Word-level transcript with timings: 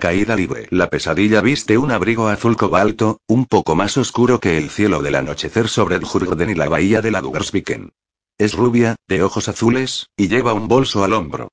Caída 0.00 0.36
libre. 0.36 0.68
La 0.70 0.90
pesadilla 0.90 1.40
viste 1.40 1.76
un 1.76 1.90
abrigo 1.90 2.28
azul 2.28 2.56
cobalto, 2.56 3.20
un 3.26 3.46
poco 3.46 3.74
más 3.74 3.96
oscuro 3.96 4.38
que 4.38 4.56
el 4.56 4.70
cielo 4.70 5.02
del 5.02 5.16
anochecer 5.16 5.68
sobre 5.68 5.96
el 5.96 6.04
Jurgden 6.04 6.50
y 6.50 6.54
la 6.54 6.68
bahía 6.68 7.02
de 7.02 7.10
la 7.10 7.20
Dugersviken. 7.20 7.90
Es 8.38 8.54
rubia, 8.54 8.94
de 9.08 9.24
ojos 9.24 9.48
azules, 9.48 10.06
y 10.16 10.28
lleva 10.28 10.52
un 10.52 10.68
bolso 10.68 11.02
al 11.02 11.14
hombro. 11.14 11.48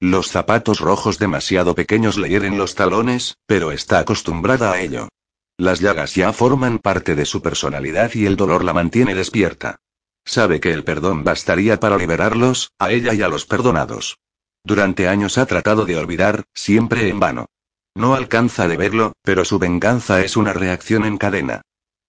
Los 0.00 0.28
zapatos 0.28 0.80
rojos 0.80 1.18
demasiado 1.18 1.74
pequeños 1.74 2.16
le 2.16 2.30
hieren 2.30 2.56
los 2.56 2.74
talones, 2.74 3.36
pero 3.44 3.70
está 3.70 3.98
acostumbrada 3.98 4.72
a 4.72 4.80
ello. 4.80 5.10
Las 5.58 5.80
llagas 5.80 6.14
ya 6.14 6.32
forman 6.32 6.78
parte 6.78 7.14
de 7.14 7.26
su 7.26 7.42
personalidad 7.42 8.14
y 8.14 8.24
el 8.24 8.36
dolor 8.36 8.64
la 8.64 8.72
mantiene 8.72 9.14
despierta. 9.14 9.76
Sabe 10.24 10.58
que 10.58 10.72
el 10.72 10.84
perdón 10.84 11.22
bastaría 11.22 11.78
para 11.78 11.98
liberarlos, 11.98 12.72
a 12.78 12.92
ella 12.92 13.12
y 13.12 13.20
a 13.20 13.28
los 13.28 13.44
perdonados. 13.44 14.16
Durante 14.64 15.06
años 15.06 15.36
ha 15.36 15.44
tratado 15.44 15.84
de 15.84 15.98
olvidar, 15.98 16.44
siempre 16.54 17.06
en 17.10 17.20
vano. 17.20 17.46
No 18.00 18.14
alcanza 18.14 18.66
de 18.66 18.78
verlo, 18.78 19.12
pero 19.22 19.44
su 19.44 19.58
venganza 19.58 20.24
es 20.24 20.38
una 20.38 20.54
reacción 20.54 21.04
en 21.04 21.18
cadena. 21.18 21.60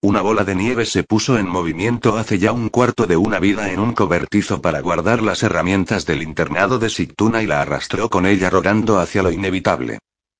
Una 0.01 0.21
bola 0.21 0.45
de 0.45 0.55
nieve 0.55 0.85
se 0.85 1.03
puso 1.03 1.37
en 1.37 1.49
movimiento 1.49 2.17
hace 2.17 2.39
ya 2.39 2.53
un 2.53 2.69
cuarto 2.69 3.07
de 3.07 3.17
una 3.17 3.39
vida 3.39 3.73
en 3.73 3.81
un 3.81 3.91
cobertizo 3.91 4.61
para 4.61 4.79
guardar 4.79 5.21
las 5.21 5.43
herramientas 5.43 6.05
del 6.05 6.23
internado 6.23 6.79
de 6.79 6.89
Sigtuna 6.89 7.43
y 7.43 7.45
la 7.45 7.61
arrastró 7.61 8.09
con 8.09 8.25
ella 8.25 8.49
rodando 8.49 8.99
hacia 8.99 9.21
lo 9.21 9.33
inevitable. 9.33 9.99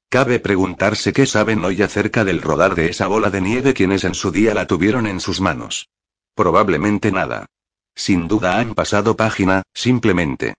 Cabe 0.10 0.40
preguntarse 0.40 1.12
qué 1.12 1.26
saben 1.26 1.66
hoy 1.66 1.82
acerca 1.82 2.24
del 2.24 2.42
rodar 2.42 2.74
de 2.74 2.86
esa 2.86 3.08
bola 3.08 3.30
de 3.30 3.42
nieve 3.42 3.74
quienes 3.74 4.06
en 4.06 4.14
su 4.14 4.32
día 4.32 4.54
la 4.54 4.68
tuvieron 4.68 5.06
en 5.06 5.20
sus 5.20 5.42
manos. 5.42 5.90
Probablemente 6.34 7.12
nada. 7.12 7.46
Sin 7.94 8.30
duda 8.30 8.58
han 8.58 8.74
pasado 8.74 9.18
página, 9.18 9.64
simplemente. 9.74 10.54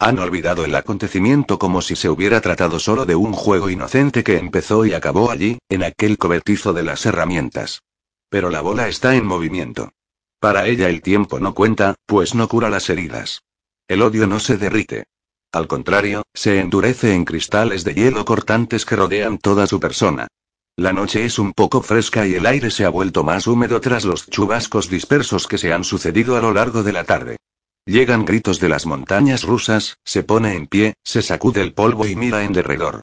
Han 0.00 0.20
olvidado 0.20 0.64
el 0.64 0.76
acontecimiento 0.76 1.58
como 1.58 1.82
si 1.82 1.96
se 1.96 2.08
hubiera 2.08 2.40
tratado 2.40 2.78
solo 2.78 3.04
de 3.04 3.16
un 3.16 3.32
juego 3.32 3.68
inocente 3.68 4.22
que 4.22 4.36
empezó 4.36 4.86
y 4.86 4.94
acabó 4.94 5.30
allí, 5.30 5.58
en 5.68 5.82
aquel 5.82 6.18
cobertizo 6.18 6.72
de 6.72 6.84
las 6.84 7.04
herramientas. 7.04 7.82
Pero 8.30 8.50
la 8.50 8.60
bola 8.60 8.86
está 8.86 9.16
en 9.16 9.26
movimiento. 9.26 9.90
Para 10.38 10.66
ella 10.68 10.88
el 10.88 11.02
tiempo 11.02 11.40
no 11.40 11.52
cuenta, 11.52 11.96
pues 12.06 12.36
no 12.36 12.46
cura 12.46 12.70
las 12.70 12.88
heridas. 12.90 13.42
El 13.88 14.02
odio 14.02 14.28
no 14.28 14.38
se 14.38 14.56
derrite. 14.56 15.04
Al 15.50 15.66
contrario, 15.66 16.22
se 16.32 16.60
endurece 16.60 17.14
en 17.14 17.24
cristales 17.24 17.82
de 17.82 17.94
hielo 17.94 18.24
cortantes 18.24 18.84
que 18.84 18.94
rodean 18.94 19.38
toda 19.38 19.66
su 19.66 19.80
persona. 19.80 20.28
La 20.76 20.92
noche 20.92 21.24
es 21.24 21.40
un 21.40 21.52
poco 21.52 21.82
fresca 21.82 22.24
y 22.24 22.34
el 22.34 22.46
aire 22.46 22.70
se 22.70 22.84
ha 22.84 22.88
vuelto 22.88 23.24
más 23.24 23.48
húmedo 23.48 23.80
tras 23.80 24.04
los 24.04 24.28
chubascos 24.28 24.88
dispersos 24.88 25.48
que 25.48 25.58
se 25.58 25.72
han 25.72 25.82
sucedido 25.82 26.36
a 26.36 26.40
lo 26.40 26.52
largo 26.52 26.84
de 26.84 26.92
la 26.92 27.02
tarde. 27.02 27.38
Llegan 27.88 28.26
gritos 28.26 28.60
de 28.60 28.68
las 28.68 28.84
montañas 28.84 29.44
rusas, 29.44 29.96
se 30.04 30.22
pone 30.22 30.52
en 30.54 30.66
pie, 30.66 30.92
se 31.02 31.22
sacude 31.22 31.62
el 31.62 31.72
polvo 31.72 32.06
y 32.06 32.16
mira 32.16 32.44
en 32.44 32.52
derredor. 32.52 33.00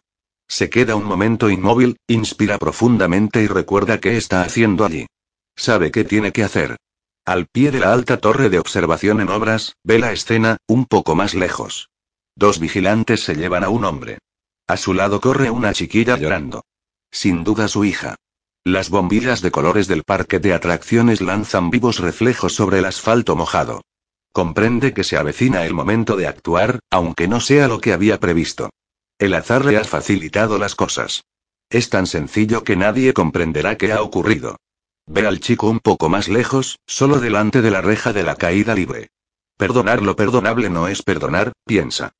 Se 0.47 0.69
queda 0.69 0.95
un 0.95 1.05
momento 1.05 1.50
inmóvil, 1.50 1.97
inspira 2.08 2.59
profundamente 2.59 3.41
y 3.41 3.47
recuerda 3.47 4.00
qué 4.00 4.16
está 4.16 4.44
haciendo 4.44 4.86
allí. 4.86 5.08
Sabe 5.56 5.89
qué 5.89 6.03
tiene 6.03 6.31
que 6.31 6.44
hacer. 6.44 6.78
Al 7.25 7.47
pie 7.47 7.72
de 7.72 7.80
la 7.80 7.94
alta 7.94 8.17
torre 8.17 8.52
de 8.52 8.59
observación 8.59 9.22
en 9.22 9.30
obras, 9.30 9.75
ve 9.83 9.97
la 9.97 10.11
escena, 10.11 10.58
un 10.67 10.86
poco 10.86 11.16
más 11.16 11.33
lejos. 11.33 11.89
Dos 12.36 12.59
vigilantes 12.59 13.23
se 13.23 13.33
llevan 13.33 13.63
a 13.63 13.69
un 13.69 13.86
hombre. 13.86 14.19
A 14.67 14.78
su 14.78 14.94
lado 14.94 15.19
corre 15.19 15.50
una 15.50 15.73
chiquilla 15.73 16.16
llorando. 16.16 16.63
Sin 17.09 17.44
duda 17.44 17.67
su 17.69 17.86
hija. 17.86 18.17
Las 18.63 18.91
bombillas 18.91 19.41
de 19.41 19.50
colores 19.50 19.88
del 19.88 20.03
parque 20.03 20.38
de 20.38 20.53
atracciones 20.53 21.22
lanzan 21.22 21.72
vivos 21.72 21.97
reflejos 21.97 22.53
sobre 22.53 22.78
el 22.78 22.86
asfalto 22.86 23.36
mojado. 23.36 23.81
Comprende 24.36 24.94
que 24.94 25.05
se 25.05 25.16
avecina 25.16 25.64
el 25.64 25.73
momento 25.73 26.17
de 26.17 26.28
actuar, 26.28 26.80
aunque 26.91 27.30
no 27.30 27.39
sea 27.39 27.69
lo 27.69 27.80
que 27.80 27.94
había 27.94 28.19
previsto. 28.19 28.69
El 29.17 29.33
azar 29.33 29.64
le 29.64 29.78
ha 29.78 29.86
facilitado 29.86 30.58
las 30.58 30.75
cosas. 30.75 31.23
Es 31.69 31.89
tan 31.89 32.05
sencillo 32.05 32.66
que 32.66 32.75
nadie 32.75 33.13
comprenderá 33.13 33.78
qué 33.78 33.94
ha 33.94 34.02
ocurrido. 34.02 34.58
Ve 35.08 35.25
al 35.25 35.39
chico 35.39 35.69
un 35.69 35.80
poco 35.80 36.09
más 36.09 36.28
lejos, 36.28 36.80
solo 36.86 37.22
delante 37.22 37.61
de 37.61 37.72
la 37.72 37.80
reja 37.80 38.11
de 38.11 38.23
la 38.23 38.36
caída 38.36 38.75
libre. 38.75 39.08
Perdonar 39.56 40.01
lo 40.01 40.18
perdonable 40.18 40.69
no 40.69 40.90
es 40.90 41.01
perdonar, 41.01 41.53
piensa. 41.66 42.12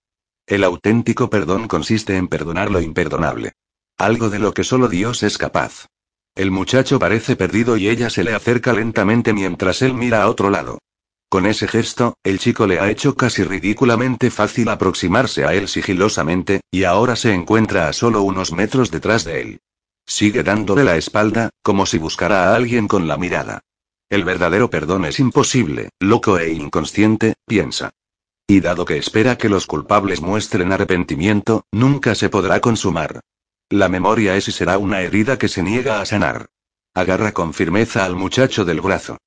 El 0.47 0.63
auténtico 0.63 1.29
perdón 1.29 1.67
consiste 1.67 2.15
en 2.15 2.29
perdonar 2.29 2.71
lo 2.71 2.79
imperdonable. 2.79 3.51
Algo 3.97 4.29
de 4.29 4.39
lo 4.39 4.53
que 4.53 4.63
solo 4.63 4.87
Dios 4.87 5.21
es 5.21 5.37
capaz. 5.37 5.87
El 6.33 6.49
muchacho 6.49 6.97
parece 6.97 7.35
perdido 7.35 7.75
y 7.75 7.89
ella 7.89 8.09
se 8.09 8.23
le 8.23 8.33
acerca 8.33 8.71
lentamente 8.71 9.33
mientras 9.33 9.81
él 9.81 9.93
mira 9.93 10.23
a 10.23 10.29
otro 10.29 10.49
lado. 10.49 10.79
Con 11.29 11.45
ese 11.45 11.67
gesto, 11.67 12.17
el 12.23 12.39
chico 12.39 12.67
le 12.67 12.79
ha 12.79 12.89
hecho 12.89 13.15
casi 13.15 13.43
ridículamente 13.43 14.31
fácil 14.31 14.69
aproximarse 14.69 15.45
a 15.45 15.53
él 15.53 15.67
sigilosamente, 15.67 16.61
y 16.71 16.83
ahora 16.83 17.15
se 17.15 17.33
encuentra 17.33 17.87
a 17.87 17.93
solo 17.93 18.21
unos 18.21 18.51
metros 18.51 18.91
detrás 18.91 19.23
de 19.25 19.41
él. 19.41 19.59
Sigue 20.05 20.43
dándole 20.43 20.83
la 20.83 20.97
espalda, 20.97 21.49
como 21.63 21.85
si 21.85 21.97
buscara 21.97 22.45
a 22.51 22.55
alguien 22.55 22.87
con 22.87 23.07
la 23.07 23.17
mirada. 23.17 23.61
El 24.09 24.23
verdadero 24.23 24.69
perdón 24.69 25.05
es 25.05 25.19
imposible, 25.19 25.89
loco 25.99 26.37
e 26.37 26.51
inconsciente, 26.51 27.33
piensa. 27.45 27.91
Y 28.47 28.59
dado 28.59 28.85
que 28.85 28.97
espera 28.97 29.37
que 29.37 29.49
los 29.49 29.65
culpables 29.65 30.21
muestren 30.21 30.71
arrepentimiento, 30.71 31.65
nunca 31.71 32.13
se 32.13 32.29
podrá 32.29 32.59
consumar. 32.59 33.21
La 33.69 33.89
memoria 33.89 34.35
es 34.35 34.47
y 34.47 34.51
será 34.51 34.77
una 34.77 35.01
herida 35.01 35.39
que 35.39 35.47
se 35.47 35.63
niega 35.63 35.99
a 35.99 36.05
sanar. 36.05 36.45
Agarra 36.93 37.31
con 37.31 37.55
firmeza 37.55 38.05
al 38.05 38.15
muchacho 38.15 38.63
del 38.63 38.81
brazo. 38.81 39.17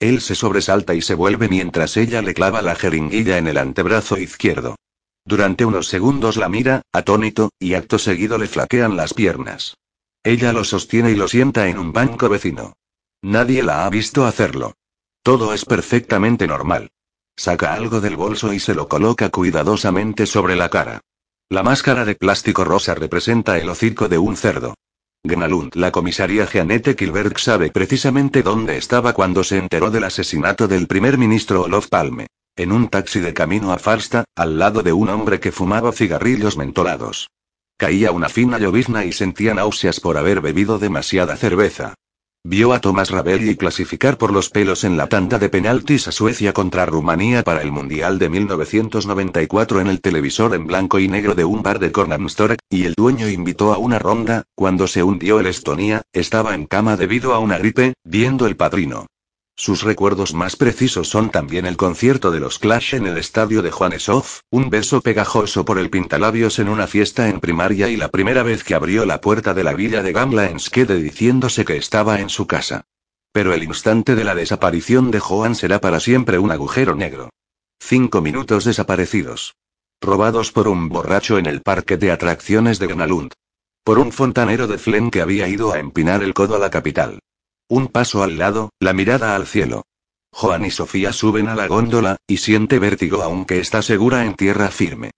Él 0.00 0.20
se 0.20 0.34
sobresalta 0.34 0.94
y 0.94 1.02
se 1.02 1.14
vuelve 1.14 1.48
mientras 1.48 1.96
ella 1.96 2.22
le 2.22 2.34
clava 2.34 2.62
la 2.62 2.76
jeringuilla 2.76 3.38
en 3.38 3.48
el 3.48 3.58
antebrazo 3.58 4.16
izquierdo. 4.18 4.76
Durante 5.24 5.64
unos 5.64 5.88
segundos 5.88 6.36
la 6.36 6.48
mira, 6.48 6.82
atónito, 6.92 7.50
y 7.58 7.74
acto 7.74 7.98
seguido 7.98 8.38
le 8.38 8.46
flaquean 8.46 8.96
las 8.96 9.12
piernas. 9.12 9.76
Ella 10.22 10.52
lo 10.52 10.64
sostiene 10.64 11.10
y 11.10 11.16
lo 11.16 11.28
sienta 11.28 11.68
en 11.68 11.78
un 11.78 11.92
banco 11.92 12.28
vecino. 12.28 12.74
Nadie 13.22 13.62
la 13.62 13.84
ha 13.84 13.90
visto 13.90 14.24
hacerlo. 14.24 14.74
Todo 15.22 15.52
es 15.52 15.64
perfectamente 15.64 16.46
normal. 16.46 16.90
Saca 17.36 17.74
algo 17.74 18.00
del 18.00 18.16
bolso 18.16 18.52
y 18.52 18.60
se 18.60 18.74
lo 18.74 18.88
coloca 18.88 19.30
cuidadosamente 19.30 20.26
sobre 20.26 20.56
la 20.56 20.68
cara. 20.68 21.00
La 21.48 21.62
máscara 21.62 22.04
de 22.04 22.14
plástico 22.14 22.64
rosa 22.64 22.94
representa 22.94 23.58
el 23.58 23.68
hocico 23.68 24.08
de 24.08 24.18
un 24.18 24.36
cerdo. 24.36 24.74
Gnalund, 25.24 25.74
la 25.74 25.90
comisaría 25.90 26.46
Jeanette 26.46 26.94
Kilberg 26.94 27.38
sabe 27.38 27.70
precisamente 27.70 28.42
dónde 28.42 28.76
estaba 28.76 29.12
cuando 29.12 29.42
se 29.44 29.58
enteró 29.58 29.90
del 29.90 30.04
asesinato 30.04 30.68
del 30.68 30.86
primer 30.86 31.18
ministro 31.18 31.62
Olof 31.62 31.88
Palme. 31.88 32.28
En 32.56 32.72
un 32.72 32.88
taxi 32.88 33.20
de 33.20 33.34
camino 33.34 33.72
a 33.72 33.78
Farsta, 33.78 34.24
al 34.34 34.58
lado 34.58 34.82
de 34.82 34.92
un 34.92 35.08
hombre 35.08 35.38
que 35.38 35.52
fumaba 35.52 35.92
cigarrillos 35.92 36.56
mentolados. 36.56 37.30
Caía 37.76 38.10
una 38.10 38.28
fina 38.28 38.58
llovizna 38.58 39.04
y 39.04 39.12
sentía 39.12 39.54
náuseas 39.54 40.00
por 40.00 40.16
haber 40.16 40.40
bebido 40.40 40.78
demasiada 40.78 41.36
cerveza. 41.36 41.94
Vio 42.50 42.72
a 42.72 42.80
Thomas 42.80 43.10
Ravelli 43.10 43.56
clasificar 43.56 44.16
por 44.16 44.32
los 44.32 44.48
pelos 44.48 44.82
en 44.84 44.96
la 44.96 45.06
tanda 45.06 45.38
de 45.38 45.50
penaltis 45.50 46.08
a 46.08 46.12
Suecia 46.12 46.54
contra 46.54 46.86
Rumanía 46.86 47.42
para 47.42 47.60
el 47.60 47.70
Mundial 47.70 48.18
de 48.18 48.30
1994 48.30 49.82
en 49.82 49.86
el 49.88 50.00
televisor 50.00 50.54
en 50.54 50.66
blanco 50.66 50.98
y 50.98 51.08
negro 51.08 51.34
de 51.34 51.44
un 51.44 51.62
bar 51.62 51.78
de 51.78 51.92
Kornamstorek, 51.92 52.60
y 52.70 52.84
el 52.84 52.94
dueño 52.94 53.28
invitó 53.28 53.74
a 53.74 53.76
una 53.76 53.98
ronda, 53.98 54.44
cuando 54.54 54.86
se 54.86 55.02
hundió 55.02 55.40
el 55.40 55.46
Estonia, 55.46 56.00
estaba 56.14 56.54
en 56.54 56.64
cama 56.64 56.96
debido 56.96 57.34
a 57.34 57.38
una 57.38 57.58
gripe, 57.58 57.92
viendo 58.02 58.46
el 58.46 58.56
padrino. 58.56 59.08
Sus 59.60 59.82
recuerdos 59.82 60.34
más 60.34 60.54
precisos 60.54 61.08
son 61.08 61.30
también 61.30 61.66
el 61.66 61.76
concierto 61.76 62.30
de 62.30 62.38
los 62.38 62.60
Clash 62.60 62.94
en 62.94 63.08
el 63.08 63.18
estadio 63.18 63.60
de 63.60 63.72
Juanesov, 63.72 64.24
un 64.50 64.70
beso 64.70 65.00
pegajoso 65.00 65.64
por 65.64 65.80
el 65.80 65.90
pintalabios 65.90 66.60
en 66.60 66.68
una 66.68 66.86
fiesta 66.86 67.28
en 67.28 67.40
primaria 67.40 67.88
y 67.88 67.96
la 67.96 68.06
primera 68.06 68.44
vez 68.44 68.62
que 68.62 68.76
abrió 68.76 69.04
la 69.04 69.20
puerta 69.20 69.54
de 69.54 69.64
la 69.64 69.74
villa 69.74 70.04
de 70.04 70.12
Gamla 70.12 70.48
en 70.48 70.60
Skede 70.60 71.02
diciéndose 71.02 71.64
que 71.64 71.76
estaba 71.76 72.20
en 72.20 72.28
su 72.28 72.46
casa. 72.46 72.84
Pero 73.32 73.52
el 73.52 73.64
instante 73.64 74.14
de 74.14 74.22
la 74.22 74.36
desaparición 74.36 75.10
de 75.10 75.18
Joan 75.18 75.56
será 75.56 75.80
para 75.80 75.98
siempre 75.98 76.38
un 76.38 76.52
agujero 76.52 76.94
negro. 76.94 77.30
Cinco 77.80 78.20
minutos 78.20 78.64
desaparecidos. 78.64 79.56
Robados 80.00 80.52
por 80.52 80.68
un 80.68 80.88
borracho 80.88 81.36
en 81.36 81.46
el 81.46 81.62
parque 81.62 81.96
de 81.96 82.12
atracciones 82.12 82.78
de 82.78 82.86
Gnalund. 82.86 83.32
Por 83.82 83.98
un 83.98 84.12
fontanero 84.12 84.68
de 84.68 84.78
Flen 84.78 85.10
que 85.10 85.20
había 85.20 85.48
ido 85.48 85.72
a 85.72 85.80
empinar 85.80 86.22
el 86.22 86.32
codo 86.32 86.54
a 86.54 86.60
la 86.60 86.70
capital. 86.70 87.18
Un 87.68 87.88
paso 87.88 88.22
al 88.22 88.38
lado, 88.38 88.70
la 88.80 88.94
mirada 88.94 89.36
al 89.36 89.46
cielo. 89.46 89.84
Juan 90.32 90.64
y 90.64 90.70
Sofía 90.70 91.12
suben 91.12 91.48
a 91.48 91.54
la 91.54 91.66
góndola, 91.66 92.16
y 92.26 92.38
siente 92.38 92.78
vértigo 92.78 93.22
aunque 93.22 93.60
está 93.60 93.82
segura 93.82 94.24
en 94.24 94.34
tierra 94.34 94.70
firme. 94.70 95.10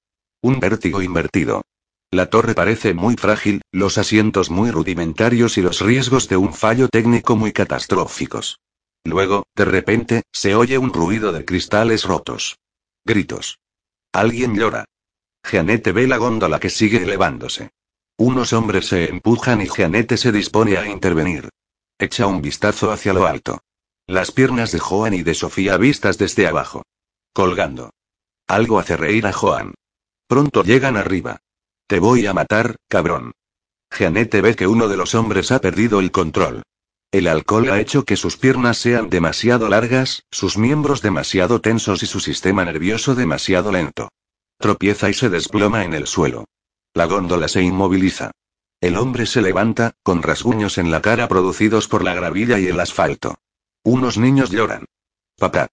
Un 0.42 0.58
vértigo 0.58 1.00
invertido. 1.00 1.62
La 2.10 2.28
torre 2.28 2.54
parece 2.54 2.92
muy 2.92 3.14
frágil, 3.16 3.62
los 3.70 3.98
asientos 3.98 4.50
muy 4.50 4.72
rudimentarios 4.72 5.58
y 5.58 5.62
los 5.62 5.80
riesgos 5.80 6.28
de 6.28 6.36
un 6.36 6.52
fallo 6.52 6.88
técnico 6.88 7.36
muy 7.36 7.52
catastróficos. 7.52 8.58
Luego, 9.04 9.46
de 9.54 9.64
repente, 9.64 10.22
se 10.32 10.56
oye 10.56 10.76
un 10.76 10.92
ruido 10.92 11.30
de 11.32 11.44
cristales 11.44 12.04
rotos. 12.04 12.58
Gritos. 13.04 13.60
Alguien 14.12 14.56
llora. 14.56 14.86
Jeanette 15.48 15.92
ve 15.92 16.08
la 16.08 16.16
góndola 16.16 16.58
que 16.58 16.68
sigue 16.68 17.02
elevándose. 17.02 17.70
Unos 18.18 18.52
hombres 18.52 18.88
se 18.88 19.08
empujan 19.08 19.62
y 19.62 19.68
Jeanette 19.68 20.16
se 20.16 20.32
dispone 20.32 20.76
a 20.76 20.88
intervenir. 20.88 21.48
Echa 22.00 22.26
un 22.26 22.40
vistazo 22.40 22.92
hacia 22.92 23.12
lo 23.12 23.26
alto. 23.26 23.60
Las 24.06 24.32
piernas 24.32 24.72
de 24.72 24.78
Joan 24.78 25.12
y 25.12 25.22
de 25.22 25.34
Sofía 25.34 25.76
vistas 25.76 26.16
desde 26.16 26.46
abajo. 26.46 26.82
Colgando. 27.34 27.90
Algo 28.48 28.78
hace 28.78 28.96
reír 28.96 29.26
a 29.26 29.34
Joan. 29.34 29.74
Pronto 30.26 30.64
llegan 30.64 30.96
arriba. 30.96 31.42
Te 31.86 31.98
voy 31.98 32.26
a 32.26 32.32
matar, 32.32 32.76
cabrón. 32.88 33.32
Jeanette 33.90 34.40
ve 34.40 34.56
que 34.56 34.66
uno 34.66 34.88
de 34.88 34.96
los 34.96 35.14
hombres 35.14 35.52
ha 35.52 35.60
perdido 35.60 36.00
el 36.00 36.10
control. 36.10 36.62
El 37.12 37.26
alcohol 37.26 37.68
ha 37.68 37.80
hecho 37.80 38.06
que 38.06 38.16
sus 38.16 38.38
piernas 38.38 38.78
sean 38.78 39.10
demasiado 39.10 39.68
largas, 39.68 40.22
sus 40.30 40.56
miembros 40.56 41.02
demasiado 41.02 41.60
tensos 41.60 42.02
y 42.02 42.06
su 42.06 42.20
sistema 42.20 42.64
nervioso 42.64 43.14
demasiado 43.14 43.72
lento. 43.72 44.08
Tropieza 44.58 45.10
y 45.10 45.12
se 45.12 45.28
desploma 45.28 45.84
en 45.84 45.92
el 45.92 46.06
suelo. 46.06 46.46
La 46.94 47.04
góndola 47.04 47.46
se 47.46 47.60
inmoviliza. 47.60 48.30
El 48.80 48.96
hombre 48.96 49.26
se 49.26 49.42
levanta, 49.42 49.92
con 50.02 50.22
rasguños 50.22 50.78
en 50.78 50.90
la 50.90 51.02
cara 51.02 51.28
producidos 51.28 51.86
por 51.86 52.02
la 52.02 52.14
gravilla 52.14 52.58
y 52.58 52.66
el 52.66 52.80
asfalto. 52.80 53.36
Unos 53.84 54.16
niños 54.16 54.50
lloran. 54.50 54.86
Papá. 55.36 55.68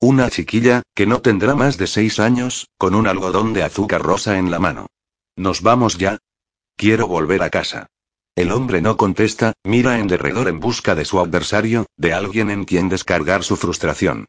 Una 0.00 0.30
chiquilla, 0.30 0.82
que 0.94 1.06
no 1.06 1.20
tendrá 1.20 1.54
más 1.54 1.76
de 1.76 1.86
seis 1.86 2.18
años, 2.18 2.68
con 2.78 2.94
un 2.94 3.06
algodón 3.06 3.52
de 3.52 3.62
azúcar 3.62 4.02
rosa 4.02 4.38
en 4.38 4.50
la 4.50 4.58
mano. 4.58 4.86
¿Nos 5.36 5.60
vamos 5.60 5.98
ya? 5.98 6.18
Quiero 6.76 7.06
volver 7.06 7.42
a 7.42 7.50
casa. 7.50 7.88
El 8.34 8.52
hombre 8.52 8.80
no 8.80 8.96
contesta, 8.96 9.52
mira 9.64 9.98
en 9.98 10.08
derredor 10.08 10.48
en 10.48 10.60
busca 10.60 10.94
de 10.94 11.04
su 11.04 11.20
adversario, 11.20 11.86
de 11.96 12.14
alguien 12.14 12.50
en 12.50 12.64
quien 12.64 12.88
descargar 12.88 13.44
su 13.44 13.56
frustración. 13.56 14.26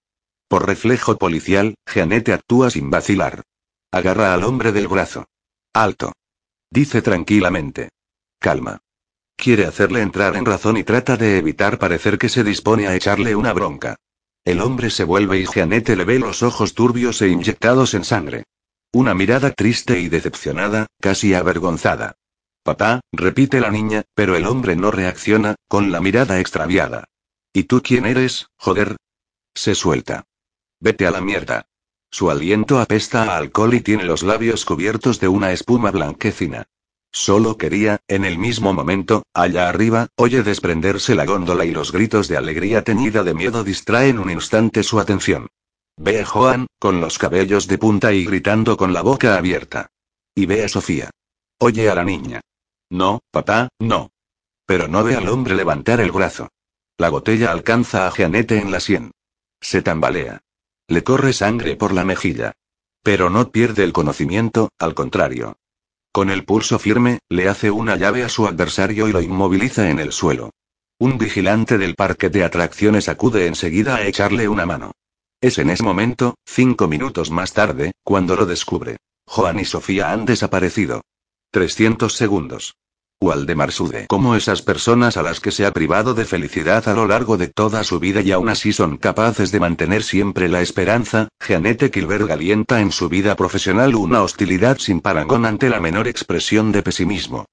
Por 0.49 0.65
reflejo 0.65 1.17
policial, 1.17 1.75
Jeanette 1.85 2.29
actúa 2.29 2.69
sin 2.69 2.89
vacilar. 2.89 3.43
Agarra 3.91 4.33
al 4.33 4.43
hombre 4.43 4.71
del 4.73 4.87
brazo. 4.87 5.25
Alto. 5.73 6.13
Dice 6.69 7.01
tranquilamente. 7.01 7.89
Calma. 8.39 8.79
Quiere 9.35 9.65
hacerle 9.65 10.01
entrar 10.01 10.35
en 10.35 10.45
razón 10.45 10.77
y 10.77 10.83
trata 10.83 11.17
de 11.17 11.37
evitar 11.37 11.77
parecer 11.77 12.17
que 12.17 12.29
se 12.29 12.43
dispone 12.43 12.87
a 12.87 12.95
echarle 12.95 13.35
una 13.35 13.53
bronca. 13.53 13.97
El 14.43 14.61
hombre 14.61 14.89
se 14.89 15.03
vuelve 15.03 15.39
y 15.39 15.45
Jeanette 15.45 15.95
le 15.95 16.05
ve 16.05 16.19
los 16.19 16.41
ojos 16.41 16.73
turbios 16.73 17.21
e 17.21 17.27
inyectados 17.27 17.93
en 17.93 18.03
sangre. 18.03 18.45
Una 18.93 19.13
mirada 19.13 19.51
triste 19.51 19.99
y 19.99 20.09
decepcionada, 20.09 20.87
casi 20.99 21.33
avergonzada. 21.33 22.15
Papá, 22.63 23.01
repite 23.11 23.59
la 23.59 23.69
niña, 23.69 24.03
pero 24.13 24.35
el 24.35 24.45
hombre 24.45 24.75
no 24.75 24.91
reacciona, 24.91 25.55
con 25.67 25.91
la 25.91 26.01
mirada 26.01 26.39
extraviada. 26.39 27.05
¿Y 27.53 27.63
tú 27.63 27.81
quién 27.83 28.05
eres, 28.05 28.47
joder? 28.57 28.95
Se 29.53 29.75
suelta. 29.75 30.25
Vete 30.79 31.05
a 31.07 31.11
la 31.11 31.21
mierda. 31.21 31.67
Su 32.09 32.29
aliento 32.31 32.79
apesta 32.79 33.23
a 33.23 33.37
alcohol 33.37 33.73
y 33.73 33.81
tiene 33.81 34.05
los 34.05 34.23
labios 34.23 34.63
cubiertos 34.63 35.19
de 35.19 35.27
una 35.27 35.51
espuma 35.51 35.91
blanquecina. 35.91 36.67
Solo 37.11 37.57
quería, 37.57 37.99
en 38.07 38.25
el 38.25 38.37
mismo 38.37 38.73
momento, 38.73 39.23
allá 39.33 39.69
arriba, 39.69 40.07
oye 40.15 40.43
desprenderse 40.43 41.15
la 41.15 41.25
góndola 41.25 41.65
y 41.65 41.71
los 41.71 41.91
gritos 41.91 42.27
de 42.27 42.37
alegría 42.37 42.83
teñida 42.83 43.23
de 43.23 43.33
miedo 43.33 43.63
distraen 43.63 44.19
un 44.19 44.29
instante 44.29 44.83
su 44.83 44.99
atención. 44.99 45.47
Ve 45.97 46.21
a 46.21 46.25
Joan, 46.25 46.67
con 46.79 47.01
los 47.01 47.17
cabellos 47.17 47.67
de 47.67 47.77
punta 47.77 48.13
y 48.13 48.23
gritando 48.25 48.77
con 48.77 48.93
la 48.93 49.01
boca 49.01 49.35
abierta. 49.35 49.87
Y 50.35 50.45
ve 50.45 50.63
a 50.63 50.69
Sofía. 50.69 51.09
Oye 51.59 51.89
a 51.89 51.95
la 51.95 52.03
niña. 52.03 52.41
No, 52.91 53.21
papá, 53.31 53.69
no. 53.79 54.11
Pero 54.65 54.87
no 54.87 55.03
ve 55.03 55.15
al 55.15 55.27
hombre 55.27 55.55
levantar 55.55 55.99
el 55.99 56.11
brazo. 56.11 56.49
La 56.97 57.09
botella 57.09 57.51
alcanza 57.51 58.07
a 58.07 58.11
Jeanette 58.11 58.51
en 58.51 58.71
la 58.71 58.79
sien. 58.79 59.11
Se 59.59 59.81
tambalea. 59.81 60.41
Le 60.87 61.03
corre 61.03 61.33
sangre 61.33 61.75
por 61.75 61.93
la 61.93 62.05
mejilla. 62.05 62.53
Pero 63.01 63.29
no 63.29 63.51
pierde 63.51 63.83
el 63.83 63.93
conocimiento, 63.93 64.69
al 64.77 64.93
contrario. 64.93 65.57
Con 66.17 66.31
el 66.31 66.45
pulso 66.45 66.79
firme, 66.79 67.19
le 67.29 67.47
hace 67.47 67.69
una 67.69 67.95
llave 67.95 68.23
a 68.23 68.29
su 68.29 68.47
adversario 68.47 69.07
y 69.07 69.11
lo 69.11 69.21
inmoviliza 69.21 69.91
en 69.91 69.99
el 69.99 70.11
suelo. 70.11 70.49
Un 70.97 71.19
vigilante 71.19 71.77
del 71.77 71.93
parque 71.93 72.31
de 72.31 72.43
atracciones 72.43 73.07
acude 73.07 73.45
enseguida 73.45 73.97
a 73.97 74.07
echarle 74.07 74.49
una 74.49 74.65
mano. 74.65 74.93
Es 75.41 75.59
en 75.59 75.69
ese 75.69 75.83
momento, 75.83 76.33
cinco 76.43 76.87
minutos 76.87 77.29
más 77.29 77.53
tarde, 77.53 77.91
cuando 78.03 78.35
lo 78.35 78.47
descubre. 78.47 78.97
Juan 79.27 79.59
y 79.59 79.65
Sofía 79.65 80.11
han 80.11 80.25
desaparecido. 80.25 81.03
300 81.51 82.11
segundos. 82.11 82.73
Waldemar 83.19 83.71
sude 83.71 84.05
como 84.07 84.35
esas 84.35 84.61
personas 84.61 85.17
a 85.17 85.23
las 85.23 85.39
que 85.39 85.51
se 85.51 85.65
ha 85.65 85.71
privado 85.71 86.13
de 86.13 86.23
felicidad 86.23 86.87
a 86.87 86.93
lo 86.93 87.07
largo 87.07 87.35
de 87.35 87.47
toda 87.47 87.83
su 87.83 87.99
vida 87.99 88.21
y 88.21 88.31
aún 88.31 88.47
así 88.47 88.73
son 88.73 88.97
capaces 88.97 89.51
de 89.51 89.59
mantener 89.59 90.03
siempre 90.03 90.47
la 90.47 90.61
esperanza, 90.61 91.27
Jeanette 91.45 91.89
Kilberg 91.89 92.31
alienta 92.31 92.79
en 92.79 92.91
su 92.91 93.09
vida 93.09 93.35
profesional 93.35 93.95
una 93.95 94.21
hostilidad 94.21 94.77
sin 94.77 95.01
parangón 95.01 95.47
ante 95.47 95.67
la 95.69 95.79
menor 95.79 96.07
expresión 96.07 96.71
de 96.71 96.83
pesimismo. 96.83 97.45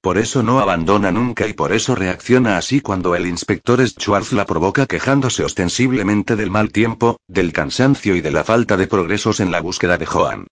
Por 0.00 0.18
eso 0.18 0.42
no 0.42 0.58
abandona 0.58 1.12
nunca 1.12 1.46
y 1.46 1.52
por 1.52 1.72
eso 1.72 1.94
reacciona 1.94 2.58
así 2.58 2.80
cuando 2.80 3.14
el 3.14 3.28
inspector 3.28 3.80
Schwartz 3.86 4.32
la 4.32 4.44
provoca 4.44 4.86
quejándose 4.86 5.44
ostensiblemente 5.44 6.34
del 6.34 6.50
mal 6.50 6.72
tiempo, 6.72 7.20
del 7.28 7.52
cansancio 7.52 8.16
y 8.16 8.20
de 8.22 8.32
la 8.32 8.42
falta 8.42 8.76
de 8.76 8.88
progresos 8.88 9.38
en 9.38 9.52
la 9.52 9.60
búsqueda 9.60 9.98
de 9.98 10.06
Joan. 10.06 10.48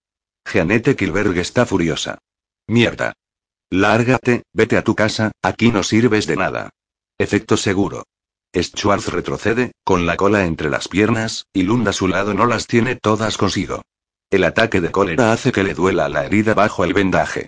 Jeanette 0.50 0.94
Kilberg 0.94 1.36
está 1.38 1.66
furiosa. 1.66 2.18
Mierda. 2.68 3.14
Lárgate, 3.70 4.42
vete 4.52 4.76
a 4.76 4.82
tu 4.82 4.96
casa, 4.96 5.30
aquí 5.42 5.70
no 5.70 5.84
sirves 5.84 6.26
de 6.26 6.36
nada. 6.36 6.70
Efecto 7.18 7.56
seguro. 7.56 8.04
Schwartz 8.52 9.06
retrocede, 9.08 9.70
con 9.84 10.06
la 10.06 10.16
cola 10.16 10.44
entre 10.44 10.70
las 10.70 10.88
piernas, 10.88 11.46
y 11.52 11.62
Lund 11.62 11.86
a 11.86 11.92
su 11.92 12.08
lado 12.08 12.34
no 12.34 12.46
las 12.46 12.66
tiene 12.66 12.96
todas 12.96 13.36
consigo. 13.36 13.82
El 14.28 14.42
ataque 14.42 14.80
de 14.80 14.90
cólera 14.90 15.32
hace 15.32 15.52
que 15.52 15.62
le 15.62 15.74
duela 15.74 16.08
la 16.08 16.24
herida 16.24 16.54
bajo 16.54 16.82
el 16.82 16.94
vendaje. 16.94 17.46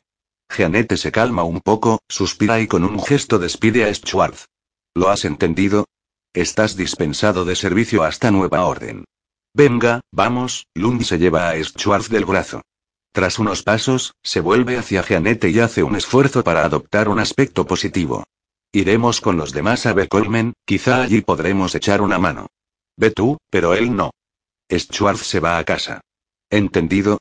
Jeanette 0.48 0.96
se 0.96 1.10
calma 1.10 1.42
un 1.42 1.60
poco, 1.60 2.00
suspira 2.08 2.60
y 2.60 2.68
con 2.68 2.84
un 2.84 3.02
gesto 3.02 3.40
despide 3.40 3.84
a 3.84 3.92
Schwartz. 3.92 4.46
¿Lo 4.94 5.08
has 5.08 5.24
entendido? 5.24 5.86
Estás 6.34 6.76
dispensado 6.76 7.44
de 7.44 7.56
servicio 7.56 8.04
hasta 8.04 8.30
nueva 8.30 8.64
orden. 8.64 9.04
Venga, 9.54 10.02
vamos, 10.12 10.66
Lund 10.74 11.02
se 11.02 11.18
lleva 11.18 11.50
a 11.50 11.64
Schwartz 11.64 12.08
del 12.10 12.26
brazo. 12.26 12.62
Tras 13.12 13.38
unos 13.38 13.62
pasos, 13.62 14.14
se 14.22 14.40
vuelve 14.40 14.78
hacia 14.78 15.02
Jeanette 15.02 15.50
y 15.50 15.60
hace 15.60 15.82
un 15.82 15.96
esfuerzo 15.96 16.42
para 16.42 16.64
adoptar 16.64 17.10
un 17.10 17.20
aspecto 17.20 17.66
positivo. 17.66 18.24
Iremos 18.72 19.20
con 19.20 19.36
los 19.36 19.52
demás 19.52 19.84
a 19.84 19.92
Becolmen, 19.92 20.54
quizá 20.64 21.02
allí 21.02 21.20
podremos 21.20 21.74
echar 21.74 22.00
una 22.00 22.18
mano. 22.18 22.46
Ve 22.96 23.10
tú, 23.10 23.36
pero 23.50 23.74
él 23.74 23.94
no. 23.94 24.12
Schwartz 24.70 25.26
se 25.26 25.40
va 25.40 25.58
a 25.58 25.64
casa. 25.64 26.00
¿Entendido? 26.48 27.18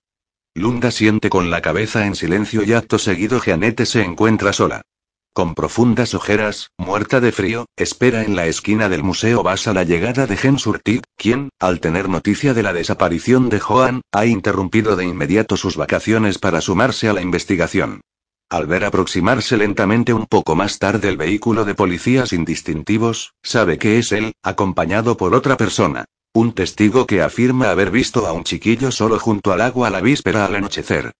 Lunda 0.53 0.91
siente 0.91 1.29
con 1.29 1.49
la 1.49 1.61
cabeza 1.61 2.05
en 2.05 2.15
silencio 2.15 2.63
y 2.63 2.71
acto 2.71 2.97
seguido 2.97 3.41
Jeanette 3.41 3.85
se 3.85 4.01
encuentra 4.01 4.53
sola. 4.53 4.81
Con 5.33 5.56
profundas 5.56 6.13
ojeras, 6.13 6.72
muerta 6.78 7.22
de 7.22 7.31
frío, 7.31 7.66
espera 7.78 8.25
en 8.25 8.36
la 8.36 8.48
esquina 8.48 8.89
del 8.89 9.01
museo 9.01 9.48
a 9.48 9.74
la 9.74 9.86
llegada 9.86 10.28
de 10.28 10.36
Gen 10.36 10.60
Surtit, 10.60 11.06
quien, 11.16 11.48
al 11.57 11.80
tener 11.80 12.10
noticia 12.10 12.54
de 12.54 12.63
la 12.63 12.74
desaparición 12.74 13.48
de 13.48 13.62
Joan, 13.62 14.01
ha 14.12 14.25
interrumpido 14.25 14.98
de 14.98 15.06
inmediato 15.06 15.56
sus 15.56 15.78
vacaciones 15.78 16.38
para 16.38 16.60
sumarse 16.60 17.07
a 17.07 17.13
la 17.13 17.22
investigación. 17.22 18.01
Al 18.50 18.68
ver 18.68 18.83
aproximarse 18.83 19.56
lentamente 19.56 20.13
un 20.13 20.25
poco 20.25 20.54
más 20.56 20.80
tarde 20.80 21.07
el 21.07 21.16
vehículo 21.16 21.63
de 21.63 21.75
policías 21.75 22.34
indistintivos, 22.34 23.32
sabe 23.41 23.77
que 23.77 24.00
es 24.00 24.12
él, 24.12 24.34
acompañado 24.44 25.15
por 25.15 25.34
otra 25.34 25.55
persona. 25.55 26.03
Un 26.34 26.51
testigo 26.51 27.08
que 27.08 27.22
afirma 27.22 27.72
haber 27.72 27.89
visto 27.89 28.27
a 28.27 28.34
un 28.34 28.44
chiquillo 28.44 28.91
solo 28.91 29.17
junto 29.17 29.53
al 29.53 29.62
agua 29.62 29.89
la 29.89 30.01
víspera 30.01 30.46
al 30.46 30.55
anochecer. 30.55 31.13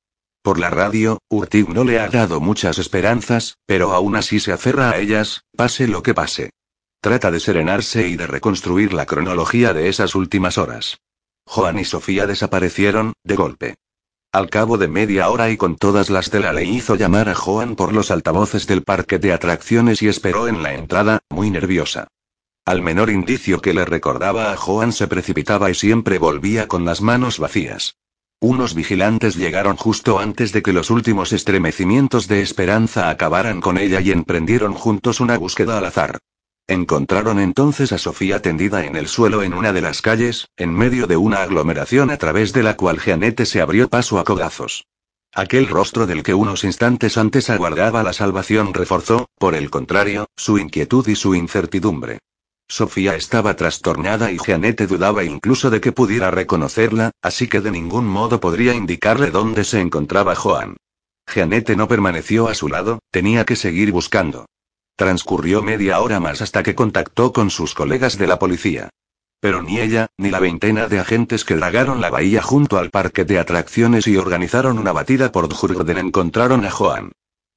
Por 0.44 0.60
la 0.60 0.72
radio, 0.72 1.20
Urtig 1.30 1.70
no 1.70 1.84
le 1.84 2.00
ha 2.00 2.08
dado 2.08 2.40
muchas 2.40 2.80
esperanzas, 2.80 3.60
pero 3.68 3.94
aún 3.94 4.16
así 4.16 4.40
se 4.40 4.52
aferra 4.52 4.90
a 4.90 4.98
ellas, 4.98 5.44
pase 5.56 5.88
lo 5.88 6.02
que 6.02 6.16
pase. 6.16 6.50
Trata 7.00 7.30
de 7.30 7.40
serenarse 7.40 8.08
y 8.08 8.16
de 8.16 8.26
reconstruir 8.26 8.92
la 8.94 9.06
cronología 9.06 9.74
de 9.74 9.88
esas 9.88 10.16
últimas 10.16 10.58
horas. 10.58 10.98
Juan 11.46 11.78
y 11.78 11.86
Sofía 11.86 12.26
desaparecieron, 12.26 13.14
de 13.24 13.36
golpe. 13.36 13.76
Al 14.32 14.50
cabo 14.50 14.80
de 14.80 14.88
media 14.88 15.30
hora 15.30 15.52
y 15.52 15.58
con 15.58 15.76
todas 15.76 16.10
las 16.10 16.32
de 16.32 16.40
la 16.40 16.54
ley 16.54 16.70
hizo 16.70 16.96
llamar 16.96 17.30
a 17.30 17.36
Juan 17.36 17.76
por 17.76 17.94
los 17.94 18.10
altavoces 18.10 18.66
del 18.66 18.82
parque 18.82 19.20
de 19.20 19.34
atracciones 19.34 20.02
y 20.02 20.08
esperó 20.08 20.48
en 20.48 20.64
la 20.64 20.74
entrada, 20.74 21.20
muy 21.30 21.52
nerviosa. 21.52 22.08
Al 22.66 22.82
menor 22.82 23.10
indicio 23.12 23.62
que 23.62 23.74
le 23.74 23.86
recordaba 23.86 24.54
a 24.54 24.58
Juan 24.58 24.92
se 24.92 25.08
precipitaba 25.08 25.70
y 25.70 25.76
siempre 25.76 26.18
volvía 26.18 26.68
con 26.68 26.86
las 26.86 27.02
manos 27.02 27.38
vacías. 27.40 27.98
Unos 28.44 28.74
vigilantes 28.74 29.36
llegaron 29.36 29.78
justo 29.78 30.18
antes 30.18 30.52
de 30.52 30.64
que 30.64 30.74
los 30.74 30.90
últimos 30.90 31.32
estremecimientos 31.32 32.28
de 32.28 32.42
esperanza 32.42 33.12
acabaran 33.12 33.62
con 33.62 33.78
ella 33.78 34.02
y 34.02 34.10
emprendieron 34.10 34.74
juntos 34.74 35.20
una 35.20 35.38
búsqueda 35.38 35.78
al 35.78 35.86
azar. 35.86 36.18
Encontraron 36.66 37.40
entonces 37.40 37.92
a 37.92 38.00
Sofía 38.00 38.42
tendida 38.42 38.84
en 38.84 38.96
el 38.96 39.08
suelo 39.08 39.44
en 39.44 39.54
una 39.54 39.74
de 39.74 39.82
las 39.82 40.02
calles, 40.02 40.48
en 40.58 40.74
medio 40.74 41.06
de 41.06 41.18
una 41.18 41.44
aglomeración 41.44 42.10
a 42.10 42.18
través 42.18 42.52
de 42.52 42.64
la 42.64 42.76
cual 42.76 43.00
Jeanette 43.00 43.46
se 43.46 43.62
abrió 43.62 43.90
paso 43.90 44.18
a 44.18 44.24
codazos. 44.24 44.88
Aquel 45.36 45.68
rostro 45.68 46.08
del 46.08 46.24
que 46.24 46.34
unos 46.34 46.64
instantes 46.64 47.20
antes 47.20 47.52
aguardaba 47.52 48.02
la 48.02 48.12
salvación 48.12 48.74
reforzó, 48.74 49.28
por 49.38 49.54
el 49.54 49.70
contrario, 49.70 50.26
su 50.36 50.58
inquietud 50.58 51.08
y 51.08 51.16
su 51.16 51.36
incertidumbre. 51.36 52.18
Sofía 52.72 53.16
estaba 53.16 53.58
trastornada 53.58 54.32
y 54.32 54.38
Jeanette 54.38 54.88
dudaba 54.88 55.26
incluso 55.26 55.70
de 55.70 55.82
que 55.82 55.92
pudiera 55.92 56.32
reconocerla, 56.32 57.12
así 57.22 57.50
que 57.50 57.60
de 57.60 57.70
ningún 57.70 58.08
modo 58.08 58.40
podría 58.40 58.74
indicarle 58.74 59.30
dónde 59.30 59.66
se 59.66 59.82
encontraba 59.82 60.36
Joan. 60.36 60.78
Jeanette 61.28 61.76
no 61.76 61.90
permaneció 61.90 62.48
a 62.48 62.54
su 62.56 62.70
lado, 62.70 63.00
tenía 63.12 63.44
que 63.44 63.58
seguir 63.58 63.92
buscando. 63.92 64.46
Transcurrió 64.96 65.62
media 65.62 66.00
hora 66.00 66.22
más 66.22 66.42
hasta 66.42 66.64
que 66.64 66.74
contactó 66.74 67.34
con 67.34 67.50
sus 67.50 67.74
colegas 67.74 68.18
de 68.18 68.28
la 68.28 68.40
policía. 68.40 68.90
Pero 69.42 69.62
ni 69.62 69.82
ella, 69.82 70.08
ni 70.16 70.30
la 70.30 70.40
veintena 70.40 70.88
de 70.88 71.00
agentes 71.00 71.44
que 71.44 71.58
dragaron 71.58 72.00
la 72.00 72.10
bahía 72.10 72.42
junto 72.42 72.78
al 72.78 72.90
parque 72.90 73.26
de 73.26 73.38
atracciones 73.38 74.08
y 74.08 74.16
organizaron 74.16 74.80
una 74.80 74.94
batida 74.94 75.34
por 75.34 75.50
Djurgården 75.50 75.98
encontraron 75.98 76.64
a 76.64 76.72
Joan. 76.72 77.12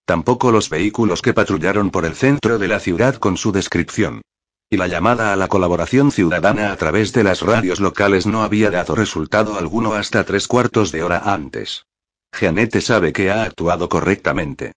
Tampoco 0.06 0.50
los 0.50 0.70
vehículos 0.70 1.22
que 1.22 1.34
patrullaron 1.34 1.90
por 1.90 2.04
el 2.04 2.16
centro 2.16 2.58
de 2.58 2.66
la 2.66 2.80
ciudad 2.80 3.14
con 3.14 3.36
su 3.36 3.52
descripción. 3.52 4.22
Y 4.70 4.76
la 4.76 4.86
llamada 4.88 5.32
a 5.32 5.36
la 5.36 5.48
colaboración 5.48 6.10
ciudadana 6.10 6.72
a 6.72 6.76
través 6.76 7.12
de 7.12 7.24
las 7.24 7.42
radios 7.42 7.80
locales 7.80 8.26
no 8.26 8.42
había 8.42 8.70
dado 8.70 8.94
resultado 8.94 9.58
alguno 9.58 9.94
hasta 9.94 10.24
tres 10.24 10.48
cuartos 10.48 10.90
de 10.90 11.02
hora 11.02 11.32
antes. 11.32 11.86
Jeanette 12.32 12.80
sabe 12.80 13.12
que 13.12 13.30
ha 13.30 13.44
actuado 13.44 13.88
correctamente. 13.88 14.72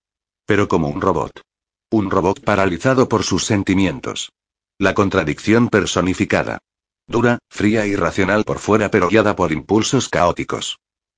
Pero 0.46 0.68
como 0.68 0.90
un 0.90 1.02
robot. 1.02 1.42
Un 1.90 2.12
robot 2.12 2.42
paralizado 2.42 3.10
por 3.10 3.24
sus 3.24 3.46
sentimientos. 3.46 4.32
La 4.78 4.94
contradicción 4.94 5.70
personificada. 5.70 6.60
Dura, 7.08 7.40
fría 7.50 7.88
y 7.88 7.96
racional 7.96 8.44
por 8.44 8.60
fuera 8.60 8.92
pero 8.92 9.08
guiada 9.08 9.36
por 9.36 9.52
impulsos 9.52 10.10
caóticos. 10.10 10.78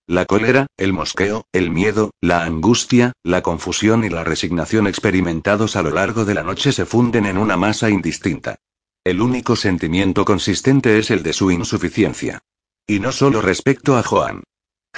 La 0.10 0.26
cólera, 0.26 0.66
el 0.76 0.92
mosqueo, 0.92 1.46
el 1.52 1.70
miedo, 1.70 2.10
la 2.20 2.44
angustia, 2.44 3.14
la 3.24 3.44
confusión 3.44 4.04
y 4.04 4.10
la 4.10 4.24
resignación 4.24 4.88
experimentados 4.88 5.76
a 5.76 5.84
lo 5.84 5.92
largo 5.92 6.26
de 6.26 6.34
la 6.34 6.42
noche 6.42 6.72
se 6.72 6.88
funden 6.88 7.28
en 7.28 7.38
una 7.38 7.58
masa 7.58 7.92
indistinta. 7.92 8.56
El 9.04 9.22
único 9.22 9.56
sentimiento 9.56 10.26
consistente 10.26 10.98
es 10.98 11.12
el 11.12 11.22
de 11.22 11.32
su 11.32 11.52
insuficiencia. 11.52 12.40
Y 12.88 13.00
no 13.00 13.12
solo 13.12 13.40
respecto 13.40 13.98
a 13.98 14.02
Joan. 14.02 14.42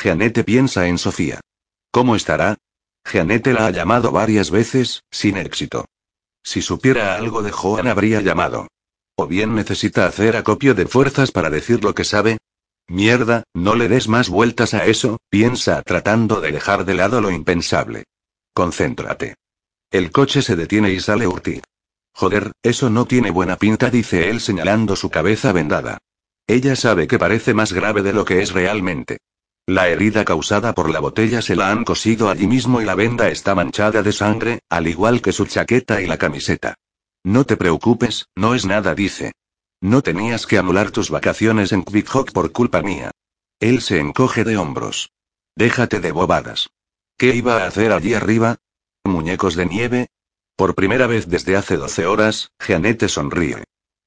Jeanette 0.01 0.45
piensa 0.45 0.87
en 0.87 0.97
Sofía. 0.97 1.41
¿Cómo 1.91 2.15
estará? 2.15 2.55
Jeanette 3.03 3.47
la 3.47 3.65
ha 3.65 3.71
llamado 3.71 4.13
varias 4.13 4.49
veces, 4.49 5.03
sin 5.11 5.35
éxito. 5.35 5.87
Si 6.41 6.61
supiera 6.61 7.15
algo 7.15 7.41
de 7.41 7.51
Joan 7.51 7.87
habría 7.87 8.21
llamado. 8.21 8.69
O 9.17 9.27
bien 9.27 9.55
necesita 9.55 10.05
hacer 10.05 10.37
acopio 10.37 10.73
de 10.73 10.85
fuerzas 10.85 11.33
para 11.33 11.49
decir 11.49 11.83
lo 11.83 11.93
que 11.93 12.05
sabe, 12.05 12.37
Mierda, 12.91 13.43
no 13.53 13.75
le 13.75 13.87
des 13.87 14.09
más 14.09 14.27
vueltas 14.27 14.73
a 14.73 14.85
eso, 14.85 15.17
piensa 15.29 15.81
tratando 15.81 16.41
de 16.41 16.51
dejar 16.51 16.83
de 16.83 16.93
lado 16.93 17.21
lo 17.21 17.31
impensable. 17.31 18.03
Concéntrate. 18.53 19.35
El 19.89 20.11
coche 20.11 20.41
se 20.41 20.57
detiene 20.57 20.91
y 20.91 20.99
sale 20.99 21.25
Urtig. 21.25 21.63
Joder, 22.13 22.51
eso 22.61 22.89
no 22.89 23.05
tiene 23.05 23.31
buena 23.31 23.55
pinta, 23.55 23.89
dice 23.89 24.29
él 24.29 24.41
señalando 24.41 24.97
su 24.97 25.09
cabeza 25.09 25.53
vendada. 25.53 25.99
Ella 26.47 26.75
sabe 26.75 27.07
que 27.07 27.17
parece 27.17 27.53
más 27.53 27.71
grave 27.71 28.01
de 28.01 28.11
lo 28.11 28.25
que 28.25 28.41
es 28.41 28.51
realmente. 28.51 29.19
La 29.65 29.87
herida 29.87 30.25
causada 30.25 30.73
por 30.73 30.89
la 30.89 30.99
botella 30.99 31.41
se 31.41 31.55
la 31.55 31.71
han 31.71 31.85
cosido 31.85 32.29
allí 32.29 32.45
mismo 32.45 32.81
y 32.81 32.83
la 32.83 32.95
venda 32.95 33.29
está 33.29 33.55
manchada 33.55 34.03
de 34.03 34.11
sangre, 34.11 34.59
al 34.67 34.89
igual 34.89 35.21
que 35.21 35.31
su 35.31 35.45
chaqueta 35.45 36.01
y 36.01 36.07
la 36.07 36.17
camiseta. 36.17 36.75
No 37.23 37.45
te 37.45 37.55
preocupes, 37.55 38.25
no 38.35 38.53
es 38.53 38.65
nada, 38.65 38.93
dice. 38.95 39.31
No 39.81 40.03
tenías 40.03 40.45
que 40.45 40.59
anular 40.59 40.91
tus 40.91 41.09
vacaciones 41.09 41.71
en 41.71 41.83
Quick 41.83 42.31
por 42.31 42.51
culpa 42.51 42.83
mía. 42.83 43.09
Él 43.59 43.81
se 43.81 43.99
encoge 43.99 44.43
de 44.43 44.55
hombros. 44.55 45.11
Déjate 45.55 45.99
de 45.99 46.11
bobadas. 46.11 46.69
¿Qué 47.17 47.35
iba 47.35 47.57
a 47.57 47.67
hacer 47.67 47.91
allí 47.91 48.13
arriba? 48.13 48.57
¿Muñecos 49.03 49.55
de 49.55 49.65
nieve? 49.65 50.07
Por 50.55 50.75
primera 50.75 51.07
vez 51.07 51.27
desde 51.27 51.55
hace 51.55 51.77
12 51.77 52.05
horas, 52.05 52.51
Jeanette 52.59 53.09
sonríe. 53.09 53.63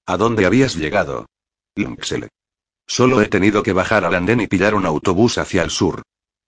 ¿A 0.07 0.17
dónde 0.17 0.47
habías 0.47 0.77
llegado? 0.77 1.27
Linksele. 1.75 2.29
Solo 2.87 3.21
he 3.21 3.27
tenido 3.27 3.65
que 3.65 3.73
bajar 3.73 4.05
al 4.05 4.15
andén 4.15 4.41
y 4.41 4.47
pillar 4.47 4.75
un 4.75 4.87
autobús 4.87 5.39
hacia 5.39 5.63
el 5.63 5.71
sur. 5.71 6.03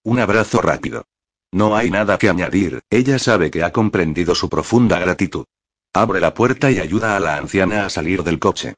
Un 0.04 0.20
abrazo 0.20 0.60
rápido. 0.60 1.04
No 1.52 1.74
hay 1.74 1.90
nada 1.90 2.18
que 2.18 2.28
añadir, 2.28 2.82
ella 2.90 3.18
sabe 3.18 3.50
que 3.50 3.64
ha 3.64 3.72
comprendido 3.72 4.36
su 4.36 4.48
profunda 4.48 5.00
gratitud. 5.00 5.46
Abre 5.92 6.20
la 6.20 6.34
puerta 6.34 6.70
y 6.70 6.78
ayuda 6.78 7.16
a 7.16 7.20
la 7.20 7.36
anciana 7.36 7.86
a 7.86 7.90
salir 7.90 8.22
del 8.22 8.38
coche. 8.38 8.74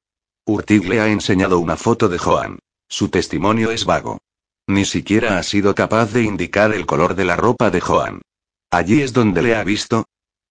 Urtig 0.48 0.88
le 0.88 0.98
ha 0.98 1.08
enseñado 1.08 1.58
una 1.58 1.76
foto 1.76 2.08
de 2.08 2.16
Joan. 2.16 2.58
Su 2.88 3.10
testimonio 3.10 3.70
es 3.70 3.84
vago. 3.84 4.22
Ni 4.66 4.86
siquiera 4.86 5.38
ha 5.38 5.42
sido 5.42 5.74
capaz 5.74 6.14
de 6.14 6.22
indicar 6.22 6.72
el 6.72 6.86
color 6.86 7.14
de 7.14 7.26
la 7.26 7.36
ropa 7.36 7.70
de 7.70 7.82
Joan. 7.82 8.22
Allí 8.70 9.02
es 9.02 9.12
donde 9.12 9.42
le 9.42 9.56
ha 9.56 9.62
visto. 9.62 10.06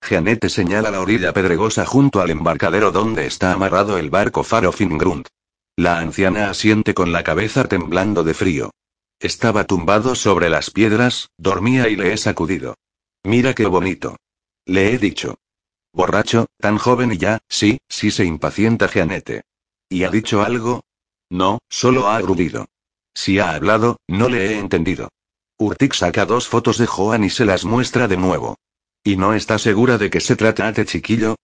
Jeanette 0.08 0.50
señala 0.50 0.92
la 0.92 1.02
orilla 1.02 1.34
pedregosa 1.34 1.84
junto 1.88 2.22
al 2.22 2.30
embarcadero 2.30 2.92
donde 2.92 3.26
está 3.26 3.54
amarrado 3.54 3.98
el 3.98 4.12
barco 4.12 4.44
Faro 4.44 4.72
Fingrund. 4.72 5.26
La 5.76 5.98
anciana 5.98 6.52
asiente 6.52 6.94
con 6.94 7.12
la 7.12 7.24
cabeza 7.24 7.68
temblando 7.68 8.24
de 8.24 8.36
frío. 8.36 8.70
Estaba 9.20 9.64
tumbado 9.64 10.14
sobre 10.14 10.52
las 10.52 10.70
piedras, 10.70 11.30
dormía 11.40 11.90
y 11.90 11.96
le 11.96 12.14
he 12.14 12.18
sacudido. 12.18 12.76
Mira 13.24 13.56
qué 13.56 13.66
bonito. 13.66 14.16
Le 14.64 14.94
he 14.94 15.00
dicho. 15.00 15.40
Borracho, 15.92 16.46
tan 16.60 16.78
joven 16.78 17.14
y 17.14 17.18
ya, 17.18 17.40
sí, 17.50 17.80
sí 17.90 18.12
se 18.12 18.26
impacienta 18.26 18.88
Jeanette. 18.88 19.42
¿Y 19.90 20.04
ha 20.04 20.10
dicho 20.10 20.42
algo? 20.42 20.82
No, 21.30 21.60
solo 21.70 22.08
ha 22.08 22.22
grudido. 22.22 22.68
Si 23.14 23.40
ha 23.40 23.56
hablado, 23.56 23.98
no 24.08 24.30
le 24.30 24.48
he 24.48 24.60
entendido. 24.60 25.10
Urtic 25.58 25.94
saca 25.94 26.26
dos 26.26 26.48
fotos 26.48 26.78
de 26.78 26.86
Joan 26.86 27.24
y 27.24 27.30
se 27.30 27.46
las 27.46 27.66
muestra 27.66 28.08
de 28.08 28.18
nuevo. 28.18 28.58
¿Y 29.04 29.18
no 29.18 29.34
está 29.34 29.58
segura 29.58 29.98
de 29.98 30.10
que 30.10 30.20
se 30.20 30.36
trata 30.36 30.72
de 30.72 30.86
chiquillo? 30.86 31.36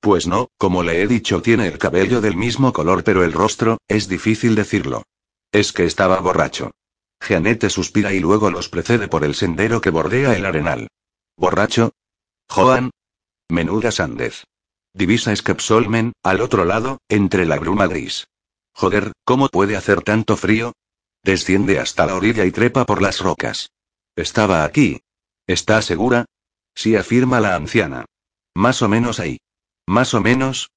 Pues 0.00 0.26
no, 0.26 0.48
como 0.58 0.82
le 0.82 1.00
he 1.00 1.06
dicho, 1.06 1.40
tiene 1.40 1.68
el 1.68 1.78
cabello 1.78 2.20
del 2.20 2.36
mismo 2.36 2.72
color, 2.72 3.04
pero 3.04 3.22
el 3.22 3.32
rostro, 3.32 3.78
es 3.88 4.08
difícil 4.08 4.56
decirlo. 4.56 5.04
Es 5.52 5.72
que 5.72 5.84
estaba 5.84 6.18
borracho. 6.20 6.72
Jeanette 7.20 7.70
suspira 7.70 8.12
y 8.12 8.18
luego 8.18 8.50
los 8.50 8.68
precede 8.68 9.06
por 9.06 9.24
el 9.24 9.36
sendero 9.36 9.80
que 9.80 9.90
bordea 9.90 10.36
el 10.36 10.44
arenal. 10.44 10.88
¿Borracho? 11.36 11.92
Joan. 12.48 12.90
Menuda 13.48 13.92
sandez. 13.92 14.44
Divisa 14.94 15.34
Skepsolmen, 15.34 16.12
al 16.22 16.40
otro 16.40 16.64
lado, 16.64 16.98
entre 17.08 17.46
la 17.46 17.58
bruma 17.58 17.86
gris. 17.86 18.26
Joder, 18.74 19.12
¿cómo 19.24 19.48
puede 19.48 19.76
hacer 19.76 20.02
tanto 20.02 20.36
frío? 20.36 20.72
Desciende 21.22 21.78
hasta 21.78 22.06
la 22.06 22.14
orilla 22.14 22.44
y 22.44 22.50
trepa 22.50 22.84
por 22.84 23.00
las 23.00 23.20
rocas. 23.20 23.70
Estaba 24.16 24.64
aquí. 24.64 25.00
¿Está 25.46 25.80
segura? 25.82 26.26
Sí, 26.74 26.96
afirma 26.96 27.40
la 27.40 27.54
anciana. 27.54 28.04
Más 28.54 28.82
o 28.82 28.88
menos 28.88 29.20
ahí. 29.20 29.38
Más 29.86 30.14
o 30.14 30.20
menos. 30.20 30.70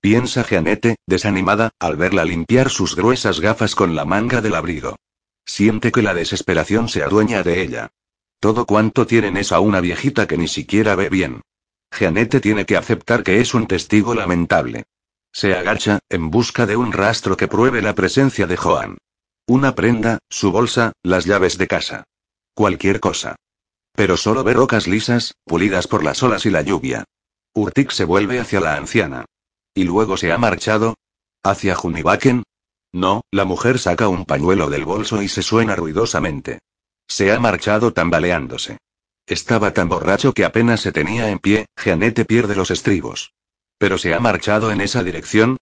Piensa 0.00 0.44
Jeanette, 0.44 0.96
desanimada, 1.06 1.70
al 1.80 1.96
verla 1.96 2.24
limpiar 2.24 2.70
sus 2.70 2.94
gruesas 2.94 3.40
gafas 3.40 3.74
con 3.74 3.96
la 3.96 4.04
manga 4.04 4.40
del 4.40 4.54
abrigo. 4.54 4.96
Siente 5.44 5.90
que 5.90 6.02
la 6.02 6.14
desesperación 6.14 6.88
se 6.88 7.02
adueña 7.02 7.42
de 7.42 7.62
ella. 7.62 7.90
Todo 8.38 8.66
cuanto 8.66 9.06
tienen 9.06 9.36
es 9.36 9.50
a 9.50 9.60
una 9.60 9.80
viejita 9.80 10.26
que 10.26 10.36
ni 10.36 10.46
siquiera 10.46 10.94
ve 10.94 11.08
bien. 11.08 11.42
Jeanette 11.90 12.40
tiene 12.40 12.66
que 12.66 12.76
aceptar 12.76 13.22
que 13.22 13.40
es 13.40 13.54
un 13.54 13.66
testigo 13.66 14.14
lamentable. 14.14 14.84
Se 15.32 15.54
agacha, 15.54 15.98
en 16.08 16.30
busca 16.30 16.66
de 16.66 16.76
un 16.76 16.92
rastro 16.92 17.36
que 17.36 17.48
pruebe 17.48 17.82
la 17.82 17.94
presencia 17.94 18.46
de 18.46 18.56
Joan. 18.56 18.98
Una 19.46 19.74
prenda, 19.74 20.18
su 20.28 20.50
bolsa, 20.50 20.92
las 21.02 21.24
llaves 21.24 21.58
de 21.58 21.66
casa. 21.66 22.04
Cualquier 22.54 23.00
cosa. 23.00 23.36
Pero 23.92 24.16
solo 24.16 24.44
ve 24.44 24.54
rocas 24.54 24.86
lisas, 24.86 25.34
pulidas 25.44 25.86
por 25.86 26.02
las 26.02 26.22
olas 26.22 26.46
y 26.46 26.50
la 26.50 26.62
lluvia. 26.62 27.04
Urtik 27.54 27.90
se 27.90 28.04
vuelve 28.04 28.40
hacia 28.40 28.60
la 28.60 28.76
anciana. 28.76 29.24
¿Y 29.74 29.84
luego 29.84 30.16
se 30.16 30.32
ha 30.32 30.38
marchado? 30.38 30.94
¿Hacia 31.42 31.74
Junibaken? 31.74 32.42
No, 32.92 33.22
la 33.30 33.44
mujer 33.44 33.78
saca 33.78 34.08
un 34.08 34.24
pañuelo 34.24 34.68
del 34.68 34.84
bolso 34.84 35.22
y 35.22 35.28
se 35.28 35.42
suena 35.42 35.76
ruidosamente. 35.76 36.60
Se 37.06 37.30
ha 37.30 37.38
marchado 37.38 37.92
tambaleándose. 37.92 38.78
Estaba 39.26 39.72
tan 39.72 39.88
borracho 39.88 40.32
que 40.32 40.44
apenas 40.44 40.80
se 40.80 40.92
tenía 40.92 41.30
en 41.30 41.40
pie, 41.40 41.66
Jeanette 41.76 42.24
pierde 42.24 42.54
los 42.54 42.70
estribos. 42.70 43.32
¿Pero 43.76 43.98
se 43.98 44.14
ha 44.14 44.20
marchado 44.20 44.70
en 44.70 44.80
esa 44.80 45.02
dirección? 45.02 45.56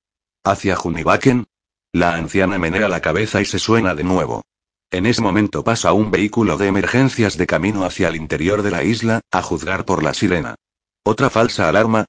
¿Hacia 0.45 0.77
Junibaken? 0.77 1.47
La 1.91 2.15
anciana 2.15 2.59
menea 2.59 2.89
la 2.89 3.01
cabeza 3.01 3.41
y 3.41 3.47
se 3.47 3.59
suena 3.59 3.95
de 3.95 4.05
nuevo. 4.05 4.43
En 4.91 5.07
ese 5.07 5.23
momento 5.23 5.65
pasa 5.65 5.95
un 5.95 6.11
vehículo 6.11 6.59
de 6.59 6.67
emergencias 6.67 7.39
de 7.39 7.47
camino 7.47 7.85
hacia 7.85 8.09
el 8.09 8.17
interior 8.17 8.63
de 8.63 8.71
la 8.71 8.85
isla, 8.85 9.21
a 9.31 9.41
juzgar 9.41 9.87
por 9.87 10.03
la 10.03 10.13
sirena. 10.13 10.57
¿Otra 11.03 11.31
falsa 11.31 11.69
alarma? 11.69 12.05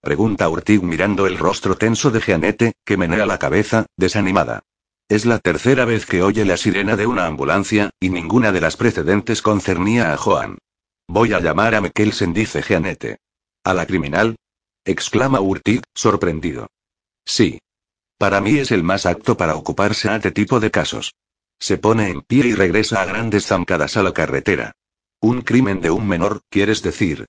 Pregunta 0.00 0.48
Urtig 0.48 0.82
mirando 0.82 1.26
el 1.26 1.38
rostro 1.38 1.76
tenso 1.76 2.10
de 2.10 2.20
Jeanette, 2.20 2.72
que 2.84 2.96
menea 2.96 3.26
la 3.26 3.38
cabeza, 3.38 3.86
desanimada. 3.96 4.60
Es 5.08 5.26
la 5.26 5.40
tercera 5.40 5.84
vez 5.84 6.06
que 6.06 6.22
oye 6.22 6.44
la 6.44 6.56
sirena 6.56 6.94
de 6.94 7.06
una 7.06 7.26
ambulancia, 7.26 7.90
y 7.98 8.10
ninguna 8.10 8.52
de 8.52 8.60
las 8.60 8.76
precedentes 8.76 9.42
concernía 9.42 10.12
a 10.12 10.16
Joan. 10.16 10.58
Voy 11.12 11.32
a 11.32 11.40
llamar 11.40 11.74
a 11.74 11.80
Mikkelsen, 11.80 12.32
dice 12.32 12.62
Jeanette. 12.62 13.18
¿A 13.64 13.74
la 13.74 13.84
criminal? 13.84 14.36
exclama 14.84 15.40
Urtig, 15.40 15.82
sorprendido. 15.92 16.68
Sí. 17.26 17.58
Para 18.16 18.40
mí 18.40 18.58
es 18.58 18.70
el 18.70 18.84
más 18.84 19.06
apto 19.06 19.36
para 19.36 19.56
ocuparse 19.56 20.08
a 20.08 20.14
este 20.14 20.30
tipo 20.30 20.60
de 20.60 20.70
casos. 20.70 21.12
Se 21.58 21.78
pone 21.78 22.10
en 22.10 22.22
pie 22.22 22.46
y 22.46 22.54
regresa 22.54 23.02
a 23.02 23.06
grandes 23.06 23.46
zancadas 23.46 23.96
a 23.96 24.04
la 24.04 24.12
carretera. 24.12 24.70
Un 25.20 25.42
crimen 25.42 25.80
de 25.80 25.90
un 25.90 26.06
menor, 26.06 26.42
quieres 26.48 26.80
decir. 26.80 27.26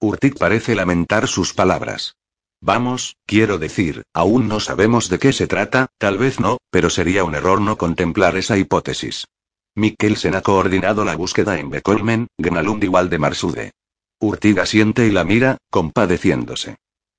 Urtig 0.00 0.38
parece 0.38 0.76
lamentar 0.76 1.26
sus 1.26 1.52
palabras. 1.52 2.14
Vamos, 2.60 3.16
quiero 3.26 3.58
decir, 3.58 4.04
aún 4.14 4.46
no 4.46 4.60
sabemos 4.60 5.08
de 5.08 5.18
qué 5.18 5.32
se 5.32 5.48
trata, 5.48 5.88
tal 5.98 6.16
vez 6.16 6.38
no, 6.38 6.58
pero 6.70 6.90
sería 6.90 7.24
un 7.24 7.34
error 7.34 7.60
no 7.60 7.76
contemplar 7.76 8.36
esa 8.36 8.56
hipótesis. 8.56 9.26
Mikkelsen 9.76 10.34
ha 10.34 10.40
coordinado 10.40 11.04
la 11.04 11.14
búsqueda 11.16 11.58
en 11.58 11.68
Bekolmen, 11.68 12.28
Gnalund 12.38 12.82
y 12.82 12.88
Waldemarsudde. 12.88 13.72
Urtiga 14.18 14.64
siente 14.64 15.06
y 15.06 15.10
la 15.10 15.24
mira, 15.24 15.58
compadeciéndose. 15.70 16.76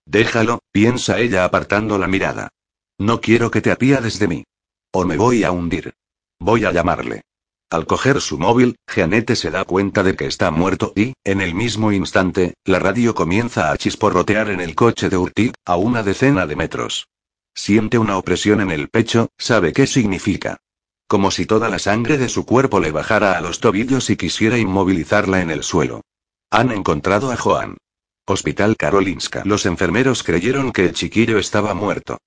Déjalo, 0.07 0.59
piensa 0.71 1.19
ella 1.19 1.45
apartando 1.45 1.99
la 1.99 2.07
mirada. 2.07 2.49
No 2.97 3.21
quiero 3.21 3.51
que 3.51 3.61
te 3.61 3.71
apiades 3.71 4.17
de 4.17 4.27
mí. 4.27 4.43
O 4.91 5.05
me 5.05 5.17
voy 5.17 5.43
a 5.43 5.51
hundir. 5.51 5.93
Voy 6.39 6.65
a 6.65 6.71
llamarle. 6.71 7.21
Al 7.69 7.85
coger 7.85 8.21
su 8.21 8.39
móvil, 8.39 8.77
Jeanette 8.87 9.35
se 9.35 9.51
da 9.51 9.63
cuenta 9.63 10.01
de 10.01 10.15
que 10.15 10.25
está 10.25 10.49
muerto 10.49 10.93
y, 10.95 11.13
en 11.23 11.41
el 11.41 11.53
mismo 11.53 11.91
instante, 11.91 12.55
la 12.65 12.79
radio 12.79 13.13
comienza 13.13 13.71
a 13.71 13.77
chisporrotear 13.77 14.49
en 14.49 14.61
el 14.61 14.73
coche 14.73 15.09
de 15.09 15.17
Urtig, 15.17 15.53
a 15.65 15.75
una 15.75 16.01
decena 16.01 16.47
de 16.47 16.55
metros. 16.55 17.07
Siente 17.53 17.99
una 17.99 18.17
opresión 18.17 18.61
en 18.61 18.71
el 18.71 18.87
pecho, 18.89 19.29
sabe 19.37 19.73
qué 19.73 19.85
significa. 19.85 20.57
Como 21.07 21.31
si 21.31 21.45
toda 21.45 21.69
la 21.69 21.79
sangre 21.79 22.17
de 22.17 22.27
su 22.27 22.45
cuerpo 22.45 22.81
le 22.81 22.91
bajara 22.91 23.37
a 23.37 23.41
los 23.41 23.61
tobillos 23.61 24.09
y 24.09 24.17
quisiera 24.17 24.57
inmovilizarla 24.57 25.41
en 25.41 25.51
el 25.51 25.63
suelo. 25.63 26.01
Han 26.51 26.71
encontrado 26.71 27.31
a 27.31 27.37
Joan. 27.37 27.77
Hospital 28.25 28.75
Karolinska. 28.75 29.43
Los 29.45 29.65
enfermeros 29.65 30.23
creyeron 30.23 30.73
que 30.73 30.83
el 30.83 30.93
chiquillo 30.93 31.37
estaba 31.37 31.73
muerto. 31.73 32.17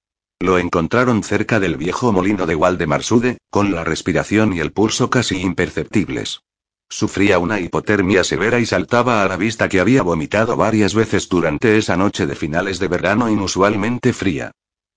Lo 0.41 0.59
encontraron 0.59 1.23
cerca 1.23 1.61
del 1.61 1.77
viejo 1.77 2.11
molino 2.11 2.47
de 2.47 2.57
Waldemarsudde, 2.57 3.37
con 3.51 3.75
la 3.75 3.85
respiración 3.85 4.55
y 4.55 4.61
el 4.61 4.73
pulso 4.73 5.11
casi 5.11 5.43
imperceptibles. 5.43 6.41
Sufría 6.89 7.39
una 7.39 7.61
hipotermia 7.61 8.25
severa 8.25 8.61
y 8.61 8.67
saltaba 8.67 9.23
a 9.23 9.29
la 9.29 9.37
vista 9.37 9.69
que 9.69 9.81
había 9.81 10.03
vomitado 10.03 10.57
varias 10.57 10.95
veces 10.95 11.29
durante 11.29 11.77
esa 11.77 11.99
noche 11.99 12.27
de 12.27 12.35
finales 12.35 12.79
de 12.79 12.89
verano 12.89 13.29
inusualmente 13.29 14.15
fría. 14.15 14.53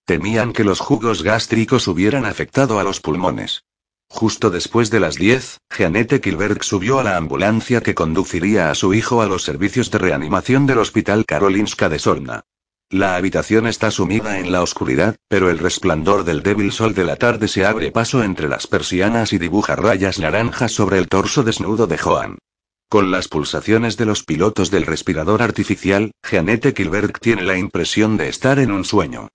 Temían 0.06 0.52
que 0.52 0.66
los 0.66 0.82
jugos 0.82 1.24
gástricos 1.24 1.88
hubieran 1.88 2.26
afectado 2.26 2.78
a 2.78 2.84
los 2.84 3.00
pulmones. 3.00 3.64
Justo 4.10 4.50
después 4.50 4.90
de 4.92 5.00
las 5.00 5.16
10, 5.16 5.60
Jeanette 5.76 6.20
Kilberg 6.20 6.64
subió 6.64 7.00
a 7.00 7.04
la 7.04 7.16
ambulancia 7.16 7.82
que 7.82 7.96
conduciría 7.96 8.70
a 8.70 8.76
su 8.76 8.94
hijo 8.94 9.22
a 9.22 9.28
los 9.28 9.44
servicios 9.44 9.92
de 9.92 10.00
reanimación 10.00 10.68
del 10.68 10.80
Hospital 10.80 11.26
Karolinska 11.26 11.88
de 11.88 12.00
Solna. 12.00 12.44
La 12.90 13.16
habitación 13.16 13.66
está 13.66 13.92
sumida 13.92 14.40
en 14.40 14.52
la 14.52 14.62
oscuridad, 14.62 15.16
pero 15.30 15.50
el 15.50 15.58
resplandor 15.58 16.26
del 16.26 16.44
débil 16.44 16.74
sol 16.74 16.94
de 16.94 17.06
la 17.06 17.16
tarde 17.16 17.48
se 17.48 17.66
abre 17.66 17.92
paso 17.92 18.24
entre 18.24 18.50
las 18.50 18.68
persianas 18.68 19.32
y 19.32 19.40
dibuja 19.40 19.78
rayas 19.78 20.20
naranjas 20.20 20.74
sobre 20.74 21.00
el 21.00 21.08
torso 21.08 21.44
desnudo 21.44 21.88
de 21.88 21.98
Joan. 21.98 22.38
Con 22.90 23.10
las 23.10 23.30
pulsaciones 23.30 23.98
de 23.98 24.06
los 24.06 24.24
pilotos 24.24 24.70
del 24.70 24.86
respirador 24.86 25.42
artificial, 25.42 26.12
Jeanette 26.30 26.74
Kilberg 26.76 27.20
tiene 27.20 27.44
la 27.44 27.58
impresión 27.58 28.18
de 28.18 28.28
estar 28.28 28.60
en 28.60 28.72
un 28.72 28.86
sueño. 28.86 29.30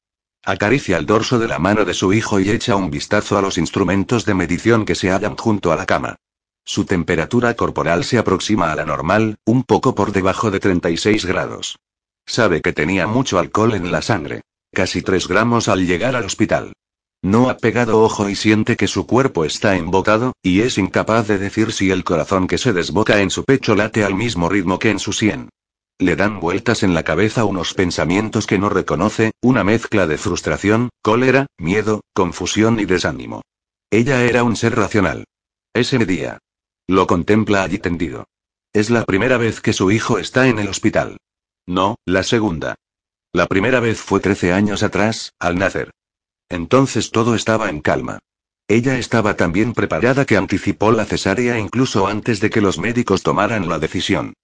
Acaricia 0.44 0.96
el 0.96 1.06
dorso 1.06 1.38
de 1.38 1.48
la 1.48 1.58
mano 1.58 1.84
de 1.84 1.94
su 1.94 2.12
hijo 2.12 2.40
y 2.40 2.50
echa 2.50 2.76
un 2.76 2.90
vistazo 2.90 3.36
a 3.36 3.42
los 3.42 3.58
instrumentos 3.58 4.24
de 4.24 4.34
medición 4.34 4.84
que 4.84 4.94
se 4.94 5.10
hallan 5.10 5.36
junto 5.36 5.72
a 5.72 5.76
la 5.76 5.86
cama. 5.86 6.16
Su 6.64 6.84
temperatura 6.84 7.54
corporal 7.54 8.04
se 8.04 8.18
aproxima 8.18 8.70
a 8.70 8.74
la 8.74 8.84
normal, 8.84 9.36
un 9.44 9.62
poco 9.62 9.94
por 9.94 10.12
debajo 10.12 10.50
de 10.50 10.60
36 10.60 11.24
grados. 11.24 11.78
Sabe 12.26 12.60
que 12.60 12.72
tenía 12.72 13.06
mucho 13.06 13.38
alcohol 13.38 13.74
en 13.74 13.90
la 13.90 14.02
sangre. 14.02 14.42
Casi 14.72 15.02
3 15.02 15.28
gramos 15.28 15.68
al 15.68 15.86
llegar 15.86 16.14
al 16.14 16.26
hospital. 16.26 16.72
No 17.22 17.50
ha 17.50 17.56
pegado 17.56 18.02
ojo 18.02 18.28
y 18.28 18.36
siente 18.36 18.76
que 18.76 18.86
su 18.86 19.06
cuerpo 19.06 19.44
está 19.44 19.76
embotado, 19.76 20.34
y 20.42 20.60
es 20.60 20.78
incapaz 20.78 21.26
de 21.26 21.38
decir 21.38 21.72
si 21.72 21.90
el 21.90 22.04
corazón 22.04 22.46
que 22.46 22.58
se 22.58 22.72
desboca 22.72 23.20
en 23.20 23.30
su 23.30 23.44
pecho 23.44 23.74
late 23.74 24.04
al 24.04 24.14
mismo 24.14 24.48
ritmo 24.48 24.78
que 24.78 24.90
en 24.90 24.98
su 24.98 25.12
sien. 25.12 25.48
Le 26.00 26.14
dan 26.14 26.38
vueltas 26.38 26.84
en 26.84 26.94
la 26.94 27.02
cabeza 27.02 27.44
unos 27.44 27.74
pensamientos 27.74 28.46
que 28.46 28.58
no 28.58 28.68
reconoce, 28.68 29.32
una 29.42 29.64
mezcla 29.64 30.06
de 30.06 30.16
frustración, 30.16 30.90
cólera, 31.02 31.46
miedo, 31.58 32.02
confusión 32.14 32.78
y 32.78 32.84
desánimo. 32.84 33.42
Ella 33.90 34.22
era 34.22 34.44
un 34.44 34.54
ser 34.54 34.76
racional. 34.76 35.24
Ese 35.74 35.98
día. 36.06 36.38
Lo 36.86 37.08
contempla 37.08 37.64
allí 37.64 37.78
tendido. 37.78 38.26
Es 38.72 38.90
la 38.90 39.04
primera 39.04 39.38
vez 39.38 39.60
que 39.60 39.72
su 39.72 39.90
hijo 39.90 40.18
está 40.18 40.46
en 40.46 40.60
el 40.60 40.68
hospital. 40.68 41.16
No, 41.66 41.96
la 42.04 42.22
segunda. 42.22 42.76
La 43.32 43.46
primera 43.46 43.80
vez 43.80 44.00
fue 44.00 44.20
13 44.20 44.52
años 44.52 44.84
atrás, 44.84 45.32
al 45.40 45.58
nacer. 45.58 45.90
Entonces 46.48 47.10
todo 47.10 47.34
estaba 47.34 47.70
en 47.70 47.80
calma. 47.80 48.20
Ella 48.68 48.98
estaba 48.98 49.36
tan 49.36 49.50
bien 49.50 49.72
preparada 49.72 50.26
que 50.26 50.36
anticipó 50.36 50.92
la 50.92 51.06
cesárea 51.06 51.58
incluso 51.58 52.06
antes 52.06 52.38
de 52.40 52.50
que 52.50 52.60
los 52.60 52.78
médicos 52.78 53.22
tomaran 53.22 53.68
la 53.68 53.78
decisión. 53.78 54.34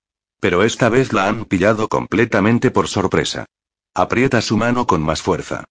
Pero 0.44 0.62
esta 0.62 0.90
vez 0.90 1.14
la 1.14 1.26
han 1.26 1.46
pillado 1.46 1.88
completamente 1.88 2.70
por 2.70 2.86
sorpresa. 2.86 3.46
Aprieta 3.94 4.42
su 4.42 4.58
mano 4.58 4.86
con 4.86 5.00
más 5.00 5.22
fuerza. 5.22 5.64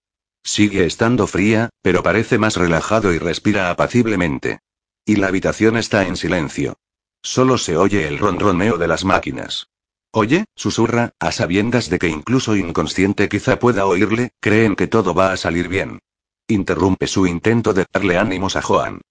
Sigue 0.43 0.87
estando 0.87 1.27
fría, 1.27 1.69
pero 1.83 2.01
parece 2.01 2.39
más 2.39 2.55
relajado 2.55 3.13
y 3.13 3.19
respira 3.19 3.69
apaciblemente. 3.69 4.61
Y 5.05 5.17
la 5.17 5.27
habitación 5.27 5.77
está 5.77 6.07
en 6.07 6.17
silencio. 6.17 6.73
Solo 7.21 7.59
se 7.59 7.77
oye 7.77 8.07
el 8.07 8.17
ronroneo 8.17 8.79
de 8.79 8.87
las 8.87 9.05
máquinas. 9.05 9.67
Oye, 10.09 10.45
susurra, 10.55 11.11
a 11.19 11.31
sabiendas 11.31 11.91
de 11.91 11.99
que 11.99 12.07
incluso 12.07 12.55
inconsciente 12.55 13.29
quizá 13.29 13.59
pueda 13.59 13.85
oírle, 13.85 14.31
creen 14.39 14.75
que 14.75 14.87
todo 14.87 15.13
va 15.13 15.33
a 15.33 15.37
salir 15.37 15.67
bien. 15.67 15.99
Interrumpe 16.47 17.05
su 17.05 17.27
intento 17.27 17.75
de 17.75 17.85
darle 17.93 18.17
ánimos 18.17 18.55
a 18.55 18.63
Joan. 18.63 19.01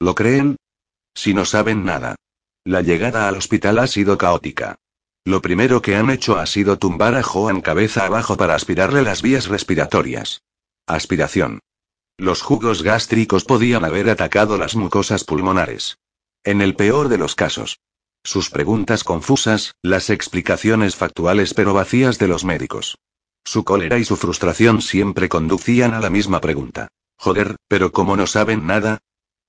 ¿Lo 0.00 0.16
creen? 0.16 0.56
Si 1.14 1.32
no 1.32 1.44
saben 1.44 1.84
nada. 1.84 2.16
La 2.64 2.82
llegada 2.82 3.28
al 3.28 3.36
hospital 3.36 3.78
ha 3.78 3.86
sido 3.86 4.18
caótica. 4.18 4.80
Lo 5.24 5.40
primero 5.40 5.82
que 5.82 5.94
han 5.94 6.10
hecho 6.10 6.38
ha 6.38 6.46
sido 6.46 6.78
tumbar 6.78 7.14
a 7.14 7.22
Joan 7.22 7.60
cabeza 7.60 8.06
abajo 8.06 8.36
para 8.36 8.54
aspirarle 8.54 9.02
las 9.02 9.22
vías 9.22 9.46
respiratorias. 9.46 10.42
Aspiración. 10.86 11.60
Los 12.18 12.42
jugos 12.42 12.82
gástricos 12.82 13.44
podían 13.44 13.84
haber 13.84 14.10
atacado 14.10 14.58
las 14.58 14.74
mucosas 14.74 15.24
pulmonares. 15.24 15.98
En 16.44 16.60
el 16.60 16.74
peor 16.74 17.08
de 17.08 17.18
los 17.18 17.36
casos, 17.36 17.78
sus 18.24 18.50
preguntas 18.50 19.04
confusas, 19.04 19.74
las 19.82 20.10
explicaciones 20.10 20.96
factuales 20.96 21.54
pero 21.54 21.72
vacías 21.72 22.18
de 22.18 22.28
los 22.28 22.44
médicos. 22.44 22.98
Su 23.44 23.64
cólera 23.64 23.98
y 23.98 24.04
su 24.04 24.16
frustración 24.16 24.82
siempre 24.82 25.28
conducían 25.28 25.94
a 25.94 26.00
la 26.00 26.10
misma 26.10 26.40
pregunta. 26.40 26.88
Joder, 27.16 27.56
pero 27.68 27.92
como 27.92 28.16
no 28.16 28.26
saben 28.26 28.66
nada, 28.66 28.98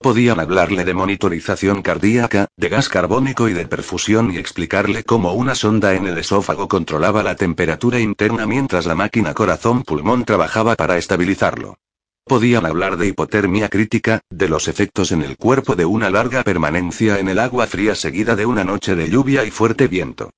Podían 0.04 0.42
hablarle 0.42 0.84
de 0.84 0.94
monitorización 0.94 1.82
cardíaca, 1.82 2.48
de 2.58 2.68
gas 2.68 2.90
carbónico 2.90 3.48
y 3.48 3.54
de 3.54 3.66
perfusión 3.66 4.34
y 4.34 4.38
explicarle 4.38 5.06
cómo 5.06 5.32
una 5.32 5.56
sonda 5.56 5.94
en 5.94 6.08
el 6.08 6.18
esófago 6.18 6.68
controlaba 6.68 7.24
la 7.24 7.38
temperatura 7.38 8.02
interna 8.02 8.46
mientras 8.46 8.86
la 8.86 8.96
máquina 8.96 9.34
corazón-pulmón 9.34 10.26
trabajaba 10.26 10.76
para 10.76 10.98
estabilizarlo. 10.98 11.78
Podían 12.26 12.66
hablar 12.66 12.98
de 12.98 13.08
hipotermia 13.08 13.70
crítica, 13.70 14.20
de 14.30 14.50
los 14.50 14.68
efectos 14.68 15.14
en 15.14 15.22
el 15.22 15.38
cuerpo 15.38 15.74
de 15.74 15.86
una 15.86 16.10
larga 16.10 16.44
permanencia 16.44 17.18
en 17.18 17.30
el 17.30 17.40
agua 17.40 17.66
fría 17.66 17.96
seguida 17.96 18.36
de 18.36 18.46
una 18.46 18.66
noche 18.66 18.98
de 18.98 19.10
lluvia 19.10 19.46
y 19.46 19.52
fuerte 19.52 19.88
viento. 19.88 20.32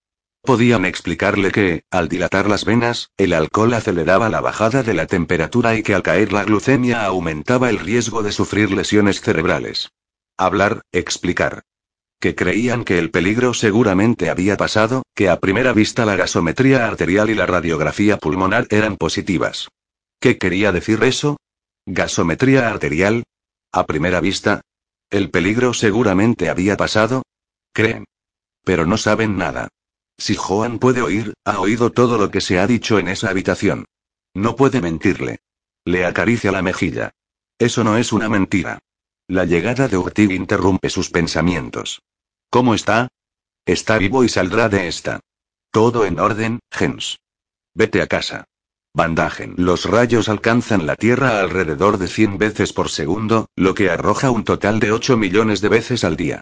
Podían 0.45 0.85
explicarle 0.85 1.51
que, 1.51 1.83
al 1.89 2.07
dilatar 2.07 2.47
las 2.47 2.65
venas, 2.65 3.09
el 3.17 3.33
alcohol 3.33 3.73
aceleraba 3.73 4.29
la 4.29 4.41
bajada 4.41 4.83
de 4.83 4.93
la 4.93 5.07
temperatura 5.07 5.75
y 5.75 5.81
que 5.81 5.95
al 5.95 6.03
caer 6.03 6.31
la 6.31 6.43
glucemia 6.43 7.03
aumentaba 7.03 7.71
el 7.71 7.79
riesgo 7.79 8.21
de 8.21 8.31
sufrir 8.31 8.71
lesiones 8.71 9.21
cerebrales. 9.21 9.91
Hablar, 10.37 10.83
explicar. 10.91 11.63
Que 12.19 12.35
creían 12.35 12.83
que 12.83 12.99
el 12.99 13.09
peligro 13.09 13.55
seguramente 13.55 14.29
había 14.29 14.55
pasado, 14.55 15.01
que 15.15 15.29
a 15.29 15.39
primera 15.39 15.73
vista 15.73 16.05
la 16.05 16.15
gasometría 16.15 16.85
arterial 16.85 17.31
y 17.31 17.33
la 17.33 17.47
radiografía 17.47 18.17
pulmonar 18.17 18.67
eran 18.69 18.97
positivas. 18.97 19.69
¿Qué 20.19 20.37
quería 20.37 20.71
decir 20.71 21.03
eso? 21.03 21.37
Gasometría 21.87 22.69
arterial. 22.69 23.23
A 23.71 23.87
primera 23.87 24.21
vista. 24.21 24.61
El 25.09 25.31
peligro 25.31 25.73
seguramente 25.73 26.49
había 26.49 26.77
pasado. 26.77 27.23
Creen. 27.73 28.05
Pero 28.63 28.85
no 28.85 28.97
saben 28.97 29.37
nada. 29.37 29.69
Si 30.17 30.35
Joan 30.35 30.79
puede 30.79 31.01
oír, 31.01 31.33
ha 31.45 31.59
oído 31.59 31.91
todo 31.91 32.17
lo 32.17 32.31
que 32.31 32.41
se 32.41 32.59
ha 32.59 32.67
dicho 32.67 32.99
en 32.99 33.07
esa 33.07 33.29
habitación. 33.29 33.85
No 34.33 34.55
puede 34.55 34.81
mentirle. 34.81 35.39
Le 35.85 36.05
acaricia 36.05 36.51
la 36.51 36.61
mejilla. 36.61 37.11
Eso 37.59 37.83
no 37.83 37.97
es 37.97 38.11
una 38.11 38.29
mentira. 38.29 38.79
La 39.27 39.45
llegada 39.45 39.87
de 39.87 39.97
Urtig 39.97 40.31
interrumpe 40.31 40.89
sus 40.89 41.09
pensamientos. 41.09 42.01
¿Cómo 42.49 42.75
está? 42.75 43.07
Está 43.65 43.97
vivo 43.97 44.23
y 44.23 44.29
saldrá 44.29 44.69
de 44.69 44.87
esta. 44.87 45.19
Todo 45.71 46.05
en 46.05 46.19
orden, 46.19 46.59
Gens. 46.71 47.19
Vete 47.73 48.01
a 48.01 48.07
casa. 48.07 48.45
Bandagen. 48.93 49.55
Los 49.57 49.85
rayos 49.85 50.29
alcanzan 50.29 50.85
la 50.85 50.95
Tierra 50.95 51.41
alrededor 51.41 51.97
de 51.97 52.07
100 52.07 52.37
veces 52.37 52.71
por 52.71 52.89
segundo, 52.89 53.47
lo 53.55 53.73
que 53.73 53.89
arroja 53.89 54.31
un 54.31 54.43
total 54.43 54.79
de 54.79 54.91
8 54.91 55.17
millones 55.17 55.59
de 55.59 55.69
veces 55.69 56.03
al 56.03 56.15
día. 56.15 56.41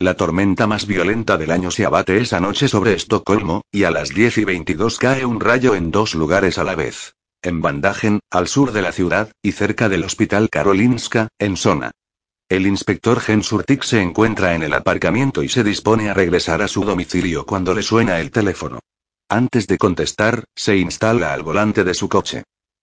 La 0.00 0.14
tormenta 0.14 0.66
más 0.66 0.86
violenta 0.86 1.38
del 1.38 1.52
año 1.52 1.70
se 1.70 1.86
abate 1.86 2.20
esa 2.20 2.40
noche 2.40 2.66
sobre 2.66 2.94
Estocolmo, 2.94 3.62
y 3.70 3.84
a 3.84 3.92
las 3.92 4.08
10 4.08 4.38
y 4.38 4.44
22 4.44 4.98
cae 4.98 5.24
un 5.24 5.38
rayo 5.38 5.76
en 5.76 5.92
dos 5.92 6.14
lugares 6.14 6.58
a 6.58 6.64
la 6.64 6.74
vez. 6.74 7.14
En 7.42 7.62
Bandagen, 7.62 8.18
al 8.30 8.48
sur 8.48 8.72
de 8.72 8.82
la 8.82 8.90
ciudad, 8.90 9.30
y 9.40 9.52
cerca 9.52 9.88
del 9.88 10.02
Hospital 10.02 10.50
Karolinska, 10.50 11.28
en 11.38 11.56
Sona. 11.56 11.92
El 12.48 12.66
inspector 12.66 13.20
Gensurtik 13.20 13.84
se 13.84 14.02
encuentra 14.02 14.54
en 14.54 14.64
el 14.64 14.74
aparcamiento 14.74 15.42
y 15.44 15.48
se 15.48 15.62
dispone 15.62 16.10
a 16.10 16.14
regresar 16.14 16.60
a 16.60 16.68
su 16.68 16.84
domicilio 16.84 17.46
cuando 17.46 17.72
le 17.72 17.82
suena 17.82 18.18
el 18.18 18.32
teléfono. 18.32 18.80
Antes 19.28 19.66
de 19.68 19.78
contestar, 19.78 20.44
se 20.56 20.76
instala 20.76 21.32
al 21.32 21.42
volante 21.42 21.84
de 21.84 21.94
su 21.94 22.08
coche. 22.08 22.42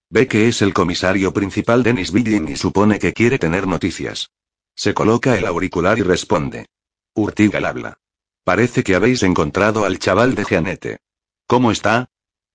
Ve 0.09 0.27
que 0.27 0.47
es 0.47 0.61
el 0.61 0.73
comisario 0.73 1.33
principal 1.33 1.83
Dennis 1.83 2.11
Billin 2.11 2.47
y 2.47 2.55
supone 2.55 2.99
que 2.99 3.13
quiere 3.13 3.37
tener 3.37 3.67
noticias. 3.67 4.29
Se 4.75 4.93
coloca 4.93 5.37
el 5.37 5.45
auricular 5.45 5.99
y 5.99 6.03
responde. 6.03 6.65
Urtig 7.13 7.55
al 7.55 7.65
habla. 7.65 7.97
Parece 8.43 8.83
que 8.83 8.95
habéis 8.95 9.23
encontrado 9.23 9.85
al 9.85 9.99
chaval 9.99 10.33
de 10.35 10.45
Jeanette. 10.45 10.97
¿Cómo 11.47 11.71
está? 11.71 12.09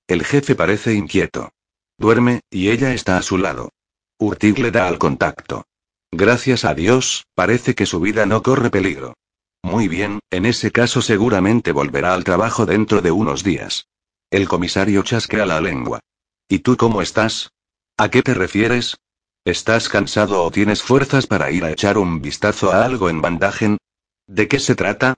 El 0.07 0.25
jefe 0.25 0.55
parece 0.55 0.95
inquieto. 0.95 1.51
Duerme, 1.99 2.41
y 2.51 2.71
ella 2.71 2.95
está 2.95 3.19
a 3.19 3.23
su 3.23 3.39
lado. 3.39 3.71
Urtig 4.19 4.59
le 4.59 4.71
da 4.71 4.89
al 4.89 4.99
contacto. 4.99 5.67
Gracias 6.11 6.65
a 6.65 6.75
Dios, 6.75 7.27
parece 7.35 7.75
que 7.75 7.87
su 7.87 8.01
vida 8.01 8.25
no 8.25 8.43
corre 8.43 8.71
peligro. 8.71 9.15
Muy 9.63 9.89
bien, 9.89 10.21
en 10.31 10.47
ese 10.47 10.71
caso 10.71 11.03
seguramente 11.03 11.73
volverá 11.73 12.15
al 12.15 12.25
trabajo 12.25 12.67
dentro 12.67 13.03
de 13.03 13.11
unos 13.11 13.43
días. 13.43 13.89
El 14.31 14.49
comisario 14.49 15.03
chasquea 15.03 15.45
la 15.45 15.61
lengua. 15.61 16.01
¿Y 16.49 16.61
tú 16.61 16.77
cómo 16.77 17.03
estás? 17.03 17.51
¿A 17.97 18.09
qué 18.09 18.23
te 18.23 18.35
refieres? 18.35 18.97
¿Estás 19.45 19.89
cansado 19.89 20.43
o 20.43 20.51
tienes 20.51 20.83
fuerzas 20.83 21.27
para 21.27 21.51
ir 21.51 21.65
a 21.65 21.71
echar 21.71 21.99
un 21.99 22.23
vistazo 22.23 22.73
a 22.73 22.85
algo 22.85 23.11
en 23.11 23.21
Bandagen? 23.21 23.79
¿De 24.27 24.49
qué 24.49 24.59
se 24.59 24.75
trata? 24.75 25.15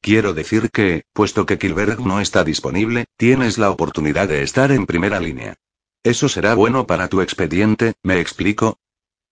Quiero 0.00 0.34
decir 0.34 0.70
que, 0.70 1.04
puesto 1.12 1.46
que 1.46 1.58
Kilberg 1.58 2.00
no 2.00 2.20
está 2.20 2.44
disponible, 2.44 3.06
tienes 3.16 3.58
la 3.58 3.70
oportunidad 3.70 4.28
de 4.28 4.42
estar 4.42 4.72
en 4.72 4.86
primera 4.86 5.20
línea. 5.20 5.54
Eso 6.02 6.28
será 6.28 6.54
bueno 6.54 6.86
para 6.86 7.08
tu 7.08 7.20
expediente, 7.20 7.94
¿me 8.02 8.20
explico? 8.20 8.78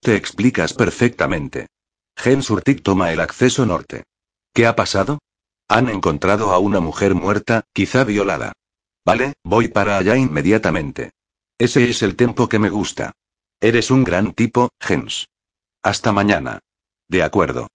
Te 0.01 0.14
explicas 0.14 0.73
perfectamente. 0.73 1.66
Gen 2.16 2.43
Surtik 2.43 2.83
toma 2.83 3.12
el 3.12 3.21
acceso 3.21 3.66
norte. 3.66 4.05
¿Qué 4.53 4.66
ha 4.66 4.77
pasado? 4.77 5.19
Han 5.69 5.88
encontrado 5.88 6.53
a 6.53 6.59
una 6.59 6.81
mujer 6.81 7.14
muerta, 7.14 7.64
quizá 7.73 8.05
violada. 8.05 8.53
Vale, 9.05 9.35
voy 9.45 9.69
para 9.69 9.99
allá 9.99 10.16
inmediatamente. 10.16 11.11
Ese 11.59 11.88
es 11.88 12.03
el 12.03 12.16
tempo 12.16 12.49
que 12.49 12.59
me 12.59 12.71
gusta. 12.71 13.12
Eres 13.61 13.90
un 13.90 14.05
gran 14.05 14.33
tipo, 14.33 14.71
Gens. 14.81 15.29
Hasta 15.83 16.12
mañana. 16.12 16.61
De 17.09 17.23
acuerdo. 17.23 17.69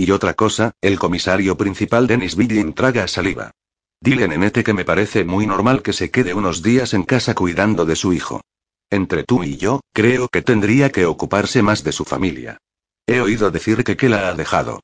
Y 0.00 0.12
otra 0.12 0.32
cosa, 0.32 0.72
el 0.80 0.98
comisario 0.98 1.58
principal 1.58 2.06
Dennis 2.06 2.34
Billin 2.34 2.72
traga 2.72 3.06
saliva. 3.06 3.50
Dile 4.00 4.28
nenete 4.28 4.64
que 4.64 4.72
me 4.72 4.86
parece 4.86 5.24
muy 5.24 5.46
normal 5.46 5.82
que 5.82 5.92
se 5.92 6.10
quede 6.10 6.32
unos 6.32 6.62
días 6.62 6.94
en 6.94 7.02
casa 7.02 7.34
cuidando 7.34 7.84
de 7.84 7.96
su 7.96 8.14
hijo. 8.14 8.40
Entre 8.88 9.24
tú 9.24 9.44
y 9.44 9.58
yo, 9.58 9.82
creo 9.92 10.28
que 10.28 10.40
tendría 10.40 10.90
que 10.90 11.04
ocuparse 11.04 11.60
más 11.60 11.84
de 11.84 11.92
su 11.92 12.06
familia. 12.06 12.56
He 13.06 13.20
oído 13.20 13.50
decir 13.50 13.84
que 13.84 13.98
que 13.98 14.08
la 14.08 14.30
ha 14.30 14.34
dejado. 14.34 14.80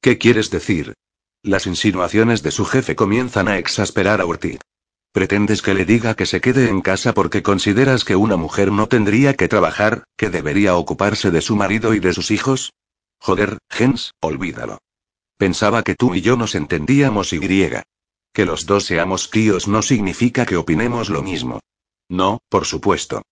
¿Qué 0.00 0.18
quieres 0.18 0.50
decir? 0.50 0.94
Las 1.42 1.66
insinuaciones 1.66 2.44
de 2.44 2.52
su 2.52 2.64
jefe 2.64 2.94
comienzan 2.94 3.48
a 3.48 3.58
exasperar 3.58 4.20
a 4.20 4.26
Ortiz. 4.26 4.60
¿Pretendes 5.10 5.62
que 5.62 5.74
le 5.74 5.84
diga 5.84 6.14
que 6.14 6.26
se 6.26 6.40
quede 6.40 6.68
en 6.68 6.80
casa 6.80 7.12
porque 7.12 7.42
consideras 7.42 8.04
que 8.04 8.14
una 8.14 8.36
mujer 8.36 8.70
no 8.70 8.86
tendría 8.86 9.34
que 9.34 9.48
trabajar, 9.48 10.04
que 10.16 10.30
debería 10.30 10.76
ocuparse 10.76 11.32
de 11.32 11.40
su 11.40 11.56
marido 11.56 11.92
y 11.92 11.98
de 11.98 12.12
sus 12.12 12.30
hijos? 12.30 12.70
Joder, 13.20 13.58
Gens, 13.68 14.12
olvídalo. 14.20 14.78
Pensaba 15.36 15.82
que 15.82 15.94
tú 15.94 16.14
y 16.14 16.22
yo 16.22 16.36
nos 16.36 16.54
entendíamos 16.54 17.32
y 17.32 17.38
griega. 17.38 17.82
Que 18.32 18.44
los 18.44 18.66
dos 18.66 18.84
seamos 18.84 19.30
tíos 19.30 19.68
no 19.68 19.82
significa 19.82 20.46
que 20.46 20.56
opinemos 20.56 21.10
lo 21.10 21.22
mismo. 21.22 21.60
No, 22.08 22.40
por 22.48 22.64
supuesto. 22.64 23.22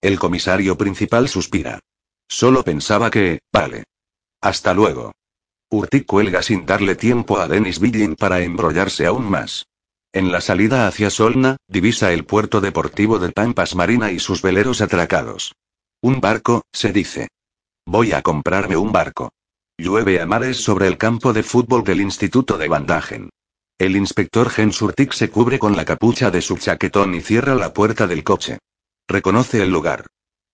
El 0.00 0.18
comisario 0.18 0.76
principal 0.76 1.28
suspira. 1.28 1.80
Solo 2.28 2.62
pensaba 2.62 3.10
que, 3.10 3.40
vale. 3.52 3.84
Hasta 4.40 4.74
luego. 4.74 5.12
Urtik 5.70 6.06
cuelga 6.06 6.42
sin 6.42 6.66
darle 6.66 6.96
tiempo 6.96 7.38
a 7.38 7.48
Dennis 7.48 7.78
Billin 7.78 8.14
para 8.14 8.40
embrollarse 8.40 9.06
aún 9.06 9.30
más. 9.30 9.66
En 10.12 10.30
la 10.30 10.40
salida 10.40 10.86
hacia 10.86 11.08
Solna, 11.08 11.56
divisa 11.66 12.12
el 12.12 12.24
puerto 12.24 12.60
deportivo 12.60 13.18
de 13.18 13.32
Pampas 13.32 13.74
Marina 13.74 14.12
y 14.12 14.18
sus 14.18 14.42
veleros 14.42 14.82
atracados. 14.82 15.54
Un 16.02 16.20
barco, 16.20 16.62
se 16.72 16.92
dice. 16.92 17.28
Voy 17.86 18.12
a 18.12 18.22
comprarme 18.22 18.76
un 18.76 18.92
barco. 18.92 19.32
Llueve 19.76 20.20
a 20.20 20.26
mares 20.26 20.58
sobre 20.58 20.86
el 20.86 20.96
campo 20.96 21.32
de 21.32 21.42
fútbol 21.42 21.82
del 21.82 22.00
Instituto 22.00 22.56
de 22.56 22.68
Bandagen. 22.68 23.30
El 23.76 23.96
inspector 23.96 24.48
Gensurtik 24.50 25.12
se 25.12 25.30
cubre 25.30 25.58
con 25.58 25.76
la 25.76 25.84
capucha 25.84 26.30
de 26.30 26.40
su 26.42 26.56
chaquetón 26.56 27.14
y 27.14 27.20
cierra 27.20 27.56
la 27.56 27.72
puerta 27.72 28.06
del 28.06 28.22
coche. 28.22 28.58
Reconoce 29.08 29.62
el 29.62 29.70
lugar. 29.70 30.06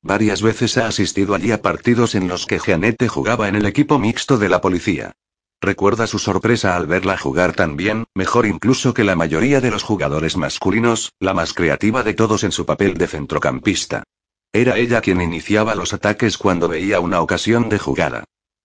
Varias 0.03 0.41
veces 0.41 0.79
ha 0.79 0.87
asistido 0.87 1.35
allí 1.35 1.53
a 1.53 1.61
partidos 1.61 2.14
en 2.14 2.29
los 2.29 2.47
que 2.47 2.59
Jeanette 2.59 3.09
jugaba 3.09 3.49
en 3.49 3.57
el 3.57 3.67
equipo 3.67 3.99
mixto 3.99 4.38
de 4.38 4.49
la 4.49 4.62
policía. 4.62 5.12
Recuerda 5.61 6.07
su 6.07 6.19
sorpresa 6.19 6.77
al 6.77 6.87
verla 6.87 7.19
jugar 7.19 7.53
tan 7.53 7.77
bien, 7.77 8.07
mejor 8.14 8.47
incluso 8.47 8.95
que 8.95 9.05
la 9.05 9.17
mayoría 9.17 9.61
de 9.61 9.71
los 9.71 9.83
jugadores 9.83 10.37
masculinos, 10.37 11.12
la 11.21 11.35
más 11.35 11.53
creativa 11.53 12.03
de 12.03 12.14
todos 12.14 12.45
en 12.45 12.53
su 12.53 12.64
papel 12.64 12.95
de 12.95 13.09
centrocampista. 13.09 14.05
Era 14.52 14.76
ella 14.76 15.00
quien 15.00 15.20
iniciaba 15.20 15.74
los 15.74 15.92
ataques 15.92 16.38
cuando 16.38 16.68
veía 16.68 17.00
una 17.00 17.20
ocasión 17.20 17.68
de 17.68 17.78
jugada. 17.78 18.24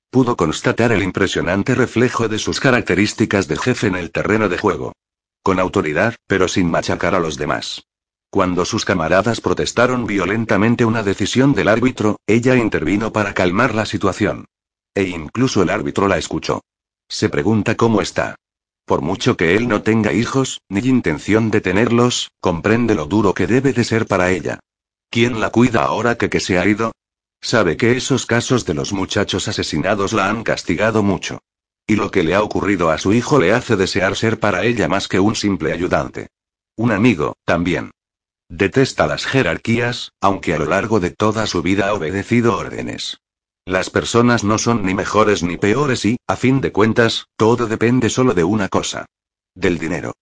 Pudo 0.10 0.38
constatar 0.38 0.92
el 0.92 1.04
impresionante 1.04 1.76
reflejo 1.76 2.28
de 2.28 2.40
sus 2.40 2.60
características 2.60 3.48
de 3.48 3.58
jefe 3.58 3.88
en 3.88 3.96
el 3.96 4.12
terreno 4.12 4.48
de 4.48 4.58
juego. 4.58 4.94
Con 5.42 5.60
autoridad, 5.60 6.16
pero 6.28 6.48
sin 6.48 6.70
machacar 6.70 7.16
a 7.16 7.20
los 7.20 7.38
demás. 7.38 7.84
Cuando 8.30 8.66
sus 8.66 8.86
camaradas 8.86 9.42
protestaron 9.42 10.08
violentamente 10.08 10.86
una 10.86 11.04
decisión 11.04 11.54
del 11.54 11.68
árbitro, 11.68 12.18
ella 12.26 12.56
intervino 12.56 13.12
para 13.12 13.34
calmar 13.34 13.76
la 13.76 13.86
situación. 13.86 14.46
E 14.96 15.04
incluso 15.04 15.62
el 15.62 15.70
árbitro 15.70 16.08
la 16.08 16.18
escuchó. 16.18 16.62
Se 17.10 17.30
pregunta 17.30 17.76
cómo 17.76 18.02
está. 18.02 18.36
Por 18.86 19.02
mucho 19.02 19.38
que 19.38 19.56
él 19.56 19.68
no 19.68 19.82
tenga 19.82 20.14
hijos, 20.14 20.62
ni 20.70 20.80
intención 20.82 21.52
de 21.52 21.62
tenerlos, 21.62 22.32
comprende 22.40 22.96
lo 22.96 23.06
duro 23.06 23.34
que 23.34 23.48
debe 23.48 23.74
de 23.74 23.84
ser 23.84 24.08
para 24.08 24.32
ella. 24.32 24.60
¿Quién 25.14 25.40
la 25.40 25.52
cuida 25.52 25.84
ahora 25.84 26.18
que 26.18 26.28
que 26.28 26.40
se 26.40 26.58
ha 26.58 26.66
ido? 26.66 26.92
Sabe 27.40 27.78
que 27.78 27.96
esos 27.96 28.26
casos 28.26 28.66
de 28.66 28.74
los 28.74 28.94
muchachos 28.94 29.48
asesinados 29.48 30.12
la 30.12 30.28
han 30.28 30.44
castigado 30.44 31.04
mucho. 31.04 31.38
Y 31.86 31.98
lo 31.98 32.10
que 32.10 32.24
le 32.24 32.34
ha 32.34 32.42
ocurrido 32.42 32.90
a 32.90 32.98
su 32.98 33.14
hijo 33.14 33.38
le 33.38 33.54
hace 33.54 33.76
desear 33.76 34.16
ser 34.16 34.40
para 34.40 34.64
ella 34.64 34.88
más 34.88 35.08
que 35.08 35.20
un 35.20 35.36
simple 35.36 35.72
ayudante. 35.72 36.30
Un 36.76 36.92
amigo, 36.92 37.36
también. 37.46 37.92
Detesta 38.50 39.06
las 39.06 39.28
jerarquías, 39.28 40.14
aunque 40.20 40.56
a 40.56 40.58
lo 40.58 40.66
largo 40.66 41.00
de 41.00 41.12
toda 41.12 41.46
su 41.46 41.62
vida 41.62 41.90
ha 41.90 41.94
obedecido 41.94 42.58
órdenes. 42.58 43.20
Las 43.66 43.92
personas 43.92 44.44
no 44.44 44.58
son 44.58 44.84
ni 44.84 44.96
mejores 44.96 45.44
ni 45.44 45.58
peores 45.58 46.06
y, 46.06 46.18
a 46.26 46.36
fin 46.38 46.60
de 46.60 46.72
cuentas, 46.72 47.28
todo 47.38 47.68
depende 47.68 48.10
solo 48.10 48.34
de 48.34 48.46
una 48.46 48.68
cosa. 48.68 49.06
Del 49.54 49.78
dinero. 49.78 50.14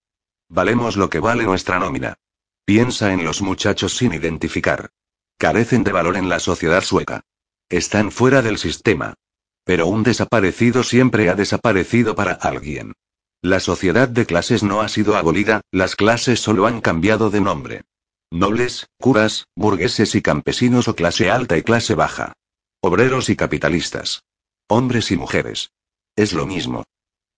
Valemos 0.49 0.97
lo 0.97 1.09
que 1.09 1.21
vale 1.21 1.45
nuestra 1.45 1.79
nómina. 1.79 2.17
Piensa 2.65 3.11
en 3.13 3.23
los 3.23 3.41
muchachos 3.41 3.97
sin 3.97 4.13
identificar. 4.13 4.89
Carecen 5.37 5.83
de 5.83 5.91
valor 5.91 6.17
en 6.17 6.29
la 6.29 6.39
sociedad 6.39 6.81
sueca. 6.81 7.21
Están 7.69 8.11
fuera 8.11 8.41
del 8.41 8.57
sistema. 8.57 9.15
Pero 9.63 9.87
un 9.87 10.03
desaparecido 10.03 10.83
siempre 10.83 11.29
ha 11.29 11.35
desaparecido 11.35 12.15
para 12.15 12.33
alguien. 12.33 12.93
La 13.41 13.59
sociedad 13.59 14.07
de 14.07 14.25
clases 14.25 14.61
no 14.61 14.81
ha 14.81 14.87
sido 14.87 15.17
abolida, 15.17 15.61
las 15.71 15.95
clases 15.95 16.39
solo 16.39 16.67
han 16.67 16.79
cambiado 16.81 17.29
de 17.29 17.41
nombre. 17.41 17.81
Nobles, 18.29 18.87
curas, 18.99 19.47
burgueses 19.55 20.15
y 20.15 20.21
campesinos 20.21 20.87
o 20.87 20.95
clase 20.95 21.29
alta 21.29 21.57
y 21.57 21.63
clase 21.63 21.95
baja. 21.95 22.33
Obreros 22.81 23.29
y 23.29 23.35
capitalistas. 23.35 24.23
Hombres 24.67 25.11
y 25.11 25.17
mujeres. 25.17 25.71
Es 26.15 26.33
lo 26.33 26.45
mismo. 26.45 26.83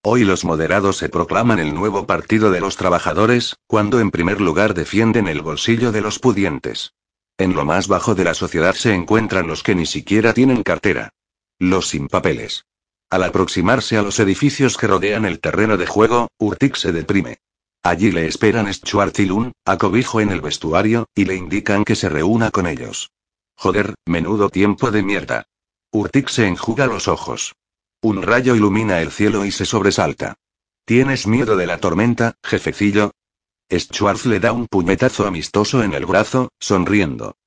Hoy 0.06 0.26
los 0.26 0.44
moderados 0.44 0.98
se 0.98 1.08
proclaman 1.08 1.60
el 1.60 1.74
nuevo 1.74 2.06
partido 2.06 2.52
de 2.52 2.60
los 2.60 2.76
trabajadores, 2.76 3.56
cuando 3.68 4.02
en 4.02 4.12
primer 4.12 4.42
lugar 4.42 4.74
defienden 4.74 5.30
el 5.30 5.42
bolsillo 5.42 5.94
de 5.94 6.02
los 6.02 6.20
pudientes. 6.20 6.94
En 7.38 7.56
lo 7.56 7.64
más 7.64 7.88
bajo 7.88 8.14
de 8.14 8.26
la 8.26 8.34
sociedad 8.34 8.76
se 8.76 8.94
encuentran 8.94 9.48
los 9.48 9.64
que 9.64 9.76
ni 9.76 9.86
siquiera 9.86 10.34
tienen 10.34 10.62
cartera. 10.62 11.14
Los 11.58 11.88
sin 11.88 12.10
papeles. 12.10 12.66
Al 13.10 13.24
aproximarse 13.24 13.98
a 13.98 14.02
los 14.02 14.20
edificios 14.20 14.76
que 14.76 14.88
rodean 14.88 15.24
el 15.24 15.40
terreno 15.40 15.78
de 15.78 15.88
juego, 15.88 16.28
Urtik 16.38 16.76
se 16.76 16.92
deprime. 16.92 17.38
Allí 17.82 18.12
le 18.12 18.28
esperan 18.28 18.74
Schwarzilun, 18.74 19.54
a 19.64 19.78
cobijo 19.78 20.20
en 20.20 20.32
el 20.32 20.42
vestuario, 20.42 21.08
y 21.16 21.24
le 21.24 21.36
indican 21.36 21.86
que 21.86 21.96
se 21.96 22.10
reúna 22.10 22.52
con 22.52 22.68
ellos. 22.68 23.12
Joder, 23.56 23.96
menudo 24.06 24.50
tiempo 24.50 24.92
de 24.92 25.02
mierda. 25.02 25.46
Urtik 25.94 26.28
se 26.28 26.46
enjuga 26.46 26.88
los 26.88 27.08
ojos. 27.08 27.54
Un 28.04 28.22
rayo 28.22 28.54
ilumina 28.54 29.00
el 29.00 29.12
cielo 29.12 29.46
y 29.46 29.52
se 29.52 29.64
sobresalta. 29.66 30.36
¿Tienes 30.84 31.26
miedo 31.26 31.56
de 31.56 31.66
la 31.66 31.78
tormenta, 31.78 32.36
jefecillo? 32.44 33.14
Schwartz 33.72 34.26
le 34.26 34.42
da 34.42 34.52
un 34.52 34.68
puñetazo 34.68 35.26
amistoso 35.26 35.84
en 35.84 35.94
el 35.94 36.06
brazo, 36.06 36.52
sonriendo. 36.60 37.38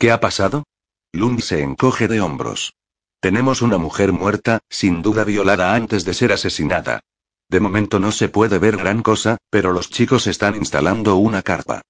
¿Qué 0.00 0.10
ha 0.10 0.18
pasado? 0.18 0.64
Lund 1.12 1.42
se 1.42 1.62
encoge 1.62 2.08
de 2.08 2.20
hombros. 2.20 2.74
Tenemos 3.20 3.62
una 3.62 3.78
mujer 3.78 4.12
muerta, 4.12 4.58
sin 4.68 5.00
duda 5.00 5.22
violada 5.22 5.76
antes 5.76 6.04
de 6.04 6.12
ser 6.12 6.32
asesinada. 6.32 7.04
De 7.48 7.60
momento 7.60 8.00
no 8.00 8.10
se 8.10 8.28
puede 8.28 8.58
ver 8.58 8.78
gran 8.78 9.02
cosa, 9.02 9.36
pero 9.48 9.72
los 9.72 9.90
chicos 9.90 10.26
están 10.26 10.56
instalando 10.56 11.14
una 11.18 11.42
carpa. 11.42 11.82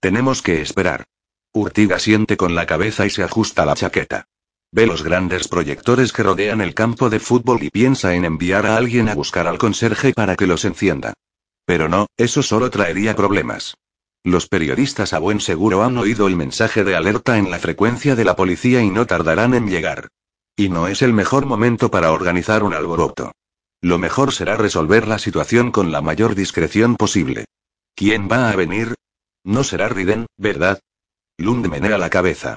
Tenemos 0.00 0.42
que 0.42 0.62
esperar. 0.62 1.04
Urtiga 1.52 2.00
siente 2.00 2.36
con 2.36 2.56
la 2.56 2.66
cabeza 2.66 3.06
y 3.06 3.10
se 3.10 3.22
ajusta 3.22 3.64
la 3.64 3.76
chaqueta. 3.76 4.26
Ve 4.70 4.86
los 4.86 5.02
grandes 5.02 5.48
proyectores 5.48 6.12
que 6.12 6.22
rodean 6.22 6.60
el 6.60 6.74
campo 6.74 7.08
de 7.08 7.20
fútbol 7.20 7.62
y 7.62 7.70
piensa 7.70 8.14
en 8.14 8.24
enviar 8.24 8.66
a 8.66 8.76
alguien 8.76 9.08
a 9.08 9.14
buscar 9.14 9.46
al 9.46 9.58
conserje 9.58 10.12
para 10.12 10.36
que 10.36 10.46
los 10.46 10.64
encienda. 10.64 11.14
Pero 11.64 11.88
no, 11.88 12.06
eso 12.16 12.42
solo 12.42 12.70
traería 12.70 13.16
problemas. 13.16 13.74
Los 14.24 14.46
periodistas 14.46 15.14
a 15.14 15.20
buen 15.20 15.40
seguro 15.40 15.84
han 15.84 15.96
oído 15.96 16.26
el 16.26 16.36
mensaje 16.36 16.84
de 16.84 16.96
alerta 16.96 17.38
en 17.38 17.50
la 17.50 17.58
frecuencia 17.58 18.14
de 18.14 18.24
la 18.24 18.36
policía 18.36 18.82
y 18.82 18.90
no 18.90 19.06
tardarán 19.06 19.54
en 19.54 19.68
llegar. 19.68 20.08
Y 20.54 20.68
no 20.68 20.86
es 20.88 21.02
el 21.02 21.12
mejor 21.12 21.46
momento 21.46 21.90
para 21.90 22.12
organizar 22.12 22.62
un 22.62 22.74
alboroto. 22.74 23.32
Lo 23.80 23.96
mejor 23.96 24.32
será 24.32 24.56
resolver 24.56 25.06
la 25.06 25.18
situación 25.18 25.70
con 25.70 25.92
la 25.92 26.02
mayor 26.02 26.34
discreción 26.34 26.96
posible. 26.96 27.46
¿Quién 27.94 28.28
va 28.30 28.50
a 28.50 28.56
venir? 28.56 28.94
No 29.44 29.64
será 29.64 29.88
Riden, 29.88 30.26
¿verdad? 30.36 30.80
Lund 31.38 31.66
menea 31.68 31.96
la 31.96 32.10
cabeza. 32.10 32.56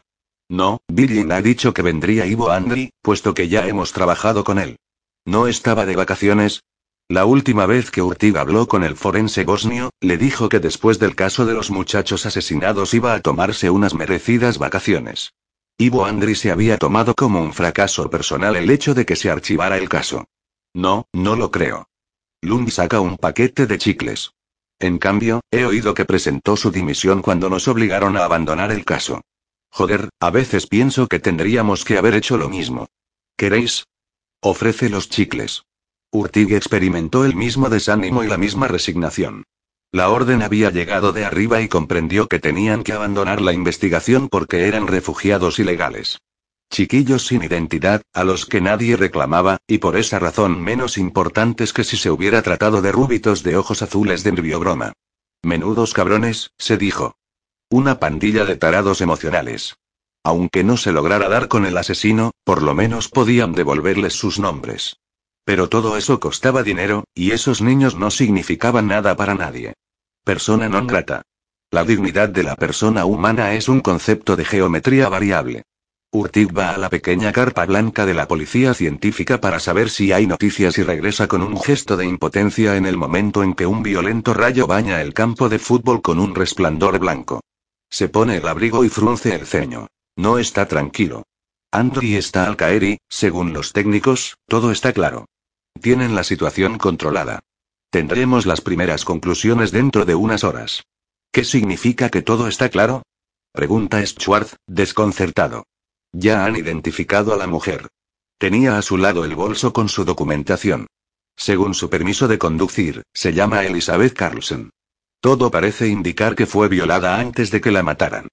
No, 0.52 0.82
Billin 0.90 1.32
ha 1.32 1.42
dicho 1.42 1.74
que 1.74 1.82
vendría 1.82 2.26
Ivo 2.26 2.52
Andri, 2.52 2.92
puesto 3.02 3.34
que 3.34 3.48
ya 3.48 3.66
hemos 3.68 3.94
trabajado 3.94 4.44
con 4.44 4.60
él. 4.60 4.80
¿No 5.24 5.48
estaba 5.48 5.86
de 5.86 5.96
vacaciones? 5.96 6.66
La 7.08 7.24
última 7.24 7.66
vez 7.66 7.90
que 7.90 8.02
Urtig 8.02 8.38
habló 8.38 8.68
con 8.68 8.84
el 8.84 8.98
forense 8.98 9.46
bosnio, 9.46 9.92
le 10.02 10.18
dijo 10.18 10.50
que 10.50 10.60
después 10.60 11.00
del 11.00 11.16
caso 11.16 11.46
de 11.46 11.54
los 11.54 11.72
muchachos 11.72 12.26
asesinados 12.26 12.94
iba 12.94 13.14
a 13.14 13.22
tomarse 13.22 13.70
unas 13.70 13.94
merecidas 13.94 14.58
vacaciones. 14.58 15.32
Ivo 15.78 16.04
Andri 16.04 16.36
se 16.36 16.52
había 16.52 16.78
tomado 16.78 17.16
como 17.16 17.42
un 17.42 17.54
fracaso 17.54 18.10
personal 18.10 18.58
el 18.58 18.70
hecho 18.70 18.94
de 18.94 19.06
que 19.06 19.16
se 19.16 19.30
archivara 19.30 19.78
el 19.78 19.88
caso. 19.88 20.26
No, 20.74 21.06
no 21.14 21.38
lo 21.38 21.50
creo. 21.50 21.88
Lund 22.42 22.72
saca 22.72 23.00
un 23.00 23.16
paquete 23.16 23.68
de 23.68 23.78
chicles. 23.78 24.34
En 24.80 24.98
cambio, 24.98 25.40
he 25.50 25.64
oído 25.64 25.94
que 25.94 26.04
presentó 26.04 26.58
su 26.58 26.72
dimisión 26.72 27.22
cuando 27.22 27.50
nos 27.50 27.70
obligaron 27.70 28.18
a 28.18 28.26
abandonar 28.26 28.74
el 28.74 28.84
caso. 28.84 29.22
Joder, 29.72 30.10
a 30.20 30.30
veces 30.30 30.68
pienso 30.68 31.08
que 31.08 31.20
tendríamos 31.20 31.86
que 31.86 31.98
haber 31.98 32.14
hecho 32.16 32.38
lo 32.38 32.50
mismo. 32.50 32.88
¿Queréis? 33.38 33.86
Ofrece 34.42 34.90
los 34.90 35.10
chicles. 35.10 35.64
Urtig 36.12 36.54
experimentó 36.54 37.24
el 37.24 37.36
mismo 37.36 37.70
desánimo 37.70 38.24
y 38.24 38.28
la 38.28 38.38
misma 38.38 38.68
resignación. 38.68 39.46
La 39.94 40.10
orden 40.10 40.42
había 40.42 40.70
llegado 40.70 41.14
de 41.14 41.26
arriba 41.26 41.62
y 41.62 41.68
comprendió 41.68 42.28
que 42.28 42.40
tenían 42.40 42.84
que 42.84 42.94
abandonar 42.94 43.42
la 43.42 43.54
investigación 43.54 44.30
porque 44.30 44.68
eran 44.68 44.88
refugiados 44.88 45.60
ilegales. 45.60 46.20
Chiquillos 46.70 47.28
sin 47.28 47.44
identidad, 47.44 48.02
a 48.14 48.24
los 48.24 48.46
que 48.46 48.62
nadie 48.62 48.96
reclamaba, 48.96 49.58
y 49.68 49.80
por 49.80 49.98
esa 49.98 50.20
razón 50.20 50.62
menos 50.62 50.98
importantes 50.98 51.74
que 51.74 51.84
si 51.84 51.98
se 51.98 52.10
hubiera 52.10 52.42
tratado 52.42 52.82
de 52.82 52.94
rúbitos 52.94 53.44
de 53.44 53.58
ojos 53.58 53.82
azules 53.82 54.24
de 54.24 54.32
broma. 54.32 54.94
Menudos 55.44 55.94
cabrones, 55.94 56.52
se 56.58 56.78
dijo. 56.78 57.16
Una 57.74 58.00
pandilla 58.00 58.44
de 58.44 58.58
tarados 58.58 59.00
emocionales. 59.00 59.78
Aunque 60.26 60.62
no 60.62 60.76
se 60.76 60.92
lograra 60.92 61.30
dar 61.30 61.48
con 61.48 61.66
el 61.66 61.78
asesino, 61.78 62.32
por 62.44 62.62
lo 62.62 62.76
menos 62.76 63.08
podían 63.08 63.54
devolverles 63.54 64.12
sus 64.12 64.40
nombres. 64.40 64.98
Pero 65.46 65.70
todo 65.70 65.96
eso 65.96 66.20
costaba 66.20 66.64
dinero, 66.64 67.06
y 67.16 67.32
esos 67.32 67.62
niños 67.62 67.96
no 67.96 68.12
significaban 68.12 68.88
nada 68.88 69.16
para 69.16 69.36
nadie. 69.36 69.72
Persona 70.26 70.68
non 70.68 70.86
grata. 70.86 71.22
La 71.72 71.86
dignidad 71.86 72.28
de 72.28 72.44
la 72.44 72.58
persona 72.58 73.06
humana 73.06 73.54
es 73.54 73.70
un 73.70 73.80
concepto 73.80 74.36
de 74.36 74.44
geometría 74.44 75.08
variable. 75.08 75.64
Urtig 76.12 76.52
va 76.52 76.72
a 76.72 76.78
la 76.78 76.90
pequeña 76.90 77.32
carpa 77.32 77.66
blanca 77.66 78.06
de 78.06 78.14
la 78.14 78.28
policía 78.28 78.74
científica 78.74 79.40
para 79.40 79.62
saber 79.62 79.90
si 79.90 80.12
hay 80.12 80.28
noticias 80.28 80.78
y 80.78 80.84
regresa 80.84 81.30
con 81.30 81.42
un 81.42 81.58
gesto 81.58 81.96
de 81.96 82.06
impotencia 82.06 82.76
en 82.76 82.86
el 82.86 82.98
momento 82.98 83.44
en 83.44 83.54
que 83.54 83.66
un 83.66 83.82
violento 83.82 84.34
rayo 84.34 84.68
baña 84.68 85.00
el 85.00 85.14
campo 85.14 85.48
de 85.48 85.58
fútbol 85.58 86.02
con 86.02 86.20
un 86.20 86.36
resplandor 86.36 87.00
blanco. 87.00 87.40
Se 87.92 88.10
pone 88.10 88.38
el 88.38 88.48
abrigo 88.48 88.84
y 88.86 88.90
frunce 88.90 89.36
el 89.36 89.46
ceño. 89.46 89.88
No 90.16 90.40
está 90.40 90.68
tranquilo. 90.68 91.24
Andri 91.72 92.16
está 92.16 92.48
al 92.48 92.58
caer 92.58 92.84
y, 92.84 92.98
según 93.10 93.54
los 93.54 93.74
técnicos, 93.74 94.38
todo 94.48 94.72
está 94.72 94.94
claro. 94.94 95.26
Tienen 95.80 96.16
la 96.16 96.24
situación 96.24 96.78
controlada. 96.78 97.42
Tendremos 97.90 98.46
las 98.46 98.62
primeras 98.62 99.04
conclusiones 99.04 99.72
dentro 99.72 100.06
de 100.06 100.16
unas 100.16 100.44
horas. 100.44 100.84
¿Qué 101.32 101.44
significa 101.44 102.10
que 102.10 102.22
todo 102.22 102.48
está 102.48 102.70
claro? 102.70 103.04
Pregunta 103.52 104.06
Schwartz, 104.06 104.56
desconcertado. 104.68 105.66
Ya 106.14 106.46
han 106.46 106.56
identificado 106.56 107.34
a 107.34 107.38
la 107.38 107.48
mujer. 107.48 107.88
Tenía 108.38 108.78
a 108.78 108.82
su 108.82 108.98
lado 108.98 109.26
el 109.26 109.36
bolso 109.36 109.74
con 109.74 109.90
su 109.90 110.06
documentación. 110.06 110.88
Según 111.36 111.74
su 111.74 111.90
permiso 111.90 112.28
de 112.28 112.38
conducir, 112.38 113.04
se 113.14 113.34
llama 113.34 113.64
Elizabeth 113.66 114.14
Carlson. 114.14 114.72
Todo 115.22 115.52
parece 115.52 115.88
indicar 115.88 116.36
que 116.36 116.48
fue 116.48 116.68
violada 116.68 117.20
antes 117.20 117.52
de 117.52 117.62
que 117.62 117.70
la 117.70 117.84
mataran. 117.84 118.28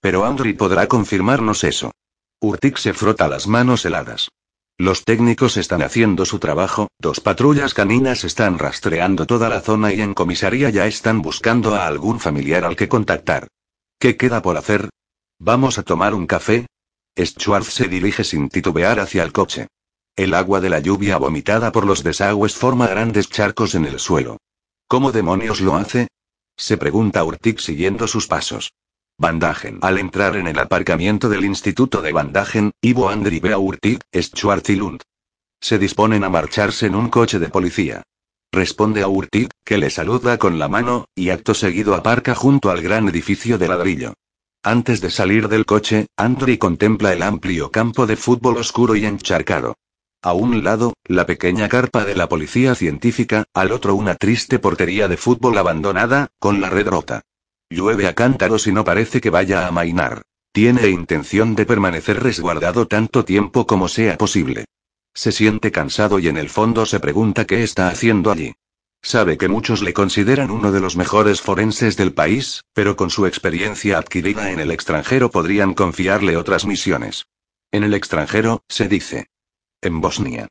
Pero 0.00 0.24
Andri 0.24 0.54
podrá 0.54 0.88
confirmarnos 0.88 1.62
eso. 1.62 1.92
Urtik 2.40 2.78
se 2.78 2.92
frota 2.92 3.28
las 3.28 3.46
manos 3.46 3.84
heladas. 3.84 4.28
Los 4.76 5.04
técnicos 5.04 5.56
están 5.56 5.82
haciendo 5.82 6.24
su 6.24 6.40
trabajo, 6.40 6.88
dos 6.98 7.20
patrullas 7.20 7.74
caninas 7.74 8.24
están 8.24 8.58
rastreando 8.58 9.24
toda 9.26 9.48
la 9.48 9.60
zona 9.60 9.92
y 9.92 10.00
en 10.00 10.14
comisaría 10.14 10.70
ya 10.70 10.88
están 10.88 11.22
buscando 11.22 11.76
a 11.76 11.86
algún 11.86 12.18
familiar 12.18 12.64
al 12.64 12.74
que 12.74 12.88
contactar. 12.88 13.46
¿Qué 14.00 14.16
queda 14.16 14.42
por 14.42 14.56
hacer? 14.56 14.90
¿Vamos 15.38 15.78
a 15.78 15.84
tomar 15.84 16.12
un 16.12 16.26
café? 16.26 16.66
Schwartz 17.16 17.68
se 17.68 17.86
dirige 17.86 18.24
sin 18.24 18.48
titubear 18.48 18.98
hacia 18.98 19.22
el 19.22 19.30
coche. 19.32 19.68
El 20.16 20.34
agua 20.34 20.60
de 20.60 20.70
la 20.70 20.80
lluvia 20.80 21.18
vomitada 21.18 21.70
por 21.70 21.86
los 21.86 22.02
desagües 22.02 22.56
forma 22.56 22.88
grandes 22.88 23.28
charcos 23.28 23.76
en 23.76 23.84
el 23.84 24.00
suelo. 24.00 24.38
¿Cómo 24.88 25.12
demonios 25.12 25.60
lo 25.60 25.76
hace? 25.76 26.08
Se 26.56 26.76
pregunta 26.76 27.24
Urtik 27.24 27.58
siguiendo 27.58 28.06
sus 28.06 28.26
pasos. 28.26 28.72
Bandagen. 29.18 29.78
Al 29.82 29.98
entrar 29.98 30.36
en 30.36 30.46
el 30.46 30.58
aparcamiento 30.58 31.28
del 31.28 31.44
Instituto 31.44 32.02
de 32.02 32.12
Bandagen, 32.12 32.72
Ivo 32.80 33.08
Andri 33.08 33.40
ve 33.40 33.52
a 33.52 33.58
Urtig, 33.58 34.00
Schwartz 34.14 34.70
y 34.70 34.76
Lund. 34.76 35.02
Se 35.60 35.78
disponen 35.78 36.24
a 36.24 36.28
marcharse 36.28 36.86
en 36.86 36.94
un 36.94 37.08
coche 37.08 37.38
de 37.38 37.48
policía. 37.48 38.02
Responde 38.52 39.02
a 39.02 39.08
Urtig, 39.08 39.48
que 39.64 39.78
le 39.78 39.90
saluda 39.90 40.38
con 40.38 40.58
la 40.58 40.68
mano, 40.68 41.06
y 41.14 41.30
acto 41.30 41.54
seguido 41.54 41.94
aparca 41.94 42.34
junto 42.34 42.70
al 42.70 42.82
gran 42.82 43.08
edificio 43.08 43.58
de 43.58 43.68
ladrillo. 43.68 44.14
Antes 44.62 45.00
de 45.00 45.10
salir 45.10 45.48
del 45.48 45.66
coche, 45.66 46.06
Andri 46.16 46.58
contempla 46.58 47.12
el 47.12 47.22
amplio 47.22 47.70
campo 47.70 48.06
de 48.06 48.16
fútbol 48.16 48.58
oscuro 48.58 48.94
y 48.94 49.06
encharcado. 49.06 49.76
A 50.24 50.34
un 50.34 50.62
lado, 50.62 50.94
la 51.04 51.26
pequeña 51.26 51.68
carpa 51.68 52.04
de 52.04 52.14
la 52.14 52.28
policía 52.28 52.76
científica, 52.76 53.42
al 53.52 53.72
otro 53.72 53.96
una 53.96 54.14
triste 54.14 54.60
portería 54.60 55.08
de 55.08 55.16
fútbol 55.16 55.58
abandonada, 55.58 56.28
con 56.38 56.60
la 56.60 56.70
red 56.70 56.86
rota. 56.86 57.22
Llueve 57.68 58.06
a 58.06 58.14
cántaros 58.14 58.68
y 58.68 58.72
no 58.72 58.84
parece 58.84 59.20
que 59.20 59.30
vaya 59.30 59.64
a 59.64 59.66
amainar. 59.66 60.22
Tiene 60.52 60.88
intención 60.90 61.56
de 61.56 61.66
permanecer 61.66 62.22
resguardado 62.22 62.86
tanto 62.86 63.24
tiempo 63.24 63.66
como 63.66 63.88
sea 63.88 64.16
posible. 64.16 64.66
Se 65.12 65.32
siente 65.32 65.72
cansado 65.72 66.20
y 66.20 66.28
en 66.28 66.36
el 66.36 66.50
fondo 66.50 66.86
se 66.86 67.00
pregunta 67.00 67.44
qué 67.44 67.64
está 67.64 67.88
haciendo 67.88 68.30
allí. 68.30 68.54
Sabe 69.02 69.36
que 69.36 69.48
muchos 69.48 69.82
le 69.82 69.92
consideran 69.92 70.52
uno 70.52 70.70
de 70.70 70.80
los 70.80 70.96
mejores 70.96 71.40
forenses 71.40 71.96
del 71.96 72.12
país, 72.12 72.62
pero 72.74 72.94
con 72.94 73.10
su 73.10 73.26
experiencia 73.26 73.98
adquirida 73.98 74.52
en 74.52 74.60
el 74.60 74.70
extranjero 74.70 75.32
podrían 75.32 75.74
confiarle 75.74 76.36
otras 76.36 76.64
misiones. 76.64 77.26
En 77.72 77.82
el 77.82 77.94
extranjero, 77.94 78.62
se 78.68 78.86
dice. 78.86 79.31
En 79.84 80.00
Bosnia. 80.00 80.46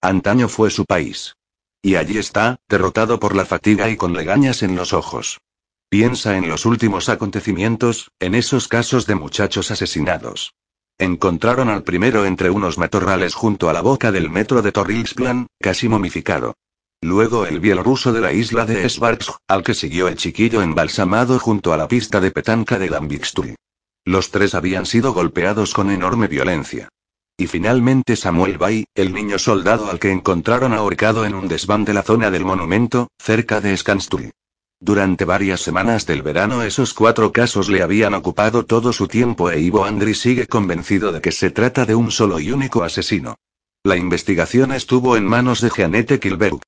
Antaño 0.00 0.48
fue 0.48 0.70
su 0.70 0.84
país. 0.84 1.34
Y 1.82 1.96
allí 1.96 2.16
está, 2.16 2.60
derrotado 2.68 3.18
por 3.18 3.34
la 3.34 3.44
fatiga 3.44 3.90
y 3.90 3.96
con 3.96 4.12
legañas 4.12 4.62
en 4.62 4.76
los 4.76 4.92
ojos. 4.92 5.40
Piensa 5.88 6.36
en 6.36 6.48
los 6.48 6.64
últimos 6.64 7.08
acontecimientos, 7.08 8.12
en 8.20 8.36
esos 8.36 8.68
casos 8.68 9.06
de 9.06 9.16
muchachos 9.16 9.72
asesinados. 9.72 10.54
Encontraron 10.96 11.70
al 11.70 11.82
primero 11.82 12.24
entre 12.24 12.50
unos 12.50 12.78
matorrales 12.78 13.34
junto 13.34 13.68
a 13.68 13.72
la 13.72 13.80
boca 13.80 14.12
del 14.12 14.30
metro 14.30 14.62
de 14.62 14.70
Torrilsplan, 14.70 15.48
casi 15.60 15.88
momificado. 15.88 16.54
Luego 17.00 17.46
el 17.46 17.58
bielorruso 17.58 18.12
de 18.12 18.20
la 18.20 18.32
isla 18.32 18.64
de 18.64 18.88
Svartsk, 18.88 19.38
al 19.48 19.64
que 19.64 19.74
siguió 19.74 20.06
el 20.06 20.16
chiquillo 20.16 20.62
embalsamado 20.62 21.40
junto 21.40 21.72
a 21.72 21.76
la 21.76 21.88
pista 21.88 22.20
de 22.20 22.30
petanca 22.30 22.78
de 22.78 22.88
Gambikstuy. 22.88 23.56
Los 24.04 24.30
tres 24.30 24.54
habían 24.54 24.86
sido 24.86 25.12
golpeados 25.12 25.74
con 25.74 25.90
enorme 25.90 26.28
violencia. 26.28 26.88
Y 27.40 27.46
finalmente 27.46 28.16
Samuel 28.16 28.58
Bay, 28.58 28.84
el 28.96 29.14
niño 29.14 29.38
soldado 29.38 29.88
al 29.88 30.00
que 30.00 30.10
encontraron 30.10 30.72
ahorcado 30.72 31.24
en 31.24 31.36
un 31.36 31.46
desván 31.46 31.84
de 31.84 31.94
la 31.94 32.02
zona 32.02 32.32
del 32.32 32.44
monumento, 32.44 33.06
cerca 33.16 33.60
de 33.60 33.76
Skanstuy. 33.76 34.32
Durante 34.80 35.24
varias 35.24 35.60
semanas 35.60 36.04
del 36.04 36.22
verano 36.22 36.64
esos 36.64 36.94
cuatro 36.94 37.32
casos 37.32 37.68
le 37.68 37.82
habían 37.82 38.14
ocupado 38.14 38.66
todo 38.66 38.92
su 38.92 39.06
tiempo 39.06 39.50
e 39.50 39.60
Ivo 39.60 39.84
Andri 39.84 40.14
sigue 40.14 40.48
convencido 40.48 41.12
de 41.12 41.20
que 41.20 41.30
se 41.30 41.50
trata 41.50 41.86
de 41.86 41.94
un 41.94 42.10
solo 42.10 42.40
y 42.40 42.50
único 42.50 42.82
asesino. 42.82 43.36
La 43.84 43.96
investigación 43.96 44.72
estuvo 44.72 45.16
en 45.16 45.24
manos 45.24 45.60
de 45.60 45.70
Jeanette 45.70 46.18
Kilberg. 46.18 46.58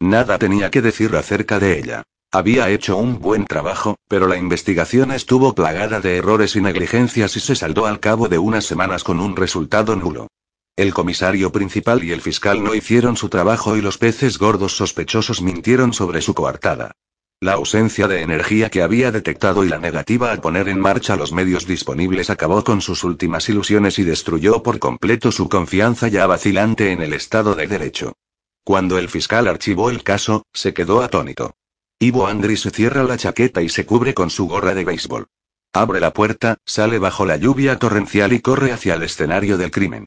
Nada 0.00 0.38
tenía 0.38 0.72
que 0.72 0.82
decir 0.82 1.14
acerca 1.14 1.60
de 1.60 1.78
ella. 1.78 2.02
Había 2.32 2.68
hecho 2.70 2.96
un 2.96 3.20
buen 3.20 3.46
trabajo, 3.46 3.96
pero 4.08 4.26
la 4.26 4.36
investigación 4.36 5.12
estuvo 5.12 5.54
plagada 5.54 6.00
de 6.00 6.16
errores 6.16 6.56
y 6.56 6.60
negligencias 6.60 7.36
y 7.36 7.40
se 7.40 7.54
saldó 7.54 7.86
al 7.86 8.00
cabo 8.00 8.28
de 8.28 8.38
unas 8.38 8.64
semanas 8.64 9.04
con 9.04 9.20
un 9.20 9.36
resultado 9.36 9.96
nulo. 9.96 10.28
El 10.76 10.92
comisario 10.92 11.50
principal 11.52 12.04
y 12.04 12.12
el 12.12 12.20
fiscal 12.20 12.62
no 12.62 12.74
hicieron 12.74 13.16
su 13.16 13.30
trabajo 13.30 13.76
y 13.76 13.80
los 13.80 13.96
peces 13.96 14.38
gordos 14.38 14.76
sospechosos 14.76 15.40
mintieron 15.40 15.94
sobre 15.94 16.20
su 16.20 16.34
coartada. 16.34 16.92
La 17.40 17.52
ausencia 17.52 18.08
de 18.08 18.22
energía 18.22 18.70
que 18.70 18.82
había 18.82 19.12
detectado 19.12 19.64
y 19.64 19.68
la 19.68 19.78
negativa 19.78 20.32
a 20.32 20.40
poner 20.40 20.68
en 20.68 20.80
marcha 20.80 21.16
los 21.16 21.32
medios 21.32 21.66
disponibles 21.66 22.28
acabó 22.28 22.64
con 22.64 22.80
sus 22.80 23.04
últimas 23.04 23.48
ilusiones 23.48 23.98
y 23.98 24.04
destruyó 24.04 24.62
por 24.62 24.78
completo 24.78 25.32
su 25.32 25.48
confianza 25.48 26.08
ya 26.08 26.26
vacilante 26.26 26.92
en 26.92 27.02
el 27.02 27.12
Estado 27.12 27.54
de 27.54 27.66
Derecho. 27.66 28.14
Cuando 28.64 28.98
el 28.98 29.08
fiscal 29.08 29.48
archivó 29.48 29.90
el 29.90 30.02
caso, 30.02 30.44
se 30.52 30.74
quedó 30.74 31.02
atónito. 31.02 31.54
Ivo 31.98 32.26
Andri 32.26 32.58
se 32.58 32.70
cierra 32.70 33.04
la 33.04 33.16
chaqueta 33.16 33.62
y 33.62 33.70
se 33.70 33.86
cubre 33.86 34.12
con 34.12 34.28
su 34.28 34.46
gorra 34.46 34.74
de 34.74 34.84
béisbol. 34.84 35.28
Abre 35.72 35.98
la 35.98 36.12
puerta, 36.12 36.58
sale 36.66 36.98
bajo 36.98 37.24
la 37.24 37.36
lluvia 37.36 37.78
torrencial 37.78 38.34
y 38.34 38.40
corre 38.40 38.72
hacia 38.72 38.94
el 38.94 39.02
escenario 39.02 39.56
del 39.56 39.70
crimen. 39.70 40.04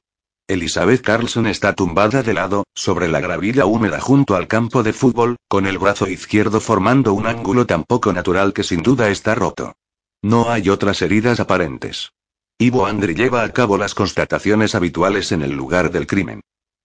Elizabeth 0.47 1.01
Carlson 1.01 1.47
está 1.47 1.73
tumbada 1.73 2.21
de 2.21 2.33
lado, 2.35 2.63
sobre 2.75 3.07
la 3.07 3.19
gravilla 3.19 3.65
húmeda 3.65 3.99
junto 3.99 4.35
al 4.35 4.47
campo 4.47 4.83
de 4.83 4.93
fútbol, 4.93 5.37
con 5.47 5.65
el 5.65 5.79
brazo 5.79 6.07
izquierdo 6.07 6.59
formando 6.59 7.13
un 7.13 7.25
ángulo 7.25 7.65
tan 7.65 7.83
poco 7.83 8.13
natural 8.13 8.53
que 8.53 8.63
sin 8.63 8.83
duda 8.83 9.09
está 9.09 9.33
roto. 9.33 9.73
No 10.21 10.51
hay 10.51 10.69
otras 10.69 11.01
heridas 11.01 11.39
aparentes. 11.39 12.11
Ivo 12.59 12.85
Andri 12.85 13.15
lleva 13.15 13.43
a 13.43 13.49
cabo 13.49 13.79
las 13.79 13.95
constataciones 13.95 14.75
habituales 14.75 15.31
en 15.31 15.41
el 15.41 15.53
lugar 15.53 15.91
del 15.91 16.05
crimen. 16.05 16.41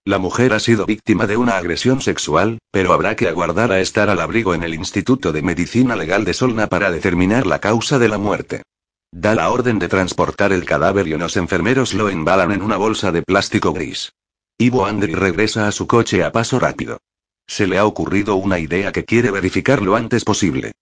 La 0.06 0.18
mujer 0.18 0.52
ha 0.52 0.60
sido 0.60 0.84
víctima 0.84 1.26
de 1.26 1.38
una 1.38 1.56
agresión 1.56 2.02
sexual, 2.02 2.58
pero 2.70 2.92
habrá 2.92 3.16
que 3.16 3.26
aguardar 3.26 3.72
a 3.72 3.80
estar 3.80 4.10
al 4.10 4.20
abrigo 4.20 4.52
en 4.52 4.62
el 4.62 4.74
Instituto 4.74 5.32
de 5.32 5.40
Medicina 5.40 5.96
Legal 5.96 6.26
de 6.26 6.34
Solna 6.34 6.66
para 6.66 6.90
determinar 6.90 7.46
la 7.46 7.58
causa 7.58 7.98
de 7.98 8.08
la 8.10 8.18
muerte. 8.18 8.64
Da 9.10 9.34
la 9.34 9.50
orden 9.50 9.78
de 9.78 9.88
transportar 9.88 10.52
el 10.52 10.66
cadáver 10.66 11.08
y 11.08 11.14
unos 11.14 11.38
enfermeros 11.38 11.94
lo 11.94 12.10
embalan 12.10 12.52
en 12.52 12.60
una 12.60 12.76
bolsa 12.76 13.12
de 13.12 13.22
plástico 13.22 13.72
gris. 13.72 14.12
Ivo 14.58 14.84
Andri 14.84 15.14
regresa 15.14 15.68
a 15.68 15.72
su 15.72 15.86
coche 15.86 16.22
a 16.22 16.32
paso 16.32 16.58
rápido. 16.58 16.98
Se 17.46 17.66
le 17.66 17.78
ha 17.78 17.86
ocurrido 17.86 18.34
una 18.34 18.58
idea 18.58 18.92
que 18.92 19.06
quiere 19.06 19.30
verificar 19.30 19.80
lo 19.80 19.96
antes 19.96 20.22
posible. 20.22 20.72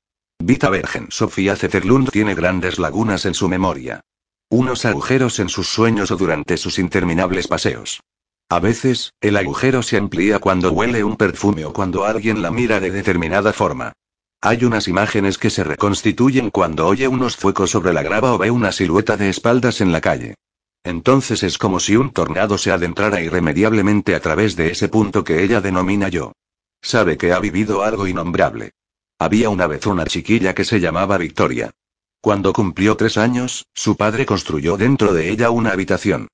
Vita 0.40 0.68
Virgen 0.68 1.06
Sofía 1.10 1.54
Zetterlund 1.54 2.10
tiene 2.10 2.34
grandes 2.34 2.80
lagunas 2.80 3.24
en 3.24 3.34
su 3.34 3.48
memoria. 3.48 4.00
Unos 4.50 4.84
agujeros 4.84 5.38
en 5.38 5.48
sus 5.48 5.68
sueños 5.68 6.10
o 6.10 6.16
durante 6.16 6.56
sus 6.56 6.80
interminables 6.80 7.46
paseos. 7.46 8.00
A 8.48 8.60
veces, 8.60 9.12
el 9.20 9.36
agujero 9.36 9.82
se 9.82 9.96
amplía 9.96 10.38
cuando 10.38 10.72
huele 10.72 11.04
un 11.04 11.16
perfume 11.16 11.64
o 11.64 11.72
cuando 11.72 12.04
alguien 12.04 12.42
la 12.42 12.50
mira 12.50 12.80
de 12.80 12.90
determinada 12.90 13.52
forma. 13.52 13.92
Hay 14.40 14.64
unas 14.64 14.88
imágenes 14.88 15.38
que 15.38 15.50
se 15.50 15.64
reconstituyen 15.64 16.50
cuando 16.50 16.86
oye 16.86 17.06
unos 17.08 17.36
fuecos 17.36 17.70
sobre 17.70 17.92
la 17.92 18.02
grava 18.02 18.34
o 18.34 18.38
ve 18.38 18.50
una 18.50 18.72
silueta 18.72 19.16
de 19.16 19.30
espaldas 19.30 19.80
en 19.80 19.92
la 19.92 20.00
calle. 20.00 20.34
Entonces 20.84 21.44
es 21.44 21.58
como 21.58 21.78
si 21.78 21.96
un 21.96 22.10
tornado 22.10 22.58
se 22.58 22.72
adentrara 22.72 23.20
irremediablemente 23.20 24.16
a 24.16 24.20
través 24.20 24.56
de 24.56 24.72
ese 24.72 24.88
punto 24.88 25.22
que 25.22 25.44
ella 25.44 25.60
denomina 25.60 26.08
yo. 26.08 26.32
Sabe 26.82 27.16
que 27.16 27.32
ha 27.32 27.38
vivido 27.38 27.84
algo 27.84 28.08
innombrable. 28.08 28.72
Había 29.18 29.48
una 29.48 29.68
vez 29.68 29.86
una 29.86 30.04
chiquilla 30.04 30.54
que 30.54 30.64
se 30.64 30.80
llamaba 30.80 31.18
Victoria. 31.18 31.70
Cuando 32.20 32.52
cumplió 32.52 32.96
tres 32.96 33.16
años, 33.16 33.66
su 33.74 33.96
padre 33.96 34.26
construyó 34.26 34.76
dentro 34.76 35.14
de 35.14 35.30
ella 35.30 35.50
una 35.50 35.70
habitación. 35.70 36.26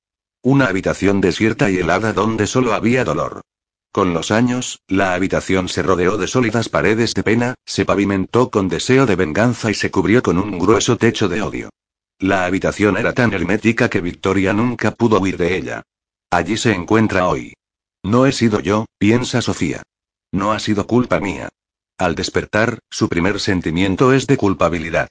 Una 0.42 0.66
habitación 0.66 1.20
desierta 1.20 1.70
y 1.70 1.78
helada 1.78 2.12
donde 2.12 2.46
solo 2.46 2.72
había 2.72 3.04
dolor. 3.04 3.40
Con 3.90 4.14
los 4.14 4.30
años, 4.30 4.80
la 4.86 5.14
habitación 5.14 5.68
se 5.68 5.82
rodeó 5.82 6.16
de 6.16 6.28
sólidas 6.28 6.68
paredes 6.68 7.14
de 7.14 7.24
pena, 7.24 7.54
se 7.66 7.84
pavimentó 7.84 8.50
con 8.50 8.68
deseo 8.68 9.06
de 9.06 9.16
venganza 9.16 9.70
y 9.70 9.74
se 9.74 9.90
cubrió 9.90 10.22
con 10.22 10.38
un 10.38 10.58
grueso 10.58 10.96
techo 10.96 11.28
de 11.28 11.42
odio. 11.42 11.70
La 12.20 12.44
habitación 12.44 12.96
era 12.96 13.14
tan 13.14 13.32
hermética 13.32 13.88
que 13.88 14.00
Victoria 14.00 14.52
nunca 14.52 14.92
pudo 14.92 15.20
huir 15.20 15.36
de 15.36 15.56
ella. 15.56 15.82
Allí 16.30 16.56
se 16.56 16.72
encuentra 16.72 17.26
hoy. 17.26 17.54
No 18.04 18.26
he 18.26 18.32
sido 18.32 18.60
yo, 18.60 18.86
piensa 18.98 19.42
Sofía. 19.42 19.82
No 20.32 20.52
ha 20.52 20.60
sido 20.60 20.86
culpa 20.86 21.18
mía. 21.18 21.48
Al 21.96 22.14
despertar, 22.14 22.78
su 22.90 23.08
primer 23.08 23.40
sentimiento 23.40 24.12
es 24.12 24.26
de 24.26 24.36
culpabilidad. 24.36 25.08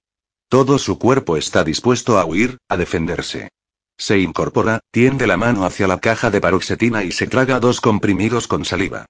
Todo 0.47 0.77
su 0.77 0.97
cuerpo 0.97 1.35
está 1.35 1.65
dispuesto 1.65 2.17
a 2.17 2.25
huir, 2.25 2.57
a 2.69 2.77
defenderse. 2.77 3.49
Se 3.97 4.19
incorpora, 4.19 4.79
tiende 4.91 5.25
la 5.25 5.37
mano 5.37 5.65
hacia 5.65 5.87
la 5.87 5.99
caja 5.99 6.29
de 6.29 6.39
paroxetina 6.39 7.03
y 7.03 7.11
se 7.11 7.27
traga 7.27 7.59
dos 7.59 7.81
comprimidos 7.81 8.47
con 8.47 8.63
saliva. 8.63 9.05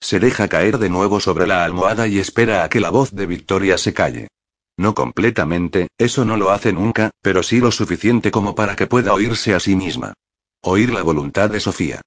Se 0.00 0.18
deja 0.18 0.48
caer 0.48 0.78
de 0.78 0.90
nuevo 0.90 1.20
sobre 1.20 1.46
la 1.46 1.64
almohada 1.64 2.08
y 2.08 2.18
espera 2.18 2.64
a 2.64 2.68
que 2.68 2.80
la 2.80 2.90
voz 2.90 3.12
de 3.12 3.26
Victoria 3.26 3.78
se 3.78 3.94
calle. 3.94 4.28
No 4.76 4.94
completamente, 4.94 5.88
eso 5.96 6.24
no 6.24 6.36
lo 6.36 6.50
hace 6.50 6.72
nunca, 6.72 7.12
pero 7.22 7.44
sí 7.44 7.60
lo 7.60 7.70
suficiente 7.70 8.32
como 8.32 8.56
para 8.56 8.74
que 8.74 8.88
pueda 8.88 9.12
oírse 9.12 9.54
a 9.54 9.60
sí 9.60 9.76
misma. 9.76 10.14
Oír 10.60 10.92
la 10.92 11.02
voluntad 11.02 11.50
de 11.50 11.60
Sofía. 11.60 12.00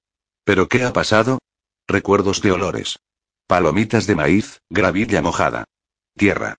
¿Pero 0.43 0.67
qué 0.67 0.83
ha 0.83 0.91
pasado? 0.91 1.39
Recuerdos 1.87 2.41
de 2.41 2.51
olores. 2.51 2.99
Palomitas 3.47 4.07
de 4.07 4.15
maíz, 4.15 4.59
gravilla 4.69 5.21
mojada. 5.21 5.65
Tierra. 6.17 6.55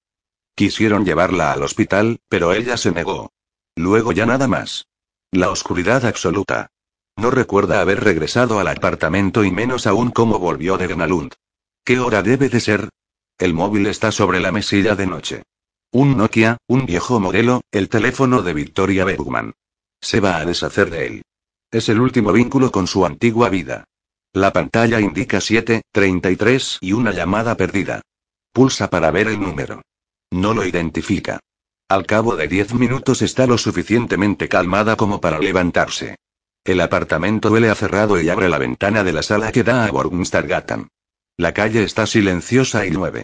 Quisieron 0.55 1.05
llevarla 1.05 1.53
al 1.53 1.63
hospital, 1.63 2.19
pero 2.29 2.53
ella 2.55 2.77
se 2.77 2.93
negó. 2.93 3.31
Luego 3.75 4.13
ya 4.13 4.25
nada 4.25 4.49
más. 4.49 4.87
La 5.33 5.51
oscuridad 5.51 6.07
absoluta. 6.07 6.69
No 7.17 7.31
recuerda 7.31 7.81
haber 7.81 8.05
regresado 8.05 8.59
al 8.59 8.69
apartamento 8.69 9.45
y 9.45 9.51
menos 9.51 9.87
aún 9.87 10.11
cómo 10.11 10.39
volvió 10.39 10.77
de 10.79 10.89
Gernalund. 10.89 11.33
¿Qué 11.85 11.99
hora 11.99 12.23
debe 12.23 12.49
de 12.49 12.61
ser? 12.61 12.89
El 13.39 13.53
móvil 13.53 13.87
está 13.87 14.13
sobre 14.13 14.41
la 14.41 14.53
mesilla 14.53 14.95
de 14.95 15.07
noche. 15.07 15.43
Un 15.93 16.17
Nokia, 16.17 16.59
un 16.69 16.87
viejo 16.87 17.21
modelo, 17.21 17.63
el 17.71 17.89
teléfono 17.89 18.43
de 18.43 18.55
Victoria 18.55 19.05
Bergman. 19.05 19.53
Se 20.01 20.21
va 20.21 20.37
a 20.37 20.45
deshacer 20.45 20.91
de 20.91 21.07
él. 21.07 21.23
Es 21.71 21.89
el 21.89 22.01
último 22.01 22.33
vínculo 22.33 22.71
con 22.71 22.87
su 22.87 23.05
antigua 23.05 23.49
vida. 23.49 23.85
La 24.33 24.53
pantalla 24.53 25.01
indica 25.01 25.41
7, 25.41 25.83
33 25.91 26.79
y 26.81 26.93
una 26.93 27.13
llamada 27.13 27.57
perdida. 27.57 28.03
Pulsa 28.53 28.89
para 28.91 29.11
ver 29.11 29.29
el 29.29 29.41
número. 29.41 29.83
No 30.31 30.55
lo 30.55 30.65
identifica. 30.65 31.41
Al 31.89 32.05
cabo 32.05 32.35
de 32.35 32.49
diez 32.49 32.75
minutos 32.75 33.23
está 33.23 33.47
lo 33.47 33.59
suficientemente 33.59 34.49
calmada 34.49 34.97
como 34.97 35.21
para 35.21 35.39
levantarse. 35.39 36.17
El 36.65 36.81
apartamento 36.81 37.53
huele 37.53 37.71
a 37.71 37.77
cerrado 37.77 38.21
y 38.21 38.29
abre 38.29 38.49
la 38.49 38.59
ventana 38.59 39.05
de 39.05 39.13
la 39.13 39.23
sala 39.23 39.53
que 39.53 39.63
da 39.63 39.87
a 39.87 39.93
Borgenstargatan. 39.93 40.89
La 41.37 41.55
calle 41.55 41.85
está 41.85 42.09
silenciosa 42.09 42.85
y 42.87 42.91
llueve. 42.91 43.23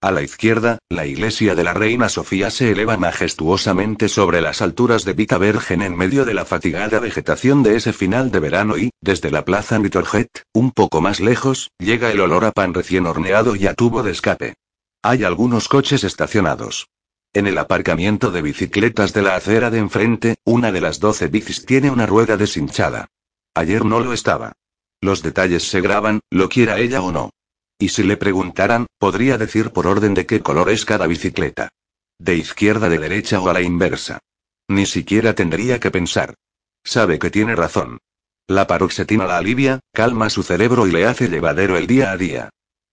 A 0.00 0.12
la 0.12 0.22
izquierda, 0.22 0.78
la 0.90 1.06
iglesia 1.06 1.56
de 1.56 1.64
la 1.64 1.74
Reina 1.74 2.08
Sofía 2.08 2.50
se 2.50 2.70
eleva 2.70 2.96
majestuosamente 2.96 4.08
sobre 4.08 4.40
las 4.40 4.62
alturas 4.62 5.04
de 5.04 5.14
Vita 5.14 5.36
Vergen 5.38 5.82
en 5.82 5.96
medio 5.96 6.24
de 6.24 6.34
la 6.34 6.44
fatigada 6.44 7.00
vegetación 7.00 7.64
de 7.64 7.74
ese 7.74 7.92
final 7.92 8.30
de 8.30 8.38
verano 8.38 8.78
y, 8.78 8.90
desde 9.00 9.32
la 9.32 9.44
plaza 9.44 9.80
Nitorjet, 9.80 10.44
un 10.52 10.70
poco 10.70 11.00
más 11.00 11.18
lejos, 11.18 11.72
llega 11.78 12.12
el 12.12 12.20
olor 12.20 12.44
a 12.44 12.52
pan 12.52 12.74
recién 12.74 13.06
horneado 13.06 13.56
y 13.56 13.66
a 13.66 13.74
tubo 13.74 14.04
de 14.04 14.12
escape. 14.12 14.54
Hay 15.02 15.24
algunos 15.24 15.68
coches 15.68 16.04
estacionados. 16.04 16.86
En 17.34 17.48
el 17.48 17.58
aparcamiento 17.58 18.30
de 18.30 18.42
bicicletas 18.42 19.12
de 19.12 19.22
la 19.22 19.34
acera 19.34 19.68
de 19.68 19.78
enfrente, 19.78 20.36
una 20.44 20.70
de 20.70 20.80
las 20.80 21.00
doce 21.00 21.26
bicis 21.26 21.66
tiene 21.66 21.90
una 21.90 22.06
rueda 22.06 22.36
deshinchada. 22.36 23.08
Ayer 23.54 23.84
no 23.84 23.98
lo 23.98 24.12
estaba. 24.12 24.52
Los 25.00 25.20
detalles 25.20 25.64
se 25.64 25.80
graban, 25.80 26.20
lo 26.30 26.48
quiera 26.48 26.78
ella 26.78 27.02
o 27.02 27.10
no. 27.10 27.30
Y 27.76 27.88
si 27.88 28.04
le 28.04 28.16
preguntaran, 28.16 28.86
podría 28.98 29.36
decir 29.36 29.72
por 29.72 29.88
orden 29.88 30.14
de 30.14 30.26
qué 30.26 30.42
color 30.42 30.70
es 30.70 30.84
cada 30.84 31.08
bicicleta. 31.08 31.70
De 32.20 32.36
izquierda 32.36 32.88
de 32.88 32.98
derecha 32.98 33.40
o 33.40 33.48
a 33.48 33.52
la 33.52 33.62
inversa. 33.62 34.20
Ni 34.68 34.86
siquiera 34.86 35.34
tendría 35.34 35.80
que 35.80 35.90
pensar. 35.90 36.34
Sabe 36.84 37.18
que 37.18 37.30
tiene 37.30 37.56
razón. 37.56 37.98
La 38.46 38.68
paroxetina 38.68 39.26
la 39.26 39.38
alivia, 39.38 39.80
calma 39.92 40.30
su 40.30 40.44
cerebro 40.44 40.86
y 40.86 40.92
le 40.92 41.04
hace 41.04 41.28
llevadero 41.28 41.76
el 41.76 41.88
día 41.88 42.12
a 42.12 42.16
día. 42.16 42.50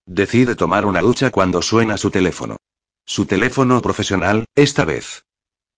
Decide 0.07 0.55
tomar 0.55 0.87
una 0.87 1.01
ducha 1.01 1.29
cuando 1.29 1.61
suena 1.61 1.95
su 1.97 2.09
teléfono. 2.09 2.57
Su 3.13 3.25
teléfono 3.25 3.81
profesional, 3.81 4.45
esta 4.55 4.85
vez. 4.85 5.25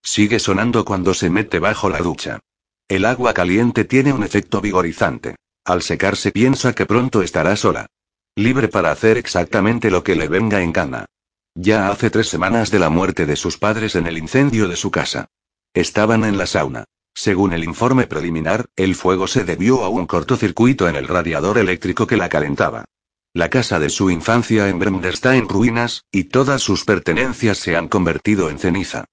Sigue 0.04 0.38
sonando 0.38 0.86
cuando 0.86 1.16
se 1.16 1.32
mete 1.32 1.58
bajo 1.58 1.90
la 1.90 1.98
ducha. 1.98 2.40
El 2.88 3.06
agua 3.06 3.34
caliente 3.34 3.86
tiene 3.86 4.14
un 4.14 4.22
efecto 4.22 4.62
vigorizante. 4.62 5.38
Al 5.66 5.82
secarse 5.82 6.32
piensa 6.32 6.74
que 6.74 6.86
pronto 6.86 7.24
estará 7.24 7.56
sola. 7.56 7.88
Libre 8.36 8.68
para 8.68 8.92
hacer 8.92 9.18
exactamente 9.18 9.90
lo 9.90 10.04
que 10.04 10.16
le 10.16 10.28
venga 10.28 10.62
en 10.62 10.72
gana. 10.72 11.08
Ya 11.56 11.90
hace 11.90 12.12
tres 12.12 12.30
semanas 12.30 12.70
de 12.70 12.78
la 12.78 12.92
muerte 12.92 13.26
de 13.26 13.36
sus 13.36 13.58
padres 13.58 13.96
en 13.96 14.06
el 14.06 14.20
incendio 14.20 14.68
de 14.68 14.76
su 14.76 14.92
casa. 14.92 15.26
Estaban 15.74 16.26
en 16.26 16.38
la 16.38 16.46
sauna. 16.46 16.84
Según 17.16 17.54
el 17.54 17.64
informe 17.64 18.06
preliminar, 18.06 18.68
el 18.76 18.94
fuego 18.94 19.26
se 19.26 19.44
debió 19.44 19.84
a 19.84 19.90
un 19.90 20.06
cortocircuito 20.06 20.88
en 20.88 20.96
el 20.96 21.08
radiador 21.08 21.58
eléctrico 21.58 22.06
que 22.06 22.16
la 22.16 22.30
calentaba. 22.30 22.86
La 23.36 23.50
casa 23.50 23.80
de 23.80 23.90
su 23.90 24.12
infancia 24.12 24.70
en 24.70 24.78
Bremner 24.78 25.12
está 25.12 25.36
en 25.36 25.50
ruinas, 25.50 26.06
y 26.12 26.26
todas 26.26 26.62
sus 26.62 26.86
pertenencias 26.86 27.58
se 27.58 27.76
han 27.76 27.88
convertido 27.88 28.52
en 28.52 28.60
ceniza. 28.60 29.06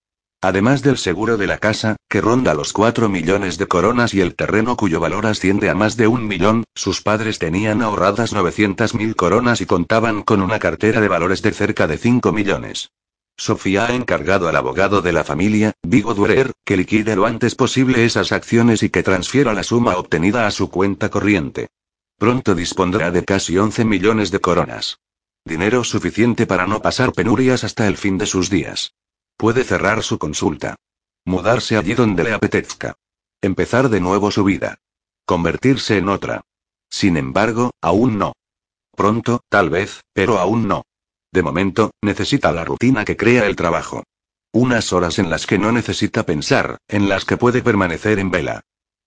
Además 0.43 0.83
del 0.83 0.99
seguro 0.99 1.39
de 1.39 1.47
la 1.47 1.57
casa, 1.57 1.97
que 2.07 2.21
ronda 2.21 2.53
los 2.53 2.75
4 2.75 3.09
millones 3.09 3.57
de 3.57 3.67
coronas 3.67 4.13
y 4.13 4.21
el 4.21 4.35
terreno 4.35 4.77
cuyo 4.77 5.01
valor 5.01 5.25
asciende 5.25 5.71
a 5.71 5.75
más 5.75 5.97
de 5.97 6.07
un 6.07 6.27
millón, 6.29 6.65
sus 6.75 7.01
padres 7.01 7.39
tenían 7.39 7.81
ahorradas 7.81 8.35
900 8.35 8.95
mil 8.95 9.17
coronas 9.17 9.63
y 9.63 9.67
contaban 9.67 10.23
con 10.23 10.43
una 10.43 10.59
cartera 10.59 11.01
de 11.01 11.09
valores 11.09 11.41
de 11.41 11.53
cerca 11.53 11.87
de 11.87 11.97
5 11.97 12.31
millones. 12.31 12.91
Sofía 13.39 13.87
ha 13.87 13.95
encargado 13.95 14.49
al 14.49 14.57
abogado 14.57 15.01
de 15.01 15.15
la 15.15 15.25
familia, 15.25 15.73
Vigo 15.83 16.13
Durer, 16.13 16.53
que 16.67 16.77
liquide 16.77 17.17
lo 17.17 17.25
antes 17.25 17.55
posible 17.55 18.05
esas 18.05 18.33
acciones 18.33 18.83
y 18.83 18.91
que 18.91 19.03
transfiera 19.03 19.55
la 19.55 19.63
suma 19.63 19.97
obtenida 19.97 20.47
a 20.47 20.51
su 20.51 20.69
cuenta 20.69 21.09
corriente. 21.09 21.69
Pronto 22.21 22.55
dispondrá 22.55 23.11
de 23.11 23.25
casi 23.25 23.57
11 23.57 23.87
millones 23.87 24.31
de 24.31 24.41
coronas. 24.41 24.99
Dinero 25.43 25.85
suficiente 25.85 26.47
para 26.47 26.67
no 26.67 26.83
pasar 26.83 27.15
penurias 27.15 27.65
hasta 27.65 27.89
el 27.89 27.97
fin 27.97 28.19
de 28.19 28.27
sus 28.27 28.51
días. 28.51 28.93
Puede 29.39 29.65
cerrar 29.65 30.03
su 30.03 30.19
consulta. 30.19 30.77
Mudarse 31.25 31.79
allí 31.79 31.95
donde 31.95 32.23
le 32.25 32.35
apetezca. 32.35 32.93
Empezar 33.41 33.89
de 33.89 34.03
nuevo 34.03 34.31
su 34.31 34.45
vida. 34.45 34.81
Convertirse 35.25 35.97
en 35.97 36.11
otra. 36.11 36.43
Sin 36.91 37.17
embargo, 37.17 37.71
aún 37.81 38.19
no. 38.19 38.35
Pronto, 38.95 39.41
tal 39.49 39.71
vez, 39.71 40.03
pero 40.13 40.37
aún 40.37 40.69
no. 40.69 40.83
De 41.33 41.43
momento, 41.43 41.93
necesita 42.03 42.53
la 42.53 42.67
rutina 42.67 43.07
que 43.07 43.17
crea 43.17 43.47
el 43.47 43.57
trabajo. 43.57 44.05
Unas 44.53 44.93
horas 44.93 45.19
en 45.19 45.31
las 45.31 45.47
que 45.47 45.57
no 45.57 45.73
necesita 45.73 46.27
pensar, 46.27 46.77
en 46.87 47.09
las 47.09 47.25
que 47.25 47.39
puede 47.39 47.63
permanecer 47.63 48.19
en 48.19 48.31
vela. 48.31 48.61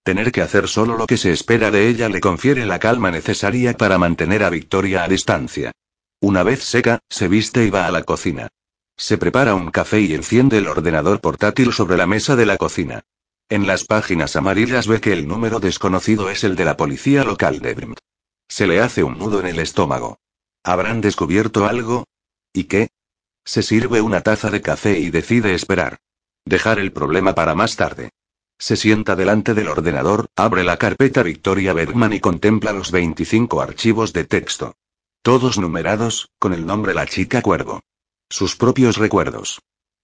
Tener 0.03 0.33
que 0.33 0.41
hacer 0.41 0.67
solo 0.67 0.97
lo 0.97 1.07
que 1.07 1.17
se 1.17 1.31
espera 1.31 1.71
de 1.71 1.87
ella 1.87 2.09
le 2.09 2.19
confiere 2.19 2.65
la 2.65 2.77
calma 2.77 3.09
necesaria 3.09 3.73
para 3.73 3.97
mantener 3.97 4.43
a 4.43 4.49
Victoria 4.49 5.03
a 5.03 5.07
distancia. 5.07 5.71
Una 6.19 6.43
vez 6.43 6.61
seca, 6.61 6.99
se 7.09 7.29
viste 7.29 7.65
y 7.65 7.69
va 7.69 7.87
a 7.87 7.91
la 7.91 8.03
cocina. 8.03 8.49
Se 8.97 9.17
prepara 9.17 9.55
un 9.55 9.71
café 9.71 10.01
y 10.01 10.13
enciende 10.13 10.57
el 10.57 10.67
ordenador 10.67 11.21
portátil 11.21 11.71
sobre 11.71 11.97
la 11.97 12.05
mesa 12.05 12.35
de 12.35 12.45
la 12.45 12.57
cocina. 12.57 13.03
En 13.49 13.65
las 13.65 13.85
páginas 13.85 14.35
amarillas 14.35 14.87
ve 14.87 14.99
que 14.99 15.13
el 15.13 15.27
número 15.27 15.59
desconocido 15.59 16.29
es 16.29 16.43
el 16.43 16.55
de 16.55 16.65
la 16.65 16.77
policía 16.77 17.23
local 17.23 17.59
de 17.59 17.73
Brimt. 17.73 17.99
Se 18.49 18.67
le 18.67 18.81
hace 18.81 19.03
un 19.03 19.17
nudo 19.17 19.39
en 19.39 19.47
el 19.47 19.59
estómago. 19.59 20.19
¿Habrán 20.63 21.01
descubierto 21.01 21.65
algo? 21.65 22.05
¿Y 22.53 22.65
qué? 22.65 22.89
Se 23.45 23.63
sirve 23.63 24.01
una 24.01 24.21
taza 24.21 24.49
de 24.49 24.61
café 24.61 24.99
y 24.99 25.11
decide 25.11 25.53
esperar. 25.55 25.97
Dejar 26.45 26.79
el 26.79 26.91
problema 26.91 27.35
para 27.35 27.55
más 27.55 27.75
tarde. 27.75 28.11
Se 28.63 28.77
sienta 28.77 29.17
delante 29.17 29.53
del 29.53 29.67
ordenador, 29.67 30.27
abre 30.37 30.63
la 30.63 30.77
carpeta 30.77 31.21
Victoria 31.21 31.73
Bergman 31.73 32.13
y 32.13 32.21
contempla 32.21 32.71
los 32.71 32.91
25 32.91 33.59
archivos 33.59 34.13
de 34.13 34.23
texto. 34.23 34.77
Todos 35.21 35.57
numerados, 35.57 36.29
con 36.39 36.53
el 36.53 36.65
nombre 36.65 36.93
La 36.93 37.05
chica 37.05 37.41
cuervo. 37.41 37.81
Sus 38.29 38.55
propios 38.55 38.95
recuerdos. 38.95 39.59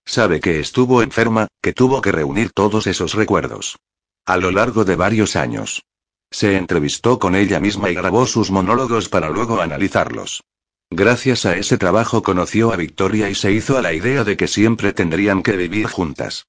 Sabe 0.06 0.42
que 0.42 0.60
estuvo 0.60 1.02
enferma, 1.02 1.48
que 1.62 1.72
tuvo 1.72 2.02
que 2.02 2.12
reunir 2.12 2.52
todos 2.52 2.86
esos 2.86 3.14
recuerdos. 3.14 3.78
A 4.26 4.36
lo 4.36 4.52
largo 4.52 4.84
de 4.84 4.98
varios 4.98 5.38
años. 5.38 5.86
Se 6.30 6.58
entrevistó 6.58 7.18
con 7.18 7.38
ella 7.38 7.62
misma 7.62 7.90
y 7.90 7.96
grabó 7.96 8.26
sus 8.26 8.52
monólogos 8.52 9.08
para 9.08 9.30
luego 9.30 9.62
analizarlos. 9.62 10.44
Gracias 10.90 11.46
a 11.46 11.56
ese 11.56 11.78
trabajo 11.78 12.24
conoció 12.24 12.74
a 12.74 12.76
Victoria 12.76 13.30
y 13.30 13.36
se 13.36 13.54
hizo 13.54 13.78
a 13.78 13.82
la 13.82 13.94
idea 13.94 14.26
de 14.26 14.36
que 14.36 14.50
siempre 14.50 14.92
tendrían 14.92 15.44
que 15.44 15.56
vivir 15.56 15.88
juntas. 15.88 16.46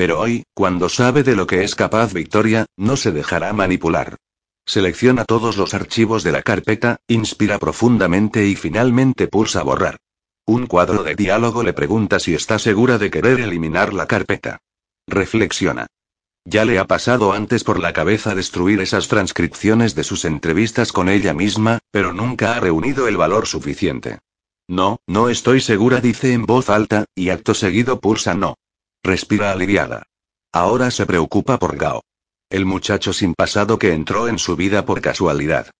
Pero 0.00 0.18
hoy, 0.18 0.44
cuando 0.54 0.88
sabe 0.88 1.22
de 1.22 1.36
lo 1.36 1.46
que 1.46 1.62
es 1.62 1.74
capaz 1.74 2.14
Victoria, 2.14 2.64
no 2.74 2.96
se 2.96 3.12
dejará 3.12 3.52
manipular. 3.52 4.16
Selecciona 4.64 5.26
todos 5.26 5.58
los 5.58 5.74
archivos 5.74 6.24
de 6.24 6.32
la 6.32 6.40
carpeta, 6.40 7.00
inspira 7.06 7.58
profundamente 7.58 8.46
y 8.46 8.56
finalmente 8.56 9.28
pulsa 9.28 9.62
borrar. 9.62 9.98
Un 10.46 10.66
cuadro 10.66 11.02
de 11.02 11.16
diálogo 11.16 11.62
le 11.62 11.74
pregunta 11.74 12.18
si 12.18 12.32
está 12.32 12.58
segura 12.58 12.96
de 12.96 13.10
querer 13.10 13.40
eliminar 13.40 13.92
la 13.92 14.06
carpeta. 14.06 14.60
Reflexiona. 15.06 15.86
Ya 16.46 16.64
le 16.64 16.78
ha 16.78 16.86
pasado 16.86 17.34
antes 17.34 17.62
por 17.62 17.78
la 17.78 17.92
cabeza 17.92 18.34
destruir 18.34 18.80
esas 18.80 19.06
transcripciones 19.06 19.94
de 19.94 20.04
sus 20.04 20.24
entrevistas 20.24 20.92
con 20.92 21.10
ella 21.10 21.34
misma, 21.34 21.78
pero 21.90 22.14
nunca 22.14 22.54
ha 22.54 22.60
reunido 22.60 23.06
el 23.06 23.18
valor 23.18 23.46
suficiente. 23.46 24.20
No, 24.66 25.00
no 25.06 25.28
estoy 25.28 25.60
segura, 25.60 26.00
dice 26.00 26.32
en 26.32 26.46
voz 26.46 26.70
alta, 26.70 27.04
y 27.14 27.28
acto 27.28 27.52
seguido 27.52 28.00
pulsa 28.00 28.32
no. 28.32 28.56
Respira 29.02 29.52
aliviada. 29.52 30.02
Ahora 30.52 30.90
se 30.90 31.06
preocupa 31.06 31.58
por 31.58 31.76
Gao. 31.76 32.02
El 32.50 32.66
muchacho 32.66 33.12
sin 33.12 33.34
pasado 33.34 33.78
que 33.78 33.92
entró 33.92 34.28
en 34.28 34.38
su 34.38 34.56
vida 34.56 34.84
por 34.84 35.00
casualidad. 35.00 35.70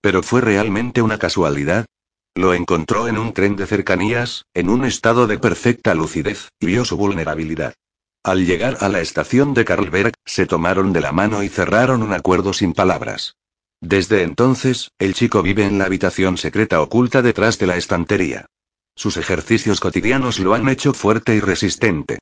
Pero 0.00 0.22
fue 0.22 0.40
realmente 0.40 1.02
una 1.02 1.18
casualidad. 1.18 1.86
Lo 2.34 2.54
encontró 2.54 3.08
en 3.08 3.18
un 3.18 3.34
tren 3.34 3.56
de 3.56 3.66
cercanías, 3.66 4.44
en 4.54 4.70
un 4.70 4.84
estado 4.84 5.26
de 5.26 5.38
perfecta 5.38 5.94
lucidez, 5.94 6.48
y 6.60 6.66
vio 6.66 6.84
su 6.84 6.96
vulnerabilidad. 6.96 7.74
Al 8.22 8.46
llegar 8.46 8.78
a 8.80 8.88
la 8.88 9.00
estación 9.00 9.52
de 9.52 9.64
Karlberg, 9.64 10.12
se 10.24 10.46
tomaron 10.46 10.92
de 10.92 11.00
la 11.00 11.12
mano 11.12 11.42
y 11.42 11.48
cerraron 11.48 12.02
un 12.02 12.12
acuerdo 12.12 12.52
sin 12.52 12.72
palabras. 12.72 13.34
Desde 13.80 14.22
entonces, 14.22 14.90
el 14.98 15.14
chico 15.14 15.42
vive 15.42 15.64
en 15.64 15.78
la 15.78 15.86
habitación 15.86 16.36
secreta 16.36 16.80
oculta 16.80 17.22
detrás 17.22 17.58
de 17.58 17.66
la 17.66 17.76
estantería. 17.76 18.46
Sus 18.94 19.16
ejercicios 19.16 19.80
cotidianos 19.80 20.38
lo 20.38 20.54
han 20.54 20.68
hecho 20.68 20.92
fuerte 20.92 21.34
y 21.34 21.40
resistente. 21.40 22.18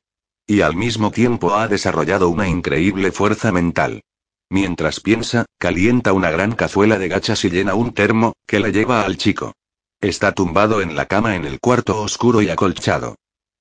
Y 0.49 0.61
al 0.61 0.75
mismo 0.75 1.11
tiempo 1.11 1.53
ha 1.53 1.67
desarrollado 1.67 2.27
una 2.27 2.47
increíble 2.47 3.11
fuerza 3.11 3.51
mental. 3.51 4.01
Mientras 4.49 4.99
piensa, 4.99 5.45
calienta 5.59 6.11
una 6.11 6.31
gran 6.31 6.53
cazuela 6.53 6.97
de 6.97 7.07
gachas 7.07 7.45
y 7.45 7.51
llena 7.51 7.75
un 7.75 7.93
termo, 7.93 8.33
que 8.47 8.59
la 8.59 8.69
lleva 8.69 9.03
al 9.03 9.17
chico. 9.17 9.53
Está 10.01 10.31
tumbado 10.31 10.81
en 10.81 10.95
la 10.95 11.05
cama 11.05 11.35
en 11.35 11.45
el 11.45 11.59
cuarto 11.59 12.01
oscuro 12.01 12.41
y 12.41 12.49
acolchado. 12.49 13.13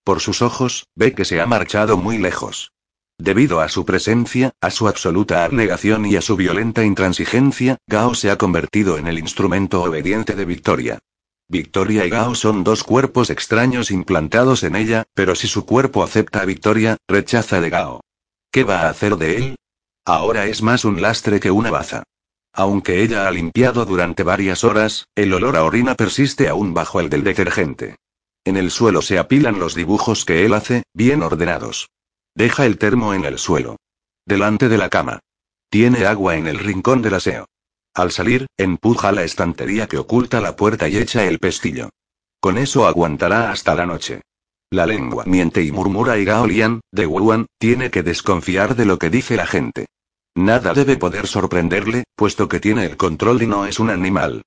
Por 0.03 0.20
sus 0.20 0.41
ojos, 0.41 0.86
ve 0.97 1.12
que 1.12 1.26
se 1.26 1.43
ha 1.43 1.47
marchado 1.47 1.99
muy 1.99 2.16
lejos. 2.16 2.72
Debido 3.18 3.61
a 3.61 3.68
su 3.68 3.84
presencia, 3.84 4.53
a 4.62 4.70
su 4.70 4.89
absoluta 4.89 5.45
abnegación 5.45 6.07
y 6.07 6.16
a 6.16 6.22
su 6.22 6.36
violenta 6.36 6.84
intransigencia, 6.84 7.76
Gao 7.86 8.14
se 8.14 8.30
ha 8.30 8.39
convertido 8.39 8.97
en 8.97 9.09
el 9.09 9.18
instrumento 9.18 9.82
obediente 9.82 10.34
de 10.34 10.47
Victoria. 10.47 11.01
Victoria 11.51 12.05
y 12.05 12.11
Gao 12.11 12.34
son 12.34 12.62
dos 12.62 12.84
cuerpos 12.84 13.30
extraños 13.30 13.90
implantados 13.90 14.62
en 14.64 14.76
ella, 14.76 15.05
pero 15.14 15.34
si 15.34 15.49
su 15.49 15.64
cuerpo 15.64 16.03
acepta 16.03 16.42
a 16.42 16.44
Victoria, 16.44 16.99
rechaza 17.09 17.62
de 17.62 17.70
Gao. 17.70 18.01
¿Qué 18.53 18.64
va 18.64 18.82
a 18.82 18.90
hacer 18.90 19.16
de 19.16 19.36
él? 19.36 19.57
Ahora 20.05 20.44
es 20.44 20.61
más 20.61 20.84
un 20.84 21.01
lastre 21.01 21.40
que 21.40 21.51
una 21.51 21.70
baza. 21.70 22.03
Aunque 22.53 23.03
ella 23.03 23.26
ha 23.26 23.30
limpiado 23.30 23.86
durante 23.86 24.24
varias 24.24 24.62
horas, 24.62 25.09
el 25.14 25.32
olor 25.32 25.57
a 25.57 25.64
orina 25.64 25.94
persiste 25.94 26.49
aún 26.49 26.74
bajo 26.74 27.01
el 27.01 27.09
del 27.09 27.24
detergente. 27.24 27.96
En 28.44 28.59
el 28.59 28.70
suelo 28.70 29.01
se 29.01 29.18
apilan 29.18 29.59
los 29.59 29.74
dibujos 29.74 30.26
que 30.26 30.44
él 30.44 30.53
hace, 30.53 30.82
bien 30.92 31.22
ordenados. 31.22 31.88
Deja 32.34 32.66
el 32.66 32.76
termo 32.76 33.14
en 33.14 33.24
el 33.24 33.38
suelo. 33.38 33.76
Delante 34.26 34.68
de 34.68 34.76
la 34.76 34.90
cama. 34.90 35.20
Tiene 35.70 36.05
agua 36.05 36.36
en 36.36 36.46
el 36.46 36.59
rincón 36.59 37.01
del 37.01 37.14
aseo. 37.14 37.46
Al 37.99 38.12
salir, 38.12 38.46
empuja 38.57 39.11
la 39.11 39.24
estantería 39.24 39.88
que 39.88 39.99
oculta 39.99 40.40
la 40.40 40.55
puerta 40.55 40.88
y 40.88 40.96
echa 40.96 41.24
el 41.24 41.40
pestillo. 41.40 41.90
Con 42.38 42.57
eso 42.57 42.86
aguantará 42.86 43.51
hasta 43.51 43.74
la 43.74 43.86
noche. 43.86 44.22
La 44.70 44.86
lengua 44.86 45.24
miente 45.26 45.64
y 45.64 45.72
murmura 45.72 46.16
y 46.16 46.24
Gaolian, 46.24 46.80
de 46.92 47.07
Wuhan, 47.09 47.46
tiene 47.59 47.90
que 47.90 48.05
desconfiar 48.05 48.76
de 48.76 48.84
lo 48.84 49.01
que 49.01 49.11
dice 49.11 49.34
la 49.34 49.49
gente. 49.49 49.86
Nada 50.36 50.74
debe 50.74 50.96
poder 50.96 51.26
sorprenderle, 51.26 52.05
puesto 52.14 52.49
que 52.49 52.61
tiene 52.61 52.84
el 52.84 52.96
control 52.96 53.42
y 53.42 53.49
no 53.49 53.66
es 53.66 53.80
un 53.80 53.90
animal. 53.90 54.42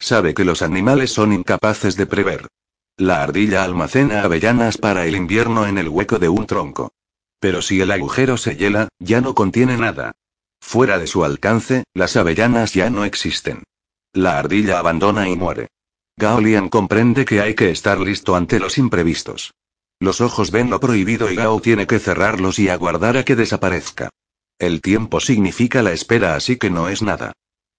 Sabe 0.00 0.34
que 0.34 0.44
los 0.44 0.60
animales 0.60 1.12
son 1.12 1.32
incapaces 1.32 1.94
de 1.94 2.06
prever. 2.06 2.48
La 2.96 3.22
ardilla 3.22 3.62
almacena 3.62 4.22
avellanas 4.22 4.78
para 4.78 5.06
el 5.06 5.14
invierno 5.14 5.68
en 5.68 5.78
el 5.78 5.88
hueco 5.88 6.18
de 6.18 6.28
un 6.28 6.44
tronco. 6.44 6.90
Pero 7.38 7.62
si 7.62 7.80
el 7.80 7.92
agujero 7.92 8.36
se 8.36 8.56
hiela, 8.56 8.88
ya 8.98 9.20
no 9.20 9.36
contiene 9.36 9.76
nada. 9.76 10.16
Fuera 10.60 10.98
de 10.98 11.06
su 11.06 11.24
alcance, 11.24 11.84
las 11.94 12.16
avellanas 12.16 12.74
ya 12.74 12.90
no 12.90 13.04
existen. 13.04 13.64
La 14.12 14.38
ardilla 14.38 14.78
abandona 14.78 15.28
y 15.28 15.36
muere. 15.36 15.68
Gaolian 16.16 16.68
comprende 16.68 17.24
que 17.24 17.40
hay 17.40 17.54
que 17.54 17.70
estar 17.70 18.00
listo 18.00 18.34
ante 18.34 18.58
los 18.58 18.78
imprevistos. 18.78 19.52
Los 20.00 20.20
ojos 20.20 20.50
ven 20.50 20.70
lo 20.70 20.80
prohibido 20.80 21.30
y 21.30 21.36
Gao 21.36 21.60
tiene 21.60 21.86
que 21.86 21.98
cerrarlos 21.98 22.58
y 22.58 22.68
aguardar 22.68 23.16
a 23.16 23.24
que 23.24 23.36
desaparezca. 23.36 24.10
El 24.58 24.80
tiempo 24.80 25.20
significa 25.20 25.82
la 25.82 25.92
espera, 25.92 26.34
así 26.34 26.56
que 26.56 26.70
no 26.70 26.88
es 26.88 27.02
nada. 27.02 27.32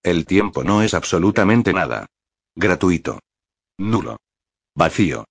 El 0.04 0.26
tiempo 0.26 0.64
no 0.64 0.84
es 0.84 0.94
absolutamente 0.94 1.74
nada. 1.74 2.06
Gratuito. 2.56 3.20
Nulo. 3.78 4.18
Vacío. 4.76 5.26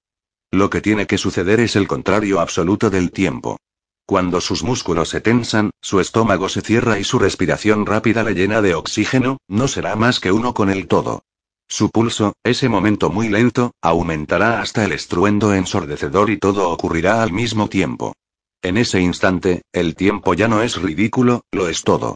Lo 0.51 0.71
que 0.71 0.81
tiene 0.81 1.07
que 1.07 1.19
suceder 1.19 1.61
es 1.61 1.77
el 1.77 1.87
contrario 1.87 2.41
absoluto 2.41 2.91
del 2.91 3.11
tiempo. 3.11 3.59
Cuando 4.07 4.41
sus 4.41 4.63
músculos 4.63 5.09
se 5.09 5.21
tensan, 5.21 5.71
su 5.83 5.99
estómago 5.99 6.49
se 6.49 6.61
cierra 6.61 7.01
y 7.01 7.05
su 7.05 7.19
respiración 7.19 7.87
rápida 7.87 8.23
le 8.23 8.35
llena 8.35 8.63
de 8.63 8.77
oxígeno, 8.77 9.39
no 9.49 9.67
será 9.67 9.97
más 9.97 10.21
que 10.21 10.31
uno 10.31 10.55
con 10.55 10.71
el 10.71 10.87
todo. 10.87 11.25
Su 11.69 11.91
pulso, 11.91 12.35
ese 12.45 12.69
momento 12.69 13.11
muy 13.11 13.29
lento, 13.29 13.73
aumentará 13.83 14.61
hasta 14.61 14.85
el 14.85 14.93
estruendo 14.93 15.53
ensordecedor 15.53 16.31
y 16.31 16.39
todo 16.39 16.71
ocurrirá 16.71 17.25
al 17.25 17.33
mismo 17.33 17.69
tiempo. 17.69 18.15
En 18.63 18.77
ese 18.77 19.01
instante, 19.01 19.63
el 19.73 19.97
tiempo 19.97 20.35
ya 20.35 20.47
no 20.47 20.63
es 20.63 20.81
ridículo, 20.81 21.43
lo 21.51 21.69
es 21.69 21.83
todo. 21.83 22.15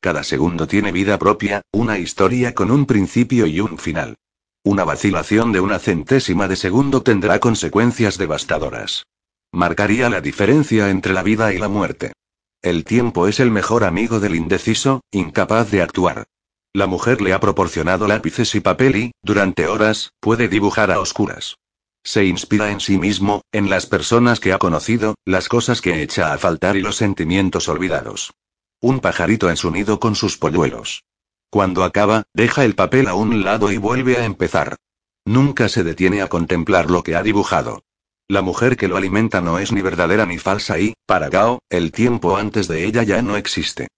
Cada 0.00 0.24
segundo 0.24 0.66
tiene 0.66 0.92
vida 0.92 1.18
propia, 1.18 1.62
una 1.72 1.98
historia 1.98 2.54
con 2.54 2.70
un 2.70 2.84
principio 2.84 3.46
y 3.46 3.60
un 3.60 3.78
final. 3.78 4.16
Una 4.64 4.84
vacilación 4.84 5.50
de 5.52 5.60
una 5.60 5.78
centésima 5.78 6.46
de 6.46 6.56
segundo 6.56 7.02
tendrá 7.02 7.38
consecuencias 7.38 8.18
devastadoras. 8.18 9.04
Marcaría 9.52 10.08
la 10.08 10.22
diferencia 10.22 10.88
entre 10.88 11.12
la 11.12 11.22
vida 11.22 11.52
y 11.52 11.58
la 11.58 11.68
muerte. 11.68 12.12
El 12.62 12.84
tiempo 12.84 13.28
es 13.28 13.38
el 13.38 13.50
mejor 13.50 13.84
amigo 13.84 14.18
del 14.18 14.34
indeciso, 14.34 15.02
incapaz 15.10 15.70
de 15.70 15.82
actuar. 15.82 16.24
La 16.72 16.86
mujer 16.86 17.20
le 17.20 17.34
ha 17.34 17.40
proporcionado 17.40 18.08
lápices 18.08 18.54
y 18.54 18.60
papel 18.60 18.96
y, 18.96 19.12
durante 19.22 19.66
horas, 19.66 20.12
puede 20.20 20.48
dibujar 20.48 20.90
a 20.90 21.00
oscuras. 21.00 21.56
Se 22.02 22.24
inspira 22.24 22.70
en 22.70 22.80
sí 22.80 22.96
mismo, 22.96 23.42
en 23.52 23.68
las 23.68 23.84
personas 23.84 24.40
que 24.40 24.54
ha 24.54 24.58
conocido, 24.58 25.16
las 25.26 25.48
cosas 25.48 25.82
que 25.82 26.02
echa 26.02 26.32
a 26.32 26.38
faltar 26.38 26.76
y 26.76 26.80
los 26.80 26.96
sentimientos 26.96 27.68
olvidados. 27.68 28.32
Un 28.80 29.00
pajarito 29.00 29.50
en 29.50 29.58
su 29.58 29.70
nido 29.70 30.00
con 30.00 30.14
sus 30.14 30.38
polluelos. 30.38 31.04
Cuando 31.50 31.84
acaba, 31.84 32.22
deja 32.32 32.64
el 32.64 32.74
papel 32.74 33.06
a 33.06 33.14
un 33.14 33.44
lado 33.44 33.70
y 33.70 33.76
vuelve 33.76 34.16
a 34.16 34.24
empezar. 34.24 34.76
Nunca 35.26 35.68
se 35.68 35.84
detiene 35.84 36.22
a 36.22 36.28
contemplar 36.28 36.90
lo 36.90 37.02
que 37.02 37.16
ha 37.16 37.22
dibujado. 37.22 37.84
La 38.32 38.40
mujer 38.40 38.78
que 38.78 38.88
lo 38.88 38.96
alimenta 38.96 39.42
no 39.42 39.58
es 39.58 39.72
ni 39.72 39.82
verdadera 39.82 40.24
ni 40.24 40.38
falsa 40.38 40.78
y, 40.78 40.94
para 41.04 41.28
Gao, 41.28 41.58
el 41.68 41.92
tiempo 41.92 42.38
antes 42.38 42.66
de 42.66 42.86
ella 42.86 43.02
ya 43.02 43.20
no 43.20 43.36
existe. 43.36 43.88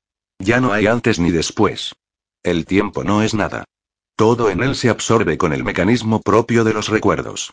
Ya 0.41 0.61
no 0.61 0.73
hay 0.73 0.89
antes 0.89 1.21
ni 1.21 1.31
después. 1.31 1.95
El 2.43 2.67
tiempo 2.67 3.05
no 3.05 3.23
es 3.23 3.33
nada. 3.35 3.63
Todo 4.17 4.51
en 4.51 4.61
él 4.65 4.75
se 4.75 4.91
absorbe 4.91 5.39
con 5.39 5.53
el 5.53 5.63
mecanismo 5.63 6.21
propio 6.21 6.65
de 6.65 6.75
los 6.75 6.89
recuerdos. 6.89 7.53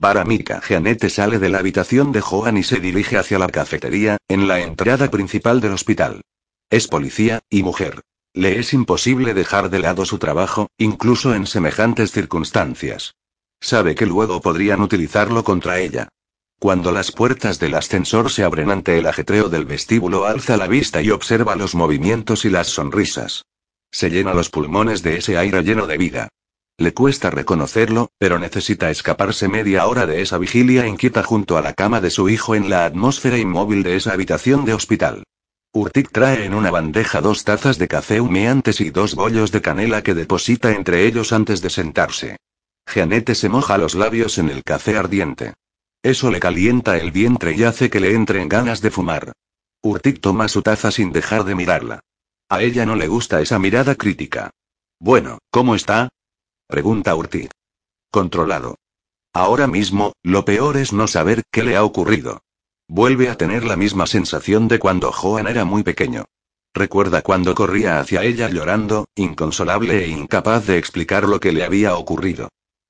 Baramika 0.00 0.62
Jeanette 0.66 1.10
sale 1.10 1.38
de 1.38 1.50
la 1.50 1.58
habitación 1.58 2.12
de 2.12 2.22
Joan 2.22 2.56
y 2.56 2.62
se 2.62 2.80
dirige 2.80 3.18
hacia 3.18 3.38
la 3.38 3.48
cafetería, 3.48 4.16
en 4.26 4.48
la 4.48 4.60
entrada 4.60 5.10
principal 5.10 5.60
del 5.60 5.72
hospital. 5.72 6.22
Es 6.70 6.88
policía, 6.88 7.40
y 7.50 7.62
mujer. 7.62 8.00
Le 8.32 8.58
es 8.58 8.72
imposible 8.72 9.34
dejar 9.34 9.68
de 9.68 9.80
lado 9.80 10.06
su 10.06 10.16
trabajo, 10.16 10.70
incluso 10.78 11.34
en 11.34 11.46
semejantes 11.46 12.10
circunstancias. 12.10 13.16
Sabe 13.60 13.94
que 13.94 14.06
luego 14.06 14.40
podrían 14.40 14.80
utilizarlo 14.80 15.44
contra 15.44 15.78
ella. 15.78 16.08
Cuando 16.62 16.92
las 16.92 17.10
puertas 17.10 17.58
del 17.58 17.74
ascensor 17.74 18.30
se 18.30 18.44
abren 18.44 18.70
ante 18.70 18.96
el 18.96 19.08
ajetreo 19.08 19.48
del 19.48 19.64
vestíbulo, 19.64 20.26
alza 20.26 20.56
la 20.56 20.68
vista 20.68 21.02
y 21.02 21.10
observa 21.10 21.56
los 21.56 21.74
movimientos 21.74 22.44
y 22.44 22.50
las 22.50 22.68
sonrisas. 22.68 23.44
Se 23.90 24.10
llena 24.10 24.32
los 24.32 24.48
pulmones 24.48 25.02
de 25.02 25.16
ese 25.16 25.36
aire 25.36 25.64
lleno 25.64 25.88
de 25.88 25.98
vida. 25.98 26.28
Le 26.78 26.94
cuesta 26.94 27.30
reconocerlo, 27.30 28.10
pero 28.16 28.38
necesita 28.38 28.92
escaparse 28.92 29.48
media 29.48 29.88
hora 29.88 30.06
de 30.06 30.22
esa 30.22 30.38
vigilia 30.38 30.86
inquieta 30.86 31.24
junto 31.24 31.56
a 31.56 31.62
la 31.62 31.72
cama 31.72 32.00
de 32.00 32.10
su 32.10 32.28
hijo 32.28 32.54
en 32.54 32.70
la 32.70 32.84
atmósfera 32.84 33.38
inmóvil 33.38 33.82
de 33.82 33.96
esa 33.96 34.12
habitación 34.12 34.64
de 34.64 34.74
hospital. 34.74 35.24
Urtic 35.72 36.12
trae 36.12 36.44
en 36.44 36.54
una 36.54 36.70
bandeja 36.70 37.20
dos 37.20 37.42
tazas 37.42 37.76
de 37.76 37.88
café 37.88 38.20
humeantes 38.20 38.80
y 38.80 38.90
dos 38.90 39.16
bollos 39.16 39.50
de 39.50 39.62
canela 39.62 40.04
que 40.04 40.14
deposita 40.14 40.70
entre 40.70 41.06
ellos 41.06 41.32
antes 41.32 41.60
de 41.60 41.70
sentarse. 41.70 42.36
Jeanette 42.86 43.34
se 43.34 43.48
moja 43.48 43.78
los 43.78 43.96
labios 43.96 44.38
en 44.38 44.48
el 44.48 44.62
café 44.62 44.96
ardiente. 44.96 45.54
Eso 46.02 46.30
le 46.30 46.40
calienta 46.40 46.96
el 46.98 47.12
vientre 47.12 47.54
y 47.56 47.62
hace 47.62 47.88
que 47.88 48.00
le 48.00 48.14
entren 48.14 48.48
ganas 48.48 48.80
de 48.80 48.90
fumar. 48.90 49.32
Urtic 49.82 50.20
toma 50.20 50.48
su 50.48 50.62
taza 50.62 50.90
sin 50.90 51.12
dejar 51.12 51.44
de 51.44 51.54
mirarla. 51.54 52.00
A 52.48 52.62
ella 52.62 52.84
no 52.84 52.96
le 52.96 53.06
gusta 53.06 53.40
esa 53.40 53.58
mirada 53.58 53.94
crítica. 53.94 54.50
Bueno, 54.98 55.38
¿cómo 55.50 55.74
está? 55.74 56.08
Pregunta 56.66 57.14
Urtic. 57.14 57.50
Controlado. 58.10 58.76
Ahora 59.32 59.66
mismo, 59.66 60.12
lo 60.22 60.44
peor 60.44 60.76
es 60.76 60.92
no 60.92 61.06
saber 61.06 61.44
qué 61.50 61.62
le 61.62 61.76
ha 61.76 61.84
ocurrido. 61.84 62.42
Vuelve 62.88 63.30
a 63.30 63.36
tener 63.36 63.64
la 63.64 63.76
misma 63.76 64.06
sensación 64.06 64.68
de 64.68 64.78
cuando 64.78 65.12
Joan 65.12 65.46
era 65.46 65.64
muy 65.64 65.82
pequeño. 65.82 66.24
Recuerda 66.74 67.22
cuando 67.22 67.54
corría 67.54 68.00
hacia 68.00 68.22
ella 68.22 68.48
llorando, 68.48 69.06
inconsolable 69.14 70.04
e 70.04 70.08
incapaz 70.08 70.66
de 70.66 70.78
explicar 70.78 71.24
lo 71.24 71.38
que 71.38 71.52
le 71.52 71.64
había 71.64 71.94
ocurrido. 71.94 72.48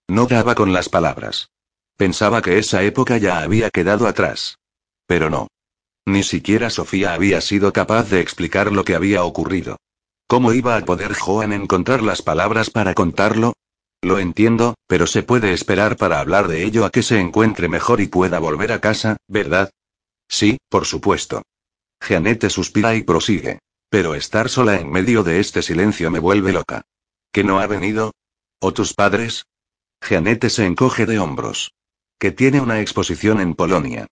No 0.08 0.26
daba 0.26 0.54
con 0.54 0.72
las 0.72 0.88
palabras. 0.88 1.50
Pensaba 1.97 2.43
que 2.43 2.59
esa 2.59 2.82
época 2.82 3.18
ya 3.18 3.40
había 3.43 3.70
quedado 3.70 4.07
atrás. 4.07 4.59
Pero 5.07 5.30
no. 5.30 5.49
Ni 6.07 6.22
siquiera 6.22 6.70
Sofía 6.70 7.14
había 7.14 7.40
sido 7.40 7.72
capaz 7.72 8.11
de 8.11 8.20
explicar 8.20 8.72
lo 8.72 8.84
que 8.84 8.95
había 8.95 9.24
ocurrido. 9.24 9.76
¿Cómo 10.26 10.53
iba 10.53 10.76
a 10.76 10.84
poder 10.84 11.14
Joan 11.14 11.53
encontrar 11.53 12.03
las 12.03 12.22
palabras 12.22 12.70
para 12.70 12.95
contarlo? 12.95 13.53
Lo 14.01 14.18
entiendo, 14.18 14.74
pero 14.88 15.07
se 15.07 15.22
puede 15.22 15.53
esperar 15.53 15.97
para 15.97 16.18
hablar 16.18 16.49
de 16.49 16.64
ello 16.64 16.84
a 16.84 16.90
que 16.90 17.03
se 17.03 17.20
encuentre 17.20 17.68
mejor 17.68 18.01
y 18.01 18.09
pueda 18.09 18.40
volver 18.40 18.72
a 18.72 18.80
casa, 18.80 19.16
¿verdad? 19.28 19.70
Sí, 20.28 20.59
por 20.68 20.86
supuesto. 20.86 21.43
Jeanette 22.01 22.51
suspira 22.51 22.97
y 22.97 23.03
prosigue. 23.05 23.61
Pero 23.90 24.14
estar 24.14 24.49
sola 24.49 24.80
en 24.80 24.90
medio 24.90 25.22
de 25.22 25.38
este 25.38 25.61
silencio 25.61 26.11
me 26.11 26.18
vuelve 26.18 26.53
loca. 26.53 26.82
¿Que 27.30 27.45
no 27.45 27.61
ha 27.61 27.66
venido? 27.66 28.12
¿O 28.59 28.72
tus 28.72 28.95
padres? 28.95 29.45
Jeanette 30.01 30.49
se 30.49 30.64
encoge 30.64 31.05
de 31.05 31.18
hombros. 31.18 31.72
Que 32.22 32.30
tiene 32.30 32.60
una 32.60 32.80
exposición 32.80 33.40
en 33.40 33.56
Polonia. 33.56 34.06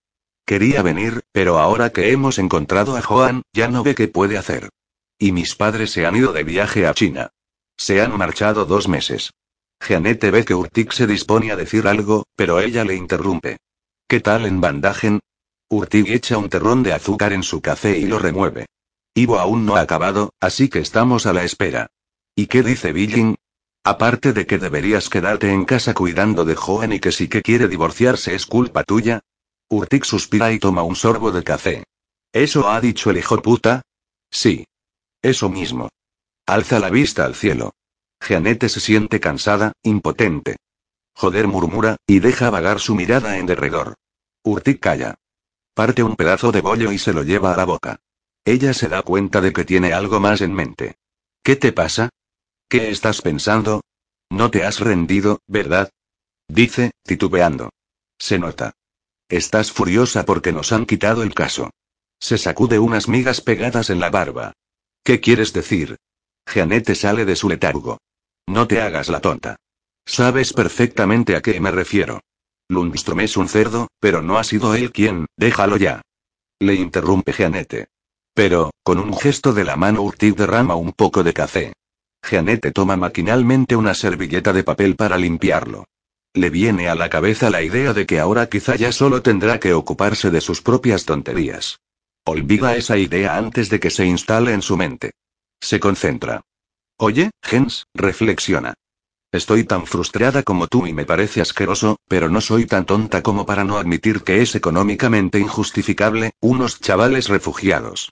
Quería 0.44 0.82
venir, 0.82 1.20
pero 1.30 1.60
ahora 1.60 1.90
que 1.90 2.10
hemos 2.10 2.40
encontrado 2.40 2.96
a 2.96 3.02
Joan, 3.02 3.42
ya 3.52 3.68
no 3.68 3.84
ve 3.84 3.94
qué 3.94 4.08
puede 4.08 4.36
hacer. 4.36 4.68
Y 5.16 5.30
mis 5.30 5.54
padres 5.54 5.92
se 5.92 6.06
han 6.06 6.16
ido 6.16 6.32
de 6.32 6.42
viaje 6.42 6.88
a 6.88 6.92
China. 6.92 7.30
Se 7.76 8.02
han 8.02 8.18
marchado 8.18 8.64
dos 8.64 8.88
meses. 8.88 9.30
Jeanette 9.80 10.32
ve 10.32 10.44
que 10.44 10.56
Urtic 10.56 10.90
se 10.90 11.06
dispone 11.06 11.52
a 11.52 11.56
decir 11.56 11.86
algo, 11.86 12.24
pero 12.34 12.58
ella 12.58 12.84
le 12.84 12.96
interrumpe. 12.96 13.58
¿Qué 14.08 14.18
tal 14.18 14.44
en 14.44 14.60
Bandagen? 14.60 15.20
Urtig 15.68 16.10
echa 16.10 16.36
un 16.36 16.48
terrón 16.48 16.82
de 16.82 16.94
azúcar 16.94 17.32
en 17.32 17.44
su 17.44 17.60
café 17.60 17.96
y 17.96 18.06
lo 18.06 18.18
remueve. 18.18 18.66
Ivo 19.14 19.38
aún 19.38 19.64
no 19.64 19.76
ha 19.76 19.82
acabado, 19.82 20.34
así 20.40 20.68
que 20.68 20.80
estamos 20.80 21.26
a 21.26 21.32
la 21.32 21.44
espera. 21.44 21.92
¿Y 22.34 22.48
qué 22.48 22.64
dice 22.64 22.92
Billing? 22.92 23.36
Aparte 23.84 24.32
de 24.32 24.46
que 24.46 24.58
deberías 24.58 25.08
quedarte 25.08 25.50
en 25.52 25.64
casa 25.64 25.94
cuidando 25.94 26.44
de 26.44 26.54
Joan 26.54 26.92
y 26.92 27.00
que 27.00 27.12
si 27.12 27.28
que 27.28 27.42
quiere 27.42 27.66
divorciarse 27.66 28.34
es 28.34 28.46
culpa 28.46 28.84
tuya. 28.84 29.20
Urtig 29.68 30.04
suspira 30.04 30.52
y 30.52 30.58
toma 30.58 30.82
un 30.82 30.96
sorbo 30.96 31.32
de 31.32 31.42
café. 31.42 31.84
¿Eso 32.32 32.68
ha 32.68 32.80
dicho 32.80 33.10
el 33.10 33.18
hijo 33.18 33.40
puta? 33.40 33.82
Sí. 34.30 34.66
Eso 35.22 35.48
mismo. 35.48 35.88
Alza 36.46 36.78
la 36.78 36.90
vista 36.90 37.24
al 37.24 37.34
cielo. 37.34 37.72
Jeanette 38.20 38.68
se 38.68 38.80
siente 38.80 39.18
cansada, 39.20 39.72
impotente. 39.82 40.56
Joder 41.14 41.46
murmura, 41.46 41.96
y 42.06 42.20
deja 42.20 42.50
vagar 42.50 42.80
su 42.80 42.94
mirada 42.94 43.38
en 43.38 43.46
derredor. 43.46 43.94
Urtic 44.44 44.80
calla. 44.80 45.14
Parte 45.74 46.02
un 46.02 46.16
pedazo 46.16 46.52
de 46.52 46.60
bollo 46.60 46.92
y 46.92 46.98
se 46.98 47.12
lo 47.12 47.22
lleva 47.22 47.54
a 47.54 47.56
la 47.56 47.64
boca. 47.64 48.00
Ella 48.44 48.74
se 48.74 48.88
da 48.88 49.02
cuenta 49.02 49.40
de 49.40 49.52
que 49.52 49.64
tiene 49.64 49.92
algo 49.92 50.20
más 50.20 50.40
en 50.40 50.52
mente. 50.52 50.96
¿Qué 51.42 51.56
te 51.56 51.72
pasa? 51.72 52.10
¿Qué 52.70 52.88
estás 52.88 53.20
pensando? 53.20 53.80
No 54.30 54.52
te 54.52 54.64
has 54.64 54.78
rendido, 54.78 55.40
¿verdad? 55.48 55.90
Dice, 56.46 56.92
titubeando. 57.02 57.70
Se 58.16 58.38
nota. 58.38 58.74
Estás 59.28 59.72
furiosa 59.72 60.24
porque 60.24 60.52
nos 60.52 60.70
han 60.70 60.86
quitado 60.86 61.24
el 61.24 61.34
caso. 61.34 61.70
Se 62.20 62.38
sacude 62.38 62.78
unas 62.78 63.08
migas 63.08 63.40
pegadas 63.40 63.90
en 63.90 63.98
la 63.98 64.08
barba. 64.08 64.52
¿Qué 65.02 65.18
quieres 65.18 65.52
decir? 65.52 65.96
Jeanette 66.46 66.94
sale 66.94 67.24
de 67.24 67.34
su 67.34 67.48
letargo. 67.48 67.98
No 68.46 68.68
te 68.68 68.80
hagas 68.80 69.08
la 69.08 69.20
tonta. 69.20 69.56
Sabes 70.06 70.52
perfectamente 70.52 71.34
a 71.34 71.42
qué 71.42 71.58
me 71.58 71.72
refiero. 71.72 72.20
Lundstrom 72.68 73.18
es 73.18 73.36
un 73.36 73.48
cerdo, 73.48 73.88
pero 73.98 74.22
no 74.22 74.38
ha 74.38 74.44
sido 74.44 74.76
él 74.76 74.92
quien, 74.92 75.26
déjalo 75.36 75.76
ya. 75.76 76.02
Le 76.60 76.76
interrumpe 76.76 77.32
Jeanette. 77.32 77.88
Pero, 78.32 78.70
con 78.84 79.00
un 79.00 79.18
gesto 79.18 79.52
de 79.52 79.64
la 79.64 79.74
mano 79.74 80.02
Urtig 80.02 80.36
derrama 80.36 80.76
un 80.76 80.92
poco 80.92 81.24
de 81.24 81.32
café. 81.32 81.72
Jeanette 82.22 82.72
toma 82.72 82.96
maquinalmente 82.96 83.76
una 83.76 83.94
servilleta 83.94 84.52
de 84.52 84.64
papel 84.64 84.96
para 84.96 85.16
limpiarlo. 85.16 85.86
Le 86.32 86.50
viene 86.50 86.88
a 86.88 86.94
la 86.94 87.10
cabeza 87.10 87.50
la 87.50 87.62
idea 87.62 87.92
de 87.92 88.06
que 88.06 88.20
ahora 88.20 88.48
quizá 88.48 88.76
ya 88.76 88.92
solo 88.92 89.20
tendrá 89.20 89.58
que 89.58 89.72
ocuparse 89.72 90.30
de 90.30 90.40
sus 90.40 90.62
propias 90.62 91.04
tonterías. 91.04 91.80
Olvida 92.24 92.76
esa 92.76 92.96
idea 92.98 93.36
antes 93.36 93.68
de 93.70 93.80
que 93.80 93.90
se 93.90 94.06
instale 94.06 94.52
en 94.52 94.62
su 94.62 94.76
mente. 94.76 95.12
Se 95.60 95.80
concentra. 95.80 96.42
Oye, 96.98 97.30
Jens, 97.42 97.86
reflexiona. 97.94 98.74
Estoy 99.32 99.64
tan 99.64 99.86
frustrada 99.86 100.42
como 100.42 100.66
tú 100.66 100.86
y 100.86 100.92
me 100.92 101.04
parece 101.04 101.40
asqueroso, 101.40 101.98
pero 102.08 102.28
no 102.28 102.40
soy 102.40 102.66
tan 102.66 102.84
tonta 102.84 103.22
como 103.22 103.46
para 103.46 103.64
no 103.64 103.78
admitir 103.78 104.22
que 104.22 104.42
es 104.42 104.54
económicamente 104.54 105.38
injustificable, 105.38 106.32
unos 106.40 106.80
chavales 106.80 107.28
refugiados. 107.28 108.10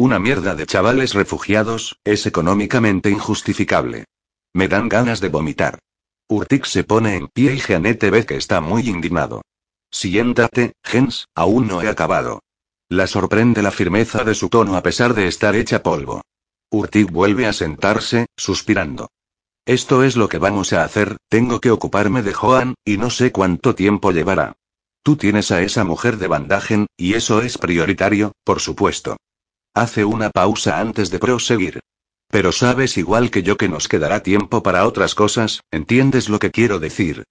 Una 0.00 0.20
mierda 0.20 0.54
de 0.54 0.64
chavales 0.64 1.12
refugiados, 1.14 1.98
es 2.04 2.24
económicamente 2.24 3.10
injustificable. 3.10 4.04
Me 4.54 4.68
dan 4.68 4.88
ganas 4.88 5.20
de 5.20 5.28
vomitar. 5.28 5.80
Urtic 6.28 6.66
se 6.66 6.84
pone 6.84 7.16
en 7.16 7.26
pie 7.26 7.54
y 7.54 7.58
Jeanette 7.58 8.08
ve 8.08 8.24
que 8.24 8.36
está 8.36 8.60
muy 8.60 8.88
indignado. 8.88 9.42
Siéntate, 9.90 10.74
Jens, 10.84 11.26
aún 11.34 11.66
no 11.66 11.82
he 11.82 11.88
acabado. 11.88 12.44
La 12.88 13.08
sorprende 13.08 13.60
la 13.60 13.72
firmeza 13.72 14.22
de 14.22 14.36
su 14.36 14.48
tono 14.48 14.76
a 14.76 14.84
pesar 14.84 15.14
de 15.14 15.26
estar 15.26 15.56
hecha 15.56 15.82
polvo. 15.82 16.22
Urtig 16.70 17.10
vuelve 17.10 17.46
a 17.46 17.52
sentarse, 17.52 18.26
suspirando. 18.36 19.10
Esto 19.66 20.04
es 20.04 20.16
lo 20.16 20.28
que 20.28 20.38
vamos 20.38 20.72
a 20.74 20.84
hacer, 20.84 21.16
tengo 21.28 21.60
que 21.60 21.72
ocuparme 21.72 22.22
de 22.22 22.34
Joan, 22.34 22.74
y 22.84 22.98
no 22.98 23.10
sé 23.10 23.32
cuánto 23.32 23.74
tiempo 23.74 24.12
llevará. 24.12 24.52
Tú 25.02 25.16
tienes 25.16 25.50
a 25.50 25.60
esa 25.60 25.82
mujer 25.82 26.18
de 26.18 26.28
bandajen, 26.28 26.86
y 26.96 27.14
eso 27.14 27.42
es 27.42 27.58
prioritario, 27.58 28.30
por 28.44 28.60
supuesto. 28.60 29.16
Hace 29.78 30.04
una 30.04 30.30
pausa 30.30 30.80
antes 30.80 31.08
de 31.08 31.20
proseguir. 31.20 31.78
Pero 32.26 32.50
sabes 32.50 32.98
igual 32.98 33.30
que 33.30 33.44
yo 33.44 33.56
que 33.56 33.68
nos 33.68 33.86
quedará 33.86 34.24
tiempo 34.24 34.60
para 34.60 34.84
otras 34.84 35.14
cosas, 35.14 35.60
¿entiendes 35.70 36.28
lo 36.28 36.40
que 36.40 36.50
quiero 36.50 36.80
decir? 36.80 37.22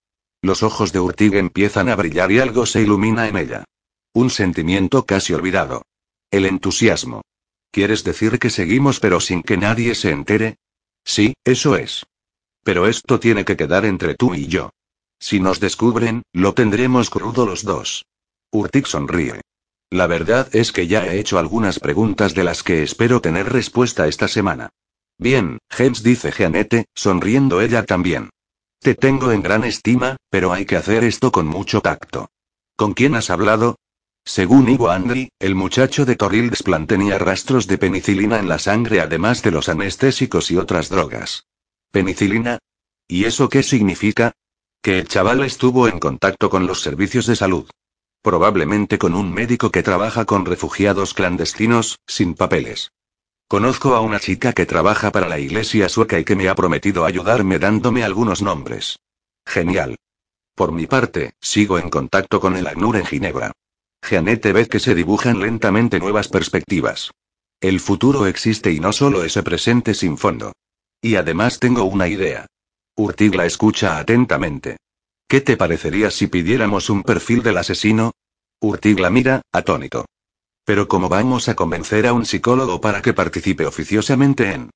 Los 0.42 0.64
ojos 0.64 0.94
de 0.94 1.02
Urtig 1.02 1.36
empiezan 1.36 1.90
a 1.90 1.98
brillar 1.98 2.32
y 2.32 2.40
algo 2.40 2.66
se 2.66 2.84
ilumina 2.84 3.28
en 3.28 3.36
ella. 3.36 3.66
Un 4.14 4.30
sentimiento 4.30 5.06
casi 5.06 5.34
olvidado. 5.34 5.82
El 6.32 6.46
entusiasmo. 6.46 7.22
¿Quieres 7.70 8.06
decir 8.06 8.40
que 8.40 8.50
seguimos 8.50 9.02
pero 9.02 9.20
sin 9.20 9.44
que 9.44 9.58
nadie 9.58 9.94
se 9.94 10.12
entere? 10.12 10.56
Sí, 11.04 11.34
eso 11.44 11.76
es. 11.76 12.06
Pero 12.64 12.88
esto 12.88 13.20
tiene 13.20 13.44
que 13.44 13.58
quedar 13.58 13.84
entre 13.84 14.16
tú 14.16 14.36
y 14.36 14.48
yo. 14.48 14.70
Si 15.20 15.42
nos 15.42 15.60
descubren, 15.60 16.24
lo 16.32 16.54
tendremos 16.54 17.10
crudo 17.10 17.46
los 17.46 17.66
dos. 17.66 18.06
Urtic 18.54 18.86
sonríe. 18.86 19.42
La 19.90 20.08
verdad 20.08 20.50
es 20.54 20.72
que 20.72 20.88
ya 20.88 21.06
he 21.06 21.20
hecho 21.20 21.40
algunas 21.40 21.80
preguntas 21.80 22.34
de 22.34 22.44
las 22.44 22.62
que 22.62 22.84
espero 22.84 23.22
tener 23.22 23.52
respuesta 23.52 24.08
esta 24.08 24.28
semana. 24.28 24.70
Bien, 25.18 25.60
James 25.70 26.04
dice 26.04 26.32
Jeanette, 26.32 26.86
sonriendo 26.94 27.62
ella 27.62 27.84
también. 27.84 28.30
Te 28.80 28.96
tengo 28.96 29.32
en 29.32 29.42
gran 29.42 29.64
estima, 29.64 30.18
pero 30.30 30.52
hay 30.52 30.66
que 30.66 30.76
hacer 30.76 31.04
esto 31.04 31.32
con 31.32 31.48
mucho 31.48 31.82
tacto. 31.82 32.30
¿Con 32.76 32.94
quién 32.94 33.16
has 33.16 33.30
hablado? 33.30 33.78
Según 34.26 34.70
Ivo 34.70 34.90
Andri, 34.90 35.30
el 35.40 35.56
muchacho 35.56 36.06
de 36.06 36.18
Torrildsplan 36.18 36.86
tenía 36.86 37.18
rastros 37.18 37.66
de 37.66 37.78
penicilina 37.78 38.40
en 38.40 38.50
la 38.50 38.60
sangre 38.60 39.00
además 39.00 39.42
de 39.42 39.52
los 39.52 39.70
anestésicos 39.70 40.52
y 40.52 40.58
otras 40.58 40.90
drogas. 40.90 41.46
¿Penicilina? 41.92 42.60
¿Y 43.08 43.24
eso 43.24 43.48
qué 43.48 43.64
significa? 43.64 44.34
Que 44.82 45.00
el 45.00 45.08
chaval 45.08 45.44
estuvo 45.44 45.88
en 45.88 45.98
contacto 45.98 46.50
con 46.50 46.68
los 46.68 46.82
servicios 46.82 47.26
de 47.26 47.38
salud. 47.38 47.70
Probablemente 48.28 48.98
con 48.98 49.16
un 49.16 49.34
médico 49.34 49.72
que 49.72 49.84
trabaja 49.84 50.26
con 50.26 50.46
refugiados 50.46 51.14
clandestinos, 51.14 51.98
sin 52.06 52.34
papeles. 52.34 52.92
Conozco 53.48 53.96
a 53.96 54.02
una 54.02 54.20
chica 54.20 54.52
que 54.52 54.66
trabaja 54.66 55.14
para 55.14 55.30
la 55.30 55.40
iglesia 55.40 55.88
sueca 55.88 56.20
y 56.20 56.26
que 56.26 56.36
me 56.36 56.50
ha 56.50 56.56
prometido 56.56 57.06
ayudarme 57.06 57.58
dándome 57.58 58.04
algunos 58.04 58.42
nombres. 58.42 59.00
Genial. 59.46 59.96
Por 60.56 60.74
mi 60.74 60.88
parte, 60.88 61.36
sigo 61.40 61.80
en 61.80 61.90
contacto 61.90 62.42
con 62.42 62.58
el 62.58 62.68
ACNUR 62.68 62.98
en 62.98 63.06
Ginebra. 63.06 63.54
Jeanette 64.06 64.52
ve 64.52 64.68
que 64.68 64.82
se 64.82 64.94
dibujan 64.94 65.40
lentamente 65.40 65.98
nuevas 65.98 66.28
perspectivas. 66.28 67.12
El 67.62 67.80
futuro 67.80 68.26
existe 68.26 68.74
y 68.74 68.82
no 68.82 68.92
solo 68.92 69.24
ese 69.24 69.42
presente 69.42 69.94
sin 69.94 70.18
fondo. 70.18 70.52
Y 71.02 71.16
además 71.16 71.60
tengo 71.60 71.86
una 71.86 72.10
idea. 72.10 72.46
Urtig 72.98 73.36
la 73.36 73.46
escucha 73.46 73.98
atentamente. 73.98 74.76
¿Qué 75.28 75.42
te 75.42 75.58
parecería 75.58 76.10
si 76.10 76.28
pidiéramos 76.28 76.90
un 76.90 77.04
perfil 77.04 77.44
del 77.44 77.58
asesino? 77.58 78.14
Urtig 78.62 78.98
la 79.00 79.10
mira, 79.10 79.42
atónito. 79.52 80.06
Pero 80.64 80.88
¿cómo 80.88 81.10
vamos 81.10 81.50
a 81.50 81.56
convencer 81.56 82.08
a 82.08 82.14
un 82.14 82.26
psicólogo 82.26 82.80
para 82.80 83.02
que 83.02 83.14
participe 83.14 83.66
oficiosamente 83.66 84.54
en... 84.54 84.70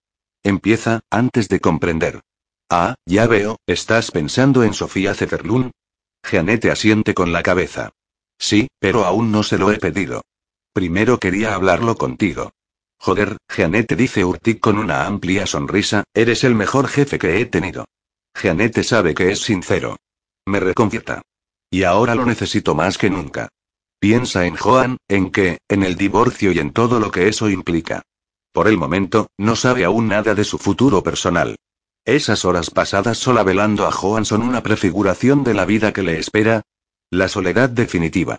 Empieza, 0.43 1.01
antes 1.09 1.47
de 1.47 1.61
comprender. 1.61 2.19
Ah, 2.69 2.95
ya 3.05 3.27
veo, 3.27 3.57
¿estás 3.65 4.11
pensando 4.11 4.63
en 4.63 4.73
Sofía 4.73 5.13
Zetterlund? 5.13 5.71
Jeanette 6.29 6.65
asiente 6.65 7.13
con 7.13 7.31
la 7.31 7.43
cabeza. 7.43 7.91
Sí, 8.37 8.67
pero 8.79 9.05
aún 9.05 9.31
no 9.31 9.43
se 9.43 9.57
lo 9.57 9.71
he 9.71 9.77
pedido. 9.77 10.21
Primero 10.73 11.17
quería 11.17 11.53
hablarlo 11.53 11.95
contigo. 11.95 12.51
Joder, 12.97 13.37
Jeanette 13.49 13.95
dice 13.95 14.25
Urtic 14.25 14.59
con 14.59 14.77
una 14.77 15.05
amplia 15.05 15.47
sonrisa, 15.47 16.03
eres 16.13 16.43
el 16.43 16.55
mejor 16.55 16.87
jefe 16.87 17.17
que 17.19 17.39
he 17.39 17.45
tenido. 17.45 17.85
Jeanette 18.33 18.83
sabe 18.83 19.13
que 19.13 19.31
es 19.31 19.39
sincero. 19.39 19.97
Me 20.45 20.59
reconfierta. 20.59 21.21
Y 21.69 21.83
ahora 21.83 22.15
lo 22.15 22.25
necesito 22.25 22.75
más 22.75 22.97
que 22.97 23.09
nunca. 23.09 23.49
Piensa 23.99 24.45
en 24.45 24.55
Joan, 24.55 24.97
en 25.07 25.31
qué, 25.31 25.59
en 25.69 25.83
el 25.83 25.95
divorcio 25.95 26.51
y 26.51 26.59
en 26.59 26.71
todo 26.71 26.99
lo 26.99 27.11
que 27.11 27.27
eso 27.27 27.49
implica. 27.49 28.01
Por 28.51 28.67
el 28.67 28.77
momento, 28.77 29.27
no 29.37 29.55
sabe 29.55 29.85
aún 29.85 30.07
nada 30.07 30.35
de 30.35 30.43
su 30.43 30.57
futuro 30.57 31.03
personal. 31.03 31.55
Esas 32.03 32.45
horas 32.45 32.69
pasadas 32.69 33.17
sola 33.17 33.43
velando 33.43 33.85
a 33.85 33.91
Joan 33.91 34.25
son 34.25 34.41
una 34.41 34.63
prefiguración 34.63 35.43
de 35.43 35.53
la 35.53 35.65
vida 35.65 35.93
que 35.93 36.03
le 36.03 36.17
espera. 36.17 36.63
La 37.09 37.27
soledad 37.27 37.69
definitiva 37.69 38.37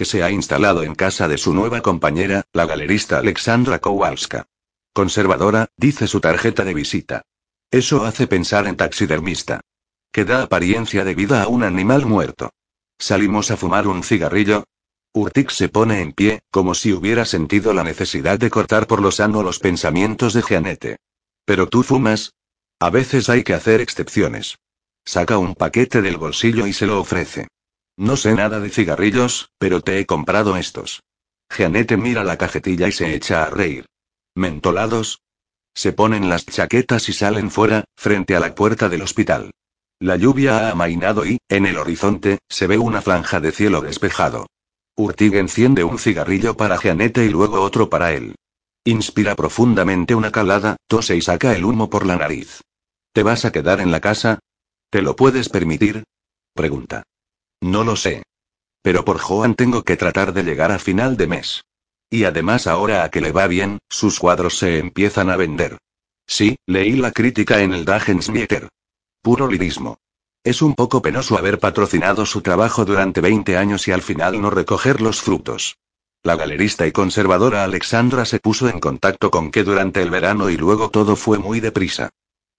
que 0.00 0.06
se 0.06 0.22
ha 0.22 0.30
instalado 0.30 0.82
en 0.82 0.94
casa 0.94 1.28
de 1.28 1.36
su 1.36 1.52
nueva 1.52 1.82
compañera, 1.82 2.44
la 2.54 2.64
galerista 2.64 3.18
Alexandra 3.18 3.80
Kowalska. 3.80 4.46
Conservadora, 4.94 5.68
dice 5.76 6.06
su 6.06 6.22
tarjeta 6.22 6.64
de 6.64 6.72
visita. 6.72 7.20
Eso 7.70 8.06
hace 8.06 8.26
pensar 8.26 8.66
en 8.66 8.78
taxidermista. 8.78 9.60
Que 10.12 10.24
da 10.24 10.42
apariencia 10.42 11.04
de 11.04 11.14
vida 11.14 11.42
a 11.42 11.48
un 11.48 11.62
animal 11.62 12.04
muerto. 12.04 12.50
Salimos 12.98 13.50
a 13.50 13.56
fumar 13.56 13.86
un 13.86 14.02
cigarrillo. 14.02 14.64
Urtic 15.12 15.50
se 15.50 15.68
pone 15.68 16.00
en 16.00 16.12
pie, 16.12 16.40
como 16.50 16.74
si 16.74 16.92
hubiera 16.92 17.24
sentido 17.24 17.72
la 17.72 17.84
necesidad 17.84 18.38
de 18.38 18.50
cortar 18.50 18.86
por 18.86 19.00
lo 19.00 19.12
sano 19.12 19.42
los 19.42 19.58
pensamientos 19.58 20.34
de 20.34 20.42
Jeanette. 20.42 20.96
Pero 21.44 21.68
tú 21.68 21.82
fumas. 21.82 22.34
A 22.80 22.90
veces 22.90 23.28
hay 23.28 23.44
que 23.44 23.54
hacer 23.54 23.80
excepciones. 23.80 24.58
Saca 25.04 25.38
un 25.38 25.54
paquete 25.54 26.02
del 26.02 26.16
bolsillo 26.16 26.66
y 26.66 26.72
se 26.72 26.86
lo 26.86 27.00
ofrece. 27.00 27.48
No 27.96 28.16
sé 28.16 28.34
nada 28.34 28.60
de 28.60 28.70
cigarrillos, 28.70 29.50
pero 29.58 29.80
te 29.80 29.98
he 29.98 30.06
comprado 30.06 30.56
estos. 30.56 31.02
Jeanette 31.56 31.96
mira 31.96 32.24
la 32.24 32.36
cajetilla 32.36 32.88
y 32.88 32.92
se 32.92 33.14
echa 33.14 33.44
a 33.44 33.50
reír. 33.50 33.86
¿Mentolados? 34.34 35.22
Se 35.74 35.92
ponen 35.92 36.28
las 36.28 36.46
chaquetas 36.46 37.08
y 37.08 37.12
salen 37.12 37.50
fuera, 37.50 37.84
frente 37.96 38.34
a 38.34 38.40
la 38.40 38.54
puerta 38.54 38.88
del 38.88 39.02
hospital. 39.02 39.52
La 40.02 40.16
lluvia 40.16 40.56
ha 40.56 40.70
amainado 40.70 41.26
y, 41.26 41.38
en 41.50 41.66
el 41.66 41.76
horizonte, 41.76 42.38
se 42.48 42.66
ve 42.66 42.78
una 42.78 43.02
franja 43.02 43.38
de 43.38 43.52
cielo 43.52 43.82
despejado. 43.82 44.46
Urtig 44.96 45.34
enciende 45.34 45.84
un 45.84 45.98
cigarrillo 45.98 46.56
para 46.56 46.78
Jeanette 46.78 47.18
y 47.18 47.28
luego 47.28 47.60
otro 47.60 47.90
para 47.90 48.14
él. 48.14 48.34
Inspira 48.82 49.36
profundamente 49.36 50.14
una 50.14 50.32
calada, 50.32 50.76
tose 50.86 51.16
y 51.16 51.20
saca 51.20 51.54
el 51.54 51.66
humo 51.66 51.90
por 51.90 52.06
la 52.06 52.16
nariz. 52.16 52.62
¿Te 53.12 53.22
vas 53.22 53.44
a 53.44 53.52
quedar 53.52 53.82
en 53.82 53.90
la 53.90 54.00
casa? 54.00 54.38
¿Te 54.88 55.02
lo 55.02 55.16
puedes 55.16 55.50
permitir? 55.50 56.04
Pregunta. 56.54 57.02
No 57.60 57.84
lo 57.84 57.94
sé. 57.94 58.22
Pero 58.80 59.04
por 59.04 59.18
Joan 59.18 59.54
tengo 59.54 59.82
que 59.82 59.98
tratar 59.98 60.32
de 60.32 60.44
llegar 60.44 60.72
a 60.72 60.78
final 60.78 61.18
de 61.18 61.26
mes. 61.26 61.62
Y 62.08 62.24
además 62.24 62.66
ahora 62.66 63.04
a 63.04 63.10
que 63.10 63.20
le 63.20 63.32
va 63.32 63.46
bien, 63.46 63.78
sus 63.90 64.18
cuadros 64.18 64.56
se 64.56 64.78
empiezan 64.78 65.28
a 65.28 65.36
vender. 65.36 65.76
Sí, 66.26 66.56
leí 66.66 66.92
la 66.92 67.12
crítica 67.12 67.60
en 67.60 67.74
el 67.74 67.84
Dagensmieter. 67.84 68.70
Puro 69.22 69.46
lirismo. 69.48 69.98
Es 70.44 70.62
un 70.62 70.74
poco 70.74 71.02
penoso 71.02 71.36
haber 71.36 71.58
patrocinado 71.58 72.24
su 72.24 72.40
trabajo 72.40 72.84
durante 72.84 73.20
20 73.20 73.56
años 73.56 73.86
y 73.86 73.92
al 73.92 74.02
final 74.02 74.40
no 74.40 74.50
recoger 74.50 75.00
los 75.00 75.20
frutos. 75.20 75.76
La 76.22 76.36
galerista 76.36 76.86
y 76.86 76.92
conservadora 76.92 77.64
Alexandra 77.64 78.24
se 78.24 78.40
puso 78.40 78.68
en 78.68 78.80
contacto 78.80 79.30
con 79.30 79.50
que 79.50 79.64
durante 79.64 80.02
el 80.02 80.10
verano 80.10 80.48
y 80.48 80.56
luego 80.56 80.90
todo 80.90 81.16
fue 81.16 81.38
muy 81.38 81.60
deprisa 81.60 82.10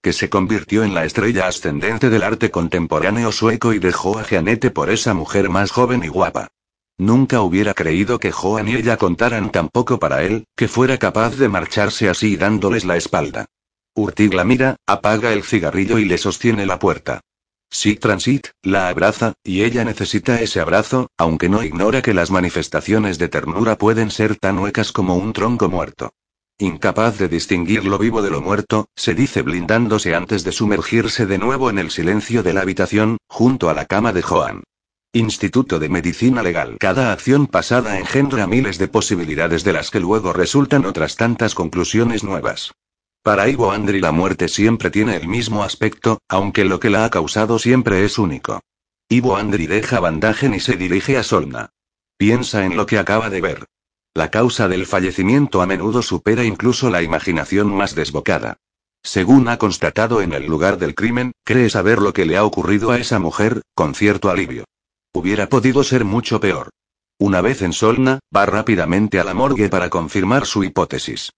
que 0.01 0.13
se 0.13 0.29
convirtió 0.29 0.83
en 0.83 0.95
la 0.95 1.05
estrella 1.05 1.47
ascendente 1.47 2.09
del 2.09 2.23
arte 2.23 2.49
contemporáneo 2.49 3.31
sueco 3.31 3.71
y 3.71 3.79
dejó 3.79 4.17
a 4.17 4.23
Jeanette 4.23 4.71
por 4.71 4.89
esa 4.89 5.13
mujer 5.13 5.49
más 5.49 5.71
joven 5.71 6.03
y 6.03 6.07
guapa. 6.07 6.47
Nunca 6.97 7.41
hubiera 7.41 7.73
creído 7.73 8.19
que 8.19 8.31
Joan 8.31 8.67
y 8.67 8.75
ella 8.75 8.97
contaran 8.97 9.51
tan 9.51 9.69
poco 9.69 9.99
para 9.99 10.23
él, 10.23 10.45
que 10.55 10.67
fuera 10.67 10.97
capaz 10.97 11.35
de 11.37 11.49
marcharse 11.49 12.09
así 12.09 12.35
dándoles 12.35 12.83
la 12.83 12.97
espalda. 12.97 13.45
Urtig 14.01 14.33
la 14.33 14.43
mira, 14.43 14.77
apaga 14.87 15.31
el 15.31 15.43
cigarrillo 15.43 15.99
y 15.99 16.05
le 16.05 16.17
sostiene 16.17 16.65
la 16.65 16.79
puerta. 16.79 17.21
Sí 17.69 17.95
Transit, 17.95 18.47
la 18.63 18.87
abraza, 18.87 19.33
y 19.43 19.61
ella 19.61 19.85
necesita 19.85 20.41
ese 20.41 20.59
abrazo, 20.59 21.11
aunque 21.19 21.49
no 21.49 21.63
ignora 21.63 22.01
que 22.01 22.15
las 22.15 22.31
manifestaciones 22.31 23.19
de 23.19 23.29
ternura 23.29 23.77
pueden 23.77 24.09
ser 24.09 24.37
tan 24.37 24.57
huecas 24.57 24.91
como 24.91 25.17
un 25.17 25.33
tronco 25.33 25.69
muerto. 25.69 26.13
Incapaz 26.57 27.19
de 27.19 27.27
distinguir 27.27 27.85
lo 27.85 27.99
vivo 27.99 28.23
de 28.23 28.31
lo 28.31 28.41
muerto, 28.41 28.87
se 28.95 29.13
dice 29.13 29.43
blindándose 29.43 30.15
antes 30.15 30.43
de 30.43 30.51
sumergirse 30.51 31.27
de 31.27 31.37
nuevo 31.37 31.69
en 31.69 31.77
el 31.77 31.91
silencio 31.91 32.41
de 32.41 32.53
la 32.53 32.61
habitación, 32.61 33.17
junto 33.27 33.69
a 33.69 33.75
la 33.75 33.85
cama 33.85 34.13
de 34.13 34.23
Joan. 34.23 34.63
Instituto 35.13 35.77
de 35.77 35.89
Medicina 35.89 36.41
Legal. 36.41 36.77
Cada 36.79 37.11
acción 37.11 37.45
pasada 37.45 37.99
engendra 37.99 38.47
miles 38.47 38.79
de 38.79 38.87
posibilidades 38.87 39.63
de 39.63 39.73
las 39.73 39.91
que 39.91 39.99
luego 39.99 40.33
resultan 40.33 40.87
otras 40.87 41.17
tantas 41.17 41.53
conclusiones 41.53 42.23
nuevas. 42.23 42.71
Para 43.23 43.47
Ivo 43.47 43.71
Andri 43.71 44.01
la 44.01 44.11
muerte 44.11 44.47
siempre 44.47 44.89
tiene 44.89 45.15
el 45.15 45.27
mismo 45.27 45.63
aspecto, 45.63 46.19
aunque 46.27 46.65
lo 46.65 46.79
que 46.79 46.89
la 46.89 47.05
ha 47.05 47.11
causado 47.11 47.59
siempre 47.59 48.03
es 48.03 48.17
único. 48.17 48.61
Ivo 49.09 49.37
Andri 49.37 49.67
deja 49.67 49.99
Bandagen 49.99 50.55
y 50.55 50.59
se 50.59 50.75
dirige 50.75 51.17
a 51.17 51.23
Solna. 51.23 51.69
Piensa 52.17 52.65
en 52.65 52.75
lo 52.75 52.87
que 52.87 52.97
acaba 52.97 53.29
de 53.29 53.41
ver. 53.41 53.65
La 54.15 54.31
causa 54.31 54.67
del 54.67 54.87
fallecimiento 54.87 55.61
a 55.61 55.67
menudo 55.67 56.01
supera 56.01 56.43
incluso 56.43 56.89
la 56.89 57.03
imaginación 57.03 57.71
más 57.71 57.93
desbocada. 57.93 58.57
Según 59.03 59.49
ha 59.49 59.57
constatado 59.57 60.21
en 60.21 60.33
el 60.33 60.47
lugar 60.47 60.79
del 60.79 60.95
crimen, 60.95 61.31
cree 61.43 61.69
saber 61.69 61.99
lo 61.99 62.13
que 62.13 62.25
le 62.25 62.37
ha 62.37 62.43
ocurrido 62.43 62.89
a 62.89 62.97
esa 62.97 63.19
mujer, 63.19 63.61
con 63.75 63.93
cierto 63.93 64.31
alivio. 64.31 64.65
Hubiera 65.13 65.47
podido 65.47 65.83
ser 65.83 66.05
mucho 66.05 66.39
peor. 66.39 66.69
Una 67.19 67.41
vez 67.41 67.61
en 67.61 67.73
Solna, 67.73 68.19
va 68.35 68.47
rápidamente 68.47 69.19
a 69.19 69.23
la 69.23 69.35
morgue 69.35 69.69
para 69.69 69.89
confirmar 69.89 70.47
su 70.47 70.63
hipótesis. 70.63 71.31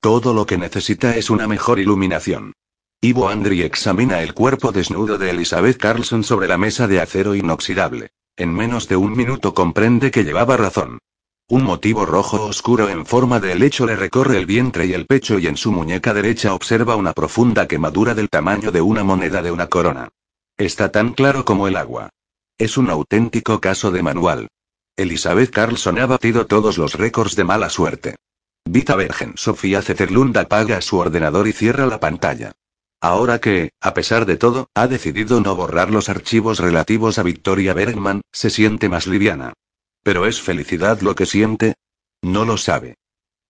Todo 0.00 0.32
lo 0.32 0.46
que 0.46 0.56
necesita 0.56 1.14
es 1.14 1.28
una 1.28 1.46
mejor 1.46 1.78
iluminación. 1.78 2.54
Ivo 3.02 3.28
Andri 3.28 3.60
examina 3.60 4.22
el 4.22 4.32
cuerpo 4.32 4.72
desnudo 4.72 5.18
de 5.18 5.28
Elizabeth 5.28 5.76
Carlson 5.76 6.24
sobre 6.24 6.48
la 6.48 6.56
mesa 6.56 6.88
de 6.88 7.00
acero 7.00 7.34
inoxidable. 7.34 8.08
En 8.34 8.54
menos 8.54 8.88
de 8.88 8.96
un 8.96 9.14
minuto 9.14 9.52
comprende 9.52 10.10
que 10.10 10.24
llevaba 10.24 10.56
razón. 10.56 11.00
Un 11.48 11.64
motivo 11.64 12.06
rojo 12.06 12.44
oscuro 12.46 12.88
en 12.88 13.04
forma 13.04 13.40
de 13.40 13.52
helecho 13.52 13.84
le 13.84 13.94
recorre 13.94 14.38
el 14.38 14.46
vientre 14.46 14.86
y 14.86 14.94
el 14.94 15.04
pecho 15.04 15.38
y 15.38 15.46
en 15.46 15.58
su 15.58 15.70
muñeca 15.70 16.14
derecha 16.14 16.54
observa 16.54 16.96
una 16.96 17.12
profunda 17.12 17.68
quemadura 17.68 18.14
del 18.14 18.30
tamaño 18.30 18.72
de 18.72 18.80
una 18.80 19.04
moneda 19.04 19.42
de 19.42 19.50
una 19.50 19.66
corona. 19.66 20.08
Está 20.56 20.90
tan 20.90 21.12
claro 21.12 21.44
como 21.44 21.68
el 21.68 21.76
agua. 21.76 22.08
Es 22.56 22.78
un 22.78 22.88
auténtico 22.88 23.60
caso 23.60 23.90
de 23.90 24.02
manual. 24.02 24.48
Elizabeth 24.96 25.50
Carlson 25.50 25.98
ha 25.98 26.06
batido 26.06 26.46
todos 26.46 26.78
los 26.78 26.94
récords 26.94 27.36
de 27.36 27.44
mala 27.44 27.68
suerte. 27.68 28.16
Vita 28.64 28.94
Virgen 28.94 29.34
Sofía 29.36 29.82
Zetterlund 29.82 30.36
apaga 30.36 30.80
su 30.80 30.98
ordenador 30.98 31.48
y 31.48 31.52
cierra 31.52 31.86
la 31.86 31.98
pantalla. 31.98 32.52
Ahora 33.00 33.40
que, 33.40 33.70
a 33.80 33.94
pesar 33.94 34.26
de 34.26 34.36
todo, 34.36 34.68
ha 34.74 34.86
decidido 34.86 35.40
no 35.40 35.56
borrar 35.56 35.90
los 35.90 36.08
archivos 36.08 36.58
relativos 36.58 37.18
a 37.18 37.22
Victoria 37.22 37.72
Bergman, 37.72 38.20
se 38.30 38.50
siente 38.50 38.88
más 38.88 39.06
liviana. 39.06 39.54
¿Pero 40.02 40.26
es 40.26 40.40
felicidad 40.40 41.00
lo 41.00 41.14
que 41.14 41.26
siente? 41.26 41.74
No 42.22 42.44
lo 42.44 42.58
sabe. 42.58 42.96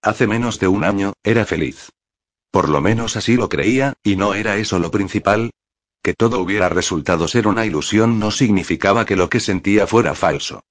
Hace 0.03 0.27
menos 0.27 0.61
de 0.61 0.69
un 0.69 0.85
año, 0.85 1.13
era 1.25 1.45
feliz. 1.45 1.91
Por 2.51 2.69
lo 2.69 2.81
menos 2.81 3.17
así 3.17 3.37
lo 3.37 3.49
creía, 3.49 3.95
y 4.03 4.17
no 4.17 4.35
era 4.35 4.57
eso 4.57 4.79
lo 4.79 4.91
principal. 4.91 5.51
Que 6.03 6.15
todo 6.15 6.41
hubiera 6.41 6.69
resultado 6.69 7.29
ser 7.29 7.47
una 7.47 7.67
ilusión 7.67 8.19
no 8.19 8.31
significaba 8.31 9.05
que 9.05 9.17
lo 9.17 9.29
que 9.29 9.41
sentía 9.41 9.87
fuera 9.87 10.15
falso. 10.15 10.63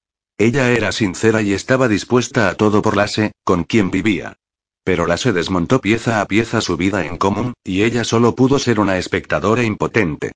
Ella 0.41 0.71
era 0.71 0.93
sincera 0.93 1.41
y 1.41 1.51
estaba 1.51 1.89
dispuesta 1.89 2.47
a 2.47 2.55
todo 2.55 2.81
por 2.81 2.95
Lase, 2.95 3.33
con 3.43 3.65
quien 3.65 3.91
vivía. 3.91 4.37
Pero 4.85 5.05
Lase 5.05 5.33
desmontó 5.33 5.81
pieza 5.81 6.21
a 6.21 6.25
pieza 6.27 6.61
su 6.61 6.77
vida 6.77 7.05
en 7.05 7.17
común, 7.17 7.53
y 7.61 7.83
ella 7.83 8.05
solo 8.05 8.35
pudo 8.35 8.57
ser 8.57 8.79
una 8.79 8.97
espectadora 8.97 9.63
impotente. 9.63 10.31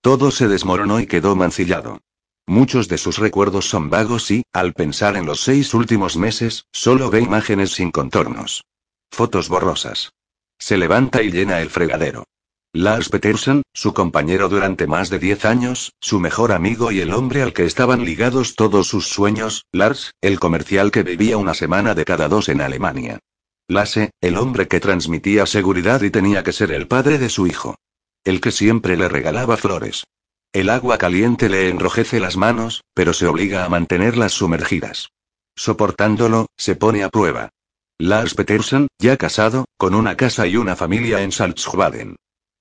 Todo 0.00 0.30
se 0.30 0.46
desmoronó 0.46 1.00
y 1.00 1.08
quedó 1.08 1.34
mancillado. 1.34 1.98
Muchos 2.46 2.86
de 2.86 2.98
sus 2.98 3.18
recuerdos 3.18 3.68
son 3.68 3.90
vagos 3.90 4.30
y, 4.30 4.44
al 4.52 4.74
pensar 4.74 5.16
en 5.16 5.26
los 5.26 5.40
seis 5.40 5.74
últimos 5.74 6.16
meses, 6.16 6.66
solo 6.70 7.10
ve 7.10 7.20
imágenes 7.20 7.72
sin 7.72 7.90
contornos. 7.90 8.64
Fotos 9.10 9.48
borrosas. 9.48 10.12
Se 10.56 10.76
levanta 10.76 11.20
y 11.20 11.32
llena 11.32 11.60
el 11.60 11.70
fregadero. 11.70 12.28
Lars 12.74 13.08
Peterson, 13.08 13.62
su 13.72 13.94
compañero 13.94 14.50
durante 14.50 14.86
más 14.86 15.08
de 15.08 15.18
10 15.18 15.46
años, 15.46 15.94
su 16.00 16.20
mejor 16.20 16.52
amigo 16.52 16.92
y 16.92 17.00
el 17.00 17.14
hombre 17.14 17.40
al 17.40 17.54
que 17.54 17.64
estaban 17.64 18.04
ligados 18.04 18.56
todos 18.56 18.86
sus 18.86 19.08
sueños, 19.08 19.64
Lars, 19.72 20.12
el 20.20 20.38
comercial 20.38 20.90
que 20.90 21.02
vivía 21.02 21.38
una 21.38 21.54
semana 21.54 21.94
de 21.94 22.04
cada 22.04 22.28
dos 22.28 22.50
en 22.50 22.60
Alemania. 22.60 23.20
Lasse, 23.68 24.10
el 24.20 24.36
hombre 24.36 24.68
que 24.68 24.80
transmitía 24.80 25.46
seguridad 25.46 26.02
y 26.02 26.10
tenía 26.10 26.42
que 26.42 26.52
ser 26.52 26.70
el 26.70 26.86
padre 26.86 27.16
de 27.16 27.30
su 27.30 27.46
hijo. 27.46 27.74
El 28.22 28.42
que 28.42 28.50
siempre 28.50 28.98
le 28.98 29.08
regalaba 29.08 29.56
flores. 29.56 30.04
El 30.52 30.68
agua 30.68 30.98
caliente 30.98 31.48
le 31.48 31.70
enrojece 31.70 32.20
las 32.20 32.36
manos, 32.36 32.84
pero 32.92 33.14
se 33.14 33.26
obliga 33.26 33.64
a 33.64 33.70
mantenerlas 33.70 34.32
sumergidas. 34.32 35.08
Soportándolo, 35.56 36.48
se 36.58 36.76
pone 36.76 37.02
a 37.02 37.08
prueba. 37.08 37.48
Lars 37.98 38.34
Peterson, 38.34 38.88
ya 38.98 39.16
casado, 39.16 39.64
con 39.78 39.94
una 39.94 40.18
casa 40.18 40.46
y 40.46 40.56
una 40.58 40.76
familia 40.76 41.22
en 41.22 41.32
Salzschwaden 41.32 42.16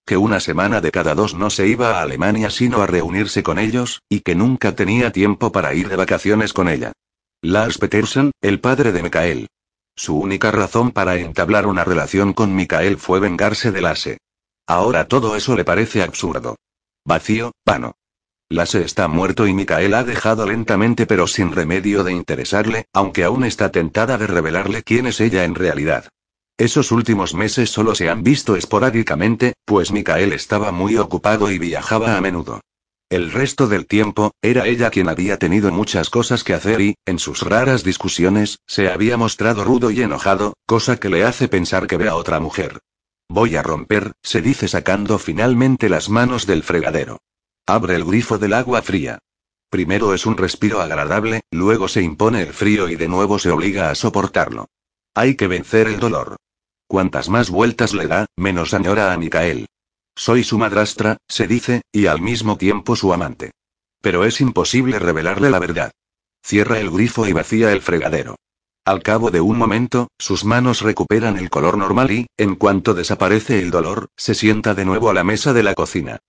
que 0.07 0.15
una 0.15 0.39
semana 0.39 0.79
de 0.79 0.89
cada 0.89 1.13
dos 1.15 1.35
no 1.35 1.49
se 1.49 1.67
iba 1.67 1.99
a 1.99 2.01
Alemania 2.01 2.49
sino 2.49 2.81
a 2.81 2.87
reunirse 2.87 3.43
con 3.43 3.59
ellos, 3.59 4.01
y 4.07 4.21
que 4.21 4.35
nunca 4.35 4.73
tenía 4.73 5.11
tiempo 5.11 5.51
para 5.51 5.73
ir 5.73 5.89
de 5.89 5.97
vacaciones 5.97 6.53
con 6.53 6.69
ella. 6.69 6.93
Lars 7.41 7.77
Peterson, 7.77 8.31
el 8.41 8.61
padre 8.61 8.93
de 8.93 9.03
Mikael. 9.03 9.47
Su 9.97 10.17
única 10.17 10.49
razón 10.49 10.91
para 10.91 11.17
entablar 11.17 11.67
una 11.67 11.83
relación 11.83 12.31
con 12.31 12.55
Mikael 12.55 12.97
fue 12.97 13.19
vengarse 13.19 13.73
de 13.73 13.81
Lasse. 13.81 14.17
Ahora 14.65 15.09
todo 15.09 15.35
eso 15.35 15.57
le 15.57 15.65
parece 15.65 16.01
absurdo. 16.01 16.55
Vacío, 17.05 17.51
vano. 17.65 17.95
Lasse 18.49 18.85
está 18.85 19.09
muerto 19.09 19.45
y 19.45 19.53
Mikael 19.53 19.93
ha 19.93 20.05
dejado 20.05 20.45
lentamente 20.45 21.05
pero 21.05 21.27
sin 21.27 21.51
remedio 21.51 22.05
de 22.05 22.13
interesarle, 22.13 22.85
aunque 22.93 23.25
aún 23.25 23.43
está 23.43 23.73
tentada 23.73 24.17
de 24.17 24.27
revelarle 24.27 24.83
quién 24.83 25.05
es 25.05 25.19
ella 25.19 25.43
en 25.43 25.55
realidad. 25.55 26.07
Esos 26.57 26.91
últimos 26.91 27.35
meses 27.35 27.69
solo 27.69 27.93
se 27.93 28.09
han 28.09 28.23
visto 28.23 28.55
esporádicamente, 28.55 29.53
pues 29.63 29.91
Mikael 29.91 30.33
estaba 30.33 30.71
muy 30.71 30.97
ocupado 30.97 31.51
y 31.51 31.59
viajaba 31.59 32.17
a 32.17 32.21
menudo. 32.21 32.61
El 33.09 33.31
resto 33.31 33.67
del 33.67 33.85
tiempo, 33.85 34.31
era 34.41 34.65
ella 34.65 34.89
quien 34.89 35.07
había 35.07 35.37
tenido 35.37 35.71
muchas 35.71 36.09
cosas 36.09 36.43
que 36.43 36.55
hacer 36.55 36.81
y, 36.81 36.95
en 37.05 37.19
sus 37.19 37.43
raras 37.43 37.83
discusiones, 37.83 38.57
se 38.65 38.89
había 38.89 39.17
mostrado 39.17 39.63
rudo 39.63 39.91
y 39.91 40.01
enojado, 40.01 40.55
cosa 40.65 40.99
que 40.99 41.09
le 41.09 41.23
hace 41.23 41.47
pensar 41.47 41.85
que 41.85 41.95
ve 41.95 42.09
a 42.09 42.15
otra 42.15 42.39
mujer. 42.39 42.79
Voy 43.29 43.55
a 43.55 43.61
romper, 43.61 44.13
se 44.23 44.41
dice 44.41 44.67
sacando 44.67 45.19
finalmente 45.19 45.89
las 45.89 46.09
manos 46.09 46.47
del 46.47 46.63
fregadero. 46.63 47.19
Abre 47.67 47.95
el 47.95 48.03
grifo 48.03 48.39
del 48.39 48.53
agua 48.53 48.81
fría. 48.81 49.19
Primero 49.69 50.13
es 50.15 50.25
un 50.25 50.37
respiro 50.37 50.81
agradable, 50.81 51.41
luego 51.51 51.87
se 51.87 52.01
impone 52.01 52.41
el 52.41 52.53
frío 52.53 52.89
y 52.89 52.95
de 52.95 53.07
nuevo 53.07 53.37
se 53.37 53.51
obliga 53.51 53.91
a 53.91 53.95
soportarlo. 53.95 54.67
Hay 55.13 55.35
que 55.35 55.47
vencer 55.47 55.87
el 55.87 55.99
dolor. 55.99 56.37
Cuantas 56.87 57.27
más 57.29 57.49
vueltas 57.49 57.93
le 57.93 58.07
da, 58.07 58.27
menos 58.37 58.73
añora 58.73 59.11
a 59.11 59.17
Micael. 59.17 59.67
Soy 60.15 60.43
su 60.43 60.57
madrastra, 60.57 61.17
se 61.27 61.45
dice, 61.45 61.81
y 61.91 62.07
al 62.07 62.21
mismo 62.21 62.57
tiempo 62.57 62.95
su 62.95 63.13
amante. 63.13 63.51
Pero 64.01 64.23
es 64.23 64.39
imposible 64.39 64.97
revelarle 64.97 65.49
la 65.49 65.59
verdad. 65.59 65.91
Cierra 66.43 66.79
el 66.79 66.89
grifo 66.89 67.27
y 67.27 67.33
vacía 67.33 67.73
el 67.73 67.81
fregadero. 67.81 68.37
Al 68.85 69.03
cabo 69.03 69.31
de 69.31 69.41
un 69.41 69.57
momento, 69.57 70.07
sus 70.17 70.45
manos 70.45 70.81
recuperan 70.81 71.37
el 71.37 71.49
color 71.49 71.77
normal 71.77 72.09
y, 72.09 72.27
en 72.37 72.55
cuanto 72.55 72.93
desaparece 72.93 73.59
el 73.59 73.69
dolor, 73.69 74.07
se 74.15 74.33
sienta 74.33 74.73
de 74.73 74.85
nuevo 74.85 75.09
a 75.09 75.13
la 75.13 75.25
mesa 75.25 75.51
de 75.51 75.63
la 75.63 75.75
cocina. 75.75 76.19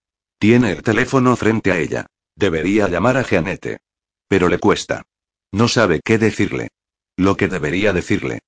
Tiene 0.41 0.73
el 0.73 0.83
teléfono 0.83 1.37
frente 1.37 1.71
a 1.71 1.79
ella. 1.79 2.07
Debería 2.35 2.89
llamar 2.89 3.17
a 3.17 3.23
Jeanette. 3.23 3.79
Pero 4.27 4.49
le 4.49 4.59
cuesta. 4.59 5.05
No 5.53 5.69
sabe 5.69 6.01
qué 6.05 6.19
decirle. 6.19 6.69
Lo 7.17 7.37
que 7.37 7.47
debería 7.47 7.93
decirle. 7.93 8.41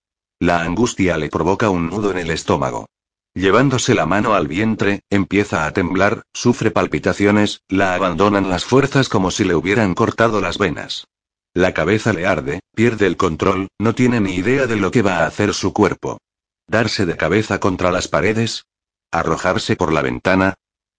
La 0.43 0.62
angustia 0.62 1.18
le 1.18 1.28
provoca 1.28 1.68
un 1.68 1.91
nudo 1.91 2.11
en 2.11 2.16
el 2.16 2.30
estómago. 2.30 2.86
Llevándose 3.34 3.95
la 3.95 4.07
mano 4.07 4.32
al 4.32 4.49
vientre, 4.49 5.03
empieza 5.11 5.66
a 5.66 5.72
temblar, 5.72 6.22
sufre 6.32 6.70
palpitaciones, 6.70 7.61
la 7.68 7.95
abandonan 7.95 8.49
las 8.49 8.64
fuerzas 8.64 9.11
como 9.11 9.30
si 9.30 9.45
le 9.45 9.55
hubieran 9.55 9.95
cortado 9.95 10.41
las 10.41 10.57
venas. 10.57 11.07
La 11.53 11.74
cabeza 11.74 12.14
le 12.14 12.26
arde, 12.26 12.61
pierde 12.74 13.07
el 13.07 13.18
control, 13.18 13.68
no 13.78 13.95
tiene 13.95 14.18
ni 14.20 14.34
idea 14.34 14.66
de 14.66 14.76
lo 14.76 14.91
que 14.91 15.03
va 15.03 15.18
a 15.18 15.26
hacer 15.26 15.53
su 15.53 15.74
cuerpo. 15.74 16.22
Darse 16.66 17.05
de 17.05 17.18
cabeza 17.18 17.61
contra 17.61 17.93
las 17.93 18.09
paredes. 18.09 18.64
Arrojarse 19.11 19.76
por 19.76 19.93
la 19.93 20.01
ventana. 20.01 20.55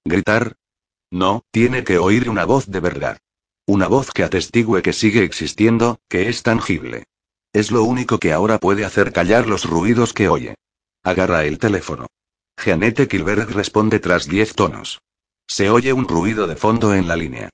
Gritar. 0.05 0.55
No, 1.09 1.41
tiene 1.49 1.83
que 1.83 1.97
oír 1.97 2.29
una 2.29 2.45
voz 2.45 2.67
de 2.67 2.79
verdad. 2.79 3.17
Una 3.65 3.87
voz 3.87 4.11
que 4.11 4.23
atestigue 4.23 4.83
que 4.83 4.93
sigue 4.93 5.23
existiendo, 5.23 5.99
que 6.07 6.29
es 6.29 6.43
tangible. 6.43 7.05
Es 7.53 7.71
lo 7.71 7.83
único 7.83 8.17
que 8.17 8.31
ahora 8.31 8.57
puede 8.57 8.85
hacer 8.85 9.11
callar 9.11 9.47
los 9.47 9.65
ruidos 9.65 10.13
que 10.13 10.29
oye. 10.29 10.55
Agarra 11.03 11.45
el 11.45 11.59
teléfono. 11.59 12.07
Jeanette 12.57 13.07
Kilberg 13.07 13.49
responde 13.49 13.99
tras 13.99 14.27
diez 14.27 14.53
tonos. 14.53 15.01
Se 15.47 15.69
oye 15.69 15.91
un 15.91 16.07
ruido 16.07 16.47
de 16.47 16.55
fondo 16.55 16.93
en 16.93 17.07
la 17.07 17.15
línea. 17.15 17.49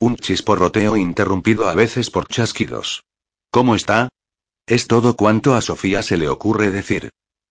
Un 0.00 0.16
chisporroteo 0.16 0.96
interrumpido 0.96 1.68
a 1.68 1.74
veces 1.74 2.10
por 2.10 2.26
chasquidos. 2.26 3.04
¿Cómo 3.50 3.74
está? 3.74 4.08
Es 4.66 4.86
todo 4.86 5.16
cuanto 5.16 5.54
a 5.54 5.60
Sofía 5.60 6.02
se 6.02 6.16
le 6.16 6.28
ocurre 6.28 6.70
decir. 6.70 7.10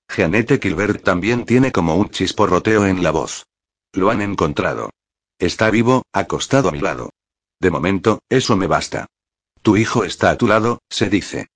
Jeanette 0.10 0.60
Kilberg 0.60 1.04
también 1.04 1.45
tiene 1.45 1.72
como 1.72 1.95
un 1.95 2.10
chisporroteo 2.10 2.88
en 2.88 3.04
la 3.04 3.12
voz. 3.12 3.45
Lo 3.93 4.10
han 4.10 4.22
encontrado. 4.22 4.89
Está 5.38 5.70
vivo, 5.70 6.04
acostado 6.14 6.70
a 6.70 6.72
mi 6.72 6.80
lado. 6.80 7.12
De 7.60 7.70
momento, 7.70 8.22
eso 8.30 8.58
me 8.58 8.68
basta. 8.68 9.06
Tu 9.62 9.78
hijo 9.78 10.04
está 10.04 10.32
a 10.32 10.38
tu 10.38 10.47
lado, 10.47 10.80
se 10.89 11.10
dice. 11.10 11.51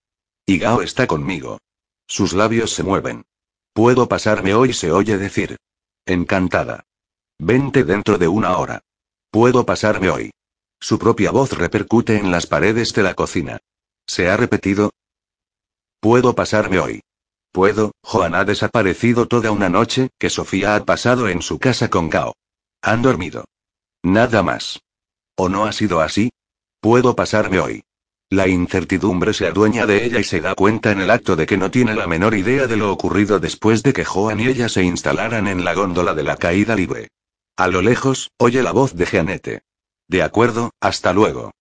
Y 0.46 0.60
Gao 0.60 0.82
está 0.82 1.08
conmigo. 1.08 1.60
Sus 2.08 2.34
labios 2.34 2.72
se 2.72 2.84
mueven. 2.84 3.26
Puedo 3.74 4.08
pasarme 4.08 4.54
hoy, 4.54 4.74
se 4.74 4.92
oye 4.92 5.18
decir. 5.18 5.58
Encantada. 6.06 6.86
Vente 7.40 7.84
dentro 7.84 8.18
de 8.18 8.28
una 8.28 8.58
hora. 8.58 8.82
Puedo 9.32 9.66
pasarme 9.66 10.10
hoy. 10.10 10.32
Su 10.80 11.00
propia 11.00 11.32
voz 11.32 11.52
repercute 11.58 12.18
en 12.18 12.32
las 12.32 12.46
paredes 12.46 12.94
de 12.94 13.04
la 13.04 13.16
cocina. 13.16 13.60
¿Se 14.06 14.30
ha 14.30 14.38
repetido? 14.38 14.92
Puedo 16.00 16.36
pasarme 16.36 16.80
hoy. 16.80 17.02
Puedo, 17.52 17.94
Joan 18.04 18.36
ha 18.36 18.46
desaparecido 18.46 19.28
toda 19.28 19.52
una 19.52 19.70
noche, 19.70 20.10
que 20.20 20.30
Sofía 20.30 20.76
ha 20.76 20.86
pasado 20.86 21.28
en 21.28 21.42
su 21.42 21.58
casa 21.58 21.90
con 21.90 22.10
Gao. 22.10 22.36
Han 22.82 23.02
dormido. 23.02 23.46
Nada 24.04 24.44
más. 24.44 24.82
¿O 25.36 25.50
no 25.50 25.66
ha 25.66 25.72
sido 25.72 26.02
así? 26.02 26.30
Puedo 26.80 27.16
pasarme 27.16 27.60
hoy. 27.60 27.84
La 28.36 28.50
incertidumbre 28.50 29.34
se 29.34 29.48
adueña 29.48 29.86
de 29.86 30.04
ella 30.04 30.20
y 30.20 30.26
se 30.26 30.42
da 30.42 30.56
cuenta 30.56 30.92
en 30.92 31.00
el 31.00 31.10
acto 31.10 31.38
de 31.38 31.46
que 31.46 31.56
no 31.56 31.72
tiene 31.72 31.96
la 31.96 32.06
menor 32.06 32.36
idea 32.36 32.68
de 32.68 32.76
lo 32.76 32.92
ocurrido 32.92 33.40
después 33.40 33.82
de 33.82 33.94
que 33.94 34.04
Joan 34.04 34.42
y 34.42 34.48
ella 34.48 34.68
se 34.68 34.84
instalaran 34.84 35.48
en 35.48 35.64
la 35.64 35.74
góndola 35.74 36.14
de 36.14 36.24
la 36.24 36.36
caída 36.36 36.76
libre. 36.76 37.08
A 37.56 37.70
lo 37.70 37.82
lejos, 37.82 38.32
oye 38.38 38.62
la 38.62 38.74
voz 38.74 38.94
de 38.94 39.06
Jeanette. 39.06 39.64
De 40.10 40.22
acuerdo, 40.22 40.72
hasta 40.82 41.14
luego. 41.14 41.52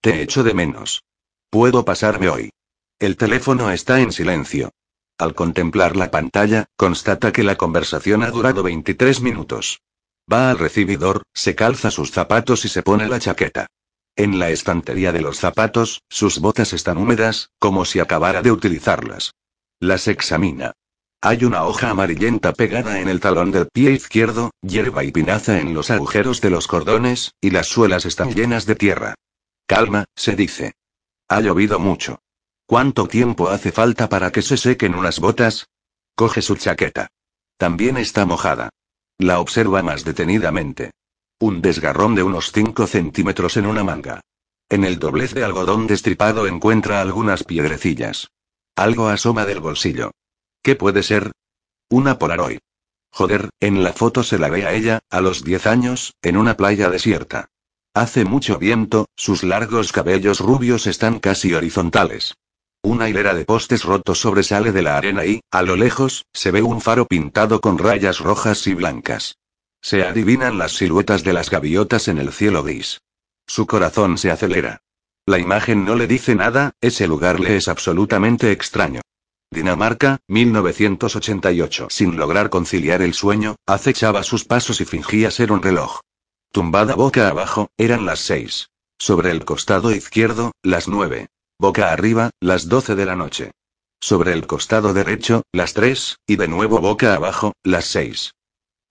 Te 0.00 0.20
echo 0.20 0.42
de 0.42 0.52
menos. 0.52 1.04
Puedo 1.48 1.84
pasarme 1.84 2.28
hoy. 2.28 2.50
El 2.98 3.16
teléfono 3.16 3.70
está 3.70 4.00
en 4.00 4.10
silencio. 4.10 4.72
Al 5.18 5.32
contemplar 5.32 5.94
la 5.94 6.10
pantalla, 6.10 6.66
constata 6.76 7.30
que 7.30 7.44
la 7.44 7.54
conversación 7.54 8.24
ha 8.24 8.32
durado 8.32 8.64
23 8.64 9.20
minutos. 9.20 9.80
Va 10.30 10.50
al 10.50 10.58
recibidor, 10.58 11.22
se 11.32 11.54
calza 11.54 11.92
sus 11.92 12.10
zapatos 12.10 12.64
y 12.64 12.68
se 12.68 12.82
pone 12.82 13.08
la 13.08 13.20
chaqueta. 13.20 13.68
En 14.16 14.38
la 14.38 14.48
estantería 14.48 15.12
de 15.12 15.20
los 15.20 15.38
zapatos, 15.38 16.02
sus 16.08 16.38
botas 16.38 16.72
están 16.72 16.96
húmedas, 16.96 17.50
como 17.58 17.84
si 17.84 18.00
acabara 18.00 18.40
de 18.40 18.50
utilizarlas. 18.50 19.34
Las 19.78 20.08
examina. 20.08 20.72
Hay 21.20 21.44
una 21.44 21.64
hoja 21.64 21.90
amarillenta 21.90 22.54
pegada 22.54 23.00
en 23.00 23.08
el 23.08 23.20
talón 23.20 23.52
del 23.52 23.68
pie 23.70 23.92
izquierdo, 23.92 24.52
hierba 24.62 25.04
y 25.04 25.12
pinaza 25.12 25.60
en 25.60 25.74
los 25.74 25.90
agujeros 25.90 26.40
de 26.40 26.48
los 26.48 26.66
cordones, 26.66 27.32
y 27.42 27.50
las 27.50 27.66
suelas 27.66 28.06
están 28.06 28.34
llenas 28.34 28.64
de 28.64 28.74
tierra. 28.74 29.14
Calma, 29.66 30.06
se 30.14 30.34
dice. 30.34 30.72
Ha 31.28 31.42
llovido 31.42 31.78
mucho. 31.78 32.20
¿Cuánto 32.66 33.06
tiempo 33.08 33.50
hace 33.50 33.70
falta 33.70 34.08
para 34.08 34.32
que 34.32 34.40
se 34.40 34.56
sequen 34.56 34.94
unas 34.94 35.20
botas? 35.20 35.66
Coge 36.14 36.40
su 36.40 36.56
chaqueta. 36.56 37.08
También 37.58 37.98
está 37.98 38.24
mojada. 38.24 38.70
La 39.18 39.40
observa 39.40 39.82
más 39.82 40.04
detenidamente. 40.04 40.92
Un 41.38 41.60
desgarrón 41.60 42.14
de 42.14 42.22
unos 42.22 42.50
5 42.50 42.86
centímetros 42.86 43.58
en 43.58 43.66
una 43.66 43.84
manga. 43.84 44.22
En 44.70 44.84
el 44.84 44.98
doblez 44.98 45.34
de 45.34 45.44
algodón 45.44 45.86
destripado 45.86 46.46
encuentra 46.46 47.02
algunas 47.02 47.44
piedrecillas. 47.44 48.30
Algo 48.74 49.08
asoma 49.08 49.44
del 49.44 49.60
bolsillo. 49.60 50.12
¿Qué 50.62 50.76
puede 50.76 51.02
ser? 51.02 51.32
Una 51.90 52.18
Polaroid. 52.18 52.58
Joder, 53.10 53.50
en 53.60 53.84
la 53.84 53.92
foto 53.92 54.22
se 54.22 54.38
la 54.38 54.48
ve 54.48 54.64
a 54.64 54.72
ella, 54.72 55.00
a 55.10 55.20
los 55.20 55.44
10 55.44 55.66
años, 55.66 56.14
en 56.22 56.38
una 56.38 56.56
playa 56.56 56.88
desierta. 56.88 57.50
Hace 57.92 58.24
mucho 58.24 58.58
viento, 58.58 59.04
sus 59.14 59.42
largos 59.42 59.92
cabellos 59.92 60.40
rubios 60.40 60.86
están 60.86 61.18
casi 61.18 61.52
horizontales. 61.52 62.34
Una 62.82 63.10
hilera 63.10 63.34
de 63.34 63.44
postes 63.44 63.84
rotos 63.84 64.20
sobresale 64.20 64.72
de 64.72 64.82
la 64.82 64.96
arena 64.96 65.26
y, 65.26 65.40
a 65.50 65.60
lo 65.60 65.76
lejos, 65.76 66.24
se 66.32 66.50
ve 66.50 66.62
un 66.62 66.80
faro 66.80 67.04
pintado 67.06 67.60
con 67.60 67.76
rayas 67.76 68.20
rojas 68.20 68.66
y 68.66 68.72
blancas. 68.72 69.36
Se 69.82 70.02
adivinan 70.02 70.58
las 70.58 70.72
siluetas 70.72 71.22
de 71.24 71.32
las 71.32 71.50
gaviotas 71.50 72.08
en 72.08 72.18
el 72.18 72.32
cielo 72.32 72.62
gris. 72.62 73.00
Su 73.46 73.66
corazón 73.66 74.18
se 74.18 74.30
acelera. 74.30 74.82
La 75.26 75.38
imagen 75.38 75.84
no 75.84 75.96
le 75.96 76.06
dice 76.06 76.34
nada, 76.34 76.72
ese 76.80 77.06
lugar 77.06 77.40
le 77.40 77.56
es 77.56 77.68
absolutamente 77.68 78.52
extraño. 78.52 79.00
Dinamarca, 79.50 80.18
1988. 80.28 81.88
Sin 81.90 82.16
lograr 82.16 82.50
conciliar 82.50 83.02
el 83.02 83.14
sueño, 83.14 83.56
acechaba 83.66 84.22
sus 84.22 84.44
pasos 84.44 84.80
y 84.80 84.84
fingía 84.84 85.30
ser 85.30 85.52
un 85.52 85.62
reloj. 85.62 86.00
Tumbada 86.52 86.94
boca 86.94 87.28
abajo, 87.28 87.68
eran 87.76 88.06
las 88.06 88.20
seis. 88.20 88.68
Sobre 88.98 89.30
el 89.30 89.44
costado 89.44 89.92
izquierdo, 89.92 90.52
las 90.62 90.88
nueve. 90.88 91.28
Boca 91.58 91.92
arriba, 91.92 92.30
las 92.40 92.68
doce 92.68 92.94
de 92.94 93.06
la 93.06 93.16
noche. 93.16 93.52
Sobre 94.00 94.32
el 94.32 94.46
costado 94.46 94.92
derecho, 94.92 95.42
las 95.52 95.74
tres, 95.74 96.18
y 96.26 96.36
de 96.36 96.48
nuevo 96.48 96.80
boca 96.80 97.14
abajo, 97.14 97.52
las 97.62 97.86
seis. 97.86 98.32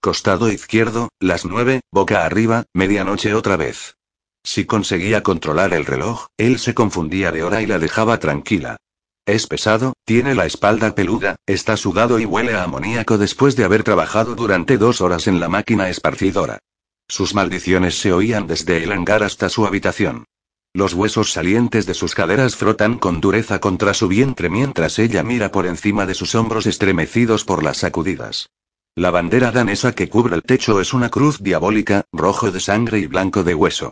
Costado 0.06 0.52
izquierdo, 0.52 1.10
las 1.20 1.46
nueve, 1.46 1.82
boca 1.92 2.26
arriba, 2.26 2.66
medianoche 2.76 3.34
otra 3.34 3.58
vez. 3.58 3.96
Si 4.44 4.66
conseguía 4.66 5.24
controlar 5.24 5.74
el 5.74 5.84
reloj, 5.84 6.28
él 6.38 6.60
se 6.60 6.76
confundía 6.76 7.32
de 7.32 7.42
hora 7.42 7.64
y 7.64 7.66
la 7.66 7.80
dejaba 7.80 8.20
tranquila. 8.20 8.78
Es 9.26 9.48
pesado, 9.48 9.94
tiene 10.06 10.36
la 10.36 10.46
espalda 10.46 10.94
peluda, 10.94 11.38
está 11.48 11.76
sudado 11.76 12.20
y 12.20 12.26
huele 12.26 12.54
a 12.54 12.66
amoníaco 12.66 13.18
después 13.18 13.56
de 13.56 13.64
haber 13.64 13.82
trabajado 13.82 14.36
durante 14.36 14.78
dos 14.78 15.02
horas 15.02 15.26
en 15.26 15.40
la 15.40 15.50
máquina 15.50 15.90
esparcidora. 15.90 16.60
Sus 17.08 17.34
maldiciones 17.34 18.00
se 18.00 18.14
oían 18.14 18.46
desde 18.46 18.84
el 18.84 18.92
hangar 18.92 19.24
hasta 19.24 19.50
su 19.50 19.66
habitación. 19.66 20.26
Los 20.72 20.94
huesos 20.94 21.32
salientes 21.32 21.88
de 21.88 21.96
sus 21.96 22.14
caderas 22.14 22.56
frotan 22.56 23.00
con 23.00 23.22
dureza 23.22 23.58
contra 23.58 23.96
su 23.96 24.08
vientre 24.08 24.52
mientras 24.52 25.00
ella 25.00 25.24
mira 25.24 25.52
por 25.52 25.66
encima 25.66 26.06
de 26.06 26.14
sus 26.14 26.36
hombros 26.36 26.68
estremecidos 26.68 27.44
por 27.44 27.64
las 27.64 27.78
sacudidas. 27.78 28.50
La 28.98 29.12
bandera 29.12 29.52
danesa 29.52 29.94
que 29.94 30.08
cubre 30.08 30.36
el 30.36 30.44
techo 30.44 30.80
es 30.80 30.94
una 30.94 31.10
cruz 31.10 31.44
diabólica, 31.44 32.06
rojo 32.14 32.50
de 32.52 32.62
sangre 32.62 33.00
y 33.00 33.08
blanco 33.08 33.44
de 33.44 33.54
hueso. 33.54 33.92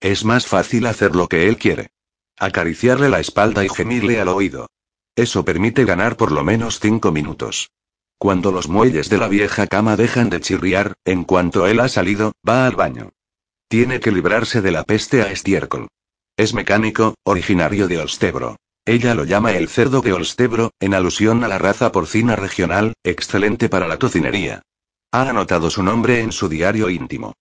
Es 0.00 0.24
más 0.24 0.46
fácil 0.46 0.86
hacer 0.86 1.16
lo 1.16 1.26
que 1.26 1.48
él 1.48 1.56
quiere. 1.56 1.90
Acariciarle 2.38 3.08
la 3.08 3.18
espalda 3.18 3.64
y 3.64 3.68
gemirle 3.68 4.20
al 4.20 4.28
oído. 4.28 4.68
Eso 5.16 5.44
permite 5.44 5.84
ganar 5.84 6.16
por 6.16 6.30
lo 6.30 6.44
menos 6.44 6.78
cinco 6.78 7.10
minutos. 7.10 7.72
Cuando 8.16 8.52
los 8.52 8.68
muelles 8.68 9.10
de 9.10 9.18
la 9.18 9.26
vieja 9.26 9.66
cama 9.66 9.96
dejan 9.96 10.30
de 10.30 10.40
chirriar, 10.40 10.94
en 11.04 11.24
cuanto 11.24 11.66
él 11.66 11.80
ha 11.80 11.88
salido, 11.88 12.32
va 12.48 12.66
al 12.66 12.76
baño. 12.76 13.10
Tiene 13.66 13.98
que 13.98 14.12
librarse 14.12 14.62
de 14.62 14.70
la 14.70 14.84
peste 14.84 15.22
a 15.22 15.32
estiércol. 15.32 15.88
Es 16.36 16.54
mecánico, 16.54 17.16
originario 17.24 17.88
de 17.88 17.98
Olstebro. 17.98 18.56
Ella 18.86 19.14
lo 19.14 19.24
llama 19.24 19.52
el 19.52 19.68
cerdo 19.68 20.00
de 20.00 20.12
Olstebro, 20.12 20.70
en 20.80 20.94
alusión 20.94 21.42
a 21.44 21.48
la 21.48 21.58
raza 21.58 21.92
porcina 21.92 22.36
regional, 22.36 22.94
excelente 23.02 23.68
para 23.68 23.88
la 23.88 23.98
tocinería. 23.98 24.62
Ha 25.12 25.28
anotado 25.28 25.70
su 25.70 25.82
nombre 25.82 26.20
en 26.20 26.32
su 26.32 26.48
diario 26.48 26.90
íntimo 26.90 27.34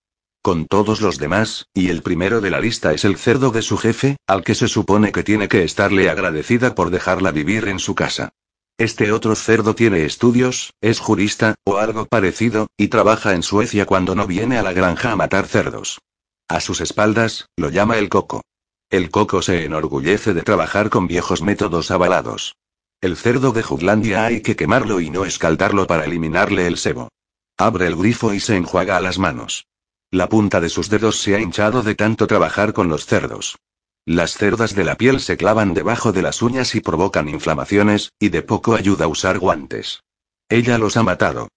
con 0.43 0.67
todos 0.67 0.99
los 0.99 1.19
demás, 1.19 1.67
y 1.73 1.87
el 1.87 2.01
primero 2.01 2.41
de 2.41 2.51
la 2.51 2.59
lista 2.59 2.93
es 2.93 3.05
el 3.05 3.17
cerdo 3.17 3.49
de 3.51 3.61
su 3.61 3.77
jefe, 3.77 4.17
al 4.27 4.43
que 4.43 4.55
se 4.55 4.67
supone 4.67 5.13
que 5.13 5.23
tiene 5.23 5.47
que 5.47 5.63
estarle 5.63 6.09
agradecida 6.09 6.75
por 6.75 6.89
dejarla 6.89 7.31
vivir 7.31 7.69
en 7.69 7.79
su 7.79 7.95
casa. 7.95 8.33
Este 8.77 9.13
otro 9.13 9.35
cerdo 9.35 9.73
tiene 9.73 10.03
estudios, 10.03 10.73
es 10.81 10.99
jurista, 10.99 11.55
o 11.63 11.77
algo 11.77 12.07
parecido, 12.07 12.67
y 12.75 12.89
trabaja 12.89 13.33
en 13.33 13.41
Suecia 13.41 13.85
cuando 13.85 14.15
no 14.15 14.27
viene 14.27 14.57
a 14.57 14.63
la 14.63 14.73
granja 14.73 15.13
a 15.13 15.15
matar 15.15 15.47
cerdos. 15.47 16.01
A 16.49 16.59
sus 16.59 16.81
espaldas, 16.81 17.47
lo 17.55 17.69
llama 17.69 17.97
el 17.97 18.09
coco. 18.09 18.41
El 18.93 19.09
coco 19.09 19.41
se 19.41 19.65
enorgullece 19.65 20.35
de 20.35 20.43
trabajar 20.43 20.91
con 20.91 21.07
viejos 21.07 21.41
métodos 21.41 21.89
avalados. 21.89 22.57
El 23.01 23.17
cerdo 23.17 23.51
de 23.51 23.63
Jutlandia 23.63 24.23
hay 24.23 24.41
que 24.41 24.55
quemarlo 24.55 24.99
y 24.99 25.09
no 25.09 25.25
escaldarlo 25.25 25.87
para 25.87 26.05
eliminarle 26.05 26.67
el 26.67 26.77
sebo. 26.77 27.09
Abre 27.57 27.87
el 27.87 27.95
grifo 27.95 28.35
y 28.35 28.39
se 28.39 28.55
enjuaga 28.55 29.01
las 29.01 29.17
manos. 29.17 29.65
La 30.11 30.29
punta 30.29 30.61
de 30.61 30.69
sus 30.69 30.91
dedos 30.91 31.19
se 31.19 31.33
ha 31.33 31.39
hinchado 31.39 31.81
de 31.81 31.95
tanto 31.95 32.27
trabajar 32.27 32.73
con 32.73 32.87
los 32.87 33.07
cerdos. 33.07 33.57
Las 34.05 34.33
cerdas 34.33 34.75
de 34.75 34.83
la 34.83 34.93
piel 34.93 35.21
se 35.21 35.37
clavan 35.37 35.73
debajo 35.73 36.11
de 36.11 36.21
las 36.21 36.43
uñas 36.43 36.75
y 36.75 36.79
provocan 36.79 37.29
inflamaciones, 37.29 38.11
y 38.19 38.29
de 38.29 38.43
poco 38.43 38.75
ayuda 38.75 39.05
a 39.05 39.07
usar 39.07 39.39
guantes. 39.39 40.03
Ella 40.49 40.77
los 40.77 40.97
ha 40.97 41.01
matado. 41.01 41.47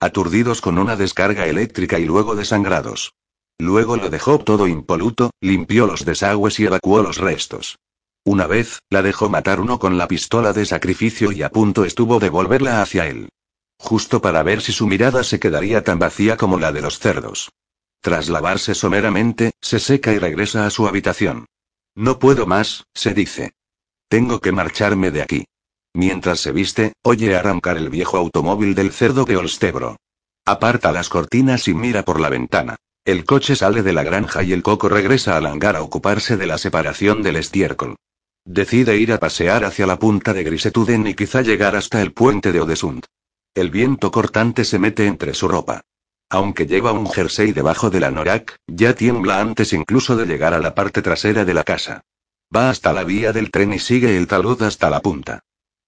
Aturdidos 0.00 0.62
con 0.62 0.78
una 0.78 0.96
descarga 0.96 1.46
eléctrica 1.46 1.98
y 1.98 2.06
luego 2.06 2.34
desangrados. 2.36 3.12
Luego 3.58 3.96
lo 3.96 4.10
dejó 4.10 4.38
todo 4.38 4.66
impoluto, 4.66 5.30
limpió 5.40 5.86
los 5.86 6.04
desagües 6.04 6.60
y 6.60 6.66
evacuó 6.66 7.02
los 7.02 7.18
restos. 7.18 7.78
Una 8.24 8.46
vez, 8.46 8.80
la 8.90 9.02
dejó 9.02 9.28
matar 9.28 9.60
uno 9.60 9.78
con 9.78 9.98
la 9.98 10.08
pistola 10.08 10.52
de 10.52 10.66
sacrificio 10.66 11.32
y 11.32 11.42
a 11.42 11.50
punto 11.50 11.84
estuvo 11.84 12.18
de 12.18 12.28
volverla 12.28 12.82
hacia 12.82 13.06
él. 13.06 13.28
Justo 13.78 14.20
para 14.20 14.42
ver 14.42 14.62
si 14.62 14.72
su 14.72 14.86
mirada 14.86 15.22
se 15.22 15.38
quedaría 15.38 15.84
tan 15.84 15.98
vacía 15.98 16.36
como 16.36 16.58
la 16.58 16.72
de 16.72 16.82
los 16.82 16.98
cerdos. 16.98 17.50
Tras 18.00 18.28
lavarse 18.28 18.74
someramente, 18.74 19.52
se 19.60 19.78
seca 19.78 20.12
y 20.12 20.18
regresa 20.18 20.66
a 20.66 20.70
su 20.70 20.86
habitación. 20.86 21.46
No 21.94 22.18
puedo 22.18 22.46
más, 22.46 22.84
se 22.94 23.14
dice. 23.14 23.52
Tengo 24.08 24.40
que 24.40 24.52
marcharme 24.52 25.10
de 25.10 25.22
aquí. 25.22 25.44
Mientras 25.94 26.40
se 26.40 26.52
viste, 26.52 26.92
oye 27.02 27.34
arrancar 27.36 27.78
el 27.78 27.88
viejo 27.88 28.18
automóvil 28.18 28.74
del 28.74 28.92
cerdo 28.92 29.24
de 29.24 29.36
Olstebro. 29.36 29.96
Aparta 30.44 30.92
las 30.92 31.08
cortinas 31.08 31.68
y 31.68 31.74
mira 31.74 32.02
por 32.02 32.20
la 32.20 32.28
ventana. 32.28 32.76
El 33.06 33.24
coche 33.24 33.54
sale 33.54 33.84
de 33.84 33.92
la 33.92 34.02
granja 34.02 34.42
y 34.42 34.52
el 34.52 34.64
coco 34.64 34.88
regresa 34.88 35.36
al 35.36 35.46
hangar 35.46 35.76
a 35.76 35.82
ocuparse 35.82 36.36
de 36.36 36.44
la 36.44 36.58
separación 36.58 37.22
del 37.22 37.36
estiércol. 37.36 37.94
Decide 38.44 38.96
ir 38.96 39.12
a 39.12 39.20
pasear 39.20 39.64
hacia 39.64 39.86
la 39.86 39.96
punta 39.96 40.32
de 40.32 40.42
Grisetuden 40.42 41.06
y 41.06 41.14
quizá 41.14 41.42
llegar 41.42 41.76
hasta 41.76 42.02
el 42.02 42.12
puente 42.12 42.50
de 42.50 42.60
Odesund. 42.60 43.04
El 43.54 43.70
viento 43.70 44.10
cortante 44.10 44.64
se 44.64 44.80
mete 44.80 45.06
entre 45.06 45.34
su 45.34 45.46
ropa. 45.46 45.82
Aunque 46.30 46.66
lleva 46.66 46.90
un 46.90 47.08
jersey 47.08 47.52
debajo 47.52 47.90
de 47.90 48.00
la 48.00 48.10
norak, 48.10 48.56
ya 48.66 48.96
tiembla 48.96 49.40
antes 49.40 49.72
incluso 49.72 50.16
de 50.16 50.26
llegar 50.26 50.52
a 50.52 50.58
la 50.58 50.74
parte 50.74 51.00
trasera 51.00 51.44
de 51.44 51.54
la 51.54 51.62
casa. 51.62 52.00
Va 52.54 52.70
hasta 52.70 52.92
la 52.92 53.04
vía 53.04 53.32
del 53.32 53.52
tren 53.52 53.72
y 53.72 53.78
sigue 53.78 54.16
el 54.16 54.26
talud 54.26 54.60
hasta 54.62 54.90
la 54.90 55.00
punta. 55.00 55.44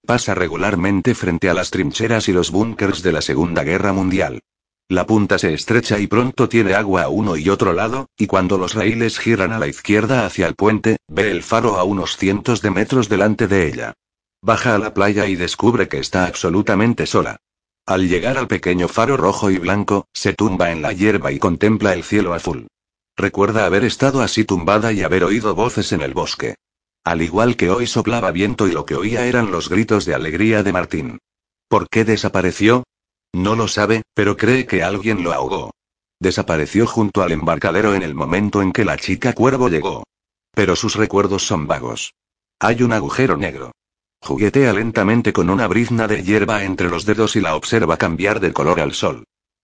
Pasa 0.07 0.37
regularmente 0.37 1.17
frente 1.17 1.51
a 1.51 1.55
las 1.55 1.71
trincheras 1.71 2.29
y 2.29 2.33
los 2.33 2.53
búnkers 2.53 3.03
de 3.03 3.11
la 3.11 3.23
Segunda 3.23 3.65
Guerra 3.65 3.93
Mundial. 3.93 4.41
La 4.91 5.07
punta 5.07 5.39
se 5.39 5.53
estrecha 5.53 5.99
y 5.99 6.07
pronto 6.07 6.49
tiene 6.49 6.73
agua 6.73 7.03
a 7.03 7.09
uno 7.11 7.37
y 7.37 7.51
otro 7.51 7.75
lado, 7.75 8.09
y 8.17 8.27
cuando 8.27 8.57
los 8.57 8.73
raíles 8.73 9.19
giran 9.19 9.53
a 9.53 9.59
la 9.59 9.67
izquierda 9.67 10.25
hacia 10.25 10.47
el 10.47 10.55
puente, 10.55 10.97
ve 11.09 11.31
el 11.31 11.43
faro 11.43 11.77
a 11.77 11.85
unos 11.85 12.17
cientos 12.17 12.63
de 12.63 12.71
metros 12.71 13.11
delante 13.11 13.49
de 13.49 13.69
ella. 13.69 13.93
Baja 14.41 14.75
a 14.75 14.79
la 14.79 14.95
playa 14.95 15.27
y 15.27 15.37
descubre 15.37 15.89
que 15.89 15.99
está 15.99 16.25
absolutamente 16.25 17.05
sola. 17.05 17.37
Al 17.85 18.09
llegar 18.09 18.39
al 18.39 18.49
pequeño 18.49 18.89
faro 18.89 19.19
rojo 19.19 19.51
y 19.51 19.59
blanco, 19.59 20.07
se 20.15 20.33
tumba 20.33 20.71
en 20.71 20.81
la 20.81 20.95
hierba 20.95 21.33
y 21.33 21.39
contempla 21.39 21.93
el 21.93 22.03
cielo 22.03 22.33
azul. 22.33 22.69
Recuerda 23.15 23.67
haber 23.67 23.85
estado 23.85 24.23
así 24.23 24.45
tumbada 24.45 24.93
y 24.93 25.03
haber 25.03 25.23
oído 25.23 25.55
voces 25.55 25.93
en 25.93 26.01
el 26.01 26.15
bosque. 26.15 26.55
Al 27.05 27.21
igual 27.21 27.57
que 27.57 27.69
hoy 27.69 27.87
soplaba 27.87 28.31
viento 28.31 28.67
y 28.67 28.73
lo 28.73 28.87
que 28.87 28.95
oía 28.95 29.27
eran 29.27 29.51
los 29.51 29.69
gritos 29.69 30.07
de 30.07 30.15
alegría 30.15 30.63
de 30.63 30.73
Martín. 30.73 31.19
¿Por 31.69 31.91
qué 31.91 32.05
desapareció? 32.05 32.85
No 33.39 33.55
lo 33.55 33.69
sabe, 33.69 34.03
pero 34.15 34.37
cree 34.37 34.67
que 34.67 34.83
alguien 34.83 35.23
lo 35.23 35.33
ahogó. 35.33 35.71
Desapareció 36.19 36.89
junto 36.89 37.23
al 37.23 37.31
embarcadero 37.31 37.95
en 37.95 38.03
el 38.03 38.13
momento 38.13 38.63
en 38.63 38.73
que 38.73 38.85
la 38.85 38.97
chica 38.97 39.33
cuervo 39.33 39.69
llegó. 39.69 40.03
Pero 40.57 40.75
sus 40.75 40.97
recuerdos 40.97 41.47
son 41.47 41.69
vagos. 41.69 42.15
Hay 42.59 42.83
un 42.83 42.93
agujero 42.93 43.37
negro. 43.37 43.71
Juguetea 44.21 44.73
lentamente 44.73 45.33
con 45.33 45.51
una 45.51 45.69
brizna 45.69 46.09
de 46.09 46.25
hierba 46.25 46.65
entre 46.65 46.89
los 46.89 47.07
dedos 47.07 47.37
y 47.37 47.41
la 47.41 47.55
observa 47.55 47.97
cambiar 47.97 48.41
de 48.41 48.53
color 48.53 48.81
al 48.81 48.93
sol. 48.93 49.23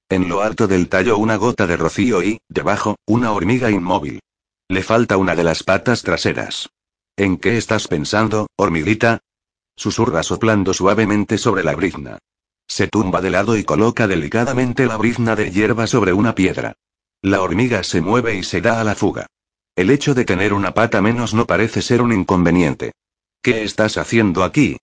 En 0.09 0.29
lo 0.29 0.43
alto 0.43 0.69
del 0.69 0.89
tallo 0.89 1.19
una 1.19 1.35
gota 1.35 1.67
de 1.67 1.77
rocío 1.77 2.23
y, 2.23 2.39
debajo, 2.49 2.95
una 3.07 3.33
hormiga 3.33 3.73
inmóvil. 3.73 4.21
Le 4.69 4.85
falta 4.85 5.17
una 5.17 5.35
de 5.35 5.43
las 5.43 5.65
patas 5.65 6.05
traseras. 6.05 6.71
¿En 7.17 7.39
qué 7.39 7.57
estás 7.57 7.89
pensando, 7.89 8.47
hormiguita? 8.55 9.19
Susurra 9.75 10.23
soplando 10.23 10.73
suavemente 10.73 11.39
sobre 11.39 11.65
la 11.65 11.75
brizna. 11.75 12.21
Se 12.67 12.89
tumba 12.89 13.21
de 13.21 13.31
lado 13.31 13.57
y 13.57 13.65
coloca 13.65 14.07
delicadamente 14.07 14.87
la 14.87 14.97
brizna 14.97 15.37
de 15.37 15.51
hierba 15.51 15.87
sobre 15.87 16.13
una 16.13 16.35
piedra. 16.35 16.75
La 17.23 17.41
hormiga 17.41 17.83
se 17.83 18.01
mueve 18.01 18.35
y 18.35 18.43
se 18.43 18.61
da 18.61 18.81
a 18.81 18.85
la 18.85 18.95
fuga. 18.95 19.27
El 19.77 19.91
hecho 19.91 20.15
de 20.15 20.25
tener 20.25 20.53
una 20.53 20.73
pata 20.73 21.01
menos 21.01 21.35
no 21.35 21.47
parece 21.47 21.83
ser 21.83 22.03
un 22.03 22.13
inconveniente. 22.13 22.93
¿Qué 23.43 23.65
estás 23.65 23.99
haciendo 23.99 24.45
aquí? 24.45 24.77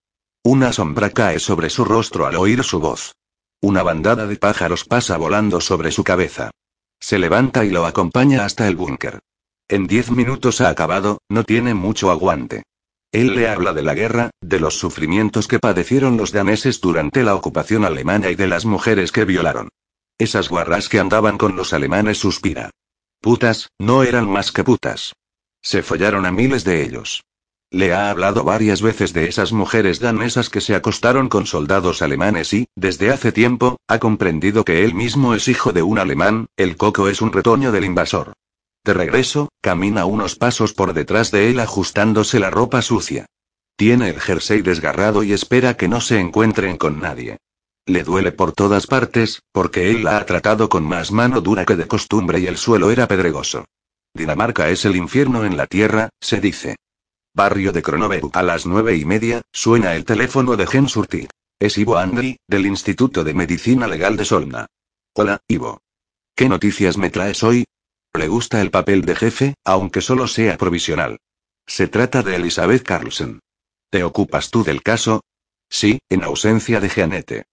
Una 0.44 0.74
sombra 0.74 1.12
cae 1.12 1.40
sobre 1.40 1.70
su 1.70 1.86
rostro 1.86 2.26
al 2.26 2.36
oír 2.36 2.64
su 2.64 2.80
voz. 2.80 3.14
Una 3.62 3.84
bandada 3.84 4.26
de 4.26 4.38
pájaros 4.38 4.86
pasa 4.86 5.18
volando 5.18 5.62
sobre 5.62 5.92
su 5.92 6.04
cabeza. 6.04 6.52
Se 7.00 7.20
levanta 7.20 7.64
y 7.64 7.70
lo 7.70 7.86
acompaña 7.86 8.44
hasta 8.44 8.68
el 8.68 8.76
búnker. 8.76 9.20
En 9.68 9.88
diez 9.88 10.12
minutos 10.12 10.62
ha 10.62 10.70
acabado, 10.70 11.20
no 11.30 11.44
tiene 11.44 11.74
mucho 11.74 12.12
aguante. 12.12 12.64
Él 13.12 13.36
le 13.36 13.50
habla 13.50 13.74
de 13.74 13.84
la 13.84 13.94
guerra, 13.94 14.32
de 14.40 14.60
los 14.60 14.80
sufrimientos 14.80 15.48
que 15.48 15.60
padecieron 15.60 16.16
los 16.16 16.32
daneses 16.32 16.80
durante 16.80 17.24
la 17.24 17.36
ocupación 17.36 17.84
alemana 17.84 18.30
y 18.30 18.36
de 18.36 18.48
las 18.48 18.66
mujeres 18.66 19.12
que 19.12 19.26
violaron. 19.26 19.70
Esas 20.18 20.48
guarras 20.48 20.88
que 20.88 21.00
andaban 21.00 21.38
con 21.38 21.58
los 21.58 21.74
alemanes 21.74 22.20
suspira. 22.20 22.70
Putas, 23.20 23.70
no 23.80 24.04
eran 24.04 24.30
más 24.30 24.52
que 24.54 24.64
putas. 24.64 25.14
Se 25.62 25.84
follaron 25.84 26.26
a 26.26 26.32
miles 26.32 26.64
de 26.64 26.84
ellos. 26.84 27.24
Le 27.70 27.94
ha 27.94 28.10
hablado 28.10 28.44
varias 28.44 28.82
veces 28.82 29.14
de 29.14 29.28
esas 29.28 29.52
mujeres 29.52 30.00
danesas 30.00 30.50
que 30.50 30.62
se 30.62 30.76
acostaron 30.76 31.28
con 31.28 31.46
soldados 31.46 32.02
alemanes 32.02 32.54
y, 32.54 32.68
desde 32.76 33.12
hace 33.12 33.32
tiempo, 33.32 33.78
ha 33.88 34.00
comprendido 34.00 34.64
que 34.64 34.84
él 34.84 34.94
mismo 34.94 35.36
es 35.36 35.48
hijo 35.48 35.72
de 35.72 35.82
un 35.82 36.00
alemán, 36.00 36.48
el 36.56 36.78
coco 36.78 37.10
es 37.10 37.22
un 37.22 37.32
retoño 37.32 37.72
del 37.72 37.86
invasor. 37.86 38.34
De 38.84 38.94
regreso, 38.94 39.50
camina 39.62 40.06
unos 40.06 40.36
pasos 40.36 40.74
por 40.74 40.94
detrás 40.94 41.32
de 41.32 41.50
él 41.50 41.60
ajustándose 41.60 42.40
la 42.40 42.50
ropa 42.50 42.82
sucia. 42.82 43.28
Tiene 43.76 44.10
el 44.10 44.20
jersey 44.20 44.62
desgarrado 44.62 45.24
y 45.24 45.34
espera 45.34 45.76
que 45.76 45.88
no 45.88 46.02
se 46.02 46.20
encuentren 46.20 46.78
con 46.78 47.00
nadie. 47.00 47.38
Le 47.86 48.04
duele 48.04 48.32
por 48.32 48.54
todas 48.54 48.88
partes, 48.88 49.42
porque 49.52 49.92
él 49.92 50.04
la 50.04 50.18
ha 50.18 50.26
tratado 50.26 50.70
con 50.70 50.84
más 50.84 51.12
mano 51.12 51.42
dura 51.42 51.66
que 51.66 51.76
de 51.76 51.88
costumbre 51.88 52.40
y 52.40 52.48
el 52.48 52.58
suelo 52.58 52.92
era 52.92 53.08
pedregoso. 53.08 53.66
Dinamarca 54.14 54.70
es 54.70 54.86
el 54.86 54.96
infierno 54.96 55.46
en 55.46 55.58
la 55.58 55.68
tierra, 55.68 56.10
se 56.20 56.40
dice. 56.40 56.76
Barrio 57.34 57.72
de 57.72 57.82
Kronoberg. 57.82 58.30
A 58.34 58.44
las 58.44 58.66
nueve 58.66 58.96
y 58.98 59.06
media, 59.06 59.42
suena 59.52 59.96
el 59.96 60.06
teléfono 60.06 60.58
de 60.58 60.68
Jens 60.68 60.96
Urtig. 60.96 61.30
Es 61.60 61.78
Ivo 61.78 61.98
Andri, 61.98 62.38
del 62.48 62.66
Instituto 62.66 63.24
de 63.24 63.34
Medicina 63.34 63.88
Legal 63.88 64.18
de 64.18 64.26
Solna. 64.26 64.68
Hola, 65.14 65.40
Ivo. 65.48 65.82
¿Qué 66.36 66.50
noticias 66.50 66.98
me 66.98 67.10
traes 67.10 67.44
hoy? 67.44 67.66
Le 68.14 68.28
gusta 68.28 68.62
el 68.62 68.72
papel 68.72 69.04
de 69.04 69.16
jefe, 69.16 69.54
aunque 69.64 70.02
solo 70.02 70.28
sea 70.28 70.58
provisional. 70.58 71.20
Se 71.66 71.88
trata 71.88 72.24
de 72.24 72.36
Elizabeth 72.36 72.84
Carlson. 72.84 73.40
¿Te 73.90 74.04
ocupas 74.04 74.52
tú 74.52 74.64
del 74.64 74.84
caso? 74.84 75.22
Sí, 75.70 76.00
en 76.10 76.24
ausencia 76.24 76.80
de 76.82 76.90
Jeanette. 76.90 77.44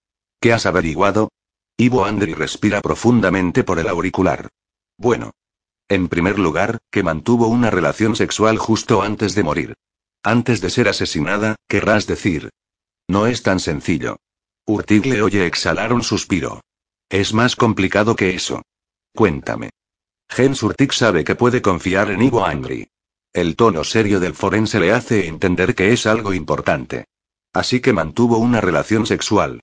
¿Qué 0.40 0.52
has 0.52 0.66
averiguado? 0.66 1.30
Ivo 1.76 2.04
Andri 2.04 2.34
respira 2.34 2.80
profundamente 2.80 3.62
por 3.62 3.78
el 3.78 3.88
auricular. 3.88 4.48
Bueno. 4.96 5.30
En 5.88 6.08
primer 6.08 6.38
lugar, 6.38 6.78
que 6.90 7.02
mantuvo 7.02 7.46
una 7.46 7.70
relación 7.70 8.16
sexual 8.16 8.58
justo 8.58 9.00
antes 9.00 9.34
de 9.34 9.42
morir. 9.44 9.74
Antes 10.22 10.60
de 10.60 10.70
ser 10.70 10.88
asesinada, 10.88 11.56
querrás 11.68 12.06
decir. 12.06 12.50
No 13.06 13.26
es 13.26 13.42
tan 13.42 13.60
sencillo. 13.60 14.16
Urtig 14.66 15.06
le 15.06 15.22
oye 15.22 15.46
exhalar 15.46 15.92
un 15.92 16.02
suspiro. 16.02 16.60
Es 17.08 17.32
más 17.32 17.56
complicado 17.56 18.16
que 18.16 18.34
eso. 18.34 18.62
Cuéntame. 19.14 19.70
Jens 20.28 20.62
Urtig 20.62 20.92
sabe 20.92 21.24
que 21.24 21.34
puede 21.34 21.62
confiar 21.62 22.10
en 22.10 22.22
Ivo 22.22 22.44
Andri. 22.44 22.88
El 23.32 23.56
tono 23.56 23.84
serio 23.84 24.20
del 24.20 24.34
forense 24.34 24.80
le 24.80 24.92
hace 24.92 25.26
entender 25.26 25.74
que 25.74 25.92
es 25.92 26.06
algo 26.06 26.32
importante. 26.32 27.06
Así 27.52 27.80
que 27.80 27.92
mantuvo 27.92 28.38
una 28.38 28.60
relación 28.60 29.06
sexual. 29.06 29.60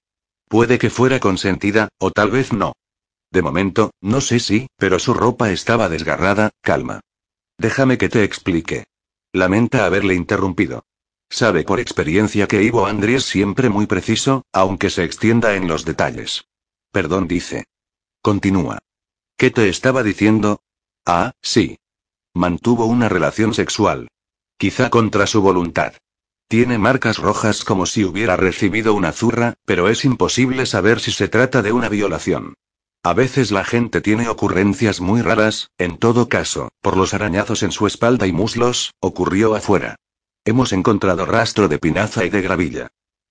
Puede 0.47 0.77
que 0.77 0.89
fuera 0.89 1.19
consentida, 1.19 1.89
o 1.97 2.11
tal 2.11 2.31
vez 2.31 2.53
no. 2.53 2.73
De 3.31 3.41
momento, 3.41 3.91
no 4.01 4.21
sé 4.21 4.39
si, 4.39 4.67
pero 4.77 4.99
su 4.99 5.13
ropa 5.13 5.51
estaba 5.51 5.89
desgarrada, 5.89 6.51
calma. 6.61 7.01
Déjame 7.57 7.97
que 7.97 8.09
te 8.09 8.23
explique. 8.23 8.85
Lamenta 9.33 9.85
haberle 9.85 10.15
interrumpido. 10.15 10.85
Sabe 11.29 11.63
por 11.63 11.79
experiencia 11.79 12.47
que 12.47 12.63
Ivo 12.63 12.85
Andri 12.85 13.15
es 13.15 13.25
siempre 13.25 13.69
muy 13.69 13.87
preciso, 13.87 14.43
aunque 14.53 14.89
se 14.89 15.03
extienda 15.03 15.55
en 15.55 15.67
los 15.67 15.83
detalles. 15.85 16.45
Perdón, 16.91 17.27
dice. 17.27 17.65
Continúa. 18.21 18.79
¿Qué 19.37 19.51
te 19.51 19.67
estaba 19.67 20.01
diciendo? 20.01 20.61
Ah, 21.05 21.33
sí. 21.41 21.77
Mantuvo 22.33 22.85
una 22.85 23.09
relación 23.09 23.53
sexual. 23.53 24.07
Quizá 24.57 24.89
contra 24.89 25.27
su 25.27 25.41
voluntad. 25.41 25.93
Tiene 26.47 26.77
marcas 26.77 27.17
rojas 27.17 27.65
como 27.65 27.85
si 27.85 28.05
hubiera 28.05 28.37
recibido 28.37 28.93
una 28.93 29.11
zurra, 29.11 29.55
pero 29.65 29.89
es 29.89 30.05
imposible 30.05 30.65
saber 30.65 31.01
si 31.01 31.11
se 31.11 31.27
trata 31.27 31.61
de 31.61 31.73
una 31.73 31.89
violación. 31.89 32.53
A 33.03 33.13
veces 33.13 33.51
la 33.51 33.65
gente 33.65 33.99
tiene 33.99 34.29
ocurrencias 34.29 35.01
muy 35.01 35.21
raras, 35.21 35.69
en 35.77 35.97
todo 35.97 36.29
caso, 36.29 36.69
por 36.81 36.95
los 36.95 37.13
arañazos 37.13 37.61
en 37.61 37.71
su 37.71 37.87
espalda 37.87 38.27
y 38.27 38.31
muslos, 38.31 38.93
ocurrió 38.99 39.53
afuera. 39.53 39.97
Hemos 40.45 40.71
encontrado 40.71 41.25
rastro 41.25 41.67
de 41.67 41.77
pinaza 41.77 42.23
y 42.23 42.29
de 42.29 42.41
gravilla. 42.41 42.87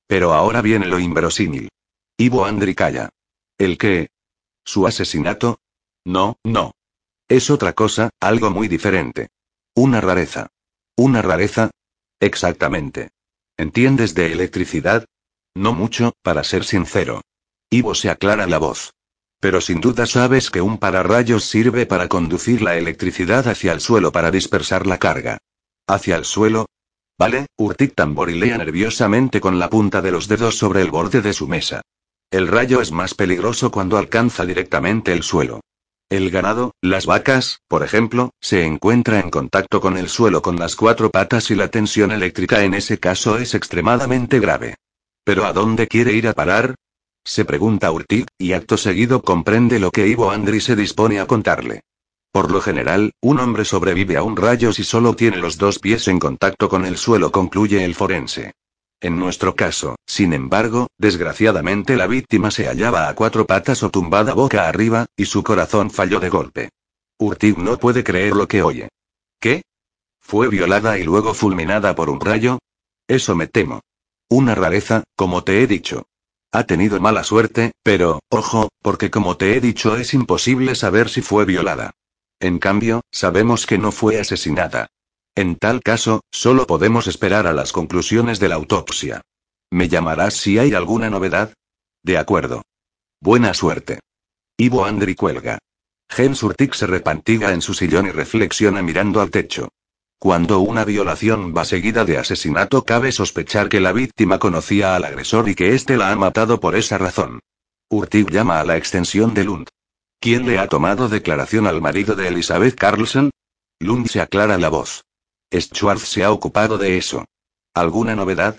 Pero 0.07 0.35
ahora 0.35 0.61
viene 0.61 0.87
lo 0.87 0.99
inverosímil. 0.99 1.71
Ivo 2.19 2.45
Andri 2.45 2.75
calla. 2.75 3.09
¿El 3.57 3.79
qué? 3.79 4.11
¿Su 4.65 4.87
asesinato? 4.87 5.61
No, 6.05 6.37
no. 6.45 6.73
Es 7.29 7.51
otra 7.51 7.73
cosa, 7.73 8.11
algo 8.21 8.51
muy 8.51 8.69
diferente. 8.69 9.29
Una 9.75 10.01
rareza. 10.01 10.49
¿Una 10.97 11.23
rareza? 11.23 11.71
Exactamente. 12.21 13.11
¿Entiendes 13.57 14.15
de 14.15 14.33
electricidad? 14.33 15.07
No 15.55 15.73
mucho, 15.73 16.13
para 16.23 16.45
ser 16.45 16.65
sincero. 16.65 17.23
Ivo 17.71 17.95
se 17.95 18.11
aclara 18.11 18.47
la 18.47 18.59
voz. 18.59 18.93
Pero 19.41 19.61
sin 19.61 19.81
duda 19.81 20.07
sabes 20.07 20.51
que 20.51 20.61
un 20.61 20.79
pararrayos 20.79 21.45
sirve 21.45 21.87
para 21.87 22.09
conducir 22.09 22.63
la 22.63 22.77
electricidad 22.77 23.47
hacia 23.49 23.73
el 23.73 23.81
suelo 23.81 24.13
para 24.13 24.31
dispersar 24.31 24.87
la 24.87 24.99
carga. 24.99 25.39
¿Hacia 25.87 26.17
el 26.17 26.25
suelo? 26.25 26.67
Vale, 27.19 27.47
Urtik 27.57 27.95
tamborilea 27.95 28.59
nerviosamente 28.59 29.41
con 29.41 29.59
la 29.59 29.71
punta 29.71 30.03
de 30.03 30.11
los 30.11 30.29
dedos 30.29 30.59
sobre 30.59 30.81
el 30.81 30.91
borde 30.91 31.21
de 31.21 31.33
su 31.33 31.47
mesa. 31.47 31.83
El 32.31 32.49
rayo 32.49 32.81
es 32.81 32.91
más 32.91 33.15
peligroso 33.15 33.71
cuando 33.71 33.97
alcanza 33.99 34.45
directamente 34.45 35.13
el 35.13 35.23
suelo. 35.23 35.61
El 36.11 36.31
ganado, 36.31 36.73
las 36.81 37.07
vacas, 37.07 37.61
por 37.67 37.83
ejemplo, 37.83 38.31
se 38.41 38.65
encuentra 38.65 39.21
en 39.21 39.31
contacto 39.31 39.81
con 39.81 39.97
el 39.97 40.09
suelo 40.09 40.43
con 40.43 40.57
las 40.57 40.77
cuatro 40.77 41.11
patas 41.11 41.51
y 41.51 41.55
la 41.55 41.69
tensión 41.69 42.13
eléctrica 42.13 42.63
en 42.63 42.75
ese 42.75 42.99
caso 42.99 43.39
es 43.39 43.55
extremadamente 43.55 44.39
grave. 44.39 44.77
¿Pero 45.25 45.47
a 45.47 45.53
dónde 45.53 45.87
quiere 45.89 46.13
ir 46.13 46.29
a 46.29 46.35
parar? 46.35 46.75
Se 47.25 47.47
pregunta 47.47 47.91
Urtig, 47.91 48.27
y 48.39 48.53
acto 48.53 48.77
seguido 48.77 49.23
comprende 49.23 49.79
lo 49.79 49.91
que 49.91 50.07
Ivo 50.07 50.31
Andri 50.31 50.61
se 50.61 50.77
dispone 50.77 51.21
a 51.21 51.27
contarle. 51.27 51.81
Por 52.31 52.51
lo 52.51 52.61
general, 52.61 53.13
un 53.23 53.41
hombre 53.41 53.65
sobrevive 53.65 54.17
a 54.17 54.23
un 54.23 54.37
rayo 54.37 54.73
si 54.73 54.85
solo 54.85 55.15
tiene 55.17 55.39
los 55.39 55.57
dos 55.57 55.79
pies 55.79 56.07
en 56.09 56.19
contacto 56.19 56.69
con 56.69 56.85
el 56.85 56.99
suelo, 56.99 57.33
concluye 57.33 57.83
el 57.85 57.95
forense. 57.95 58.53
En 59.01 59.19
nuestro 59.19 59.55
caso, 59.55 59.97
sin 60.07 60.33
embargo, 60.33 60.87
desgraciadamente 60.99 61.97
la 61.97 62.07
víctima 62.07 62.51
se 62.51 62.67
hallaba 62.67 63.09
a 63.09 63.15
cuatro 63.15 63.47
patas 63.47 63.83
o 63.83 63.91
tumbada 63.91 64.35
boca 64.35 64.69
arriba, 64.69 65.07
y 65.17 65.27
su 65.27 65.43
corazón 65.43 65.91
falló 65.91 66.21
de 66.21 66.31
golpe. 66.31 66.71
Urtig 67.19 67.59
no 67.59 67.79
puede 67.79 68.03
creer 68.03 68.35
lo 68.35 68.49
que 68.49 68.63
oye. 68.63 68.89
¿Qué? 69.41 69.63
¿Fue 70.21 70.49
violada 70.49 70.99
y 70.99 71.05
luego 71.05 71.35
fulminada 71.35 71.95
por 71.95 72.09
un 72.09 72.21
rayo? 72.21 72.59
Eso 73.07 73.37
me 73.37 73.47
temo. 73.47 73.83
Una 74.31 74.55
rareza, 74.55 75.05
como 75.17 75.45
te 75.45 75.63
he 75.63 75.67
dicho. 75.67 76.07
Ha 76.51 76.65
tenido 76.65 77.01
mala 77.01 77.25
suerte, 77.25 77.73
pero, 77.83 78.21
ojo, 78.31 78.69
porque 78.81 79.11
como 79.11 79.37
te 79.37 79.57
he 79.57 79.61
dicho 79.61 79.97
es 79.97 80.15
imposible 80.15 80.75
saber 80.75 81.09
si 81.09 81.21
fue 81.21 81.45
violada. 81.45 81.91
En 82.41 82.59
cambio, 82.59 83.03
sabemos 83.11 83.67
que 83.67 83.77
no 83.77 83.93
fue 83.93 84.19
asesinada. 84.19 84.89
En 85.37 85.57
tal 85.57 85.83
caso, 85.83 86.21
solo 86.31 86.67
podemos 86.67 87.09
esperar 87.09 87.47
a 87.47 87.53
las 87.53 87.73
conclusiones 87.73 88.39
de 88.39 88.49
la 88.49 88.55
autopsia. 88.55 89.23
¿Me 89.71 89.89
llamarás 89.89 90.35
si 90.35 90.59
hay 90.59 90.75
alguna 90.75 91.11
novedad? 91.11 91.55
De 92.05 92.19
acuerdo. 92.19 92.63
Buena 93.21 93.53
suerte. 93.55 93.99
Ivo 94.57 94.85
Andri 94.85 95.17
cuelga. 95.17 95.59
Jens 96.09 96.43
Urtik 96.45 96.75
se 96.75 96.87
repantiga 96.87 97.53
en 97.53 97.63
su 97.63 97.75
sillón 97.75 98.07
y 98.07 98.11
reflexiona 98.11 98.83
mirando 98.83 99.21
al 99.21 99.31
techo. 99.31 99.71
Cuando 100.21 100.61
una 100.61 100.85
violación 100.85 101.53
va 101.57 101.65
seguida 101.65 102.05
de 102.05 102.19
asesinato, 102.19 102.85
cabe 102.85 103.11
sospechar 103.11 103.69
que 103.69 103.81
la 103.81 103.93
víctima 103.93 104.39
conocía 104.39 104.95
al 104.95 105.05
agresor 105.05 105.49
y 105.49 105.57
que 105.57 105.75
éste 105.75 105.97
la 105.97 106.13
ha 106.13 106.17
matado 106.17 106.61
por 106.61 106.77
esa 106.77 106.99
razón. 106.99 107.41
Urtig 107.91 108.31
llama 108.31 108.61
a 108.61 108.65
la 108.65 108.77
extensión 108.77 109.35
de 109.35 109.45
Lund. 109.45 109.69
¿Quién 110.21 110.47
le 110.47 110.59
ha 110.59 110.69
tomado 110.69 111.09
declaración 111.09 111.67
al 111.67 111.81
marido 111.81 112.15
de 112.15 112.29
Elizabeth 112.29 112.77
Carlson? 112.77 113.31
Lund 113.81 114.07
se 114.07 114.21
aclara 114.21 114.57
la 114.59 114.69
voz. 114.69 115.03
Schwartz 115.61 116.05
se 116.05 116.25
ha 116.25 116.33
ocupado 116.33 116.79
de 116.79 116.97
eso. 116.97 117.25
¿Alguna 117.75 118.15
novedad? 118.15 118.59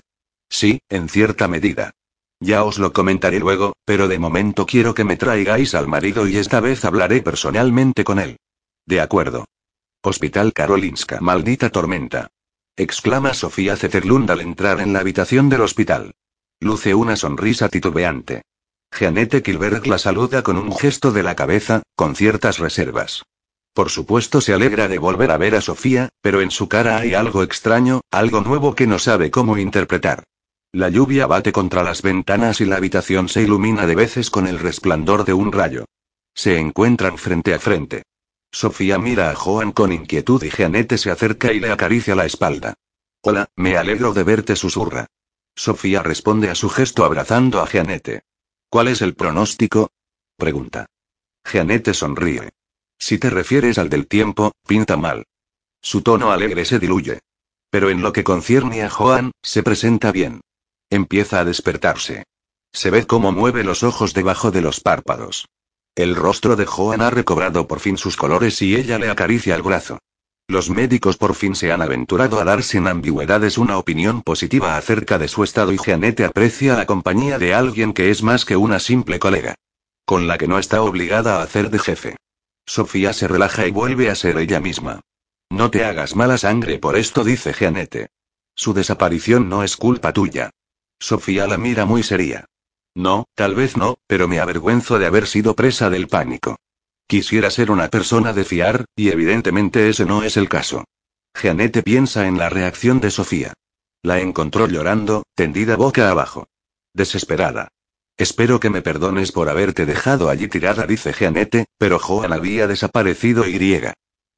Sí, 0.50 0.80
en 0.90 1.10
cierta 1.10 1.48
medida. 1.48 1.92
Ya 2.40 2.64
os 2.64 2.78
lo 2.80 2.94
comentaré 2.94 3.40
luego, 3.40 3.74
pero 3.86 4.08
de 4.08 4.20
momento 4.20 4.66
quiero 4.66 4.94
que 4.94 5.04
me 5.04 5.18
traigáis 5.18 5.74
al 5.74 5.88
marido 5.88 6.28
y 6.28 6.38
esta 6.38 6.60
vez 6.60 6.86
hablaré 6.86 7.22
personalmente 7.22 8.04
con 8.04 8.20
él. 8.20 8.38
De 8.86 9.02
acuerdo. 9.02 9.46
Hospital 10.02 10.54
Karolinska. 10.54 11.20
Maldita 11.22 11.70
tormenta. 11.70 12.28
Exclama 12.76 13.34
Sofía 13.34 13.76
Zetterlund 13.78 14.30
al 14.30 14.42
entrar 14.42 14.82
en 14.82 14.94
la 14.94 15.00
habitación 15.00 15.50
del 15.50 15.62
hospital. 15.62 16.14
Luce 16.60 16.94
una 16.94 17.16
sonrisa 17.16 17.70
titubeante. 17.70 18.44
Jeanette 18.92 19.42
Kilberg 19.42 19.88
la 19.88 19.98
saluda 19.98 20.44
con 20.44 20.58
un 20.58 20.76
gesto 20.76 21.12
de 21.12 21.24
la 21.24 21.36
cabeza, 21.36 21.84
con 21.96 22.16
ciertas 22.16 22.60
reservas. 22.60 23.24
Por 23.76 23.90
supuesto 23.90 24.40
se 24.40 24.54
alegra 24.54 24.88
de 24.88 24.98
volver 24.98 25.32
a 25.32 25.38
ver 25.38 25.54
a 25.54 25.60
Sofía, 25.60 26.08
pero 26.22 26.40
en 26.40 26.50
su 26.50 26.70
cara 26.70 26.96
hay 26.96 27.14
algo 27.14 27.44
extraño, 27.44 28.00
algo 28.10 28.40
nuevo 28.40 28.74
que 28.74 28.88
no 28.88 29.00
sabe 29.00 29.32
cómo 29.32 29.58
interpretar. 29.58 30.24
La 30.72 30.88
lluvia 30.88 31.28
bate 31.28 31.52
contra 31.52 31.84
las 31.84 32.02
ventanas 32.02 32.62
y 32.62 32.66
la 32.66 32.78
habitación 32.78 33.28
se 33.28 33.42
ilumina 33.42 33.86
de 33.86 33.96
veces 33.96 34.30
con 34.30 34.48
el 34.48 34.60
resplandor 34.60 35.26
de 35.26 35.34
un 35.34 35.52
rayo. 35.52 35.84
Se 36.34 36.58
encuentran 36.58 37.18
frente 37.18 37.54
a 37.54 37.60
frente. 37.60 38.04
Sofía 38.50 38.98
mira 38.98 39.30
a 39.30 39.36
Joan 39.36 39.74
con 39.74 39.92
inquietud 39.92 40.42
y 40.42 40.52
Jeanette 40.52 40.98
se 40.98 41.12
acerca 41.12 41.52
y 41.52 41.60
le 41.60 41.70
acaricia 41.70 42.16
la 42.16 42.26
espalda. 42.26 42.76
Hola, 43.24 43.50
me 43.58 43.76
alegro 43.76 44.14
de 44.14 44.24
verte, 44.24 44.56
susurra. 44.56 45.08
Sofía 45.54 46.02
responde 46.02 46.50
a 46.50 46.56
su 46.56 46.70
gesto 46.70 47.04
abrazando 47.04 47.62
a 47.62 47.68
Jeanette. 47.68 48.22
¿Cuál 48.70 48.88
es 48.88 49.02
el 49.02 49.16
pronóstico? 49.16 49.90
pregunta. 50.38 50.86
Jeanette 51.44 51.94
sonríe. 51.94 52.52
Si 52.98 53.18
te 53.18 53.30
refieres 53.30 53.78
al 53.78 53.90
del 53.90 54.08
tiempo, 54.08 54.52
pinta 54.68 54.98
mal. 54.98 55.26
Su 55.82 56.02
tono 56.02 56.32
alegre 56.32 56.66
se 56.66 56.80
diluye. 56.80 57.20
Pero 57.70 57.90
en 57.90 58.02
lo 58.02 58.14
que 58.14 58.24
concierne 58.24 58.84
a 58.84 58.90
Joan, 58.90 59.32
se 59.44 59.64
presenta 59.64 60.12
bien. 60.12 60.42
Empieza 60.90 61.40
a 61.40 61.46
despertarse. 61.46 62.24
Se 62.74 62.90
ve 62.90 63.06
cómo 63.06 63.32
mueve 63.32 63.64
los 63.64 63.84
ojos 63.84 64.14
debajo 64.14 64.52
de 64.52 64.62
los 64.62 64.80
párpados. 64.80 65.48
El 65.96 66.16
rostro 66.16 66.56
de 66.56 66.66
Joan 66.66 67.02
ha 67.02 67.10
recobrado 67.10 67.68
por 67.68 67.80
fin 67.80 67.98
sus 67.98 68.18
colores 68.18 68.62
y 68.62 68.76
ella 68.76 69.00
le 69.00 69.10
acaricia 69.10 69.56
el 69.56 69.62
brazo. 69.62 70.00
Los 70.48 70.70
médicos 70.70 71.18
por 71.18 71.34
fin 71.34 71.56
se 71.56 71.72
han 71.72 71.82
aventurado 71.82 72.40
a 72.40 72.44
dar 72.44 72.62
sin 72.62 72.88
ambigüedades 72.88 73.58
una 73.58 73.78
opinión 73.78 74.22
positiva 74.22 74.78
acerca 74.78 75.18
de 75.18 75.28
su 75.28 75.44
estado 75.44 75.72
y 75.72 75.78
Jeanette 75.78 76.22
aprecia 76.22 76.76
la 76.76 76.86
compañía 76.86 77.40
de 77.40 77.54
alguien 77.54 77.94
que 77.94 78.12
es 78.12 78.22
más 78.22 78.46
que 78.46 78.56
una 78.56 78.80
simple 78.80 79.20
colega. 79.20 79.56
Con 80.06 80.28
la 80.28 80.38
que 80.38 80.48
no 80.48 80.60
está 80.60 80.84
obligada 80.84 81.40
a 81.40 81.44
hacer 81.44 81.72
de 81.72 81.80
jefe. 81.80 82.16
Sofía 82.66 83.14
se 83.14 83.28
relaja 83.28 83.68
y 83.68 83.72
vuelve 83.72 84.10
a 84.10 84.16
ser 84.16 84.38
ella 84.38 84.60
misma. 84.60 85.02
No 85.50 85.70
te 85.70 85.86
hagas 85.86 86.16
mala 86.16 86.38
sangre 86.38 86.80
por 86.80 86.98
esto, 86.98 87.24
dice 87.24 87.54
Jeanette. 87.54 88.10
Su 88.56 88.74
desaparición 88.74 89.50
no 89.50 89.64
es 89.64 89.78
culpa 89.78 90.14
tuya. 90.14 90.50
Sofía 91.00 91.46
la 91.48 91.58
mira 91.58 91.86
muy 91.86 92.04
seria. 92.04 92.46
No, 92.96 93.26
tal 93.36 93.56
vez 93.56 93.76
no, 93.76 93.98
pero 94.08 94.28
me 94.28 94.40
avergüenzo 94.40 94.98
de 94.98 95.06
haber 95.06 95.28
sido 95.28 95.56
presa 95.56 95.90
del 95.90 96.08
pánico. 96.08 96.58
Quisiera 97.08 97.52
ser 97.52 97.70
una 97.70 97.90
persona 97.90 98.34
de 98.34 98.46
fiar, 98.46 98.86
y 98.96 99.10
evidentemente 99.10 99.90
ese 99.90 100.06
no 100.06 100.24
es 100.24 100.38
el 100.38 100.50
caso. 100.50 100.86
Jeanette 101.40 101.84
piensa 101.84 102.28
en 102.28 102.38
la 102.38 102.50
reacción 102.50 103.00
de 103.02 103.12
Sofía. 103.12 103.54
La 104.02 104.22
encontró 104.22 104.68
llorando, 104.68 105.24
tendida 105.36 105.76
boca 105.76 106.10
abajo. 106.10 106.48
Desesperada. 106.94 107.68
Espero 108.18 108.62
que 108.62 108.70
me 108.70 108.82
perdones 108.82 109.32
por 109.34 109.50
haberte 109.50 109.86
dejado 109.86 110.30
allí 110.30 110.48
tirada, 110.48 110.88
dice 110.88 111.12
Jeanette, 111.12 111.66
pero 111.78 112.00
Joan 112.00 112.32
había 112.32 112.66
desaparecido 112.66 113.46
y 113.46 113.54
griega. 113.54 113.94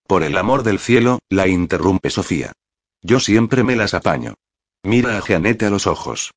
Por 0.08 0.24
el 0.24 0.38
amor 0.38 0.64
del 0.64 0.80
cielo, 0.80 1.20
la 1.30 1.48
interrumpe 1.48 2.10
Sofía. 2.10 2.54
Yo 3.02 3.20
siempre 3.20 3.64
me 3.64 3.76
las 3.76 3.94
apaño. 3.94 4.34
Mira 4.84 5.18
a 5.18 5.22
Jeanette 5.22 5.64
a 5.64 5.70
los 5.70 5.86
ojos. 5.86 6.32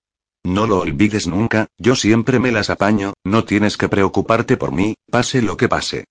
No 0.45 0.67
lo 0.67 0.81
olvides 0.81 1.27
nunca, 1.27 1.67
yo 1.79 1.97
siempre 1.97 2.39
me 2.39 2.53
las 2.53 2.69
apaño, 2.69 3.15
no 3.25 3.45
tienes 3.45 3.77
que 3.77 3.89
preocuparte 3.89 4.57
por 4.57 4.73
mí, 4.73 4.97
pase 5.11 5.41
lo 5.41 5.57
que 5.57 5.69
pase. 5.69 6.05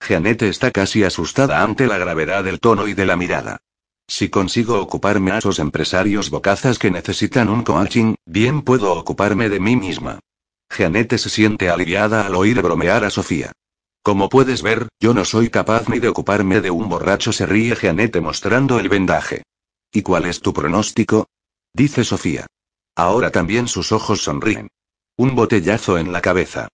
Jeanette 0.00 0.42
está 0.42 0.70
casi 0.70 1.02
asustada 1.04 1.62
ante 1.62 1.86
la 1.86 1.98
gravedad 1.98 2.44
del 2.44 2.60
tono 2.60 2.86
y 2.86 2.94
de 2.94 3.06
la 3.06 3.16
mirada. 3.16 3.58
Si 4.08 4.28
consigo 4.28 4.80
ocuparme 4.80 5.32
a 5.32 5.38
esos 5.38 5.58
empresarios 5.58 6.30
bocazas 6.30 6.78
que 6.78 6.92
necesitan 6.92 7.48
un 7.48 7.62
coaching, 7.62 8.14
bien 8.24 8.62
puedo 8.62 8.92
ocuparme 8.92 9.48
de 9.48 9.58
mí 9.58 9.74
misma. 9.74 10.20
Jeanette 10.70 11.18
se 11.18 11.28
siente 11.28 11.70
aliviada 11.70 12.26
al 12.26 12.34
oír 12.34 12.60
bromear 12.62 13.04
a 13.04 13.10
Sofía. 13.10 13.52
Como 14.02 14.28
puedes 14.28 14.62
ver, 14.62 14.88
yo 15.00 15.14
no 15.14 15.24
soy 15.24 15.50
capaz 15.50 15.88
ni 15.88 15.98
de 15.98 16.08
ocuparme 16.08 16.60
de 16.60 16.70
un 16.70 16.88
borracho, 16.88 17.32
se 17.32 17.46
ríe 17.46 17.74
Jeanette 17.74 18.20
mostrando 18.20 18.78
el 18.78 18.88
vendaje. 18.88 19.42
¿Y 19.92 20.02
cuál 20.02 20.26
es 20.26 20.40
tu 20.40 20.52
pronóstico? 20.52 21.26
dice 21.72 22.04
Sofía. 22.04 22.46
Ahora 22.94 23.30
también 23.30 23.68
sus 23.68 23.92
ojos 23.92 24.22
sonríen. 24.22 24.68
Un 25.16 25.34
botellazo 25.34 25.98
en 25.98 26.12
la 26.12 26.20
cabeza. 26.20 26.68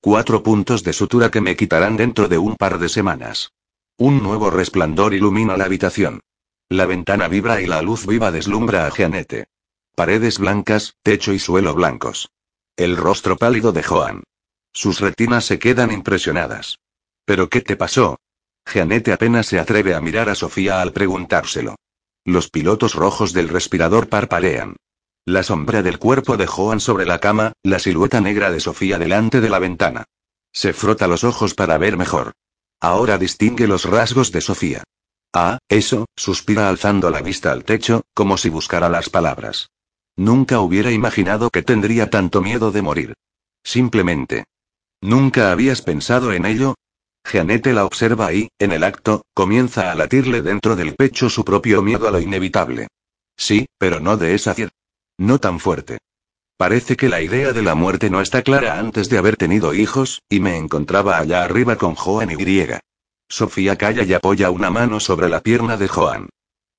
Cuatro 0.00 0.42
puntos 0.42 0.84
de 0.84 0.92
sutura 0.92 1.30
que 1.30 1.40
me 1.40 1.56
quitarán 1.56 1.96
dentro 1.96 2.28
de 2.28 2.38
un 2.38 2.56
par 2.56 2.78
de 2.78 2.88
semanas. 2.88 3.52
Un 3.96 4.22
nuevo 4.22 4.50
resplandor 4.50 5.12
ilumina 5.12 5.56
la 5.56 5.64
habitación. 5.64 6.20
La 6.68 6.86
ventana 6.86 7.28
vibra 7.28 7.60
y 7.60 7.66
la 7.66 7.82
luz 7.82 8.06
viva 8.06 8.30
deslumbra 8.30 8.86
a 8.86 8.90
Jeanette. 8.90 9.48
Paredes 9.94 10.38
blancas, 10.38 10.94
techo 11.02 11.32
y 11.32 11.38
suelo 11.38 11.74
blancos. 11.74 12.30
El 12.78 12.96
rostro 12.96 13.36
pálido 13.36 13.72
de 13.72 13.82
Joan. 13.82 14.22
Sus 14.72 15.00
retinas 15.00 15.44
se 15.44 15.58
quedan 15.58 15.90
impresionadas. 15.90 16.78
¿Pero 17.24 17.48
qué 17.48 17.60
te 17.60 17.74
pasó? 17.74 18.20
Jeanette 18.72 19.08
apenas 19.08 19.48
se 19.48 19.58
atreve 19.58 19.96
a 19.96 20.00
mirar 20.00 20.28
a 20.28 20.36
Sofía 20.36 20.80
al 20.80 20.92
preguntárselo. 20.92 21.74
Los 22.24 22.50
pilotos 22.50 22.94
rojos 22.94 23.32
del 23.32 23.48
respirador 23.48 24.08
parpadean. 24.08 24.76
La 25.24 25.42
sombra 25.42 25.82
del 25.82 25.98
cuerpo 25.98 26.36
de 26.36 26.46
Joan 26.46 26.78
sobre 26.78 27.04
la 27.04 27.18
cama, 27.18 27.52
la 27.64 27.80
silueta 27.80 28.20
negra 28.20 28.52
de 28.52 28.60
Sofía 28.60 28.96
delante 28.96 29.40
de 29.40 29.50
la 29.50 29.58
ventana. 29.58 30.04
Se 30.52 30.72
frota 30.72 31.08
los 31.08 31.24
ojos 31.24 31.54
para 31.54 31.78
ver 31.78 31.96
mejor. 31.96 32.34
Ahora 32.78 33.18
distingue 33.18 33.66
los 33.66 33.86
rasgos 33.86 34.30
de 34.30 34.40
Sofía. 34.40 34.84
Ah, 35.34 35.58
eso, 35.68 36.06
suspira 36.14 36.68
alzando 36.68 37.10
la 37.10 37.22
vista 37.22 37.50
al 37.50 37.64
techo, 37.64 38.02
como 38.14 38.38
si 38.38 38.50
buscara 38.50 38.88
las 38.88 39.10
palabras. 39.10 39.68
Nunca 40.18 40.58
hubiera 40.58 40.90
imaginado 40.90 41.48
que 41.48 41.62
tendría 41.62 42.10
tanto 42.10 42.42
miedo 42.42 42.72
de 42.72 42.82
morir. 42.82 43.14
Simplemente. 43.62 44.46
¿Nunca 45.00 45.52
habías 45.52 45.80
pensado 45.80 46.32
en 46.32 46.44
ello? 46.44 46.74
Jeanette 47.24 47.72
la 47.72 47.84
observa 47.84 48.32
y, 48.32 48.48
en 48.58 48.72
el 48.72 48.82
acto, 48.82 49.22
comienza 49.32 49.92
a 49.92 49.94
latirle 49.94 50.42
dentro 50.42 50.74
del 50.74 50.96
pecho 50.96 51.30
su 51.30 51.44
propio 51.44 51.82
miedo 51.82 52.08
a 52.08 52.10
lo 52.10 52.18
inevitable. 52.18 52.88
Sí, 53.36 53.66
pero 53.78 54.00
no 54.00 54.16
de 54.16 54.34
esa 54.34 54.54
fiel. 54.54 54.70
No 55.18 55.38
tan 55.38 55.60
fuerte. 55.60 55.98
Parece 56.56 56.96
que 56.96 57.08
la 57.08 57.22
idea 57.22 57.52
de 57.52 57.62
la 57.62 57.76
muerte 57.76 58.10
no 58.10 58.20
está 58.20 58.42
clara 58.42 58.80
antes 58.80 59.08
de 59.08 59.18
haber 59.18 59.36
tenido 59.36 59.72
hijos, 59.72 60.22
y 60.28 60.40
me 60.40 60.56
encontraba 60.56 61.18
allá 61.18 61.44
arriba 61.44 61.76
con 61.76 61.94
Joan 61.94 62.32
y 62.32 62.34
griega. 62.34 62.80
Sofía 63.28 63.76
calla 63.76 64.02
y 64.02 64.14
apoya 64.14 64.50
una 64.50 64.70
mano 64.70 64.98
sobre 64.98 65.28
la 65.28 65.42
pierna 65.42 65.76
de 65.76 65.86
Joan. 65.86 66.28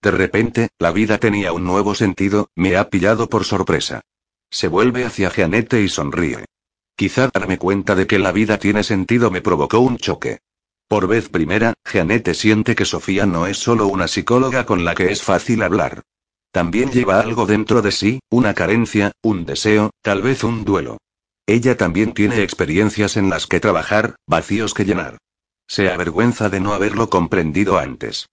De 0.01 0.11
repente, 0.11 0.69
la 0.79 0.91
vida 0.91 1.17
tenía 1.17 1.51
un 1.51 1.65
nuevo 1.65 1.93
sentido, 1.93 2.49
me 2.55 2.77
ha 2.77 2.89
pillado 2.89 3.27
por 3.27 3.43
sorpresa. 3.43 4.01
Se 4.49 4.69
vuelve 4.69 5.03
hacia 5.03 5.29
Jeanette 5.29 5.73
y 5.73 5.89
sonríe. 5.89 6.45
Quizá 6.95 7.29
darme 7.33 7.57
cuenta 7.57 7.95
de 7.95 8.07
que 8.07 8.17
la 8.17 8.31
vida 8.31 8.57
tiene 8.57 8.83
sentido 8.83 9.29
me 9.29 9.41
provocó 9.41 9.79
un 9.79 9.97
choque. 9.97 10.39
Por 10.87 11.07
vez 11.07 11.29
primera, 11.29 11.73
Jeanette 11.85 12.33
siente 12.33 12.75
que 12.75 12.85
Sofía 12.85 13.25
no 13.25 13.45
es 13.45 13.57
solo 13.57 13.87
una 13.87 14.07
psicóloga 14.07 14.65
con 14.65 14.85
la 14.85 14.95
que 14.95 15.11
es 15.11 15.21
fácil 15.21 15.61
hablar. 15.63 16.01
También 16.51 16.91
lleva 16.91 17.19
algo 17.19 17.45
dentro 17.45 17.81
de 17.81 17.91
sí, 17.91 18.21
una 18.29 18.53
carencia, 18.53 19.11
un 19.21 19.45
deseo, 19.45 19.91
tal 20.01 20.21
vez 20.21 20.43
un 20.43 20.63
duelo. 20.63 20.97
Ella 21.45 21.77
también 21.77 22.13
tiene 22.13 22.41
experiencias 22.41 23.17
en 23.17 23.29
las 23.29 23.47
que 23.47 23.59
trabajar, 23.59 24.15
vacíos 24.25 24.73
que 24.73 24.85
llenar. 24.85 25.17
Se 25.67 25.91
avergüenza 25.91 26.49
de 26.49 26.59
no 26.59 26.73
haberlo 26.73 27.09
comprendido 27.09 27.77
antes 27.77 28.27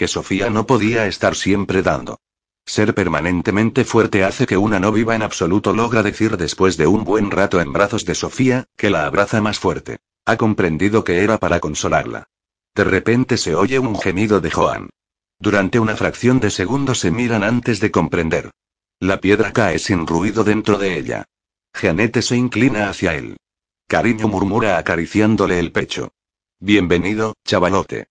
que 0.00 0.08
Sofía 0.08 0.48
no 0.48 0.64
podía 0.64 1.06
estar 1.06 1.36
siempre 1.36 1.82
dando. 1.82 2.20
Ser 2.64 2.94
permanentemente 2.94 3.84
fuerte 3.84 4.24
hace 4.24 4.46
que 4.46 4.56
una 4.56 4.80
no 4.80 4.92
viva 4.92 5.14
en 5.14 5.20
absoluto, 5.20 5.74
logra 5.74 6.02
decir 6.02 6.38
después 6.38 6.78
de 6.78 6.86
un 6.86 7.04
buen 7.04 7.30
rato 7.30 7.60
en 7.60 7.70
brazos 7.70 8.06
de 8.06 8.14
Sofía, 8.14 8.64
que 8.78 8.88
la 8.88 9.04
abraza 9.04 9.42
más 9.42 9.58
fuerte. 9.58 9.98
Ha 10.24 10.38
comprendido 10.38 11.04
que 11.04 11.22
era 11.22 11.36
para 11.36 11.60
consolarla. 11.60 12.30
De 12.74 12.84
repente 12.84 13.36
se 13.36 13.54
oye 13.54 13.78
un 13.78 14.00
gemido 14.00 14.40
de 14.40 14.50
Joan. 14.50 14.88
Durante 15.38 15.78
una 15.78 15.96
fracción 15.96 16.40
de 16.40 16.48
segundo 16.48 16.94
se 16.94 17.10
miran 17.10 17.44
antes 17.44 17.78
de 17.78 17.90
comprender. 17.90 18.52
La 19.00 19.20
piedra 19.20 19.52
cae 19.52 19.78
sin 19.78 20.06
ruido 20.06 20.44
dentro 20.44 20.78
de 20.78 20.96
ella. 20.96 21.26
Jeanette 21.78 22.22
se 22.22 22.36
inclina 22.36 22.88
hacia 22.88 23.16
él. 23.16 23.36
Cariño 23.86 24.28
murmura 24.28 24.78
acariciándole 24.78 25.58
el 25.58 25.72
pecho. 25.72 26.14
Bienvenido, 26.58 27.34
chavalote. 27.44 28.06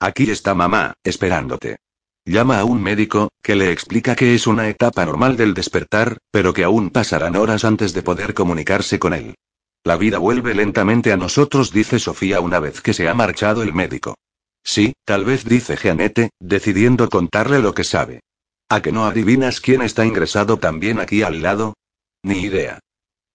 Aquí 0.00 0.30
está 0.30 0.54
mamá, 0.54 0.94
esperándote. 1.02 1.78
Llama 2.24 2.60
a 2.60 2.64
un 2.64 2.82
médico, 2.82 3.30
que 3.42 3.56
le 3.56 3.72
explica 3.72 4.14
que 4.14 4.34
es 4.34 4.46
una 4.46 4.68
etapa 4.68 5.04
normal 5.04 5.36
del 5.36 5.54
despertar, 5.54 6.18
pero 6.30 6.52
que 6.52 6.62
aún 6.62 6.90
pasarán 6.90 7.36
horas 7.36 7.64
antes 7.64 7.94
de 7.94 8.02
poder 8.02 8.34
comunicarse 8.34 8.98
con 8.98 9.14
él. 9.14 9.34
La 9.82 9.96
vida 9.96 10.18
vuelve 10.18 10.54
lentamente 10.54 11.12
a 11.12 11.16
nosotros, 11.16 11.72
dice 11.72 11.98
Sofía 11.98 12.40
una 12.40 12.60
vez 12.60 12.80
que 12.80 12.92
se 12.92 13.08
ha 13.08 13.14
marchado 13.14 13.62
el 13.62 13.72
médico. 13.72 14.14
Sí, 14.62 14.92
tal 15.04 15.24
vez 15.24 15.44
dice 15.44 15.76
Jeanette, 15.76 16.30
decidiendo 16.38 17.08
contarle 17.08 17.60
lo 17.60 17.72
que 17.72 17.84
sabe. 17.84 18.20
¿A 18.68 18.82
que 18.82 18.92
no 18.92 19.06
adivinas 19.06 19.60
quién 19.60 19.80
está 19.80 20.04
ingresado 20.04 20.58
también 20.58 21.00
aquí 21.00 21.22
al 21.22 21.40
lado? 21.40 21.74
Ni 22.22 22.40
idea. 22.40 22.80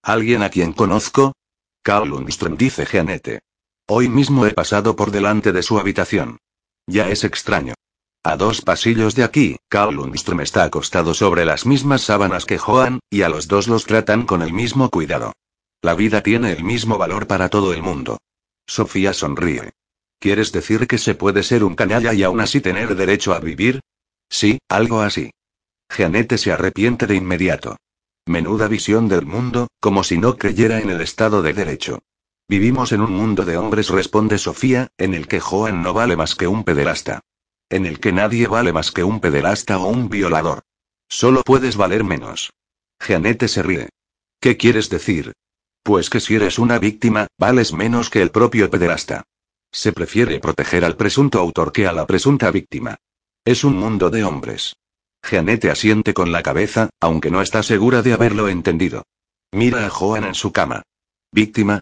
¿Alguien 0.03 0.43
a 0.43 0.49
quien 0.49 0.73
conozco? 0.73 1.33
Carl 1.81 2.09
Lundström 2.09 2.55
dice 2.55 2.85
Jeanette. 2.85 3.39
Hoy 3.87 4.07
mismo 4.07 4.45
he 4.45 4.51
pasado 4.51 4.95
por 4.95 5.11
delante 5.11 5.51
de 5.51 5.63
su 5.63 5.79
habitación. 5.79 6.37
Ya 6.87 7.09
es 7.09 7.23
extraño. 7.23 7.73
A 8.23 8.37
dos 8.37 8.61
pasillos 8.61 9.15
de 9.15 9.23
aquí, 9.23 9.57
Carl 9.67 9.95
Lundström 9.95 10.41
está 10.41 10.63
acostado 10.63 11.13
sobre 11.13 11.45
las 11.45 11.65
mismas 11.65 12.01
sábanas 12.01 12.45
que 12.45 12.57
Joan, 12.57 12.99
y 13.09 13.23
a 13.23 13.29
los 13.29 13.47
dos 13.47 13.67
los 13.67 13.85
tratan 13.85 14.25
con 14.25 14.41
el 14.41 14.53
mismo 14.53 14.89
cuidado. 14.89 15.33
La 15.81 15.93
vida 15.95 16.21
tiene 16.23 16.53
el 16.53 16.63
mismo 16.63 16.97
valor 16.97 17.27
para 17.27 17.49
todo 17.49 17.73
el 17.73 17.83
mundo. 17.83 18.17
Sofía 18.65 19.13
sonríe. 19.13 19.71
¿Quieres 20.19 20.53
decir 20.53 20.87
que 20.87 20.97
se 20.97 21.15
puede 21.15 21.43
ser 21.43 21.65
un 21.65 21.75
canalla 21.75 22.13
y 22.13 22.23
aún 22.23 22.39
así 22.39 22.61
tener 22.61 22.95
derecho 22.95 23.33
a 23.33 23.39
vivir? 23.39 23.81
Sí, 24.29 24.59
algo 24.69 25.01
así. 25.01 25.31
Jeanette 25.89 26.37
se 26.37 26.53
arrepiente 26.53 27.07
de 27.07 27.15
inmediato. 27.15 27.75
Menuda 28.25 28.69
visión 28.69 29.09
del 29.09 29.25
mundo, 29.25 29.67
como 29.81 30.05
si 30.05 30.17
no 30.17 30.37
creyera 30.37 30.79
en 30.79 30.89
el 30.89 31.01
Estado 31.01 31.41
de 31.41 31.51
Derecho. 31.51 31.99
Vivimos 32.53 32.91
en 32.91 33.01
un 33.01 33.11
mundo 33.11 33.45
de 33.45 33.57
hombres, 33.57 33.89
responde 33.89 34.37
Sofía, 34.37 34.89
en 34.99 35.15
el 35.15 35.27
que 35.27 35.39
Joan 35.39 35.81
no 35.81 35.91
vale 35.91 36.15
más 36.15 36.35
que 36.35 36.45
un 36.45 36.63
pederasta. 36.63 37.21
En 37.67 37.87
el 37.87 37.99
que 37.99 38.11
nadie 38.11 38.45
vale 38.45 38.71
más 38.71 38.91
que 38.91 39.03
un 39.03 39.19
pederasta 39.19 39.79
o 39.79 39.87
un 39.87 40.07
violador. 40.07 40.61
Solo 41.09 41.41
puedes 41.41 41.77
valer 41.77 42.03
menos. 42.03 42.53
Jeanette 42.99 43.47
se 43.47 43.63
ríe. 43.63 43.89
¿Qué 44.39 44.55
quieres 44.55 44.91
decir? 44.91 45.33
Pues 45.81 46.11
que 46.11 46.19
si 46.19 46.35
eres 46.35 46.59
una 46.59 46.77
víctima, 46.77 47.25
vales 47.39 47.73
menos 47.73 48.11
que 48.11 48.21
el 48.21 48.29
propio 48.29 48.69
pederasta. 48.69 49.23
Se 49.71 49.91
prefiere 49.91 50.39
proteger 50.39 50.85
al 50.85 50.95
presunto 50.95 51.39
autor 51.39 51.71
que 51.71 51.87
a 51.87 51.91
la 51.91 52.05
presunta 52.05 52.51
víctima. 52.51 52.97
Es 53.43 53.63
un 53.63 53.77
mundo 53.77 54.11
de 54.11 54.25
hombres. 54.25 54.75
Jeanette 55.27 55.71
asiente 55.71 56.13
con 56.13 56.31
la 56.31 56.43
cabeza, 56.43 56.91
aunque 56.99 57.31
no 57.31 57.41
está 57.41 57.63
segura 57.63 58.03
de 58.03 58.13
haberlo 58.13 58.47
entendido. 58.47 59.07
Mira 59.51 59.87
a 59.87 59.89
Joan 59.89 60.25
en 60.25 60.35
su 60.35 60.51
cama. 60.51 60.83
¿Víctima? 61.31 61.81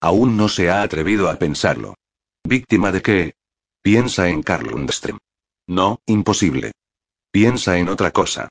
Aún 0.00 0.36
no 0.36 0.48
se 0.48 0.70
ha 0.70 0.82
atrevido 0.82 1.30
a 1.30 1.36
pensarlo. 1.36 1.94
¿Víctima 2.44 2.92
de 2.92 3.02
qué? 3.02 3.34
Piensa 3.82 4.28
en 4.28 4.42
Carl 4.42 4.68
Lundström. 4.68 5.18
No, 5.66 6.00
imposible. 6.06 6.72
Piensa 7.30 7.78
en 7.78 7.88
otra 7.88 8.10
cosa. 8.10 8.48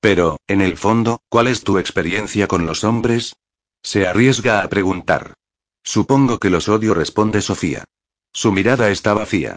Pero, 0.00 0.38
en 0.46 0.60
el 0.60 0.76
fondo, 0.76 1.20
¿cuál 1.28 1.48
es 1.48 1.64
tu 1.64 1.78
experiencia 1.78 2.46
con 2.46 2.66
los 2.66 2.84
hombres? 2.84 3.36
Se 3.82 4.06
arriesga 4.06 4.62
a 4.62 4.68
preguntar. 4.68 5.34
Supongo 5.82 6.38
que 6.38 6.50
los 6.50 6.68
odio, 6.68 6.94
responde 6.94 7.40
Sofía. 7.40 7.84
Su 8.32 8.52
mirada 8.52 8.90
está 8.90 9.14
vacía. 9.14 9.56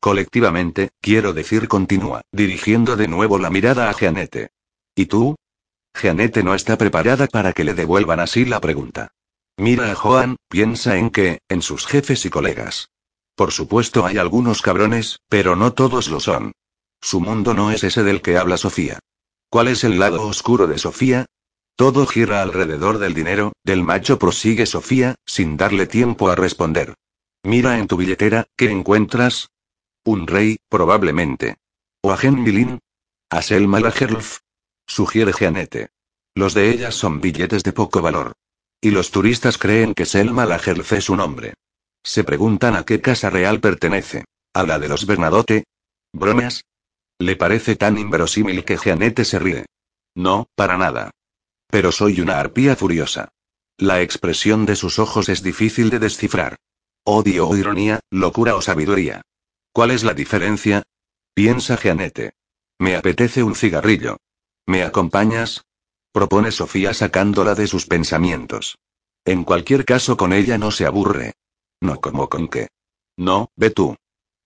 Colectivamente, 0.00 0.90
quiero 1.00 1.32
decir, 1.32 1.68
continúa, 1.68 2.22
dirigiendo 2.32 2.96
de 2.96 3.08
nuevo 3.08 3.38
la 3.38 3.50
mirada 3.50 3.90
a 3.90 3.92
Jeanette. 3.92 4.50
¿Y 4.94 5.06
tú? 5.06 5.36
Jeanette 5.94 6.42
no 6.42 6.54
está 6.54 6.78
preparada 6.78 7.26
para 7.26 7.52
que 7.52 7.64
le 7.64 7.74
devuelvan 7.74 8.20
así 8.20 8.44
la 8.44 8.60
pregunta. 8.60 9.12
Mira 9.60 9.92
a 9.92 9.94
Joan, 9.94 10.36
piensa 10.48 10.96
en 10.96 11.10
que, 11.10 11.42
en 11.50 11.60
sus 11.60 11.86
jefes 11.86 12.24
y 12.24 12.30
colegas. 12.30 12.88
Por 13.34 13.52
supuesto 13.52 14.06
hay 14.06 14.16
algunos 14.16 14.62
cabrones, 14.62 15.18
pero 15.28 15.54
no 15.54 15.74
todos 15.74 16.08
lo 16.08 16.18
son. 16.18 16.52
Su 17.02 17.20
mundo 17.20 17.52
no 17.52 17.70
es 17.70 17.84
ese 17.84 18.02
del 18.02 18.22
que 18.22 18.38
habla 18.38 18.56
Sofía. 18.56 19.00
¿Cuál 19.50 19.68
es 19.68 19.84
el 19.84 19.98
lado 19.98 20.26
oscuro 20.26 20.66
de 20.66 20.78
Sofía? 20.78 21.26
Todo 21.76 22.06
gira 22.06 22.40
alrededor 22.40 22.96
del 22.96 23.12
dinero, 23.12 23.52
del 23.62 23.82
macho 23.82 24.18
prosigue 24.18 24.64
Sofía, 24.64 25.16
sin 25.26 25.58
darle 25.58 25.86
tiempo 25.86 26.30
a 26.30 26.36
responder. 26.36 26.94
Mira 27.42 27.78
en 27.78 27.86
tu 27.86 27.98
billetera, 27.98 28.46
¿qué 28.56 28.70
encuentras? 28.70 29.50
Un 30.04 30.26
rey, 30.26 30.56
probablemente. 30.70 31.58
¿O 32.00 32.12
a 32.12 32.16
Genvilin? 32.16 32.78
¿A 33.28 33.42
Selma 33.42 33.80
Lagerlf? 33.80 34.38
Sugiere 34.86 35.34
Jeanette. 35.34 35.90
Los 36.34 36.54
de 36.54 36.70
ellas 36.70 36.94
son 36.94 37.20
billetes 37.20 37.62
de 37.62 37.74
poco 37.74 38.00
valor. 38.00 38.32
Y 38.80 38.90
los 38.90 39.10
turistas 39.10 39.58
creen 39.58 39.94
que 39.94 40.06
Selma 40.06 40.46
Lagerlf 40.46 40.92
es 40.92 41.10
un 41.10 41.20
hombre. 41.20 41.54
Se 42.02 42.24
preguntan 42.24 42.76
a 42.76 42.84
qué 42.84 43.00
casa 43.00 43.28
real 43.28 43.60
pertenece. 43.60 44.24
¿A 44.54 44.62
la 44.62 44.78
de 44.78 44.88
los 44.88 45.06
Bernadotte? 45.06 45.64
¿Bromas? 46.12 46.64
Le 47.18 47.36
parece 47.36 47.76
tan 47.76 47.98
inverosímil 47.98 48.64
que 48.64 48.78
Jeanette 48.78 49.24
se 49.24 49.38
ríe. 49.38 49.66
No, 50.14 50.46
para 50.54 50.78
nada. 50.78 51.10
Pero 51.68 51.92
soy 51.92 52.20
una 52.20 52.40
arpía 52.40 52.74
furiosa. 52.74 53.28
La 53.76 54.00
expresión 54.00 54.66
de 54.66 54.76
sus 54.76 54.98
ojos 54.98 55.28
es 55.28 55.42
difícil 55.42 55.90
de 55.90 55.98
descifrar. 55.98 56.56
Odio 57.04 57.48
o 57.48 57.56
ironía, 57.56 58.00
locura 58.10 58.56
o 58.56 58.62
sabiduría. 58.62 59.22
¿Cuál 59.72 59.90
es 59.90 60.04
la 60.04 60.14
diferencia? 60.14 60.82
Piensa 61.34 61.76
Jeanette. 61.76 62.32
Me 62.78 62.96
apetece 62.96 63.42
un 63.42 63.54
cigarrillo. 63.54 64.16
¿Me 64.66 64.82
acompañas? 64.82 65.62
Propone 66.12 66.50
Sofía 66.50 66.92
sacándola 66.92 67.54
de 67.54 67.66
sus 67.66 67.86
pensamientos. 67.86 68.78
En 69.24 69.44
cualquier 69.44 69.84
caso 69.84 70.16
con 70.16 70.32
ella 70.32 70.58
no 70.58 70.70
se 70.70 70.86
aburre. 70.86 71.34
No 71.80 72.00
como 72.00 72.28
con 72.28 72.48
qué. 72.48 72.68
No, 73.16 73.50
ve 73.54 73.70
tú. 73.70 73.96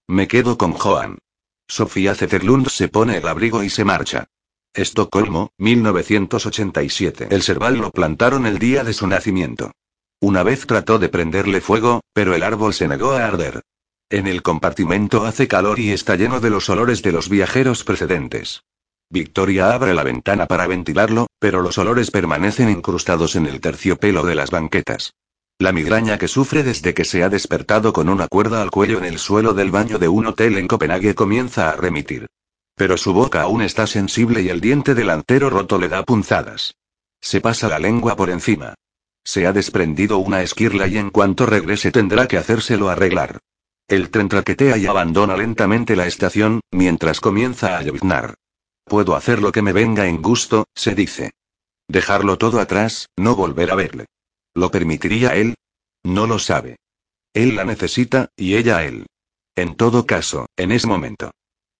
Me 0.07 0.28
quedo 0.28 0.59
con 0.59 0.73
Joan. 0.73 1.19
Sofía 1.66 2.15
Zetterlund 2.15 2.69
se 2.69 2.89
pone 2.89 3.16
el 3.16 3.27
abrigo 3.27 3.62
y 3.62 3.70
se 3.70 3.85
marcha. 3.85 4.27
Estocolmo, 4.74 5.53
1987. 5.57 7.28
El 7.31 7.43
serval 7.43 7.78
lo 7.78 7.91
plantaron 7.91 8.45
el 8.45 8.59
día 8.59 8.85
de 8.85 8.93
su 8.93 9.07
nacimiento. 9.07 9.73
Una 10.20 10.43
vez 10.43 10.66
trató 10.66 10.99
de 10.99 11.09
prenderle 11.09 11.61
fuego, 11.61 12.03
pero 12.12 12.35
el 12.35 12.43
árbol 12.43 12.74
se 12.74 12.89
negó 12.89 13.12
a 13.12 13.24
arder. 13.24 13.62
En 14.11 14.27
el 14.27 14.43
compartimento 14.43 15.24
hace 15.24 15.49
calor 15.49 15.78
y 15.78 15.93
está 15.93 16.16
lleno 16.16 16.41
de 16.41 16.51
los 16.51 16.69
olores 16.69 17.03
de 17.03 17.12
los 17.12 17.28
viajeros 17.28 17.85
precedentes. 17.85 18.65
Victoria 19.15 19.73
abre 19.73 19.95
la 19.95 20.03
ventana 20.03 20.47
para 20.47 20.66
ventilarlo, 20.66 21.28
pero 21.39 21.62
los 21.62 21.78
olores 21.78 22.11
permanecen 22.11 22.69
incrustados 22.69 23.36
en 23.36 23.47
el 23.47 23.61
terciopelo 23.61 24.24
de 24.24 24.35
las 24.35 24.51
banquetas. 24.51 25.15
La 25.57 25.70
migraña 25.70 26.19
que 26.19 26.27
sufre 26.27 26.65
desde 26.65 26.95
que 26.95 27.05
se 27.05 27.23
ha 27.23 27.28
despertado 27.28 27.93
con 27.93 28.09
una 28.09 28.27
cuerda 28.27 28.61
al 28.61 28.73
cuello 28.73 28.99
en 28.99 29.05
el 29.05 29.20
suelo 29.20 29.55
del 29.55 29.70
baño 29.70 30.01
de 30.01 30.09
un 30.09 30.27
hotel 30.27 30.59
en 30.59 30.66
Copenhague 30.66 31.15
comienza 31.15 31.70
a 31.70 31.77
remitir. 31.77 32.27
Pero 32.74 32.97
su 32.97 33.12
boca 33.12 33.43
aún 33.43 33.62
está 33.62 33.86
sensible 33.86 34.43
y 34.43 34.49
el 34.49 34.61
diente 34.61 34.97
delantero 34.97 35.49
roto 35.49 35.78
le 35.78 35.89
da 35.89 36.03
punzadas. 36.03 36.74
Se 37.20 37.41
pasa 37.41 37.69
la 37.69 37.78
lengua 37.78 38.16
por 38.16 38.31
encima. 38.31 38.74
Se 39.23 39.47
ha 39.47 39.53
desprendido 39.53 40.19
una 40.19 40.43
esquirla 40.43 40.89
y 40.89 40.99
en 40.99 41.11
cuanto 41.11 41.47
regrese 41.47 41.93
tendrá 41.93 42.27
que 42.27 42.36
hacérselo 42.36 42.89
arreglar. 42.89 43.39
El 43.86 44.11
tren 44.11 44.28
traquetea 44.28 44.77
y 44.77 44.86
abandona 44.86 45.36
lentamente 45.36 45.95
la 45.95 46.09
estación, 46.09 46.62
mientras 46.73 47.20
comienza 47.20 47.78
a 47.78 47.82
lloviznar. 47.82 48.35
Puedo 48.85 49.16
hacer 49.16 49.40
lo 49.40 49.52
que 49.52 49.62
me 49.62 49.73
venga 49.73 50.06
en 50.06 50.20
gusto, 50.20 50.66
se 50.74 50.94
dice. 50.94 51.32
Dejarlo 51.89 52.39
todo 52.39 52.61
atrás, 52.61 53.09
no 53.16 53.35
volver 53.35 53.70
a 53.70 53.74
verle. 53.74 54.06
¿Lo 54.55 54.70
permitiría 54.70 55.35
él? 55.35 55.55
No 56.02 56.27
lo 56.27 56.39
sabe. 56.39 56.77
Él 57.32 57.56
la 57.56 57.65
necesita, 57.65 58.28
y 58.36 58.56
ella 58.56 58.78
a 58.78 58.85
él. 58.85 59.06
En 59.56 59.77
todo 59.77 60.06
caso, 60.06 60.47
en 60.56 60.73
ese 60.73 60.86
momento. 60.86 61.31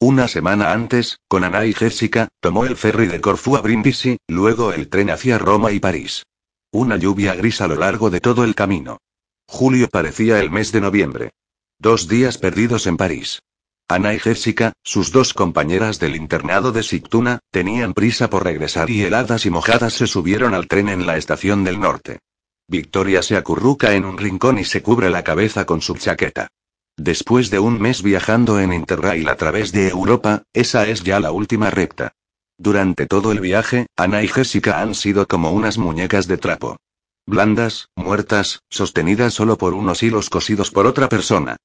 Una 0.01 0.28
semana 0.28 0.72
antes, 0.72 1.18
con 1.28 1.44
Ana 1.44 1.64
y 1.64 1.72
Jessica, 1.72 2.28
tomó 2.40 2.66
el 2.66 2.76
ferry 2.76 3.06
de 3.06 3.20
Corfú 3.20 3.56
a 3.56 3.60
Brindisi, 3.60 4.18
luego 4.28 4.72
el 4.72 4.89
tren 4.89 5.10
hacia 5.10 5.39
Roma 5.39 5.72
y 5.72 5.81
París. 5.81 6.24
Una 6.72 6.97
lluvia 6.97 7.35
gris 7.35 7.60
a 7.60 7.68
lo 7.68 7.76
largo 7.76 8.10
de 8.10 8.20
todo 8.20 8.44
el 8.44 8.55
camino. 8.55 8.98
Julio 9.47 9.89
parecía 9.89 10.40
el 10.40 10.51
mes 10.51 10.72
de 10.72 10.81
noviembre. 10.81 11.31
Dos 11.78 12.09
días 12.09 12.39
perdidos 12.39 12.86
en 12.86 12.97
París. 12.97 13.40
Ana 13.86 14.15
y 14.15 14.19
Jessica, 14.19 14.73
sus 14.82 15.12
dos 15.12 15.35
compañeras 15.35 15.98
del 15.98 16.16
internado 16.16 16.73
de 16.73 16.82
Sigtuna, 16.82 17.40
tenían 17.51 17.93
prisa 17.93 18.31
por 18.31 18.43
regresar 18.43 18.89
y 18.89 19.02
heladas 19.02 19.44
y 19.44 19.51
mojadas 19.51 19.93
se 19.93 20.06
subieron 20.06 20.55
al 20.55 20.69
tren 20.69 20.89
en 20.89 21.06
la 21.06 21.19
estación 21.19 21.65
del 21.65 21.78
norte. 21.78 22.20
Victoria 22.66 23.23
se 23.23 23.36
acurruca 23.36 23.94
en 23.94 24.06
un 24.06 24.16
rincón 24.16 24.59
y 24.59 24.65
se 24.65 24.82
cubre 24.82 25.11
la 25.11 25.23
cabeza 25.23 25.66
con 25.66 25.82
su 25.82 25.97
chaqueta. 25.97 26.48
Después 26.97 27.51
de 27.51 27.59
un 27.59 27.78
mes 27.78 28.02
viajando 28.02 28.59
en 28.59 28.73
Interrail 28.73 29.28
a 29.28 29.36
través 29.36 29.70
de 29.70 29.89
Europa, 29.89 30.44
esa 30.55 30.86
es 30.86 31.02
ya 31.02 31.20
la 31.20 31.32
última 31.32 31.69
recta. 31.69 32.12
Durante 32.56 33.06
todo 33.06 33.32
el 33.32 33.40
viaje, 33.40 33.86
Ana 33.97 34.23
y 34.23 34.28
Jessica 34.28 34.81
han 34.81 34.94
sido 34.94 35.28
como 35.28 35.52
unas 35.52 35.77
muñecas 35.77 36.27
de 36.27 36.39
trapo. 36.39 36.78
Blandas, 37.27 37.89
muertas, 37.97 38.61
sostenidas 38.70 39.35
solo 39.35 39.59
por 39.59 39.74
unos 39.74 40.02
hilos 40.02 40.31
cosidos 40.31 40.70
por 40.70 40.86
otra 40.86 41.11
persona. 41.11 41.56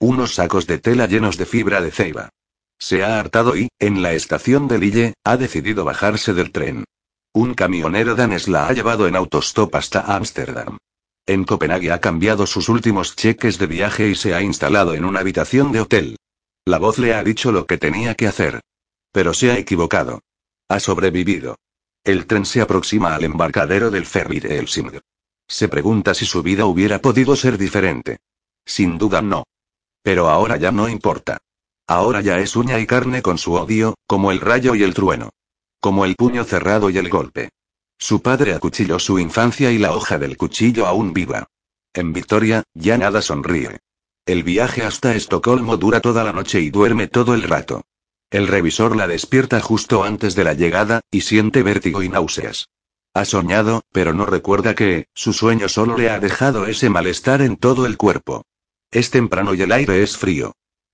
Unos 0.00 0.34
sacos 0.34 0.66
de 0.66 0.78
tela 0.78 1.06
llenos 1.06 1.36
de 1.36 1.46
fibra 1.46 1.80
de 1.80 1.90
ceiba. 1.90 2.30
Se 2.78 3.02
ha 3.02 3.18
hartado 3.18 3.56
y, 3.56 3.68
en 3.80 4.02
la 4.02 4.12
estación 4.12 4.68
de 4.68 4.78
Lille, 4.78 5.14
ha 5.24 5.36
decidido 5.36 5.84
bajarse 5.84 6.34
del 6.34 6.52
tren. 6.52 6.84
Un 7.32 7.54
camionero 7.54 8.14
danés 8.14 8.46
la 8.46 8.68
ha 8.68 8.72
llevado 8.72 9.08
en 9.08 9.16
autostop 9.16 9.74
hasta 9.74 10.00
Ámsterdam. 10.16 10.78
En 11.26 11.44
Copenhague 11.44 11.90
ha 11.90 12.00
cambiado 12.00 12.46
sus 12.46 12.68
últimos 12.68 13.16
cheques 13.16 13.58
de 13.58 13.66
viaje 13.66 14.08
y 14.08 14.14
se 14.14 14.34
ha 14.34 14.40
instalado 14.40 14.94
en 14.94 15.04
una 15.04 15.20
habitación 15.20 15.72
de 15.72 15.80
hotel. 15.80 16.16
La 16.64 16.78
voz 16.78 16.98
le 16.98 17.14
ha 17.14 17.24
dicho 17.24 17.50
lo 17.50 17.66
que 17.66 17.76
tenía 17.76 18.14
que 18.14 18.28
hacer. 18.28 18.60
Pero 19.10 19.34
se 19.34 19.50
ha 19.50 19.58
equivocado. 19.58 20.20
Ha 20.68 20.78
sobrevivido. 20.80 21.56
El 22.04 22.26
tren 22.26 22.46
se 22.46 22.60
aproxima 22.60 23.14
al 23.14 23.24
embarcadero 23.24 23.90
del 23.90 24.06
ferry 24.06 24.38
de 24.38 24.58
Helsing. 24.58 25.00
Se 25.48 25.68
pregunta 25.68 26.14
si 26.14 26.24
su 26.24 26.42
vida 26.42 26.66
hubiera 26.66 27.00
podido 27.00 27.34
ser 27.34 27.58
diferente. 27.58 28.18
Sin 28.64 28.96
duda 28.96 29.20
no. 29.20 29.44
Pero 30.08 30.30
ahora 30.30 30.56
ya 30.56 30.72
no 30.72 30.88
importa. 30.88 31.36
Ahora 31.86 32.22
ya 32.22 32.38
es 32.38 32.56
uña 32.56 32.78
y 32.78 32.86
carne 32.86 33.20
con 33.20 33.36
su 33.36 33.52
odio, 33.52 33.94
como 34.06 34.32
el 34.32 34.40
rayo 34.40 34.74
y 34.74 34.82
el 34.82 34.94
trueno. 34.94 35.28
Como 35.80 36.06
el 36.06 36.16
puño 36.16 36.44
cerrado 36.44 36.88
y 36.88 36.96
el 36.96 37.10
golpe. 37.10 37.50
Su 37.98 38.22
padre 38.22 38.54
acuchilló 38.54 38.98
su 39.00 39.18
infancia 39.18 39.70
y 39.70 39.76
la 39.76 39.94
hoja 39.94 40.16
del 40.16 40.38
cuchillo 40.38 40.86
aún 40.86 41.12
viva. 41.12 41.48
En 41.92 42.14
Victoria, 42.14 42.62
ya 42.72 42.96
nada 42.96 43.20
sonríe. 43.20 43.80
El 44.24 44.44
viaje 44.44 44.82
hasta 44.82 45.14
Estocolmo 45.14 45.76
dura 45.76 46.00
toda 46.00 46.24
la 46.24 46.32
noche 46.32 46.62
y 46.62 46.70
duerme 46.70 47.08
todo 47.08 47.34
el 47.34 47.42
rato. 47.42 47.82
El 48.30 48.48
revisor 48.48 48.96
la 48.96 49.08
despierta 49.08 49.60
justo 49.60 50.04
antes 50.04 50.34
de 50.34 50.44
la 50.44 50.54
llegada, 50.54 51.02
y 51.10 51.20
siente 51.20 51.62
vértigo 51.62 52.02
y 52.02 52.08
náuseas. 52.08 52.70
Ha 53.12 53.26
soñado, 53.26 53.82
pero 53.92 54.14
no 54.14 54.24
recuerda 54.24 54.74
que, 54.74 55.08
su 55.12 55.34
sueño 55.34 55.68
solo 55.68 55.98
le 55.98 56.08
ha 56.08 56.18
dejado 56.18 56.64
ese 56.64 56.88
malestar 56.88 57.42
en 57.42 57.58
todo 57.58 57.84
el 57.84 57.98
cuerpo. 57.98 58.46
Es 58.90 59.10
temprano 59.10 59.54
y 59.54 59.62
el 59.62 59.72
aire 59.72 60.02
es 60.02 60.16
frío. 60.16 60.52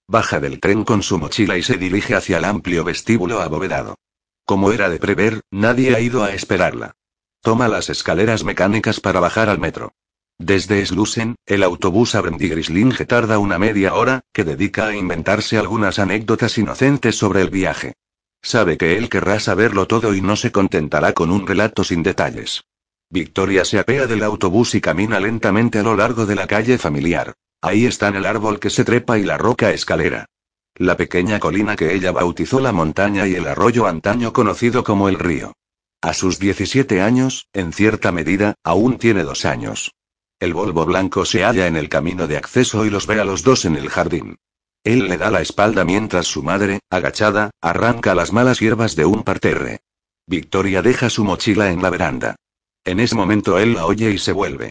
Baja 0.08 0.40
del 0.40 0.60
tren 0.60 0.84
con 0.84 1.02
su 1.02 1.18
mochila 1.18 1.56
y 1.56 1.62
se 1.62 1.76
dirige 1.76 2.14
hacia 2.14 2.38
el 2.38 2.44
amplio 2.44 2.84
vestíbulo 2.84 3.40
abovedado. 3.40 3.96
Como 4.44 4.72
era 4.72 4.90
de 4.90 4.98
prever, 4.98 5.40
nadie 5.50 5.94
ha 5.94 6.00
ido 6.00 6.24
a 6.24 6.32
esperarla. 6.32 6.96
Toma 7.40 7.68
las 7.68 7.88
escaleras 7.90 8.44
mecánicas 8.44 9.00
para 9.00 9.20
bajar 9.20 9.48
al 9.48 9.58
metro. 9.58 9.92
Desde 10.38 10.84
Slusen, 10.84 11.36
el 11.46 11.62
autobús 11.62 12.16
a 12.16 12.20
Brendigrislinge 12.20 13.06
tarda 13.06 13.38
una 13.38 13.58
media 13.58 13.94
hora, 13.94 14.22
que 14.32 14.42
dedica 14.42 14.88
a 14.88 14.96
inventarse 14.96 15.56
algunas 15.56 15.98
anécdotas 16.00 16.58
inocentes 16.58 17.16
sobre 17.16 17.40
el 17.40 17.50
viaje. 17.50 17.94
Sabe 18.42 18.76
que 18.76 18.98
él 18.98 19.08
querrá 19.08 19.38
saberlo 19.38 19.86
todo 19.86 20.14
y 20.14 20.20
no 20.20 20.34
se 20.36 20.50
contentará 20.50 21.12
con 21.12 21.30
un 21.30 21.46
relato 21.46 21.84
sin 21.84 22.02
detalles. 22.02 22.64
Victoria 23.08 23.64
se 23.64 23.78
apea 23.78 24.06
del 24.06 24.24
autobús 24.24 24.74
y 24.74 24.80
camina 24.80 25.20
lentamente 25.20 25.78
a 25.78 25.82
lo 25.84 25.96
largo 25.96 26.26
de 26.26 26.34
la 26.34 26.48
calle 26.48 26.76
familiar. 26.76 27.34
Ahí 27.64 27.86
están 27.86 28.14
el 28.14 28.26
árbol 28.26 28.60
que 28.60 28.68
se 28.68 28.84
trepa 28.84 29.18
y 29.18 29.22
la 29.22 29.38
roca 29.38 29.70
escalera. 29.70 30.26
La 30.74 30.98
pequeña 30.98 31.40
colina 31.40 31.76
que 31.76 31.94
ella 31.94 32.12
bautizó 32.12 32.60
la 32.60 32.72
montaña 32.72 33.26
y 33.26 33.36
el 33.36 33.46
arroyo 33.46 33.86
antaño 33.86 34.34
conocido 34.34 34.84
como 34.84 35.08
el 35.08 35.18
río. 35.18 35.54
A 36.02 36.12
sus 36.12 36.38
17 36.38 37.00
años, 37.00 37.48
en 37.54 37.72
cierta 37.72 38.12
medida, 38.12 38.52
aún 38.64 38.98
tiene 38.98 39.22
dos 39.22 39.46
años. 39.46 39.94
El 40.40 40.52
Volvo 40.52 40.84
blanco 40.84 41.24
se 41.24 41.42
halla 41.42 41.66
en 41.66 41.76
el 41.76 41.88
camino 41.88 42.26
de 42.26 42.36
acceso 42.36 42.84
y 42.84 42.90
los 42.90 43.06
ve 43.06 43.18
a 43.18 43.24
los 43.24 43.42
dos 43.42 43.64
en 43.64 43.76
el 43.76 43.88
jardín. 43.88 44.36
Él 44.84 45.08
le 45.08 45.16
da 45.16 45.30
la 45.30 45.40
espalda 45.40 45.86
mientras 45.86 46.26
su 46.26 46.42
madre, 46.42 46.80
agachada, 46.90 47.48
arranca 47.62 48.14
las 48.14 48.30
malas 48.30 48.60
hierbas 48.60 48.94
de 48.94 49.06
un 49.06 49.22
parterre. 49.22 49.80
Victoria 50.26 50.82
deja 50.82 51.08
su 51.08 51.24
mochila 51.24 51.70
en 51.70 51.80
la 51.80 51.88
veranda. 51.88 52.36
En 52.84 53.00
ese 53.00 53.14
momento 53.14 53.58
él 53.58 53.72
la 53.72 53.86
oye 53.86 54.10
y 54.10 54.18
se 54.18 54.32
vuelve. 54.32 54.68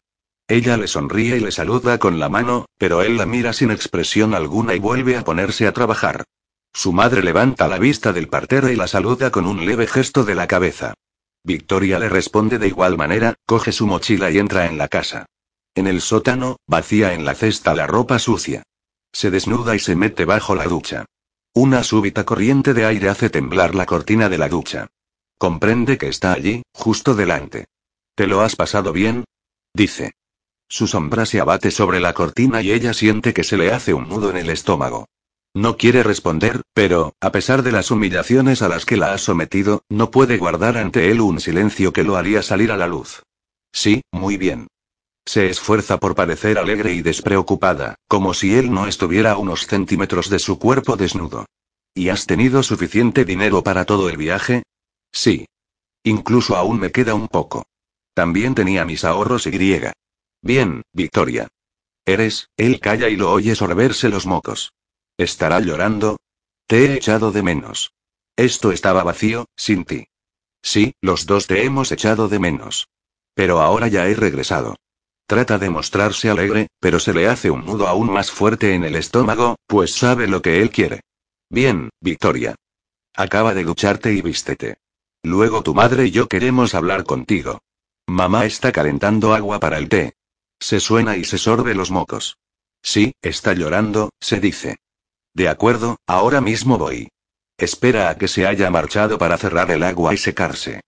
Ella 0.53 0.77
le 0.77 0.87
sonríe 0.87 1.37
y 1.37 1.39
le 1.39 1.51
saluda 1.51 1.97
con 1.97 2.19
la 2.19 2.29
mano, 2.29 2.67
pero 2.77 3.01
él 3.01 3.17
la 3.17 3.25
mira 3.25 3.53
sin 3.53 3.71
expresión 3.71 4.35
alguna 4.35 4.75
y 4.75 4.79
vuelve 4.79 5.17
a 5.17 5.23
ponerse 5.23 5.65
a 5.65 5.71
trabajar. 5.71 6.25
Su 6.71 6.93
madre 6.93 7.23
levanta 7.23 7.67
la 7.67 7.79
vista 7.79 8.13
del 8.13 8.27
parterre 8.27 8.71
y 8.71 8.75
la 8.75 8.85
saluda 8.85 9.31
con 9.31 9.47
un 9.47 9.65
leve 9.65 9.87
gesto 9.87 10.23
de 10.23 10.35
la 10.35 10.45
cabeza. 10.45 10.93
Victoria 11.43 11.97
le 11.97 12.07
responde 12.07 12.59
de 12.59 12.67
igual 12.67 12.97
manera, 12.97 13.33
coge 13.47 13.71
su 13.71 13.87
mochila 13.87 14.29
y 14.29 14.37
entra 14.37 14.67
en 14.67 14.77
la 14.77 14.89
casa. 14.89 15.25
En 15.73 15.87
el 15.87 16.01
sótano, 16.01 16.57
vacía 16.67 17.15
en 17.15 17.25
la 17.25 17.33
cesta 17.33 17.73
la 17.73 17.87
ropa 17.87 18.19
sucia. 18.19 18.61
Se 19.11 19.31
desnuda 19.31 19.73
y 19.73 19.79
se 19.79 19.95
mete 19.95 20.23
bajo 20.23 20.53
la 20.53 20.65
ducha. 20.65 21.05
Una 21.55 21.81
súbita 21.81 22.25
corriente 22.25 22.75
de 22.75 22.85
aire 22.85 23.09
hace 23.09 23.31
temblar 23.31 23.73
la 23.73 23.87
cortina 23.87 24.29
de 24.29 24.37
la 24.37 24.49
ducha. 24.49 24.85
Comprende 25.39 25.97
que 25.97 26.09
está 26.09 26.31
allí, 26.31 26.61
justo 26.73 27.15
delante. 27.15 27.65
¿Te 28.13 28.27
lo 28.27 28.41
has 28.41 28.55
pasado 28.55 28.93
bien? 28.93 29.23
Dice. 29.73 30.13
Su 30.73 30.87
sombra 30.87 31.27
se 31.27 31.39
abate 31.39 31.69
sobre 31.69 31.99
la 31.99 32.13
cortina 32.13 32.63
y 32.63 32.71
ella 32.71 32.95
siente 32.95 33.31
que 33.31 33.43
se 33.43 33.57
le 33.57 33.71
hace 33.71 33.93
un 33.93 34.09
nudo 34.09 34.31
en 34.31 34.37
el 34.37 34.49
estómago. 34.49 35.07
No 35.53 35.77
quiere 35.77 36.01
responder, 36.01 36.63
pero, 36.73 37.13
a 37.21 37.31
pesar 37.31 37.61
de 37.61 37.71
las 37.71 37.91
humillaciones 37.91 38.63
a 38.63 38.69
las 38.69 38.83
que 38.83 38.97
la 38.97 39.13
ha 39.13 39.19
sometido, 39.19 39.83
no 39.87 40.09
puede 40.09 40.39
guardar 40.39 40.77
ante 40.77 41.11
él 41.11 41.21
un 41.21 41.39
silencio 41.39 41.93
que 41.93 42.03
lo 42.03 42.15
haría 42.15 42.41
salir 42.41 42.71
a 42.71 42.77
la 42.77 42.87
luz. 42.87 43.21
Sí, 43.71 44.01
muy 44.11 44.37
bien. 44.37 44.65
Se 45.27 45.47
esfuerza 45.47 45.99
por 45.99 46.15
parecer 46.15 46.57
alegre 46.57 46.91
y 46.93 47.03
despreocupada, 47.03 47.93
como 48.07 48.33
si 48.33 48.55
él 48.55 48.71
no 48.71 48.87
estuviera 48.87 49.33
a 49.33 49.37
unos 49.37 49.67
centímetros 49.67 50.27
de 50.31 50.39
su 50.39 50.57
cuerpo 50.57 50.97
desnudo. 50.97 51.45
¿Y 51.93 52.09
has 52.09 52.25
tenido 52.25 52.63
suficiente 52.63 53.25
dinero 53.25 53.63
para 53.63 53.85
todo 53.85 54.09
el 54.09 54.17
viaje? 54.17 54.63
Sí. 55.11 55.45
Incluso 56.03 56.55
aún 56.55 56.79
me 56.79 56.91
queda 56.91 57.13
un 57.13 57.27
poco. 57.27 57.61
También 58.15 58.55
tenía 58.55 58.85
mis 58.85 59.03
ahorros 59.03 59.45
y 59.45 59.51
griega. 59.51 59.93
Bien, 60.43 60.83
Victoria. 60.91 61.47
Eres, 62.05 62.49
él 62.57 62.81
calla 62.81 63.07
y 63.07 63.15
lo 63.15 63.31
oye 63.31 63.55
sorberse 63.55 64.09
los 64.09 64.25
mocos. 64.25 64.73
¿Estará 65.17 65.61
llorando? 65.61 66.17
Te 66.67 66.85
he 66.85 66.95
echado 66.95 67.31
de 67.31 67.41
menos. 67.41 67.93
Esto 68.35 68.73
estaba 68.73 69.03
vacío, 69.03 69.45
sin 69.55 69.85
ti. 69.85 70.07
Sí, 70.61 70.95
los 71.01 71.25
dos 71.25 71.47
te 71.47 71.63
hemos 71.63 71.93
echado 71.93 72.27
de 72.27 72.39
menos. 72.39 72.89
Pero 73.33 73.61
ahora 73.61 73.87
ya 73.87 74.05
he 74.07 74.15
regresado. 74.15 74.75
Trata 75.27 75.57
de 75.57 75.69
mostrarse 75.69 76.29
alegre, 76.29 76.67
pero 76.81 76.99
se 76.99 77.13
le 77.13 77.29
hace 77.29 77.49
un 77.49 77.65
nudo 77.65 77.87
aún 77.87 78.11
más 78.11 78.29
fuerte 78.29 78.75
en 78.75 78.83
el 78.83 78.95
estómago, 78.95 79.55
pues 79.65 79.93
sabe 79.93 80.27
lo 80.27 80.41
que 80.41 80.61
él 80.61 80.71
quiere. 80.71 80.99
Bien, 81.49 81.89
Victoria. 82.01 82.55
Acaba 83.15 83.53
de 83.53 83.63
ducharte 83.63 84.11
y 84.11 84.21
vístete. 84.21 84.75
Luego 85.23 85.63
tu 85.63 85.73
madre 85.73 86.07
y 86.07 86.11
yo 86.11 86.27
queremos 86.27 86.75
hablar 86.75 87.05
contigo. 87.05 87.61
Mamá 88.07 88.45
está 88.45 88.73
calentando 88.73 89.33
agua 89.33 89.61
para 89.61 89.77
el 89.77 89.87
té. 89.87 90.13
Se 90.63 90.79
suena 90.79 91.17
y 91.17 91.25
se 91.25 91.37
sorbe 91.37 91.75
los 91.75 91.91
mocos. 91.91 92.37
Sí, 92.81 93.11
está 93.21 93.51
llorando, 93.51 94.11
se 94.21 94.39
dice. 94.39 94.77
De 95.33 95.49
acuerdo, 95.49 95.97
ahora 96.07 96.39
mismo 96.39 96.77
voy. 96.77 97.09
Espera 97.57 98.09
a 98.09 98.17
que 98.17 98.29
se 98.29 98.47
haya 98.47 98.71
marchado 98.71 99.17
para 99.17 99.37
cerrar 99.37 99.71
el 99.71 99.83
agua 99.83 100.13
y 100.13 100.17
secarse. 100.17 100.79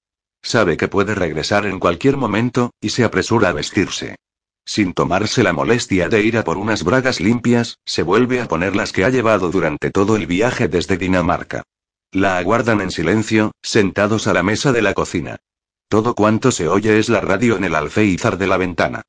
Sabe 0.42 0.78
que 0.78 0.88
puede 0.88 1.14
regresar 1.14 1.66
en 1.66 1.80
cualquier 1.80 2.16
momento, 2.16 2.72
y 2.80 2.92
se 2.92 3.04
apresura 3.04 3.50
a 3.50 3.52
vestirse. 3.52 4.16
Sin 4.64 4.94
tomarse 4.94 5.44
la 5.44 5.52
molestia 5.52 6.08
de 6.08 6.22
ir 6.22 6.38
a 6.38 6.46
por 6.46 6.58
unas 6.58 6.86
bragas 6.86 7.20
limpias, 7.20 7.78
se 7.84 8.02
vuelve 8.02 8.40
a 8.40 8.48
poner 8.48 8.78
las 8.78 8.94
que 8.94 9.04
ha 9.04 9.10
llevado 9.10 9.52
durante 9.52 9.92
todo 9.92 10.16
el 10.16 10.26
viaje 10.26 10.70
desde 10.70 10.96
Dinamarca. 10.96 11.64
La 12.14 12.38
aguardan 12.38 12.80
en 12.80 12.92
silencio, 12.92 13.52
sentados 13.62 14.26
a 14.28 14.34
la 14.34 14.42
mesa 14.42 14.72
de 14.72 14.82
la 14.82 14.94
cocina. 14.94 15.36
Todo 15.90 16.16
cuanto 16.16 16.52
se 16.52 16.70
oye 16.70 16.98
es 16.98 17.10
la 17.10 17.20
radio 17.20 17.58
en 17.58 17.66
el 17.66 17.76
alféizar 17.76 18.38
de 18.38 18.48
la 18.48 18.56
ventana. 18.56 19.04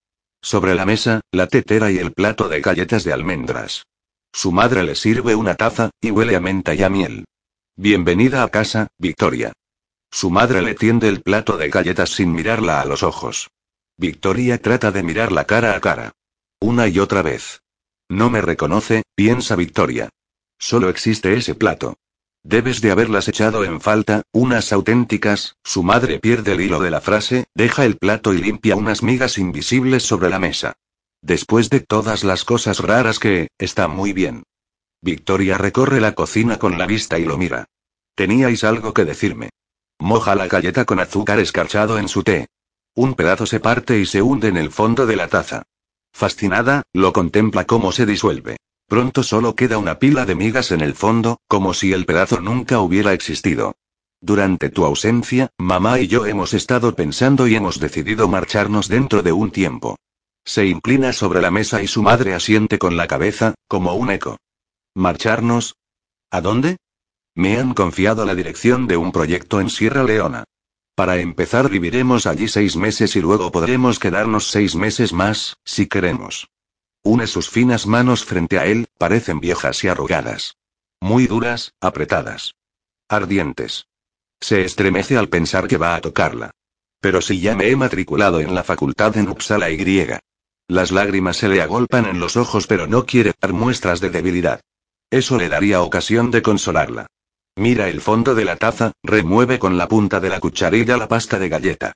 Sobre 0.47 0.77
la 0.77 0.87
mesa, 0.87 1.23
la 1.33 1.49
tetera 1.49 1.91
y 1.91 1.99
el 1.99 2.13
plato 2.13 2.49
de 2.49 2.61
galletas 2.61 3.03
de 3.03 3.13
almendras. 3.13 3.85
Su 4.33 4.53
madre 4.53 4.85
le 4.85 4.95
sirve 4.95 5.35
una 5.35 5.57
taza, 5.57 5.91
y 6.01 6.13
huele 6.13 6.37
a 6.37 6.41
menta 6.41 6.73
y 6.73 6.85
a 6.85 6.89
miel. 6.89 7.25
Bienvenida 7.75 8.45
a 8.45 8.49
casa, 8.49 8.87
Victoria. 8.97 9.53
Su 10.09 10.31
madre 10.31 10.63
le 10.63 10.77
tiende 10.77 11.09
el 11.09 11.21
plato 11.21 11.57
de 11.57 11.69
galletas 11.69 12.11
sin 12.11 12.31
mirarla 12.31 12.81
a 12.81 12.85
los 12.85 13.03
ojos. 13.03 13.49
Victoria 13.97 14.63
trata 14.63 14.93
de 14.93 15.03
mirarla 15.03 15.47
cara 15.47 15.75
a 15.75 15.81
cara. 15.81 16.13
Una 16.61 16.87
y 16.87 17.01
otra 17.01 17.23
vez. 17.23 17.63
No 18.09 18.31
me 18.31 18.41
reconoce, 18.41 19.03
piensa 19.17 19.57
Victoria. 19.57 20.11
Solo 20.61 20.91
existe 20.91 21.35
ese 21.35 21.57
plato. 21.57 21.97
Debes 22.49 22.81
de 22.81 22.93
haberlas 22.93 23.27
echado 23.27 23.65
en 23.65 23.81
falta, 23.81 24.23
unas 24.31 24.73
auténticas, 24.73 25.57
su 25.65 25.83
madre 25.83 26.21
pierde 26.21 26.53
el 26.53 26.61
hilo 26.61 26.79
de 26.79 26.93
la 26.93 27.01
frase, 27.01 27.47
deja 27.57 27.85
el 27.85 27.97
plato 27.97 28.35
y 28.35 28.39
limpia 28.39 28.77
unas 28.77 29.03
migas 29.03 29.37
invisibles 29.37 30.05
sobre 30.05 30.31
la 30.31 30.39
mesa. 30.39 30.75
Después 31.21 31.71
de 31.71 31.81
todas 31.81 32.23
las 32.23 32.45
cosas 32.45 32.79
raras 32.79 33.19
que, 33.19 33.49
está 33.59 33.89
muy 33.89 34.13
bien. 34.13 34.45
Victoria 35.03 35.59
recorre 35.59 36.01
la 36.01 36.15
cocina 36.15 36.57
con 36.57 36.79
la 36.79 36.87
vista 36.87 37.19
y 37.19 37.25
lo 37.25 37.37
mira. 37.37 37.65
Teníais 38.15 38.63
algo 38.63 38.95
que 38.95 39.05
decirme. 39.05 39.51
Moja 39.99 40.37
la 40.37 40.47
galleta 40.47 40.85
con 40.85 41.01
azúcar 41.01 41.41
escarchado 41.41 41.99
en 41.99 42.07
su 42.07 42.23
té. 42.23 42.47
Un 42.95 43.15
pedazo 43.15 43.47
se 43.47 43.59
parte 43.59 43.99
y 43.99 44.07
se 44.07 44.23
hunde 44.23 44.47
en 44.47 44.57
el 44.57 44.71
fondo 44.71 45.05
de 45.05 45.17
la 45.17 45.27
taza. 45.27 45.65
Fascinada, 46.13 46.85
lo 46.93 47.13
contempla 47.13 47.65
cómo 47.65 47.91
se 47.91 48.07
disuelve. 48.07 48.57
Pronto 48.89 49.25
solo 49.25 49.57
queda 49.57 49.79
una 49.79 49.99
pila 49.99 50.27
de 50.27 50.37
migas 50.37 50.71
en 50.71 50.81
el 50.81 50.95
fondo, 50.95 51.41
como 51.49 51.75
si 51.75 51.93
el 51.93 52.07
pedazo 52.07 52.41
nunca 52.41 52.79
hubiera 52.79 53.13
existido. 53.13 53.75
Durante 54.21 54.71
tu 54.71 54.85
ausencia, 54.85 55.51
mamá 55.59 56.01
y 56.01 56.07
yo 56.07 56.25
hemos 56.25 56.55
estado 56.55 56.95
pensando 56.95 57.49
y 57.49 57.57
hemos 57.57 57.81
decidido 57.81 58.29
marcharnos 58.29 58.89
dentro 58.89 59.23
de 59.23 59.33
un 59.33 59.51
tiempo. 59.51 59.97
Se 60.45 60.67
inclina 60.67 61.13
sobre 61.13 61.43
la 61.43 61.51
mesa 61.51 61.83
y 61.83 61.89
su 61.89 62.03
madre 62.03 62.35
asiente 62.35 62.79
con 62.79 62.97
la 62.97 63.09
cabeza, 63.09 63.55
como 63.67 63.95
un 63.95 64.11
eco. 64.11 64.39
¿Marcharnos? 64.95 65.75
¿A 66.31 66.41
dónde? 66.41 66.77
Me 67.35 67.59
han 67.59 67.75
confiado 67.75 68.25
la 68.25 68.37
dirección 68.37 68.87
de 68.87 68.97
un 68.97 69.11
proyecto 69.11 69.61
en 69.61 69.69
Sierra 69.69 70.05
Leona. 70.05 70.45
Para 70.95 71.19
empezar 71.19 71.69
viviremos 71.69 72.27
allí 72.27 72.49
seis 72.49 72.77
meses 72.77 73.17
y 73.17 73.21
luego 73.21 73.51
podremos 73.51 73.99
quedarnos 73.99 74.47
seis 74.51 74.77
meses 74.77 75.13
más, 75.13 75.59
si 75.65 75.87
queremos. 75.87 76.49
Une 77.07 77.29
sus 77.29 77.49
finas 77.49 77.87
manos 77.87 78.25
frente 78.25 78.59
a 78.59 78.67
él, 78.67 78.89
parecen 78.99 79.39
viejas 79.39 79.85
y 79.85 79.87
arrugadas. 79.87 80.57
Muy 81.01 81.29
duras, 81.29 81.73
apretadas. 81.81 82.57
Ardientes. 83.09 83.87
Se 84.41 84.65
estremece 84.65 85.17
al 85.17 85.29
pensar 85.29 85.69
que 85.69 85.77
va 85.77 85.95
a 85.95 86.01
tocarla. 86.01 86.51
Pero 87.01 87.23
si 87.23 87.39
ya 87.41 87.55
me 87.55 87.69
he 87.71 87.77
matriculado 87.77 88.41
en 88.41 88.57
la 88.57 88.65
facultad 88.65 89.17
en 89.17 89.29
Uppsala 89.29 89.71
y 89.71 89.77
griega. 89.77 90.19
Las 90.67 90.91
lágrimas 90.91 91.37
se 91.37 91.49
le 91.49 91.63
agolpan 91.63 92.07
en 92.07 92.19
los 92.19 92.37
ojos 92.37 92.67
pero 92.67 92.89
no 92.89 93.07
quiere 93.07 93.35
dar 93.41 93.53
muestras 93.53 94.01
de 94.01 94.11
debilidad. 94.11 94.61
Eso 95.09 95.39
le 95.39 95.49
daría 95.49 95.83
ocasión 95.83 96.33
de 96.33 96.43
consolarla. 96.43 97.07
Mira 97.55 97.89
el 97.89 98.01
fondo 98.01 98.35
de 98.35 98.45
la 98.45 98.57
taza, 98.57 98.91
remueve 99.05 99.61
con 99.61 99.79
la 99.79 99.87
punta 99.87 100.19
de 100.19 100.31
la 100.31 100.41
cucharilla 100.41 100.97
la 100.97 101.07
pasta 101.07 101.39
de 101.39 101.51
galleta. 101.51 101.93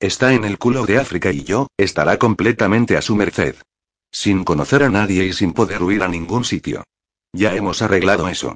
Está 0.00 0.32
en 0.32 0.44
el 0.46 0.56
culo 0.56 0.86
de 0.86 0.96
África 0.96 1.30
y 1.32 1.44
yo, 1.44 1.66
estará 1.76 2.16
completamente 2.16 2.96
a 2.96 3.02
su 3.02 3.14
merced. 3.14 3.56
Sin 4.14 4.44
conocer 4.44 4.84
a 4.84 4.90
nadie 4.90 5.24
y 5.26 5.32
sin 5.32 5.52
poder 5.52 5.82
huir 5.82 6.04
a 6.04 6.08
ningún 6.08 6.44
sitio. 6.44 6.84
Ya 7.32 7.56
hemos 7.56 7.82
arreglado 7.82 8.28
eso. 8.28 8.54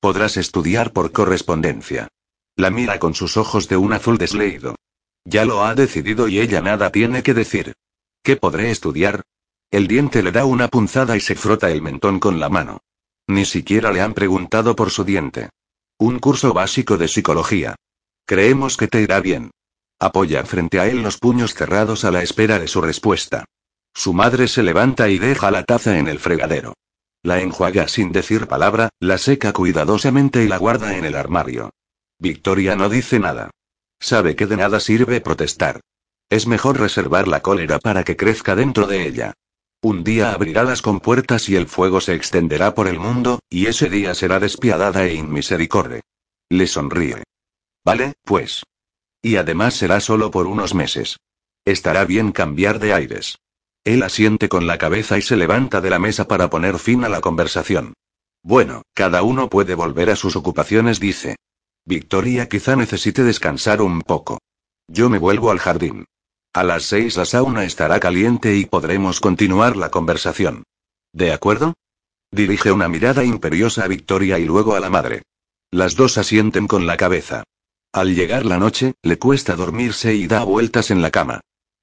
Podrás 0.00 0.36
estudiar 0.36 0.92
por 0.92 1.12
correspondencia. 1.12 2.08
La 2.56 2.68
mira 2.68 2.98
con 2.98 3.14
sus 3.14 3.38
ojos 3.38 3.68
de 3.68 3.78
un 3.78 3.94
azul 3.94 4.18
desleído. 4.18 4.74
Ya 5.24 5.46
lo 5.46 5.64
ha 5.64 5.74
decidido 5.74 6.28
y 6.28 6.40
ella 6.40 6.60
nada 6.60 6.92
tiene 6.92 7.22
que 7.22 7.32
decir. 7.32 7.72
¿Qué 8.22 8.36
podré 8.36 8.70
estudiar? 8.70 9.22
El 9.70 9.88
diente 9.88 10.22
le 10.22 10.30
da 10.30 10.44
una 10.44 10.68
punzada 10.68 11.16
y 11.16 11.20
se 11.20 11.34
frota 11.34 11.70
el 11.70 11.80
mentón 11.80 12.20
con 12.20 12.38
la 12.38 12.50
mano. 12.50 12.82
Ni 13.26 13.46
siquiera 13.46 13.90
le 13.92 14.02
han 14.02 14.12
preguntado 14.12 14.76
por 14.76 14.90
su 14.90 15.04
diente. 15.04 15.48
Un 15.96 16.18
curso 16.18 16.52
básico 16.52 16.98
de 16.98 17.08
psicología. 17.08 17.76
Creemos 18.26 18.76
que 18.76 18.88
te 18.88 19.00
irá 19.00 19.20
bien. 19.20 19.52
Apoya 19.98 20.44
frente 20.44 20.80
a 20.80 20.86
él 20.86 21.02
los 21.02 21.16
puños 21.16 21.54
cerrados 21.54 22.04
a 22.04 22.10
la 22.10 22.22
espera 22.22 22.58
de 22.58 22.68
su 22.68 22.82
respuesta. 22.82 23.46
Su 23.98 24.12
madre 24.12 24.46
se 24.46 24.62
levanta 24.62 25.08
y 25.08 25.18
deja 25.18 25.50
la 25.50 25.64
taza 25.64 25.98
en 25.98 26.06
el 26.06 26.20
fregadero. 26.20 26.74
La 27.24 27.40
enjuaga 27.40 27.88
sin 27.88 28.12
decir 28.12 28.46
palabra, 28.46 28.90
la 29.00 29.18
seca 29.18 29.52
cuidadosamente 29.52 30.44
y 30.44 30.46
la 30.46 30.56
guarda 30.56 30.96
en 30.96 31.04
el 31.04 31.16
armario. 31.16 31.70
Victoria 32.20 32.76
no 32.76 32.88
dice 32.88 33.18
nada. 33.18 33.50
Sabe 33.98 34.36
que 34.36 34.46
de 34.46 34.56
nada 34.56 34.78
sirve 34.78 35.20
protestar. 35.20 35.80
Es 36.30 36.46
mejor 36.46 36.78
reservar 36.78 37.26
la 37.26 37.42
cólera 37.42 37.80
para 37.80 38.04
que 38.04 38.16
crezca 38.16 38.54
dentro 38.54 38.86
de 38.86 39.04
ella. 39.04 39.34
Un 39.82 40.04
día 40.04 40.30
abrirá 40.30 40.62
las 40.62 40.80
compuertas 40.80 41.48
y 41.48 41.56
el 41.56 41.66
fuego 41.66 42.00
se 42.00 42.14
extenderá 42.14 42.76
por 42.76 42.86
el 42.86 43.00
mundo, 43.00 43.40
y 43.50 43.66
ese 43.66 43.90
día 43.90 44.14
será 44.14 44.38
despiadada 44.38 45.06
e 45.06 45.14
inmisericordia. 45.14 46.02
Le 46.48 46.68
sonríe. 46.68 47.24
Vale, 47.84 48.12
pues. 48.22 48.62
Y 49.22 49.34
además 49.34 49.74
será 49.74 49.98
solo 49.98 50.30
por 50.30 50.46
unos 50.46 50.72
meses. 50.72 51.16
Estará 51.64 52.04
bien 52.04 52.30
cambiar 52.30 52.78
de 52.78 52.92
aires. 52.92 53.38
Él 53.88 54.02
asiente 54.02 54.50
con 54.50 54.66
la 54.66 54.76
cabeza 54.76 55.16
y 55.16 55.22
se 55.22 55.34
levanta 55.34 55.80
de 55.80 55.88
la 55.88 55.98
mesa 55.98 56.28
para 56.28 56.50
poner 56.50 56.78
fin 56.78 57.04
a 57.04 57.08
la 57.08 57.22
conversación. 57.22 57.94
Bueno, 58.42 58.82
cada 58.92 59.22
uno 59.22 59.48
puede 59.48 59.74
volver 59.74 60.10
a 60.10 60.16
sus 60.16 60.36
ocupaciones, 60.36 61.00
dice. 61.00 61.36
Victoria 61.86 62.50
quizá 62.50 62.76
necesite 62.76 63.24
descansar 63.24 63.80
un 63.80 64.02
poco. 64.02 64.40
Yo 64.88 65.08
me 65.08 65.16
vuelvo 65.16 65.50
al 65.50 65.58
jardín. 65.58 66.04
A 66.52 66.64
las 66.64 66.82
seis 66.82 67.16
la 67.16 67.24
sauna 67.24 67.64
estará 67.64 67.98
caliente 67.98 68.56
y 68.56 68.66
podremos 68.66 69.20
continuar 69.20 69.74
la 69.74 69.90
conversación. 69.90 70.64
¿De 71.14 71.32
acuerdo? 71.32 71.72
Dirige 72.30 72.70
una 72.70 72.88
mirada 72.88 73.24
imperiosa 73.24 73.84
a 73.84 73.88
Victoria 73.88 74.38
y 74.38 74.44
luego 74.44 74.74
a 74.74 74.80
la 74.80 74.90
madre. 74.90 75.22
Las 75.70 75.96
dos 75.96 76.18
asienten 76.18 76.68
con 76.68 76.86
la 76.86 76.98
cabeza. 76.98 77.44
Al 77.94 78.14
llegar 78.14 78.44
la 78.44 78.58
noche, 78.58 78.96
le 79.02 79.18
cuesta 79.18 79.56
dormirse 79.56 80.14
y 80.14 80.26
da 80.26 80.44
vueltas 80.44 80.90
en 80.90 81.00
la 81.00 81.10
cama. 81.10 81.40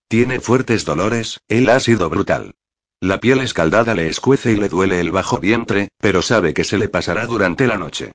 Tiene 0.08 0.40
fuertes 0.40 0.86
dolores, 0.86 1.40
él 1.48 1.70
ha 1.70 1.80
sido 1.80 2.10
brutal. 2.10 2.54
La 3.02 3.20
piel 3.20 3.40
escaldada 3.40 3.96
le 3.96 4.08
escuece 4.08 4.52
y 4.52 4.56
le 4.56 4.70
duele 4.70 5.00
el 5.00 5.12
bajo 5.12 5.40
vientre, 5.40 5.90
pero 6.00 6.22
sabe 6.22 6.54
que 6.54 6.64
se 6.64 6.78
le 6.78 6.90
pasará 6.90 7.26
durante 7.26 7.68
la 7.68 7.78
noche. 7.78 8.12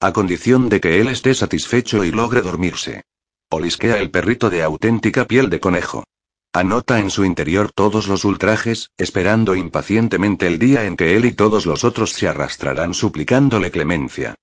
A 0.00 0.12
condición 0.12 0.68
de 0.68 0.80
que 0.80 1.00
él 1.00 1.08
esté 1.08 1.34
satisfecho 1.34 2.04
y 2.04 2.10
logre 2.10 2.42
dormirse. 2.42 3.02
Olisquea 3.50 3.98
el 3.98 4.10
perrito 4.10 4.50
de 4.50 4.62
auténtica 4.62 5.26
piel 5.26 5.50
de 5.50 5.60
conejo. 5.60 6.04
Anota 6.52 6.98
en 6.98 7.10
su 7.10 7.24
interior 7.24 7.72
todos 7.72 8.08
los 8.08 8.24
ultrajes, 8.24 8.90
esperando 8.96 9.54
impacientemente 9.54 10.46
el 10.46 10.58
día 10.58 10.84
en 10.84 10.96
que 10.96 11.16
él 11.16 11.24
y 11.24 11.32
todos 11.32 11.66
los 11.66 11.84
otros 11.84 12.12
se 12.12 12.26
arrastrarán 12.28 12.94
suplicándole 12.94 13.70
clemencia. 13.70 14.34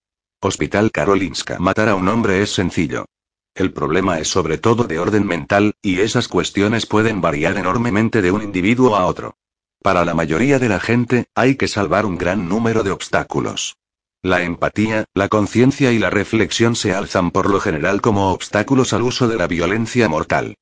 Hospital 0.42 0.92
Karolinska. 0.92 1.58
Matar 1.60 1.90
a 1.90 1.96
un 1.96 2.08
hombre 2.08 2.42
es 2.42 2.54
sencillo. 2.54 3.06
El 3.54 3.74
problema 3.74 4.20
es 4.20 4.30
sobre 4.30 4.58
todo 4.58 4.86
de 4.86 4.98
orden 5.00 5.28
mental, 5.28 5.76
y 5.82 6.00
esas 6.00 6.28
cuestiones 6.28 6.86
pueden 6.86 7.20
variar 7.20 7.58
enormemente 7.58 8.22
de 8.22 8.32
un 8.32 8.42
individuo 8.42 8.96
a 8.96 9.06
otro. 9.06 9.36
Para 9.82 10.06
la 10.06 10.14
mayoría 10.14 10.58
de 10.60 10.70
la 10.70 10.80
gente, 10.80 11.26
hay 11.36 11.56
que 11.56 11.68
salvar 11.68 12.06
un 12.06 12.18
gran 12.18 12.48
número 12.48 12.84
de 12.84 12.92
obstáculos. 12.92 13.78
La 14.24 14.44
empatía, 14.44 15.06
la 15.14 15.28
conciencia 15.28 15.92
y 15.92 16.00
la 16.00 16.12
reflexión 16.12 16.76
se 16.76 16.94
alzan 16.94 17.32
por 17.32 17.50
lo 17.50 17.60
general 17.60 18.02
como 18.02 18.32
obstáculos 18.32 18.94
al 18.94 19.02
uso 19.02 19.28
de 19.28 19.36
la 19.36 19.48
violencia 19.48 20.08
mortal. 20.08 20.56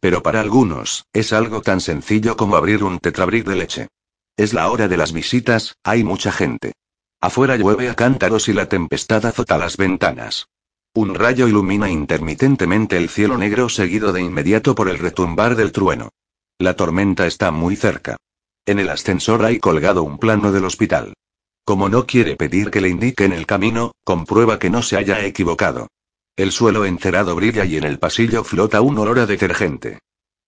Pero 0.00 0.22
para 0.22 0.40
algunos, 0.40 1.06
es 1.12 1.32
algo 1.32 1.62
tan 1.62 1.80
sencillo 1.80 2.36
como 2.36 2.56
abrir 2.56 2.84
un 2.84 2.98
tetrabric 2.98 3.46
de 3.46 3.56
leche. 3.56 3.88
Es 4.36 4.52
la 4.52 4.70
hora 4.70 4.86
de 4.86 4.98
las 4.98 5.12
visitas, 5.12 5.76
hay 5.82 6.04
mucha 6.04 6.30
gente. 6.30 6.74
Afuera 7.20 7.56
llueve 7.56 7.88
a 7.88 7.94
cántaros 7.94 8.48
y 8.48 8.52
la 8.52 8.68
tempestad 8.68 9.24
azota 9.24 9.56
las 9.56 9.78
ventanas. 9.78 10.48
Un 10.96 11.14
rayo 11.14 11.46
ilumina 11.46 11.90
intermitentemente 11.90 12.96
el 12.96 13.10
cielo 13.10 13.36
negro 13.36 13.68
seguido 13.68 14.14
de 14.14 14.22
inmediato 14.22 14.74
por 14.74 14.88
el 14.88 14.98
retumbar 14.98 15.54
del 15.54 15.70
trueno. 15.70 16.08
La 16.58 16.74
tormenta 16.74 17.26
está 17.26 17.50
muy 17.50 17.76
cerca. 17.76 18.16
En 18.64 18.78
el 18.78 18.88
ascensor 18.88 19.44
hay 19.44 19.58
colgado 19.58 20.02
un 20.02 20.16
plano 20.16 20.52
del 20.52 20.64
hospital. 20.64 21.12
Como 21.66 21.90
no 21.90 22.06
quiere 22.06 22.34
pedir 22.36 22.70
que 22.70 22.80
le 22.80 22.88
indiquen 22.88 23.34
el 23.34 23.44
camino, 23.44 23.92
comprueba 24.04 24.58
que 24.58 24.70
no 24.70 24.80
se 24.80 24.96
haya 24.96 25.22
equivocado. 25.26 25.88
El 26.34 26.50
suelo 26.50 26.86
encerado 26.86 27.34
brilla 27.34 27.66
y 27.66 27.76
en 27.76 27.84
el 27.84 27.98
pasillo 27.98 28.42
flota 28.42 28.80
un 28.80 28.96
olor 28.96 29.18
a 29.18 29.26
detergente. 29.26 29.98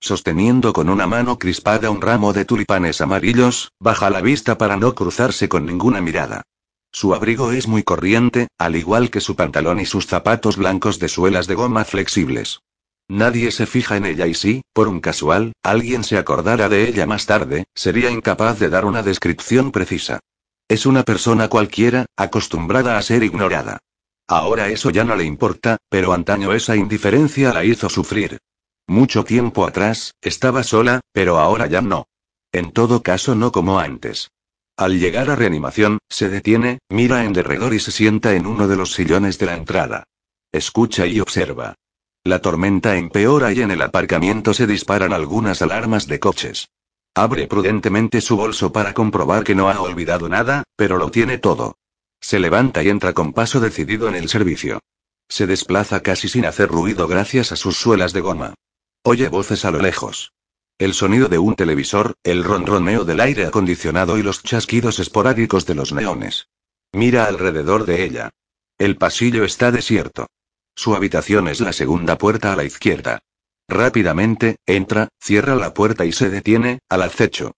Sosteniendo 0.01 0.73
con 0.73 0.89
una 0.89 1.07
mano 1.07 1.39
crispada 1.39 1.91
un 1.91 2.01
ramo 2.01 2.33
de 2.33 2.47
tulipanes 2.47 3.03
amarillos, 3.03 3.73
baja 3.79 4.09
la 4.09 4.23
vista 4.23 4.57
para 4.57 4.79
no 4.79 4.95
cruzarse 4.95 5.47
con 5.47 5.67
ninguna 5.67 6.01
mirada. 6.01 6.41
Su 7.01 7.15
abrigo 7.15 7.53
es 7.53 7.69
muy 7.69 7.85
corriente, 7.85 8.49
al 8.59 8.75
igual 8.75 9.13
que 9.13 9.21
su 9.21 9.37
pantalón 9.37 9.79
y 9.79 9.87
sus 9.87 10.09
zapatos 10.09 10.57
blancos 10.57 10.99
de 10.99 11.09
suelas 11.09 11.47
de 11.47 11.55
goma 11.55 11.85
flexibles. 11.85 12.59
Nadie 13.07 13.53
se 13.53 13.67
fija 13.67 13.97
en 13.97 14.05
ella 14.05 14.27
y 14.27 14.35
si, 14.35 14.63
por 14.73 14.89
un 14.89 14.99
casual, 14.99 15.53
alguien 15.63 16.03
se 16.03 16.19
acordara 16.19 16.69
de 16.69 16.89
ella 16.89 17.07
más 17.07 17.25
tarde, 17.27 17.67
sería 17.73 18.11
incapaz 18.11 18.59
de 18.59 18.69
dar 18.69 18.85
una 18.85 19.05
descripción 19.05 19.71
precisa. 19.71 20.19
Es 20.67 20.87
una 20.87 21.05
persona 21.05 21.47
cualquiera, 21.47 22.07
acostumbrada 22.17 22.99
a 22.99 23.03
ser 23.03 23.23
ignorada. 23.23 23.79
Ahora 24.27 24.67
eso 24.67 24.91
ya 24.91 25.05
no 25.05 25.15
le 25.15 25.23
importa, 25.23 25.77
pero 25.89 26.13
antaño 26.13 26.53
esa 26.53 26.75
indiferencia 26.75 27.55
la 27.55 27.63
hizo 27.63 27.89
sufrir. 27.89 28.39
Mucho 28.89 29.23
tiempo 29.23 29.65
atrás, 29.69 30.17
estaba 30.21 30.65
sola, 30.65 31.01
pero 31.13 31.39
ahora 31.39 31.69
ya 31.69 31.81
no. 31.81 32.09
En 32.51 32.73
todo 32.73 33.05
caso 33.05 33.37
no 33.37 33.53
como 33.53 33.79
antes. 33.79 34.33
Al 34.79 35.01
llegar 35.01 35.29
a 35.29 35.35
reanimación, 35.35 35.99
se 36.09 36.29
detiene, 36.29 36.79
mira 36.89 37.25
en 37.25 37.33
derredor 37.33 37.75
y 37.75 37.81
se 37.81 37.91
sienta 37.91 38.35
en 38.35 38.47
uno 38.47 38.69
de 38.69 38.77
los 38.77 38.93
sillones 38.93 39.37
de 39.37 39.47
la 39.47 39.57
entrada. 39.57 40.05
Escucha 40.53 41.05
y 41.05 41.19
observa. 41.19 41.75
La 42.23 42.41
tormenta 42.41 42.97
empeora 42.97 43.53
y 43.53 43.61
en 43.61 43.73
el 43.73 43.83
aparcamiento 43.83 44.55
se 44.55 44.69
disparan 44.69 45.13
algunas 45.13 45.63
alarmas 45.63 46.07
de 46.07 46.21
coches. 46.21 46.69
Abre 47.17 47.49
prudentemente 47.49 48.21
su 48.21 48.37
bolso 48.37 48.71
para 48.71 48.95
comprobar 48.95 49.43
que 49.43 49.57
no 49.57 49.69
ha 49.69 49.81
olvidado 49.81 50.29
nada, 50.29 50.63
pero 50.77 50.97
lo 50.97 51.11
tiene 51.11 51.39
todo. 51.39 51.75
Se 52.21 52.39
levanta 52.39 52.81
y 52.85 52.89
entra 52.89 53.15
con 53.15 53.33
paso 53.33 53.59
decidido 53.59 54.09
en 54.09 54.15
el 54.15 54.29
servicio. 54.29 54.79
Se 55.29 55.49
desplaza 55.49 56.05
casi 56.05 56.29
sin 56.29 56.47
hacer 56.47 56.69
ruido 56.69 57.09
gracias 57.09 57.51
a 57.51 57.57
sus 57.57 57.77
suelas 57.77 58.13
de 58.13 58.21
goma. 58.21 58.55
Oye 59.03 59.29
voces 59.29 59.65
a 59.65 59.73
lo 59.73 59.81
lejos. 59.81 60.31
El 60.79 60.95
sonido 60.95 61.27
de 61.27 61.39
un 61.39 61.57
televisor, 61.57 62.15
el 62.23 62.45
ronroneo 62.45 63.05
del 63.05 63.19
aire 63.19 63.47
acondicionado 63.47 64.17
y 64.17 64.23
los 64.23 64.45
chasquidos 64.45 65.01
esporádicos 65.01 65.67
de 65.67 65.75
los 65.75 65.93
neones. 65.93 66.49
Mira 66.93 67.25
alrededor 67.25 67.85
de 67.85 68.05
ella. 68.05 68.31
El 68.79 68.97
pasillo 68.97 69.45
está 69.45 69.73
desierto. 69.73 70.29
Su 70.77 70.95
habitación 70.95 71.49
es 71.49 71.61
la 71.61 71.73
segunda 71.73 72.17
puerta 72.17 72.53
a 72.53 72.57
la 72.57 72.63
izquierda. 72.63 73.19
Rápidamente, 73.67 74.59
entra, 74.67 75.09
cierra 75.21 75.57
la 75.57 75.75
puerta 75.75 76.05
y 76.05 76.13
se 76.13 76.31
detiene, 76.31 76.79
al 76.89 77.03
acecho. 77.03 77.57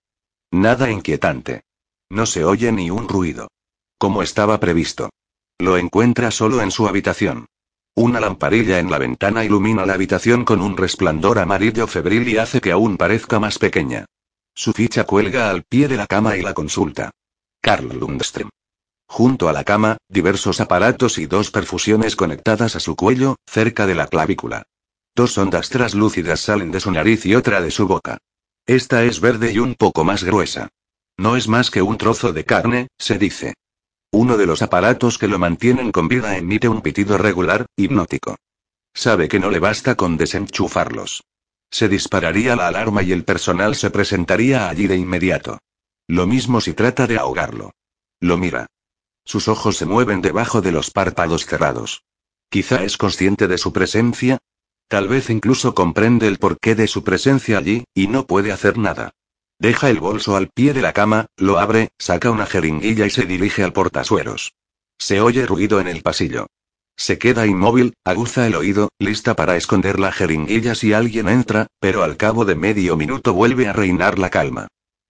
Nada 0.51 0.91
inquietante. 0.91 1.65
No 2.09 2.25
se 2.25 2.47
oye 2.47 2.73
ni 2.73 2.91
un 2.91 3.07
ruido. 3.07 3.49
Como 3.99 4.23
estaba 4.23 4.59
previsto. 4.61 5.11
Lo 5.59 5.77
encuentra 5.77 6.31
solo 6.31 6.63
en 6.63 6.71
su 6.71 6.89
habitación. 6.89 7.45
Una 7.95 8.21
lamparilla 8.21 8.79
en 8.79 8.91
la 8.91 8.99
ventana 8.99 9.45
ilumina 9.45 9.85
la 9.85 9.95
habitación 9.95 10.45
con 10.45 10.61
un 10.61 10.77
resplandor 10.77 11.39
amarillo 11.39 11.87
febril 11.87 12.29
y 12.29 12.39
hace 12.39 12.61
que 12.61 12.73
aún 12.73 12.97
parezca 12.97 13.41
más 13.41 13.59
pequeña. 13.59 14.07
Su 14.55 14.73
ficha 14.73 15.05
cuelga 15.05 15.51
al 15.51 15.65
pie 15.65 15.89
de 15.89 15.97
la 15.97 16.07
cama 16.07 16.37
y 16.37 16.43
la 16.43 16.55
consulta. 16.55 17.11
Carl 17.61 17.89
Lundström. 17.89 18.49
Junto 19.07 19.49
a 19.49 19.53
la 19.53 19.65
cama, 19.65 19.97
diversos 20.09 20.61
aparatos 20.61 21.19
y 21.19 21.27
dos 21.27 21.51
perfusiones 21.51 22.15
conectadas 22.15 22.77
a 22.77 22.81
su 22.81 22.95
cuello, 22.95 23.37
cerca 23.47 23.87
de 23.87 23.97
la 23.97 24.07
clavícula. 24.07 24.63
Dos 25.17 25.37
ondas 25.37 25.69
traslúcidas 25.69 26.41
salen 26.41 26.71
de 26.71 26.81
su 26.81 26.93
nariz 26.93 27.27
y 27.27 27.35
otra 27.35 27.61
de 27.61 27.73
su 27.73 27.89
boca. 27.89 28.19
Esta 28.67 29.03
es 29.03 29.21
verde 29.21 29.53
y 29.53 29.59
un 29.59 29.75
poco 29.75 30.05
más 30.05 30.23
gruesa. 30.23 30.69
No 31.19 31.37
es 31.37 31.49
más 31.49 31.71
que 31.71 31.83
un 31.83 31.99
trozo 31.99 32.33
de 32.33 32.45
carne, 32.45 32.87
se 32.99 33.19
dice. 33.19 33.55
Uno 34.13 34.37
de 34.37 34.47
los 34.47 34.61
aparatos 34.63 35.19
que 35.19 35.29
lo 35.29 35.39
mantienen 35.39 35.93
con 35.93 36.09
vida 36.09 36.37
emite 36.37 36.69
un 36.69 36.83
pitido 36.83 37.17
regular, 37.17 37.67
hipnótico. 37.77 38.37
Sabe 38.93 39.29
que 39.29 39.39
no 39.39 39.51
le 39.51 39.61
basta 39.61 39.95
con 39.95 40.17
desenchufarlos. 40.17 41.23
Se 41.71 41.89
dispararía 41.89 42.57
la 42.57 42.67
alarma 42.67 43.05
y 43.05 43.13
el 43.13 43.25
personal 43.25 43.77
se 43.77 43.91
presentaría 43.91 44.69
allí 44.69 44.89
de 44.89 44.97
inmediato. 44.97 45.59
Lo 46.09 46.27
mismo 46.27 46.61
si 46.61 46.75
trata 46.75 47.07
de 47.07 47.19
ahogarlo. 47.19 47.73
Lo 48.19 48.37
mira. 48.37 48.67
Sus 49.25 49.47
ojos 49.47 49.77
se 49.77 49.87
mueven 49.87 50.23
debajo 50.23 50.61
de 50.61 50.73
los 50.73 50.91
párpados 50.91 51.47
cerrados. 51.47 52.03
Quizá 52.49 52.83
es 52.83 52.97
consciente 52.97 53.47
de 53.47 53.59
su 53.59 53.73
presencia. 53.73 54.39
Tal 54.89 55.07
vez 55.07 55.31
incluso 55.31 55.73
comprende 55.73 56.27
el 56.27 56.39
porqué 56.39 56.75
de 56.75 56.89
su 56.89 57.05
presencia 57.05 57.59
allí, 57.59 57.85
y 57.95 58.09
no 58.09 58.27
puede 58.27 58.51
hacer 58.51 58.77
nada. 58.77 59.13
Deja 59.61 59.91
el 59.91 60.01
bolso 60.01 60.37
al 60.37 60.49
pie 60.49 60.73
de 60.73 60.81
la 60.81 60.95
cama, 60.95 61.27
lo 61.37 61.59
abre, 61.59 61.91
saca 61.99 62.31
una 62.31 62.47
jeringuilla 62.47 63.05
y 63.05 63.11
se 63.11 63.27
dirige 63.27 63.63
al 63.63 63.75
portasueros. 63.75 64.55
Se 64.99 65.21
oye 65.21 65.45
ruido 65.45 65.81
en 65.81 65.87
el 65.87 66.01
pasillo. 66.01 66.47
Se 66.97 67.19
queda 67.19 67.47
inmóvil, 67.47 67.93
aguza 68.03 68.47
el 68.47 68.55
oído, 68.55 68.89
lista 68.99 69.37
para 69.37 69.57
esconder 69.57 70.01
la 70.01 70.13
jeringuilla 70.13 70.75
si 70.75 70.95
alguien 70.95 71.29
entra, 71.29 71.67
pero 71.79 72.03
al 72.03 72.17
cabo 72.17 72.47
de 72.47 72.55
medio 72.55 72.97
minuto 72.97 73.35
vuelve 73.35 73.69
a 73.69 73.75
reinar 73.75 74.19
la 74.19 74.31
calma. 74.31 74.69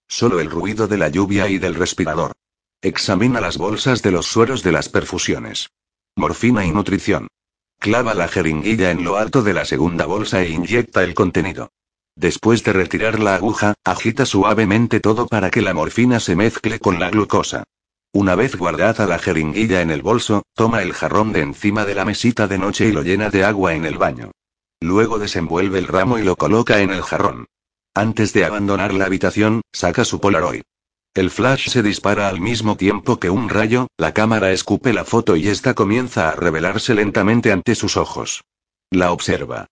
Solo 0.09 0.41
el 0.41 0.51
ruido 0.51 0.89
de 0.89 0.97
la 0.97 1.07
lluvia 1.07 1.47
y 1.47 1.57
del 1.57 1.75
respirador. 1.75 2.33
Examina 2.81 3.39
las 3.39 3.57
bolsas 3.57 4.01
de 4.01 4.11
los 4.11 4.25
sueros 4.25 4.63
de 4.63 4.73
las 4.73 4.89
perfusiones. 4.89 5.69
Morfina 6.17 6.65
y 6.65 6.71
nutrición. 6.71 7.27
Clava 7.79 8.13
la 8.15 8.27
jeringuilla 8.27 8.91
en 8.91 9.05
lo 9.05 9.15
alto 9.15 9.43
de 9.43 9.53
la 9.53 9.63
segunda 9.63 10.05
bolsa 10.05 10.41
e 10.43 10.49
inyecta 10.49 11.05
el 11.05 11.13
contenido. 11.13 11.71
Después 12.15 12.63
de 12.63 12.73
retirar 12.73 13.19
la 13.19 13.35
aguja, 13.35 13.73
agita 13.83 14.25
suavemente 14.25 14.99
todo 14.99 15.27
para 15.27 15.49
que 15.49 15.61
la 15.61 15.73
morfina 15.73 16.19
se 16.19 16.35
mezcle 16.35 16.79
con 16.79 16.99
la 16.99 17.09
glucosa. 17.09 17.63
Una 18.13 18.35
vez 18.35 18.57
guardada 18.57 19.07
la 19.07 19.19
jeringuilla 19.19 19.81
en 19.81 19.89
el 19.89 20.01
bolso, 20.01 20.43
toma 20.53 20.81
el 20.81 20.93
jarrón 20.93 21.31
de 21.31 21.41
encima 21.41 21.85
de 21.85 21.95
la 21.95 22.03
mesita 22.03 22.47
de 22.47 22.57
noche 22.57 22.87
y 22.87 22.91
lo 22.91 23.03
llena 23.03 23.29
de 23.29 23.45
agua 23.45 23.73
en 23.73 23.85
el 23.85 23.97
baño. 23.97 24.31
Luego 24.81 25.17
desenvuelve 25.17 25.79
el 25.79 25.87
ramo 25.87 26.17
y 26.17 26.23
lo 26.23 26.35
coloca 26.35 26.81
en 26.81 26.89
el 26.89 27.03
jarrón. 27.03 27.45
Antes 27.93 28.33
de 28.33 28.45
abandonar 28.45 28.93
la 28.93 29.05
habitación, 29.05 29.61
saca 29.71 30.03
su 30.03 30.19
Polaroid. 30.19 30.63
El 31.13 31.29
flash 31.29 31.69
se 31.69 31.83
dispara 31.83 32.29
al 32.29 32.39
mismo 32.39 32.77
tiempo 32.77 33.19
que 33.19 33.29
un 33.29 33.49
rayo, 33.49 33.87
la 33.97 34.13
cámara 34.13 34.51
escupe 34.51 34.93
la 34.93 35.03
foto 35.05 35.35
y 35.35 35.49
esta 35.49 35.73
comienza 35.73 36.29
a 36.29 36.35
revelarse 36.35 36.95
lentamente 36.95 37.51
ante 37.51 37.75
sus 37.75 37.97
ojos. 37.97 38.43
La 38.89 39.11
observa. 39.11 39.67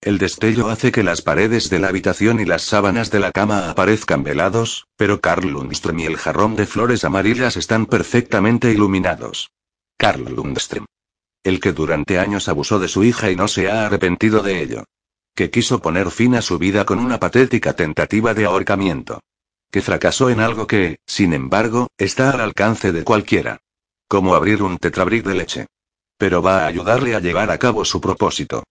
El 0.00 0.18
destello 0.18 0.68
hace 0.68 0.92
que 0.92 1.02
las 1.02 1.22
paredes 1.22 1.70
de 1.70 1.80
la 1.80 1.88
habitación 1.88 2.38
y 2.38 2.44
las 2.44 2.62
sábanas 2.62 3.10
de 3.10 3.18
la 3.18 3.32
cama 3.32 3.68
aparezcan 3.68 4.22
velados, 4.22 4.86
pero 4.96 5.20
Carl 5.20 5.50
Lundström 5.50 6.00
y 6.00 6.06
el 6.06 6.16
jarrón 6.16 6.54
de 6.54 6.66
flores 6.66 7.02
amarillas 7.02 7.56
están 7.56 7.84
perfectamente 7.84 8.70
iluminados. 8.70 9.50
Carl 9.96 10.24
Lundström. 10.24 10.84
El 11.42 11.60
que 11.60 11.72
durante 11.72 12.20
años 12.20 12.48
abusó 12.48 12.78
de 12.78 12.86
su 12.86 13.02
hija 13.02 13.30
y 13.32 13.36
no 13.36 13.48
se 13.48 13.68
ha 13.68 13.86
arrepentido 13.86 14.40
de 14.40 14.62
ello. 14.62 14.84
Que 15.34 15.50
quiso 15.50 15.80
poner 15.80 16.12
fin 16.12 16.36
a 16.36 16.42
su 16.42 16.58
vida 16.58 16.84
con 16.84 17.00
una 17.00 17.18
patética 17.18 17.74
tentativa 17.74 18.34
de 18.34 18.44
ahorcamiento. 18.44 19.20
Que 19.70 19.82
fracasó 19.82 20.30
en 20.30 20.38
algo 20.38 20.68
que, 20.68 21.00
sin 21.06 21.32
embargo, 21.32 21.88
está 21.98 22.30
al 22.30 22.40
alcance 22.40 22.92
de 22.92 23.02
cualquiera. 23.02 23.58
Como 24.06 24.36
abrir 24.36 24.62
un 24.62 24.78
tetrabric 24.78 25.26
de 25.26 25.34
leche. 25.34 25.66
Pero 26.16 26.40
va 26.40 26.64
a 26.64 26.66
ayudarle 26.68 27.16
a 27.16 27.20
llevar 27.20 27.50
a 27.50 27.58
cabo 27.58 27.84
su 27.84 28.00
propósito. 28.00 28.62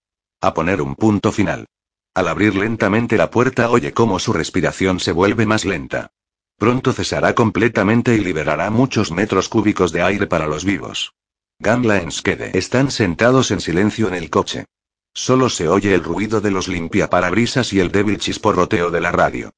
A 0.42 0.54
poner 0.54 0.82
un 0.82 0.96
punto 0.96 1.32
final. 1.32 1.66
Al 2.14 2.28
abrir 2.28 2.56
lentamente 2.56 3.18
la 3.18 3.32
puerta 3.32 3.70
oye 3.72 3.94
cómo 3.94 4.20
su 4.20 4.34
respiración 4.34 5.00
se 5.00 5.12
vuelve 5.12 5.46
más 5.46 5.66
lenta. 5.66 6.12
Pronto 6.58 6.94
cesará 6.94 7.34
completamente 7.36 8.16
y 8.16 8.20
liberará 8.20 8.70
muchos 8.70 9.12
metros 9.12 9.50
cúbicos 9.50 9.92
de 9.92 10.02
aire 10.02 10.28
para 10.28 10.48
los 10.48 10.64
vivos. 10.64 11.14
Gamla 11.60 12.02
en 12.02 12.12
Skede 12.12 12.58
están 12.58 12.92
sentados 12.92 13.50
en 13.50 13.62
silencio 13.62 14.08
en 14.08 14.14
el 14.14 14.30
coche. 14.30 14.66
Solo 15.14 15.50
se 15.50 15.68
oye 15.68 15.96
el 15.96 16.04
ruido 16.04 16.40
de 16.40 16.52
los 16.52 16.68
limpiaparabrisas 16.68 17.74
y 17.74 17.80
el 17.80 17.92
débil 17.92 18.20
chisporroteo 18.20 18.92
de 18.92 19.02
la 19.02 19.12
radio. 19.12 19.52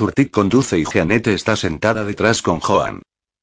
Urtik 0.00 0.30
conduce 0.30 0.78
y 0.78 0.84
Jeanette 0.84 1.28
está 1.28 1.56
sentada 1.56 2.04
detrás 2.04 2.42
con 2.42 2.60
Joan. 2.60 3.00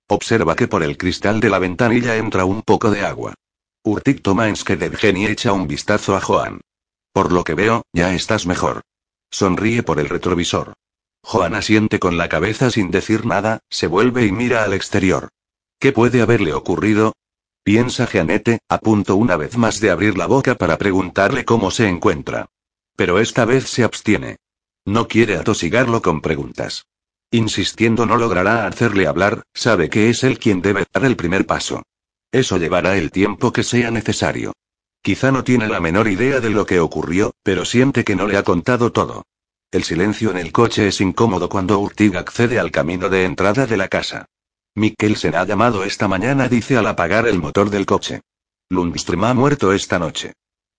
Observa 0.08 0.56
que 0.56 0.68
por 0.68 0.84
el 0.84 0.98
cristal 0.98 1.40
de 1.40 1.50
la 1.50 1.58
ventanilla 1.58 2.18
entra 2.18 2.46
un 2.46 2.62
poco 2.62 2.92
de 2.92 3.02
agua. 3.02 3.34
Urtik 3.84 4.22
toma 4.22 4.48
en 4.48 4.56
Skedevgen 4.56 5.18
y 5.18 5.26
echa 5.26 5.54
un 5.54 5.68
vistazo 5.68 6.16
a 6.16 6.22
Joan. 6.22 6.62
Por 7.14 7.32
lo 7.32 7.44
que 7.44 7.56
veo, 7.56 7.84
ya 7.94 8.14
estás 8.14 8.46
mejor. 8.46 8.82
Sonríe 9.32 9.82
por 9.82 10.00
el 10.00 10.08
retrovisor. 10.08 10.74
Joan 11.24 11.56
asiente 11.56 12.00
con 12.00 12.16
la 12.16 12.30
cabeza 12.30 12.70
sin 12.70 12.92
decir 12.92 13.26
nada, 13.26 13.62
se 13.72 13.88
vuelve 13.88 14.28
y 14.28 14.32
mira 14.32 14.64
al 14.64 14.74
exterior. 14.74 15.30
¿Qué 15.80 15.92
puede 15.92 16.22
haberle 16.22 16.54
ocurrido? 16.54 17.14
Piensa 17.64 18.06
Jeanette, 18.06 18.60
a 18.70 18.78
punto 18.78 19.16
una 19.16 19.36
vez 19.36 19.58
más 19.58 19.80
de 19.80 19.90
abrir 19.90 20.16
la 20.16 20.28
boca 20.28 20.56
para 20.56 20.78
preguntarle 20.78 21.44
cómo 21.44 21.72
se 21.72 21.88
encuentra. 21.88 22.46
Pero 22.96 23.20
esta 23.20 23.46
vez 23.46 23.68
se 23.68 23.84
abstiene. 23.84 24.38
No 24.86 25.08
quiere 25.08 25.38
atosigarlo 25.38 26.04
con 26.04 26.22
preguntas. 26.22 26.86
Insistiendo 27.32 28.06
no 28.06 28.18
logrará 28.18 28.68
hacerle 28.68 29.08
hablar, 29.08 29.42
sabe 29.56 29.90
que 29.90 30.12
es 30.12 30.24
él 30.24 30.38
quien 30.38 30.62
debe 30.62 30.86
dar 30.94 31.06
el 31.06 31.16
primer 31.16 31.48
paso. 31.48 31.82
Eso 32.32 32.58
llevará 32.58 32.98
el 32.98 33.12
tiempo 33.12 33.52
que 33.52 33.64
sea 33.64 33.92
necesario. 33.92 34.54
Quizá 35.02 35.32
no 35.32 35.44
tiene 35.44 35.68
la 35.68 35.80
menor 35.80 36.08
idea 36.08 36.40
de 36.40 36.50
lo 36.50 36.66
que 36.66 36.80
ocurrió, 36.80 37.34
pero 37.44 37.66
siente 37.66 38.04
que 38.04 38.16
no 38.16 38.28
le 38.28 38.38
ha 38.38 38.44
contado 38.44 38.92
todo. 38.92 39.26
El 39.72 39.84
silencio 39.84 40.32
en 40.32 40.38
el 40.38 40.52
coche 40.52 40.88
es 40.88 41.02
incómodo 41.02 41.50
cuando 41.50 41.80
Urtig 41.80 42.16
accede 42.18 42.60
al 42.60 42.72
camino 42.72 43.10
de 43.10 43.26
entrada 43.26 43.66
de 43.66 43.78
la 43.78 43.88
casa. 43.88 44.26
Mikkelsen 44.76 45.36
ha 45.36 45.46
llamado 45.46 45.84
esta 45.84 46.08
mañana, 46.08 46.48
dice 46.48 46.78
al 46.78 46.88
apagar 46.88 47.28
el 47.28 47.40
motor 47.40 47.70
del 47.70 47.86
coche. 47.86 48.22
Lundström 48.70 49.26
ha 49.26 49.34
muerto 49.34 49.74
esta 49.74 50.00
noche. 50.00 50.34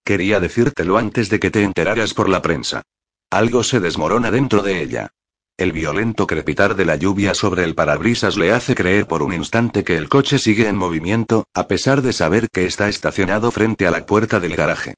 Quería 0.05 0.41
decírtelo 0.41 0.97
antes 0.97 1.29
de 1.29 1.39
que 1.39 1.51
te 1.51 1.63
enteraras 1.63 2.15
por 2.15 2.29
la 2.29 2.41
prensa. 2.41 2.83
Algo 3.31 3.63
se 3.63 3.81
desmorona 3.81 4.31
dentro 4.31 4.63
de 4.63 4.83
ella. 4.83 5.11
El 5.59 5.73
violento 5.73 6.27
crepitar 6.27 6.75
de 6.77 6.85
la 6.85 6.97
lluvia 6.97 7.35
sobre 7.35 7.65
el 7.65 7.75
parabrisas 7.75 8.37
le 8.37 8.53
hace 8.53 8.75
creer 8.75 9.07
por 9.07 9.23
un 9.23 9.33
instante 9.33 9.85
que 9.85 9.97
el 9.97 10.09
coche 10.09 10.39
sigue 10.39 10.69
en 10.69 10.77
movimiento, 10.77 11.45
a 11.55 11.69
pesar 11.69 12.03
de 12.03 12.13
saber 12.13 12.49
que 12.51 12.65
está 12.65 12.89
estacionado 12.89 13.51
frente 13.51 13.87
a 13.87 13.91
la 13.91 14.07
puerta 14.07 14.41
del 14.41 14.57
garaje. 14.57 14.95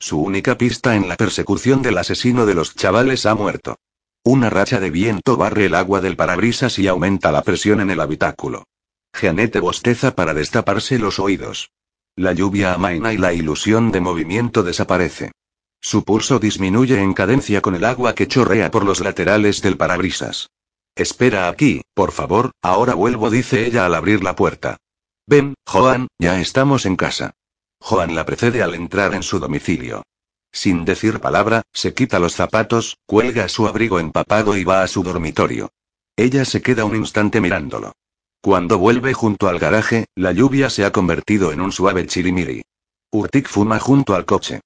Su 0.00 0.20
única 0.20 0.56
pista 0.56 0.96
en 0.96 1.08
la 1.08 1.16
persecución 1.16 1.82
del 1.82 1.98
asesino 1.98 2.46
de 2.46 2.54
los 2.54 2.74
chavales 2.74 3.26
ha 3.26 3.34
muerto. 3.34 3.76
Una 4.24 4.50
racha 4.50 4.80
de 4.80 4.90
viento 4.90 5.36
barre 5.36 5.66
el 5.66 5.74
agua 5.74 6.00
del 6.00 6.16
parabrisas 6.16 6.78
y 6.78 6.88
aumenta 6.88 7.30
la 7.30 7.42
presión 7.42 7.80
en 7.80 7.90
el 7.90 8.00
habitáculo. 8.00 8.64
Jeanette 9.12 9.60
bosteza 9.60 10.14
para 10.14 10.34
destaparse 10.34 10.98
los 10.98 11.18
oídos. 11.18 11.70
La 12.16 12.32
lluvia 12.32 12.74
amaina 12.74 13.12
y 13.12 13.16
la 13.16 13.32
ilusión 13.32 13.92
de 13.92 14.00
movimiento 14.00 14.62
desaparece. 14.62 15.32
Su 15.80 16.04
pulso 16.04 16.38
disminuye 16.38 17.00
en 17.00 17.14
cadencia 17.14 17.60
con 17.60 17.74
el 17.74 17.84
agua 17.84 18.14
que 18.14 18.26
chorrea 18.26 18.70
por 18.70 18.84
los 18.84 19.00
laterales 19.00 19.62
del 19.62 19.76
parabrisas. 19.76 20.50
Espera 20.94 21.48
aquí, 21.48 21.82
por 21.94 22.12
favor, 22.12 22.50
ahora 22.62 22.94
vuelvo, 22.94 23.30
dice 23.30 23.66
ella 23.66 23.86
al 23.86 23.94
abrir 23.94 24.24
la 24.24 24.34
puerta. 24.34 24.78
Ven, 25.26 25.54
Joan, 25.66 26.08
ya 26.18 26.40
estamos 26.40 26.86
en 26.86 26.96
casa. 26.96 27.34
Joan 27.80 28.14
la 28.14 28.26
precede 28.26 28.62
al 28.62 28.74
entrar 28.74 29.14
en 29.14 29.22
su 29.22 29.38
domicilio. 29.38 30.02
Sin 30.50 30.84
decir 30.84 31.20
palabra, 31.20 31.62
se 31.72 31.94
quita 31.94 32.18
los 32.18 32.34
zapatos, 32.34 32.96
cuelga 33.06 33.48
su 33.48 33.68
abrigo 33.68 34.00
empapado 34.00 34.56
y 34.56 34.64
va 34.64 34.82
a 34.82 34.88
su 34.88 35.02
dormitorio. 35.02 35.70
Ella 36.16 36.44
se 36.44 36.62
queda 36.62 36.84
un 36.84 36.96
instante 36.96 37.40
mirándolo. 37.40 37.92
Cuando 38.40 38.78
vuelve 38.78 39.14
junto 39.14 39.48
al 39.48 39.58
garaje, 39.58 40.06
la 40.16 40.32
lluvia 40.32 40.70
se 40.70 40.84
ha 40.84 40.90
convertido 40.90 41.52
en 41.52 41.60
un 41.60 41.70
suave 41.70 42.06
chirimiri. 42.06 42.62
Urtik 43.12 43.48
fuma 43.48 43.78
junto 43.78 44.14
al 44.14 44.24
coche. 44.24 44.60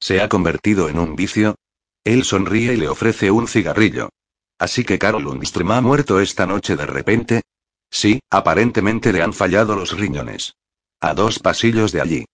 ¿Se 0.00 0.20
ha 0.20 0.28
convertido 0.28 0.88
en 0.88 0.98
un 0.98 1.16
vicio? 1.16 1.56
Él 2.04 2.24
sonríe 2.24 2.74
y 2.74 2.76
le 2.76 2.88
ofrece 2.88 3.30
un 3.30 3.48
cigarrillo. 3.48 4.10
Así 4.58 4.84
que 4.84 4.98
Carol 4.98 5.24
Lundström 5.24 5.72
ha 5.72 5.80
muerto 5.80 6.20
esta 6.20 6.46
noche 6.46 6.76
de 6.76 6.86
repente. 6.86 7.42
Sí, 7.90 8.20
aparentemente 8.30 9.12
le 9.12 9.22
han 9.22 9.32
fallado 9.32 9.76
los 9.76 9.96
riñones. 9.96 10.54
A 11.00 11.14
dos 11.14 11.38
pasillos 11.38 11.92
de 11.92 12.00
allí. 12.00 12.24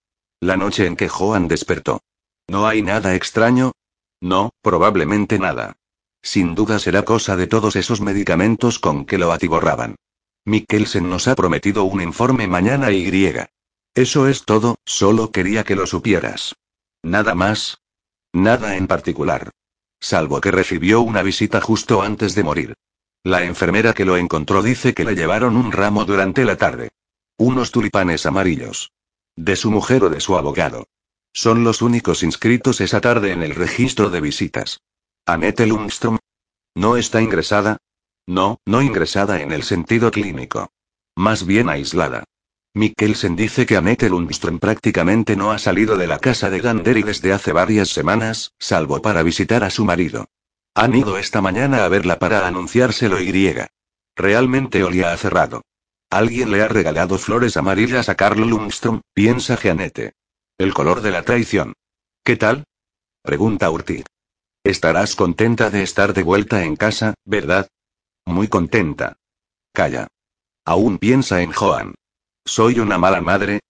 La 0.40 0.56
noche 0.56 0.86
en 0.86 0.96
que 0.96 1.08
Joan 1.08 1.48
despertó. 1.48 2.00
¿No 2.46 2.66
hay 2.66 2.82
nada 2.82 3.14
extraño? 3.14 3.72
No, 4.20 4.52
probablemente 4.62 5.38
nada. 5.38 5.76
Sin 6.22 6.54
duda 6.54 6.78
será 6.78 7.04
cosa 7.04 7.36
de 7.36 7.46
todos 7.46 7.76
esos 7.76 8.00
medicamentos 8.00 8.78
con 8.78 9.04
que 9.04 9.18
lo 9.18 9.32
atiborraban. 9.32 9.96
Mikkelsen 10.46 11.08
nos 11.08 11.28
ha 11.28 11.34
prometido 11.34 11.84
un 11.84 12.00
informe 12.00 12.46
mañana 12.46 12.90
y 12.90 13.04
griega. 13.04 13.50
Eso 13.94 14.28
es 14.28 14.44
todo, 14.44 14.76
solo 14.84 15.30
quería 15.30 15.64
que 15.64 15.76
lo 15.76 15.86
supieras. 15.86 16.56
Nada 17.04 17.34
más. 17.34 17.82
Nada 18.32 18.76
en 18.76 18.86
particular. 18.86 19.50
Salvo 20.00 20.40
que 20.40 20.50
recibió 20.50 21.02
una 21.02 21.22
visita 21.22 21.60
justo 21.60 22.00
antes 22.00 22.34
de 22.34 22.42
morir. 22.42 22.74
La 23.22 23.44
enfermera 23.44 23.92
que 23.92 24.06
lo 24.06 24.16
encontró 24.16 24.62
dice 24.62 24.94
que 24.94 25.04
le 25.04 25.14
llevaron 25.14 25.56
un 25.56 25.70
ramo 25.70 26.06
durante 26.06 26.46
la 26.46 26.56
tarde. 26.56 26.90
Unos 27.36 27.70
tulipanes 27.70 28.24
amarillos. 28.24 28.90
De 29.36 29.54
su 29.54 29.70
mujer 29.70 30.04
o 30.04 30.08
de 30.08 30.20
su 30.20 30.36
abogado. 30.36 30.86
Son 31.34 31.62
los 31.62 31.82
únicos 31.82 32.22
inscritos 32.22 32.80
esa 32.80 33.02
tarde 33.02 33.32
en 33.32 33.42
el 33.42 33.54
registro 33.54 34.08
de 34.08 34.22
visitas. 34.22 34.80
Annette 35.26 35.66
Lundström. 35.66 36.18
¿No 36.74 36.96
está 36.96 37.20
ingresada? 37.20 37.76
No, 38.26 38.60
no 38.64 38.80
ingresada 38.80 39.42
en 39.42 39.52
el 39.52 39.62
sentido 39.62 40.10
clínico. 40.10 40.70
Más 41.14 41.44
bien 41.44 41.68
aislada. 41.68 42.24
Mikkelsen 42.76 43.36
dice 43.36 43.66
que 43.66 43.76
Annette 43.76 44.10
Lundström 44.10 44.58
prácticamente 44.58 45.36
no 45.36 45.52
ha 45.52 45.58
salido 45.58 45.96
de 45.96 46.08
la 46.08 46.18
casa 46.18 46.50
de 46.50 46.60
Ganderi 46.60 47.04
desde 47.04 47.32
hace 47.32 47.52
varias 47.52 47.90
semanas, 47.90 48.52
salvo 48.58 49.00
para 49.00 49.22
visitar 49.22 49.62
a 49.62 49.70
su 49.70 49.84
marido. 49.84 50.26
Han 50.74 50.96
ido 50.96 51.16
esta 51.16 51.40
mañana 51.40 51.84
a 51.84 51.88
verla 51.88 52.18
para 52.18 52.48
anunciárselo 52.48 53.20
y 53.20 53.54
Realmente 54.16 54.82
olía 54.82 55.12
a 55.12 55.16
cerrado. 55.16 55.62
Alguien 56.10 56.50
le 56.50 56.62
ha 56.62 56.68
regalado 56.68 57.16
flores 57.18 57.56
amarillas 57.56 58.08
a 58.08 58.16
Carl 58.16 58.40
Lundström, 58.40 59.02
piensa 59.14 59.56
Jeanette. 59.56 60.14
El 60.58 60.74
color 60.74 61.00
de 61.00 61.12
la 61.12 61.22
traición. 61.22 61.74
¿Qué 62.24 62.36
tal? 62.36 62.64
Pregunta 63.22 63.70
Urti. 63.70 64.02
Estarás 64.64 65.14
contenta 65.14 65.70
de 65.70 65.82
estar 65.82 66.12
de 66.12 66.24
vuelta 66.24 66.64
en 66.64 66.74
casa, 66.74 67.14
¿verdad? 67.24 67.68
Muy 68.24 68.48
contenta. 68.48 69.16
Calla. 69.72 70.08
Aún 70.64 70.98
piensa 70.98 71.40
en 71.42 71.52
Joan. 71.52 71.94
¿Soy 72.46 72.78
una 72.78 72.98
mala 72.98 73.20
madre? 73.20 73.60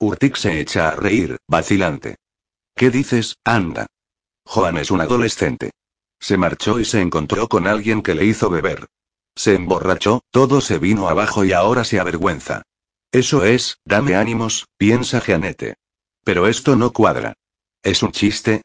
Urtik 0.00 0.36
se 0.36 0.60
echa 0.60 0.88
a 0.88 0.96
reír, 0.96 1.38
vacilante. 1.46 2.16
¿Qué 2.74 2.90
dices, 2.90 3.36
anda? 3.44 3.86
Joan 4.44 4.76
es 4.76 4.90
un 4.90 5.00
adolescente. 5.00 5.70
Se 6.18 6.36
marchó 6.36 6.80
y 6.80 6.84
se 6.84 7.00
encontró 7.00 7.48
con 7.48 7.66
alguien 7.66 8.02
que 8.02 8.14
le 8.14 8.24
hizo 8.24 8.50
beber. 8.50 8.88
Se 9.36 9.54
emborrachó, 9.54 10.22
todo 10.30 10.60
se 10.60 10.78
vino 10.78 11.08
abajo 11.08 11.44
y 11.44 11.52
ahora 11.52 11.84
se 11.84 12.00
avergüenza. 12.00 12.62
Eso 13.12 13.44
es, 13.44 13.78
dame 13.84 14.16
ánimos, 14.16 14.66
piensa 14.76 15.20
Jeanette. 15.20 15.76
Pero 16.24 16.48
esto 16.48 16.74
no 16.74 16.92
cuadra. 16.92 17.34
¿Es 17.82 18.02
un 18.02 18.10
chiste? 18.10 18.62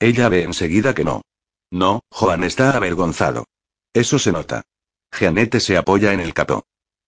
Ella 0.00 0.28
ve 0.28 0.42
enseguida 0.42 0.94
que 0.94 1.04
no. 1.04 1.22
No, 1.70 2.02
Juan 2.10 2.42
está 2.42 2.76
avergonzado. 2.76 3.46
Eso 3.92 4.18
se 4.18 4.32
nota. 4.32 4.62
Jeanette 5.12 5.60
se 5.60 5.76
apoya 5.76 6.12
en 6.12 6.20
el 6.20 6.34
capó. 6.34 6.64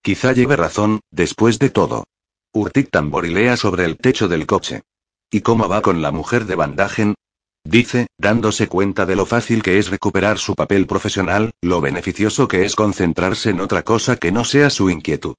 Quizá 0.07 0.33
lleve 0.33 0.55
razón, 0.55 1.01
después 1.11 1.59
de 1.59 1.69
todo. 1.69 2.05
Urtik 2.53 2.91
tamborilea 2.93 3.57
sobre 3.57 3.85
el 3.85 3.97
techo 3.97 4.29
del 4.29 4.47
coche. 4.47 4.83
¿Y 5.33 5.41
cómo 5.41 5.69
va 5.69 5.83
con 5.83 6.01
la 6.01 6.13
mujer 6.13 6.45
de 6.45 6.55
Bandagen? 6.55 7.17
Dice, 7.65 8.07
dándose 8.17 8.69
cuenta 8.69 9.05
de 9.05 9.17
lo 9.17 9.27
fácil 9.27 9.65
que 9.65 9.79
es 9.79 9.91
recuperar 9.91 10.39
su 10.39 10.55
papel 10.55 10.87
profesional, 10.87 11.51
lo 11.61 11.81
beneficioso 11.81 12.47
que 12.47 12.65
es 12.65 12.77
concentrarse 12.77 13.51
en 13.51 13.61
otra 13.61 13.83
cosa 13.83 14.15
que 14.15 14.31
no 14.31 14.45
sea 14.45 14.71
su 14.71 14.91
inquietud. 14.91 15.35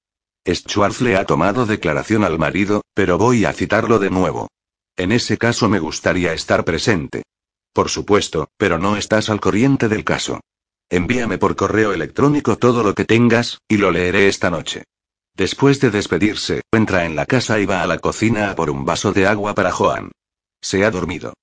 Schwartz 0.46 1.00
le 1.00 1.16
ha 1.16 1.24
tomado 1.24 1.66
declaración 1.66 2.26
al 2.26 2.38
marido, 2.38 2.82
pero 2.94 3.18
voy 3.18 3.46
a 3.46 3.54
citarlo 3.54 4.00
de 4.00 4.10
nuevo. 4.10 4.50
En 4.98 5.14
ese 5.14 5.38
caso 5.38 5.70
me 5.70 5.80
gustaría 5.80 6.34
estar 6.34 6.66
presente. 6.66 7.24
Por 7.72 7.88
supuesto, 7.88 8.50
pero 8.58 8.78
no 8.80 8.98
estás 8.98 9.30
al 9.30 9.40
corriente 9.40 9.88
del 9.88 10.04
caso. 10.04 10.42
Envíame 10.90 11.38
por 11.38 11.58
correo 11.58 11.92
electrónico 11.92 12.58
todo 12.58 12.82
lo 12.82 12.96
que 12.96 13.04
tengas, 13.04 13.60
y 13.68 13.78
lo 13.78 13.92
leeré 13.92 14.30
esta 14.30 14.50
noche. 14.50 14.84
Después 15.36 15.82
de 15.82 15.92
despedirse, 15.92 16.62
entra 16.72 17.06
en 17.06 17.16
la 17.16 17.26
casa 17.26 17.60
y 17.60 17.66
va 17.66 17.84
a 17.84 17.88
la 17.88 18.00
cocina 18.00 18.52
a 18.52 18.56
por 18.56 18.70
un 18.70 18.86
vaso 18.86 19.12
de 19.12 19.28
agua 19.28 19.54
para 19.54 19.72
Joan. 19.72 20.12
Se 20.62 20.86
ha 20.86 20.92
dormido. 20.92 21.34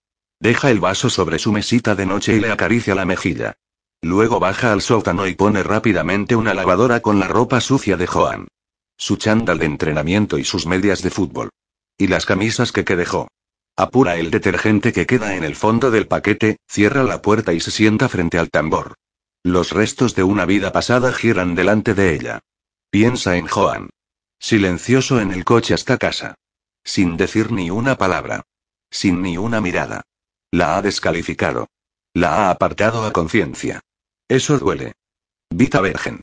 Deja 0.41 0.71
el 0.71 0.81
vaso 0.81 1.11
sobre 1.11 1.39
su 1.39 1.53
mesita 1.53 1.95
de 1.95 2.07
noche 2.07 2.35
y 2.35 2.41
le 2.41 2.51
acaricia 2.51 2.95
la 2.95 3.05
mejilla. 3.05 3.55
Luego 4.03 4.41
baja 4.41 4.73
al 4.73 4.81
sótano 4.81 5.27
y 5.27 5.35
pone 5.35 5.63
rápidamente 5.63 6.35
una 6.37 6.55
lavadora 6.55 7.01
con 7.01 7.21
la 7.21 7.29
ropa 7.29 7.61
sucia 7.61 7.97
de 7.97 8.07
Joan. 8.07 8.49
Su 8.97 9.17
chándal 9.17 9.59
de 9.59 9.67
entrenamiento 9.67 10.39
y 10.39 10.45
sus 10.45 10.67
medias 10.67 11.03
de 11.03 11.11
fútbol. 11.11 11.51
Y 11.99 12.07
las 12.07 12.27
camisas 12.27 12.73
que 12.73 12.85
que 12.85 12.97
dejó. 12.97 13.29
Apura 13.77 14.17
el 14.17 14.31
detergente 14.31 14.93
que 14.93 15.07
queda 15.07 15.37
en 15.37 15.45
el 15.45 15.55
fondo 15.55 15.91
del 15.91 16.07
paquete, 16.07 16.57
cierra 16.67 17.03
la 17.03 17.23
puerta 17.23 17.53
y 17.53 17.61
se 17.61 17.71
sienta 17.71 18.09
frente 18.09 18.39
al 18.39 18.51
tambor. 18.51 18.95
Los 19.47 19.73
restos 19.73 20.15
de 20.15 20.23
una 20.23 20.47
vida 20.47 20.73
pasada 20.73 21.13
giran 21.13 21.55
delante 21.55 21.93
de 21.93 22.15
ella. 22.15 22.41
Piensa 22.89 23.37
en 23.37 23.47
Joan. 23.47 23.91
Silencioso 24.39 25.21
en 25.21 25.33
el 25.33 25.45
coche 25.45 25.75
hasta 25.75 25.99
casa. 25.99 26.35
Sin 26.83 27.19
decir 27.19 27.53
ni 27.53 27.71
una 27.71 27.99
palabra. 27.99 28.45
Sin 28.91 29.21
ni 29.21 29.37
una 29.37 29.61
mirada. 29.61 30.03
La 30.51 30.79
ha 30.79 30.83
descalificado. 30.83 31.69
La 32.15 32.37
ha 32.37 32.51
apartado 32.51 33.05
a 33.05 33.13
conciencia. 33.13 33.81
Eso 34.29 34.59
duele. 34.59 34.95
Vita 35.51 35.83
Virgen. 35.83 36.23